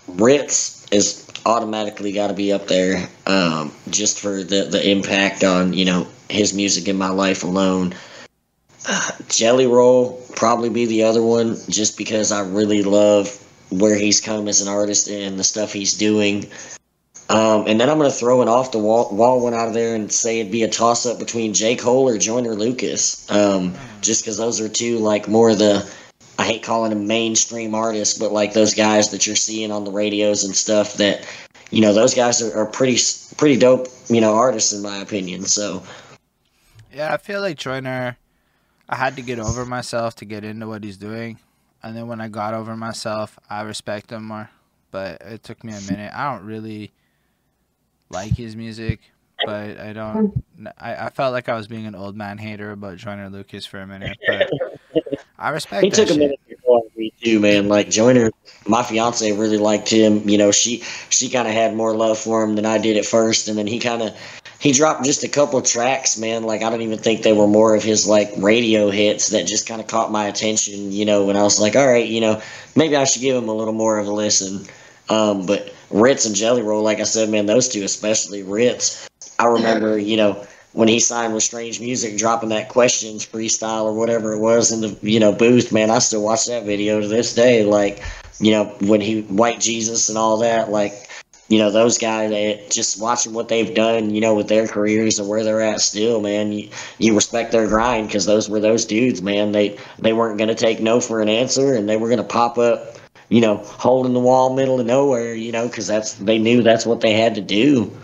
Rittz 0.09 0.91
is 0.91 1.27
automatically 1.45 2.11
got 2.11 2.27
to 2.27 2.33
be 2.33 2.51
up 2.51 2.67
there, 2.67 3.07
um, 3.27 3.71
just 3.89 4.19
for 4.19 4.43
the 4.43 4.63
the 4.63 4.89
impact 4.89 5.43
on 5.43 5.73
you 5.73 5.85
know 5.85 6.07
his 6.29 6.53
music 6.53 6.87
in 6.87 6.97
my 6.97 7.09
life 7.09 7.43
alone. 7.43 7.93
Jelly 9.29 9.67
Roll 9.67 10.21
probably 10.35 10.69
be 10.69 10.85
the 10.85 11.03
other 11.03 11.21
one, 11.21 11.57
just 11.69 11.97
because 11.97 12.31
I 12.31 12.41
really 12.41 12.83
love 12.83 13.45
where 13.69 13.95
he's 13.95 14.21
come 14.21 14.47
as 14.47 14.61
an 14.61 14.67
artist 14.67 15.07
and 15.07 15.37
the 15.39 15.43
stuff 15.43 15.73
he's 15.73 15.93
doing. 15.93 16.49
Um, 17.29 17.65
and 17.67 17.79
then 17.79 17.89
I'm 17.89 17.99
going 17.99 18.09
to 18.09 18.15
throw 18.15 18.41
an 18.41 18.47
off 18.47 18.71
the 18.71 18.79
wall, 18.79 19.15
wall 19.15 19.41
one 19.41 19.53
out 19.53 19.67
of 19.67 19.75
there 19.75 19.93
and 19.93 20.11
say 20.11 20.39
it'd 20.39 20.51
be 20.51 20.63
a 20.63 20.69
toss 20.69 21.05
up 21.05 21.19
between 21.19 21.53
J. 21.53 21.75
Cole 21.75 22.09
or 22.09 22.17
Joyner 22.17 22.55
Lucas. 22.55 23.29
Um, 23.29 23.75
just 24.01 24.23
because 24.23 24.37
those 24.37 24.59
are 24.59 24.69
two, 24.69 24.97
like, 24.97 25.27
more 25.27 25.51
of 25.51 25.59
the, 25.59 25.87
I 26.39 26.45
hate 26.45 26.63
calling 26.63 26.89
them 26.89 27.05
mainstream 27.05 27.75
artists, 27.75 28.17
but 28.17 28.31
like 28.31 28.53
those 28.53 28.73
guys 28.73 29.11
that 29.11 29.27
you're 29.27 29.35
seeing 29.35 29.71
on 29.71 29.83
the 29.83 29.91
radios 29.91 30.43
and 30.43 30.55
stuff 30.55 30.95
that 30.95 31.27
you 31.71 31.81
know, 31.81 31.93
those 31.93 32.13
guys 32.13 32.41
are, 32.41 32.55
are 32.55 32.65
pretty 32.65 32.97
pretty 33.37 33.57
dope, 33.57 33.87
you 34.07 34.21
know, 34.21 34.35
artists 34.35 34.73
in 34.73 34.81
my 34.81 34.97
opinion. 34.97 35.45
So 35.45 35.83
yeah, 36.93 37.13
I 37.13 37.17
feel 37.17 37.41
like 37.41 37.57
Joyner. 37.57 38.17
I 38.89 38.95
had 38.95 39.15
to 39.17 39.21
get 39.21 39.39
over 39.39 39.65
myself 39.65 40.15
to 40.15 40.25
get 40.25 40.43
into 40.43 40.67
what 40.67 40.83
he's 40.83 40.97
doing, 40.97 41.37
and 41.83 41.95
then 41.95 42.07
when 42.07 42.19
I 42.19 42.27
got 42.27 42.55
over 42.55 42.75
myself, 42.75 43.37
I 43.49 43.61
respect 43.61 44.11
him 44.11 44.25
more. 44.25 44.49
But 44.91 45.21
it 45.21 45.43
took 45.43 45.63
me 45.63 45.73
a 45.73 45.81
minute. 45.81 46.11
I 46.13 46.31
don't 46.31 46.43
really 46.45 46.91
like 48.09 48.35
his 48.35 48.55
music, 48.55 48.99
but 49.45 49.79
I 49.79 49.93
don't. 49.93 50.43
I, 50.79 50.95
I 51.05 51.09
felt 51.11 51.31
like 51.33 51.47
I 51.47 51.55
was 51.55 51.67
being 51.67 51.85
an 51.85 51.93
old 51.93 52.15
man 52.17 52.39
hater 52.39 52.71
about 52.71 52.97
Joyner 52.97 53.29
Lucas 53.29 53.65
for 53.67 53.79
a 53.79 53.85
minute, 53.85 54.17
but 54.27 54.49
I 55.39 55.49
respect. 55.49 55.83
He 55.83 55.89
took 55.89 56.09
a 56.09 56.15
minute 56.15 56.39
before 56.47 56.83
me 56.97 57.13
too, 57.23 57.39
man. 57.39 57.69
Like 57.69 57.89
Joyner, 57.89 58.31
my 58.67 58.83
fiance 58.83 59.31
really 59.31 59.57
liked 59.57 59.89
him. 59.89 60.27
You 60.27 60.37
know, 60.37 60.51
she 60.51 60.81
she 61.09 61.29
kind 61.29 61.47
of 61.47 61.53
had 61.53 61.75
more 61.75 61.95
love 61.95 62.19
for 62.19 62.43
him 62.43 62.55
than 62.55 62.65
I 62.65 62.77
did 62.77 62.97
at 62.97 63.05
first, 63.05 63.47
and 63.47 63.57
then 63.57 63.65
he 63.65 63.79
kind 63.79 64.01
of 64.01 64.15
he 64.59 64.73
dropped 64.73 65.05
just 65.05 65.23
a 65.23 65.29
couple 65.29 65.61
tracks, 65.61 66.17
man. 66.17 66.43
Like 66.43 66.61
I 66.61 66.69
don't 66.69 66.81
even 66.81 66.99
think 66.99 67.23
they 67.23 67.31
were 67.31 67.47
more 67.47 67.73
of 67.73 67.83
his 67.83 68.05
like 68.05 68.29
radio 68.37 68.89
hits 68.89 69.29
that 69.29 69.47
just 69.47 69.65
kind 69.65 69.79
of 69.79 69.87
caught 69.87 70.11
my 70.11 70.27
attention. 70.27 70.91
You 70.91 71.05
know, 71.05 71.25
when 71.25 71.37
I 71.37 71.43
was 71.43 71.59
like, 71.59 71.77
all 71.77 71.87
right, 71.87 72.07
you 72.07 72.19
know, 72.19 72.41
maybe 72.75 72.97
I 72.97 73.05
should 73.05 73.21
give 73.21 73.41
him 73.41 73.47
a 73.47 73.53
little 73.53 73.73
more 73.73 73.97
of 73.97 74.07
a 74.07 74.11
listen. 74.11 74.65
Um, 75.07 75.45
but 75.45 75.73
Rittz 75.89 76.25
and 76.25 76.35
Jelly 76.35 76.61
Roll, 76.61 76.83
like 76.83 76.99
I 76.99 77.03
said, 77.03 77.29
man, 77.29 77.45
those 77.45 77.69
two 77.69 77.83
especially 77.83 78.43
Rittz. 78.43 79.07
I 79.39 79.45
remember, 79.45 79.97
you 79.97 80.17
know, 80.17 80.45
when 80.73 80.87
he 80.87 80.99
signed 80.99 81.33
with 81.33 81.43
Strange 81.43 81.79
Music, 81.79 82.17
dropping 82.17 82.49
that 82.49 82.69
questions 82.69 83.25
freestyle 83.25 83.85
or 83.85 83.93
whatever 83.93 84.33
it 84.33 84.39
was 84.39 84.71
in 84.71 84.81
the 84.81 84.97
you 85.01 85.19
know 85.19 85.31
booth, 85.31 85.71
man, 85.71 85.89
I 85.89 85.99
still 85.99 86.23
watch 86.23 86.45
that 86.45 86.65
video 86.65 87.01
to 87.01 87.07
this 87.07 87.33
day. 87.33 87.63
Like, 87.63 88.03
you 88.39 88.51
know, 88.51 88.65
when 88.81 89.01
he 89.01 89.21
White 89.23 89.59
Jesus 89.59 90.09
and 90.09 90.17
all 90.17 90.37
that, 90.37 90.69
like, 90.69 90.93
you 91.47 91.57
know, 91.57 91.71
those 91.71 91.97
guys, 91.97 92.69
just 92.69 93.01
watching 93.01 93.33
what 93.33 93.47
they've 93.47 93.73
done, 93.73 94.13
you 94.13 94.21
know, 94.21 94.35
with 94.35 94.47
their 94.47 94.67
careers 94.67 95.17
and 95.17 95.27
where 95.27 95.43
they're 95.43 95.61
at 95.61 95.81
still, 95.81 96.21
man, 96.21 96.51
you, 96.51 96.69
you 96.99 97.15
respect 97.15 97.51
their 97.51 97.67
grind 97.67 98.07
because 98.07 98.25
those 98.25 98.47
were 98.47 98.59
those 98.59 98.85
dudes, 98.85 99.21
man. 99.21 99.51
They 99.51 99.77
they 99.97 100.13
weren't 100.13 100.37
gonna 100.37 100.55
take 100.55 100.79
no 100.79 101.01
for 101.01 101.21
an 101.21 101.29
answer, 101.29 101.73
and 101.73 101.89
they 101.89 101.97
were 101.97 102.09
gonna 102.09 102.23
pop 102.23 102.57
up 102.57 102.97
you 103.29 103.41
know, 103.41 103.57
holding 103.57 104.13
the 104.13 104.19
wall 104.19 104.55
middle 104.55 104.79
of 104.79 104.85
nowhere, 104.87 105.35
you 105.35 105.51
know, 105.51 105.67
because 105.67 105.87
that's 105.87 106.13
they 106.15 106.39
knew 106.39 106.63
that's 106.63 106.85
what 106.85 107.01
they 107.01 107.13
had 107.13 107.35
to 107.35 107.41
do. 107.41 107.95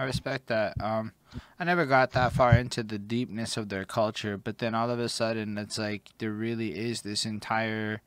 I 0.00 0.04
respect 0.04 0.46
that. 0.46 0.80
Um, 0.80 1.12
I 1.58 1.64
never 1.64 1.84
got 1.84 2.12
that 2.12 2.32
far 2.32 2.54
into 2.54 2.82
the 2.82 2.98
deepness 2.98 3.58
of 3.58 3.68
their 3.68 3.84
culture, 3.84 4.38
but 4.38 4.56
then 4.56 4.74
all 4.74 4.88
of 4.88 4.98
a 4.98 5.10
sudden, 5.10 5.58
it's 5.58 5.76
like 5.76 6.08
there 6.16 6.32
really 6.32 6.78
is 6.78 7.02
this 7.02 7.26
entire 7.26 8.00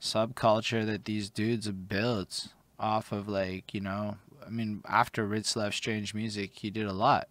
subculture 0.00 0.86
that 0.86 1.04
these 1.04 1.28
dudes 1.28 1.66
have 1.66 1.90
built 1.90 2.48
off 2.80 3.12
of, 3.12 3.28
like 3.28 3.74
you 3.74 3.82
know, 3.82 4.16
I 4.46 4.48
mean, 4.48 4.80
after 4.88 5.28
Rittz 5.28 5.54
left 5.56 5.76
Strange 5.76 6.14
Music, 6.14 6.52
he 6.54 6.70
did 6.70 6.86
a 6.86 6.94
lot. 6.94 7.28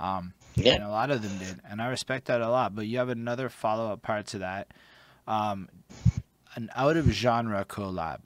Um, 0.00 0.34
yeah. 0.56 0.74
and 0.74 0.82
a 0.82 0.88
lot 0.88 1.12
of 1.12 1.22
them 1.22 1.38
did, 1.38 1.60
and 1.70 1.80
I 1.80 1.86
respect 1.90 2.24
that 2.24 2.40
a 2.40 2.50
lot. 2.50 2.74
But 2.74 2.88
you 2.88 2.98
have 2.98 3.08
another 3.08 3.48
follow 3.48 3.92
up 3.92 4.02
part 4.02 4.26
to 4.28 4.38
that 4.38 4.66
um, 5.28 5.68
an 6.56 6.70
out 6.74 6.96
of 6.96 7.06
genre 7.06 7.64
collab. 7.64 8.18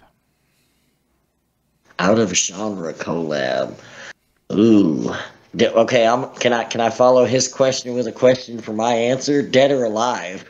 Out 1.98 2.18
of 2.18 2.34
genre 2.34 2.94
collab. 2.94 3.78
Ooh. 4.52 5.12
Okay, 5.60 6.06
I'm. 6.06 6.28
Can 6.34 6.52
I 6.52 6.64
can 6.64 6.80
I 6.80 6.90
follow 6.90 7.24
his 7.24 7.48
question 7.48 7.94
with 7.94 8.06
a 8.06 8.12
question 8.12 8.60
for 8.60 8.72
my 8.72 8.92
answer? 8.92 9.42
Dead 9.42 9.70
or 9.70 9.84
alive? 9.84 10.44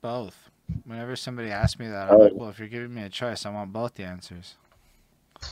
Both. 0.00 0.36
Whenever 0.84 1.14
somebody 1.14 1.50
asks 1.50 1.78
me 1.78 1.88
that, 1.88 2.10
I'm 2.10 2.18
like, 2.18 2.32
well, 2.34 2.48
if 2.48 2.58
you're 2.58 2.68
giving 2.68 2.94
me 2.94 3.02
a 3.02 3.08
choice, 3.10 3.44
I 3.44 3.50
want 3.50 3.72
both 3.72 3.94
the 3.94 4.04
answers. 4.04 4.54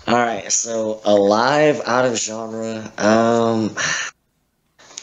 All 0.06 0.14
right, 0.14 0.50
so 0.50 1.00
alive 1.04 1.82
out 1.86 2.06
of 2.06 2.16
genre. 2.18 2.90
Um, 2.96 3.76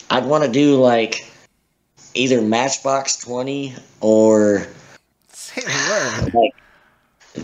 I'd 0.09 0.25
want 0.25 0.43
to 0.43 0.51
do 0.51 0.81
like 0.81 1.31
either 2.15 2.41
Matchbox 2.41 3.17
Twenty 3.17 3.75
or 4.01 4.65
say 5.31 5.61
the 5.61 6.23
word. 6.23 6.33
Like, 6.33 6.55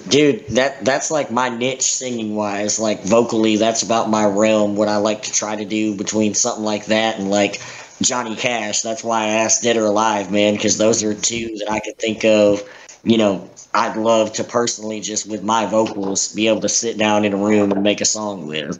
dude, 0.08 0.48
that 0.50 0.84
that's 0.86 1.12
like 1.12 1.32
my 1.32 1.50
niche 1.50 1.84
singing 1.84 2.36
wise. 2.36 2.80
Like 2.80 3.04
vocally, 3.04 3.58
that's 3.58 3.84
about 3.84 4.10
my 4.10 4.26
realm. 4.26 4.76
What 4.76 4.88
I 4.88 4.98
like 4.98 5.24
to 5.24 5.32
try 5.32 5.56
to 5.56 5.66
do 5.66 5.96
between 5.96 6.34
something 6.34 6.64
like 6.64 6.86
that 6.88 7.20
and 7.20 7.30
like 7.30 7.62
Johnny 8.02 8.36
Cash. 8.36 8.82
That's 8.82 9.04
why 9.04 9.24
I 9.24 9.28
asked 9.28 9.64
Dead 9.64 9.78
or 9.78 9.86
Alive, 9.86 10.32
man, 10.32 10.56
because 10.56 10.78
those 10.78 11.04
are 11.04 11.14
two 11.14 11.58
that 11.60 11.72
I 11.72 11.80
could 11.80 11.98
think 11.98 12.24
of. 12.26 12.62
You 13.04 13.18
know, 13.18 13.50
I'd 13.74 13.98
love 13.98 14.34
to 14.34 14.44
personally 14.44 15.02
just 15.02 15.30
with 15.30 15.44
my 15.44 15.66
vocals 15.66 16.34
be 16.34 16.48
able 16.48 16.62
to 16.62 16.70
sit 16.70 16.98
down 16.98 17.26
in 17.26 17.34
a 17.34 17.38
room 17.38 17.72
and 17.72 17.84
make 17.84 18.02
a 18.02 18.06
song 18.06 18.48
with. 18.48 18.80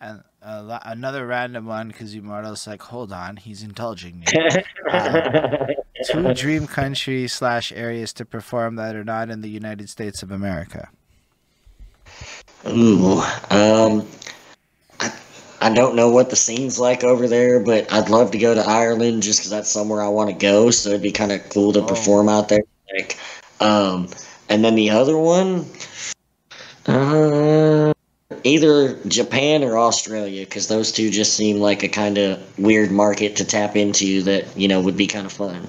And 0.00 0.22
uh, 0.44 0.78
another 0.84 1.26
random 1.26 1.66
one 1.66 1.88
because 1.88 2.14
Immortal's 2.14 2.66
like, 2.66 2.82
hold 2.82 3.12
on, 3.12 3.36
he's 3.36 3.62
indulging 3.62 4.20
me. 4.20 4.26
uh, 4.90 5.66
two 6.10 6.34
dream 6.34 6.66
country 6.66 7.28
slash 7.28 7.72
areas 7.72 8.12
to 8.14 8.24
perform 8.24 8.76
that 8.76 8.96
are 8.96 9.04
not 9.04 9.30
in 9.30 9.40
the 9.40 9.48
United 9.48 9.88
States 9.88 10.22
of 10.22 10.30
America. 10.30 10.88
Ooh, 12.68 13.20
um, 13.50 14.06
I, 15.00 15.12
I 15.60 15.72
don't 15.72 15.94
know 15.94 16.08
what 16.08 16.30
the 16.30 16.36
scene's 16.36 16.78
like 16.78 17.04
over 17.04 17.28
there, 17.28 17.60
but 17.60 17.92
I'd 17.92 18.08
love 18.08 18.30
to 18.32 18.38
go 18.38 18.54
to 18.54 18.60
Ireland 18.60 19.22
just 19.22 19.40
because 19.40 19.50
that's 19.50 19.70
somewhere 19.70 20.02
I 20.02 20.08
want 20.08 20.30
to 20.30 20.36
go. 20.36 20.70
So 20.70 20.90
it'd 20.90 21.02
be 21.02 21.12
kind 21.12 21.32
of 21.32 21.48
cool 21.50 21.72
to 21.72 21.82
oh. 21.82 21.86
perform 21.86 22.28
out 22.28 22.48
there. 22.48 22.62
Like, 22.94 23.18
um, 23.60 24.08
and 24.48 24.64
then 24.64 24.74
the 24.74 24.90
other 24.90 25.16
one, 25.16 25.66
either 28.52 28.94
Japan 29.08 29.64
or 29.64 29.78
Australia 29.78 30.44
because 30.44 30.68
those 30.68 30.92
two 30.92 31.10
just 31.10 31.34
seem 31.34 31.58
like 31.58 31.82
a 31.82 31.88
kind 31.88 32.18
of 32.18 32.58
weird 32.58 32.90
market 32.90 33.36
to 33.36 33.44
tap 33.44 33.76
into 33.76 34.22
that 34.22 34.56
you 34.56 34.68
know 34.68 34.80
would 34.80 34.96
be 34.96 35.06
kind 35.06 35.26
of 35.26 35.32
fun. 35.32 35.66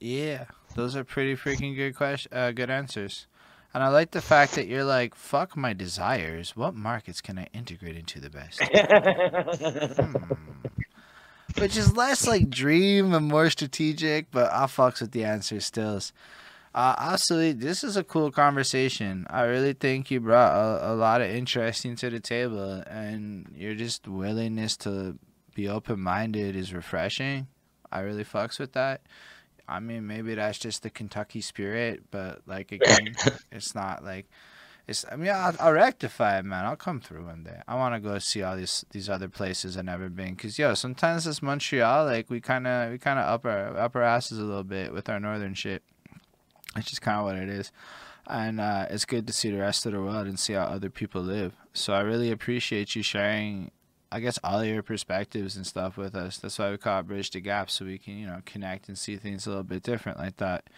Yeah, 0.00 0.46
those 0.74 0.96
are 0.96 1.04
pretty 1.04 1.36
freaking 1.36 1.76
good 1.76 1.94
question, 1.94 2.32
uh, 2.36 2.50
good 2.50 2.70
answers. 2.70 3.26
And 3.74 3.82
I 3.82 3.88
like 3.88 4.10
the 4.10 4.20
fact 4.20 4.52
that 4.56 4.66
you're 4.66 4.84
like, 4.84 5.14
fuck 5.14 5.56
my 5.56 5.72
desires. 5.72 6.54
What 6.54 6.74
markets 6.74 7.22
can 7.22 7.38
I 7.38 7.48
integrate 7.54 7.96
into 7.96 8.20
the 8.20 8.28
best? 8.28 8.62
hmm. 9.96 10.32
Which 11.58 11.76
is 11.76 11.96
less 11.96 12.26
like 12.26 12.50
dream 12.50 13.14
and 13.14 13.28
more 13.28 13.48
strategic, 13.48 14.30
but 14.30 14.50
I'll 14.52 14.66
fucks 14.66 15.00
with 15.00 15.12
the 15.12 15.24
answers 15.24 15.64
still. 15.64 16.00
Uh, 16.74 16.94
absolutely, 16.96 17.52
this 17.52 17.84
is 17.84 17.98
a 17.98 18.04
cool 18.04 18.30
conversation. 18.30 19.26
I 19.28 19.42
really 19.42 19.74
think 19.74 20.10
you 20.10 20.20
brought 20.20 20.54
a, 20.54 20.92
a 20.92 20.94
lot 20.94 21.20
of 21.20 21.28
interesting 21.28 21.96
to 21.96 22.08
the 22.08 22.20
table, 22.20 22.82
and 22.86 23.46
your 23.54 23.74
just 23.74 24.08
willingness 24.08 24.78
to 24.78 25.18
be 25.54 25.68
open 25.68 26.00
minded 26.00 26.56
is 26.56 26.72
refreshing. 26.72 27.46
I 27.90 28.00
really 28.00 28.24
fucks 28.24 28.58
with 28.58 28.72
that. 28.72 29.02
I 29.68 29.80
mean, 29.80 30.06
maybe 30.06 30.34
that's 30.34 30.58
just 30.58 30.82
the 30.82 30.90
Kentucky 30.90 31.42
spirit, 31.42 32.04
but 32.10 32.40
like 32.46 32.72
again, 32.72 33.14
it's 33.52 33.74
not 33.74 34.02
like 34.02 34.30
it's. 34.88 35.04
I 35.10 35.16
mean, 35.16 35.30
I'll, 35.30 35.54
I'll, 35.60 35.72
rectify 35.72 36.38
it, 36.38 36.44
man. 36.44 36.64
I'll 36.64 36.76
come 36.76 37.00
through 37.00 37.26
one 37.26 37.44
day. 37.44 37.60
I 37.68 37.74
want 37.74 37.94
to 37.94 38.00
go 38.00 38.18
see 38.18 38.42
all 38.42 38.56
these 38.56 38.84
these 38.90 39.10
other 39.10 39.28
places 39.28 39.76
I've 39.76 39.84
never 39.84 40.08
been. 40.08 40.36
Cause 40.36 40.58
yo, 40.58 40.72
sometimes 40.74 41.24
this 41.24 41.42
Montreal, 41.42 42.06
like 42.06 42.30
we 42.30 42.40
kind 42.40 42.66
of 42.66 42.92
we 42.92 42.98
kind 42.98 43.18
of 43.18 43.26
up 43.26 43.44
our 43.44 43.76
up 43.76 43.94
our 43.94 44.02
asses 44.02 44.38
a 44.38 44.44
little 44.44 44.64
bit 44.64 44.92
with 44.92 45.10
our 45.10 45.20
northern 45.20 45.54
shit. 45.54 45.82
It's 46.76 46.88
just 46.88 47.02
kind 47.02 47.18
of 47.18 47.24
what 47.24 47.36
it 47.36 47.48
is. 47.48 47.72
And 48.26 48.60
uh, 48.60 48.86
it's 48.88 49.04
good 49.04 49.26
to 49.26 49.32
see 49.32 49.50
the 49.50 49.58
rest 49.58 49.84
of 49.84 49.92
the 49.92 50.00
world 50.00 50.26
and 50.26 50.38
see 50.38 50.52
how 50.52 50.62
other 50.62 50.90
people 50.90 51.22
live. 51.22 51.54
So 51.74 51.92
I 51.92 52.00
really 52.00 52.30
appreciate 52.30 52.94
you 52.94 53.02
sharing, 53.02 53.72
I 54.12 54.20
guess, 54.20 54.38
all 54.44 54.64
your 54.64 54.82
perspectives 54.82 55.56
and 55.56 55.66
stuff 55.66 55.96
with 55.96 56.14
us. 56.14 56.38
That's 56.38 56.58
why 56.58 56.70
we 56.70 56.78
call 56.78 57.00
it 57.00 57.08
Bridge 57.08 57.30
the 57.30 57.40
Gap, 57.40 57.68
so 57.68 57.84
we 57.84 57.98
can, 57.98 58.16
you 58.16 58.26
know, 58.26 58.40
connect 58.44 58.88
and 58.88 58.96
see 58.96 59.16
things 59.16 59.46
a 59.46 59.50
little 59.50 59.64
bit 59.64 59.82
different 59.82 60.18
like 60.18 60.36
that. 60.36 60.70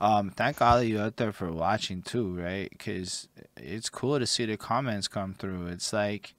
Um, 0.00 0.30
thank 0.30 0.60
all 0.60 0.78
of 0.78 0.84
you 0.86 1.00
out 1.00 1.16
there 1.16 1.32
for 1.32 1.50
watching 1.50 2.02
too, 2.02 2.38
right? 2.38 2.68
Because 2.70 3.28
it's 3.56 3.88
cool 3.88 4.18
to 4.18 4.26
see 4.26 4.44
the 4.44 4.58
comments 4.58 5.08
come 5.08 5.32
through. 5.32 5.68
It's 5.68 5.92
like, 5.92 6.34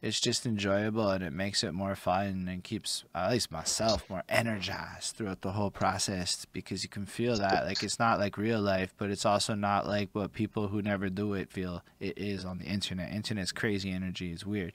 it's 0.00 0.20
just 0.20 0.46
enjoyable 0.46 1.10
and 1.10 1.24
it 1.24 1.32
makes 1.32 1.64
it 1.64 1.72
more 1.72 1.96
fun 1.96 2.46
and 2.48 2.62
keeps 2.62 3.04
at 3.14 3.30
least 3.30 3.50
myself 3.50 4.08
more 4.08 4.22
energized 4.28 5.16
throughout 5.16 5.40
the 5.40 5.52
whole 5.52 5.72
process 5.72 6.46
because 6.52 6.84
you 6.84 6.88
can 6.88 7.04
feel 7.04 7.36
that. 7.36 7.64
Like 7.64 7.82
it's 7.82 7.98
not 7.98 8.20
like 8.20 8.36
real 8.38 8.60
life 8.60 8.94
but 8.96 9.10
it's 9.10 9.26
also 9.26 9.54
not 9.54 9.86
like 9.86 10.10
what 10.12 10.32
people 10.32 10.68
who 10.68 10.82
never 10.82 11.08
do 11.08 11.34
it 11.34 11.50
feel 11.50 11.82
it 11.98 12.16
is 12.16 12.44
on 12.44 12.58
the 12.58 12.64
internet. 12.64 13.12
Internet's 13.12 13.52
crazy 13.52 13.90
energy. 13.90 14.30
Is 14.30 14.46
weird. 14.46 14.72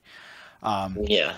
Um, 0.61 0.97
yeah. 1.01 1.35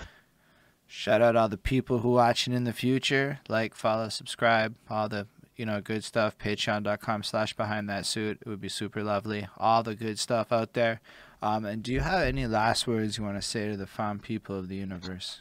shout 0.86 1.22
out 1.22 1.36
all 1.36 1.48
the 1.48 1.56
people 1.56 1.98
who 1.98 2.10
watching 2.10 2.52
in 2.52 2.64
the 2.64 2.72
future. 2.72 3.38
Like 3.48 3.74
follow 3.74 4.08
subscribe 4.08 4.74
all 4.90 5.08
the 5.08 5.28
you 5.54 5.64
know 5.64 5.80
good 5.80 6.02
stuff. 6.02 6.36
Patreon.com 6.38 7.22
slash 7.22 7.54
behind 7.54 7.88
that 7.88 8.04
suit. 8.04 8.38
It 8.40 8.48
would 8.48 8.60
be 8.60 8.68
super 8.68 9.04
lovely. 9.04 9.46
All 9.56 9.84
the 9.84 9.94
good 9.94 10.18
stuff 10.18 10.50
out 10.50 10.72
there 10.72 11.00
um, 11.42 11.64
and 11.64 11.82
do 11.82 11.92
you 11.92 12.00
have 12.00 12.22
any 12.22 12.46
last 12.46 12.86
words 12.86 13.18
you 13.18 13.24
want 13.24 13.36
to 13.36 13.42
say 13.42 13.68
to 13.68 13.76
the 13.76 13.86
fine 13.86 14.18
people 14.18 14.58
of 14.58 14.68
the 14.68 14.76
universe? 14.76 15.40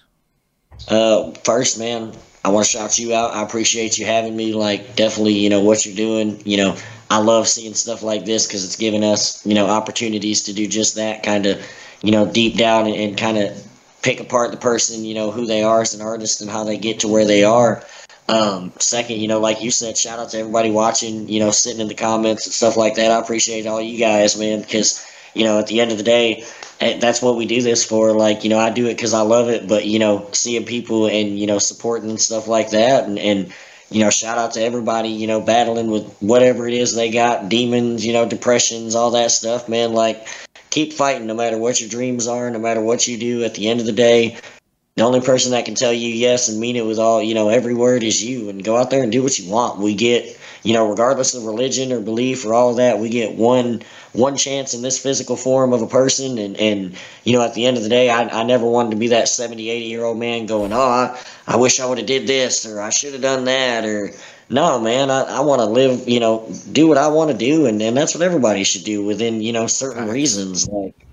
Uh, 0.89 1.31
first, 1.43 1.79
man, 1.79 2.13
I 2.43 2.49
want 2.49 2.65
to 2.65 2.71
shout 2.71 2.99
you 2.99 3.13
out. 3.13 3.33
I 3.33 3.43
appreciate 3.43 3.97
you 3.97 4.05
having 4.05 4.35
me. 4.35 4.53
Like, 4.53 4.95
definitely, 4.95 5.33
you 5.33 5.49
know 5.49 5.61
what 5.61 5.85
you're 5.85 5.95
doing. 5.95 6.41
You 6.45 6.57
know, 6.57 6.77
I 7.09 7.19
love 7.19 7.47
seeing 7.47 7.73
stuff 7.73 8.03
like 8.03 8.25
this 8.25 8.45
because 8.45 8.65
it's 8.65 8.75
giving 8.75 9.03
us, 9.03 9.45
you 9.45 9.53
know, 9.53 9.67
opportunities 9.67 10.43
to 10.43 10.53
do 10.53 10.67
just 10.67 10.95
that. 10.95 11.23
Kind 11.23 11.45
of, 11.45 11.65
you 12.01 12.11
know, 12.11 12.25
deep 12.25 12.57
down 12.57 12.87
and, 12.87 12.95
and 12.95 13.17
kind 13.17 13.37
of 13.37 13.65
pick 14.01 14.19
apart 14.19 14.51
the 14.51 14.57
person, 14.57 15.05
you 15.05 15.15
know, 15.15 15.31
who 15.31 15.45
they 15.45 15.63
are 15.63 15.81
as 15.81 15.93
an 15.93 16.01
artist 16.01 16.41
and 16.41 16.49
how 16.49 16.63
they 16.63 16.77
get 16.77 16.99
to 16.99 17.07
where 17.07 17.25
they 17.25 17.43
are. 17.43 17.83
Um, 18.27 18.73
second, 18.79 19.19
you 19.19 19.27
know, 19.27 19.39
like 19.39 19.61
you 19.61 19.71
said, 19.71 19.97
shout 19.97 20.19
out 20.19 20.29
to 20.31 20.39
everybody 20.39 20.71
watching, 20.71 21.29
you 21.29 21.39
know, 21.39 21.51
sitting 21.51 21.79
in 21.79 21.87
the 21.87 21.95
comments 21.95 22.45
and 22.45 22.53
stuff 22.53 22.75
like 22.75 22.95
that. 22.95 23.11
I 23.11 23.19
appreciate 23.19 23.65
all 23.65 23.81
you 23.81 23.97
guys, 23.97 24.37
man, 24.37 24.61
because, 24.61 25.05
you 25.35 25.43
know, 25.43 25.59
at 25.59 25.67
the 25.67 25.81
end 25.81 25.91
of 25.91 25.97
the 25.97 26.03
day, 26.03 26.43
eh, 26.79 26.97
that's 26.99 27.21
what 27.21 27.35
we 27.35 27.45
do 27.45 27.61
this 27.61 27.85
for. 27.85 28.13
Like, 28.13 28.43
you 28.43 28.49
know, 28.49 28.59
I 28.59 28.69
do 28.71 28.87
it 28.87 28.95
because 28.95 29.13
I 29.13 29.21
love 29.21 29.49
it, 29.49 29.67
but, 29.67 29.85
you 29.85 29.99
know, 29.99 30.27
seeing 30.31 30.65
people 30.65 31.07
and, 31.07 31.37
you 31.37 31.45
know, 31.45 31.59
supporting 31.59 32.09
and 32.09 32.19
stuff 32.19 32.47
like 32.47 32.71
that. 32.71 33.03
And, 33.07 33.19
and, 33.19 33.53
you 33.91 34.03
know, 34.03 34.09
shout 34.09 34.37
out 34.37 34.53
to 34.53 34.61
everybody, 34.61 35.09
you 35.09 35.27
know, 35.27 35.39
battling 35.41 35.91
with 35.91 36.11
whatever 36.19 36.67
it 36.67 36.73
is 36.73 36.95
they 36.95 37.11
got 37.11 37.49
demons, 37.49 38.05
you 38.05 38.13
know, 38.13 38.27
depressions, 38.27 38.95
all 38.95 39.11
that 39.11 39.31
stuff, 39.31 39.69
man. 39.69 39.93
Like, 39.93 40.27
keep 40.71 40.93
fighting 40.93 41.27
no 41.27 41.35
matter 41.35 41.57
what 41.57 41.79
your 41.79 41.89
dreams 41.89 42.27
are, 42.27 42.49
no 42.49 42.59
matter 42.59 42.81
what 42.81 43.07
you 43.07 43.17
do. 43.17 43.43
At 43.43 43.53
the 43.53 43.69
end 43.69 43.79
of 43.79 43.85
the 43.85 43.91
day, 43.91 44.37
the 44.95 45.03
only 45.03 45.21
person 45.21 45.51
that 45.51 45.65
can 45.65 45.75
tell 45.75 45.91
you 45.91 46.07
yes 46.09 46.47
and 46.47 46.59
mean 46.59 46.75
it 46.75 46.85
with 46.85 46.99
all 46.99 47.21
you 47.21 47.33
know 47.33 47.49
every 47.49 47.73
word 47.73 48.01
is 48.03 48.23
you 48.23 48.49
and 48.49 48.63
go 48.63 48.77
out 48.77 48.89
there 48.89 49.03
and 49.03 49.11
do 49.11 49.21
what 49.21 49.37
you 49.37 49.49
want 49.51 49.79
we 49.79 49.93
get 49.93 50.37
you 50.65 50.73
know 50.73 50.89
regardless 50.89 51.33
of 51.35 51.45
religion 51.45 51.91
or 51.93 52.01
belief 52.01 52.45
or 52.45 52.53
all 52.53 52.71
of 52.71 52.77
that 52.77 52.99
we 52.99 53.07
get 53.09 53.35
one 53.35 53.81
one 54.13 54.35
chance 54.35 54.73
in 54.73 54.81
this 54.81 54.97
physical 54.97 55.35
form 55.35 55.73
of 55.73 55.81
a 55.81 55.87
person. 55.87 56.37
And 56.37 56.57
and 56.57 56.95
you 57.23 57.33
know 57.33 57.41
at 57.43 57.53
the 57.53 57.65
end 57.65 57.77
of 57.77 57.83
the 57.83 57.89
day 57.89 58.09
i, 58.09 58.23
I 58.23 58.43
never 58.43 58.65
wanted 58.65 58.91
to 58.91 58.97
be 58.97 59.09
that 59.09 59.27
70 59.27 59.69
80 59.69 59.85
year 59.85 60.03
old 60.03 60.17
man 60.17 60.45
going 60.47 60.73
oh 60.73 60.79
i, 60.79 61.17
I 61.47 61.55
wish 61.57 61.79
i 61.79 61.85
would 61.85 61.99
have 61.99 62.07
did 62.07 62.27
this 62.27 62.65
or 62.65 62.81
i 62.81 62.89
should 62.89 63.13
have 63.13 63.21
done 63.21 63.45
that 63.45 63.85
or 63.85 64.11
no 64.49 64.79
man 64.79 65.11
i, 65.11 65.21
I 65.21 65.39
want 65.41 65.61
to 65.61 65.65
live 65.65 66.09
you 66.09 66.19
know 66.19 66.51
do 66.71 66.87
what 66.87 66.97
i 66.97 67.07
want 67.07 67.31
to 67.31 67.37
do. 67.37 67.67
And, 67.67 67.81
and 67.81 67.95
that's 67.95 68.15
what 68.15 68.23
everybody 68.23 68.63
should 68.63 68.83
do 68.83 69.05
within 69.05 69.41
you 69.41 69.53
know 69.53 69.67
certain 69.67 70.07
reasons 70.09 70.67
like 70.67 71.04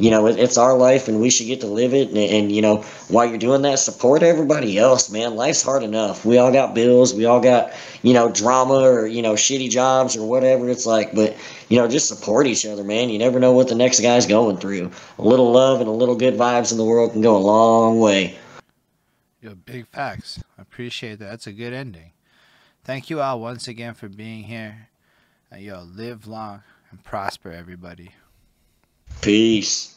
you 0.00 0.10
know, 0.10 0.26
it, 0.26 0.38
it's 0.38 0.56
our 0.56 0.76
life 0.76 1.08
and 1.08 1.20
we 1.20 1.28
should 1.28 1.46
get 1.46 1.60
to 1.60 1.66
live 1.66 1.92
it. 1.92 2.08
And, 2.08 2.16
and, 2.16 2.52
you 2.52 2.62
know, 2.62 2.78
while 3.08 3.26
you're 3.26 3.38
doing 3.38 3.62
that, 3.62 3.78
support 3.78 4.22
everybody 4.22 4.78
else, 4.78 5.10
man. 5.10 5.36
Life's 5.36 5.62
hard 5.62 5.82
enough. 5.82 6.24
We 6.24 6.38
all 6.38 6.50
got 6.50 6.74
bills. 6.74 7.14
We 7.14 7.26
all 7.26 7.40
got, 7.40 7.72
you 8.02 8.14
know, 8.14 8.30
drama 8.30 8.80
or, 8.80 9.06
you 9.06 9.20
know, 9.20 9.34
shitty 9.34 9.70
jobs 9.70 10.16
or 10.16 10.26
whatever 10.26 10.70
it's 10.70 10.86
like. 10.86 11.14
But, 11.14 11.36
you 11.68 11.76
know, 11.76 11.86
just 11.86 12.08
support 12.08 12.46
each 12.46 12.64
other, 12.64 12.82
man. 12.82 13.10
You 13.10 13.18
never 13.18 13.38
know 13.38 13.52
what 13.52 13.68
the 13.68 13.74
next 13.74 14.00
guy's 14.00 14.26
going 14.26 14.56
through. 14.56 14.90
A 15.18 15.22
little 15.22 15.52
love 15.52 15.80
and 15.80 15.88
a 15.88 15.92
little 15.92 16.16
good 16.16 16.34
vibes 16.34 16.72
in 16.72 16.78
the 16.78 16.84
world 16.84 17.12
can 17.12 17.20
go 17.20 17.36
a 17.36 17.38
long 17.38 18.00
way. 18.00 18.38
Yo, 19.42 19.54
big 19.54 19.86
facts. 19.88 20.42
I 20.58 20.62
appreciate 20.62 21.18
that. 21.18 21.26
That's 21.26 21.46
a 21.46 21.52
good 21.52 21.72
ending. 21.72 22.12
Thank 22.84 23.10
you 23.10 23.20
all 23.20 23.40
once 23.40 23.68
again 23.68 23.94
for 23.94 24.08
being 24.08 24.44
here. 24.44 24.88
And 25.50 25.62
yo, 25.62 25.82
live 25.82 26.26
long 26.26 26.62
and 26.90 27.04
prosper, 27.04 27.50
everybody. 27.50 28.12
Peace. 29.20 29.96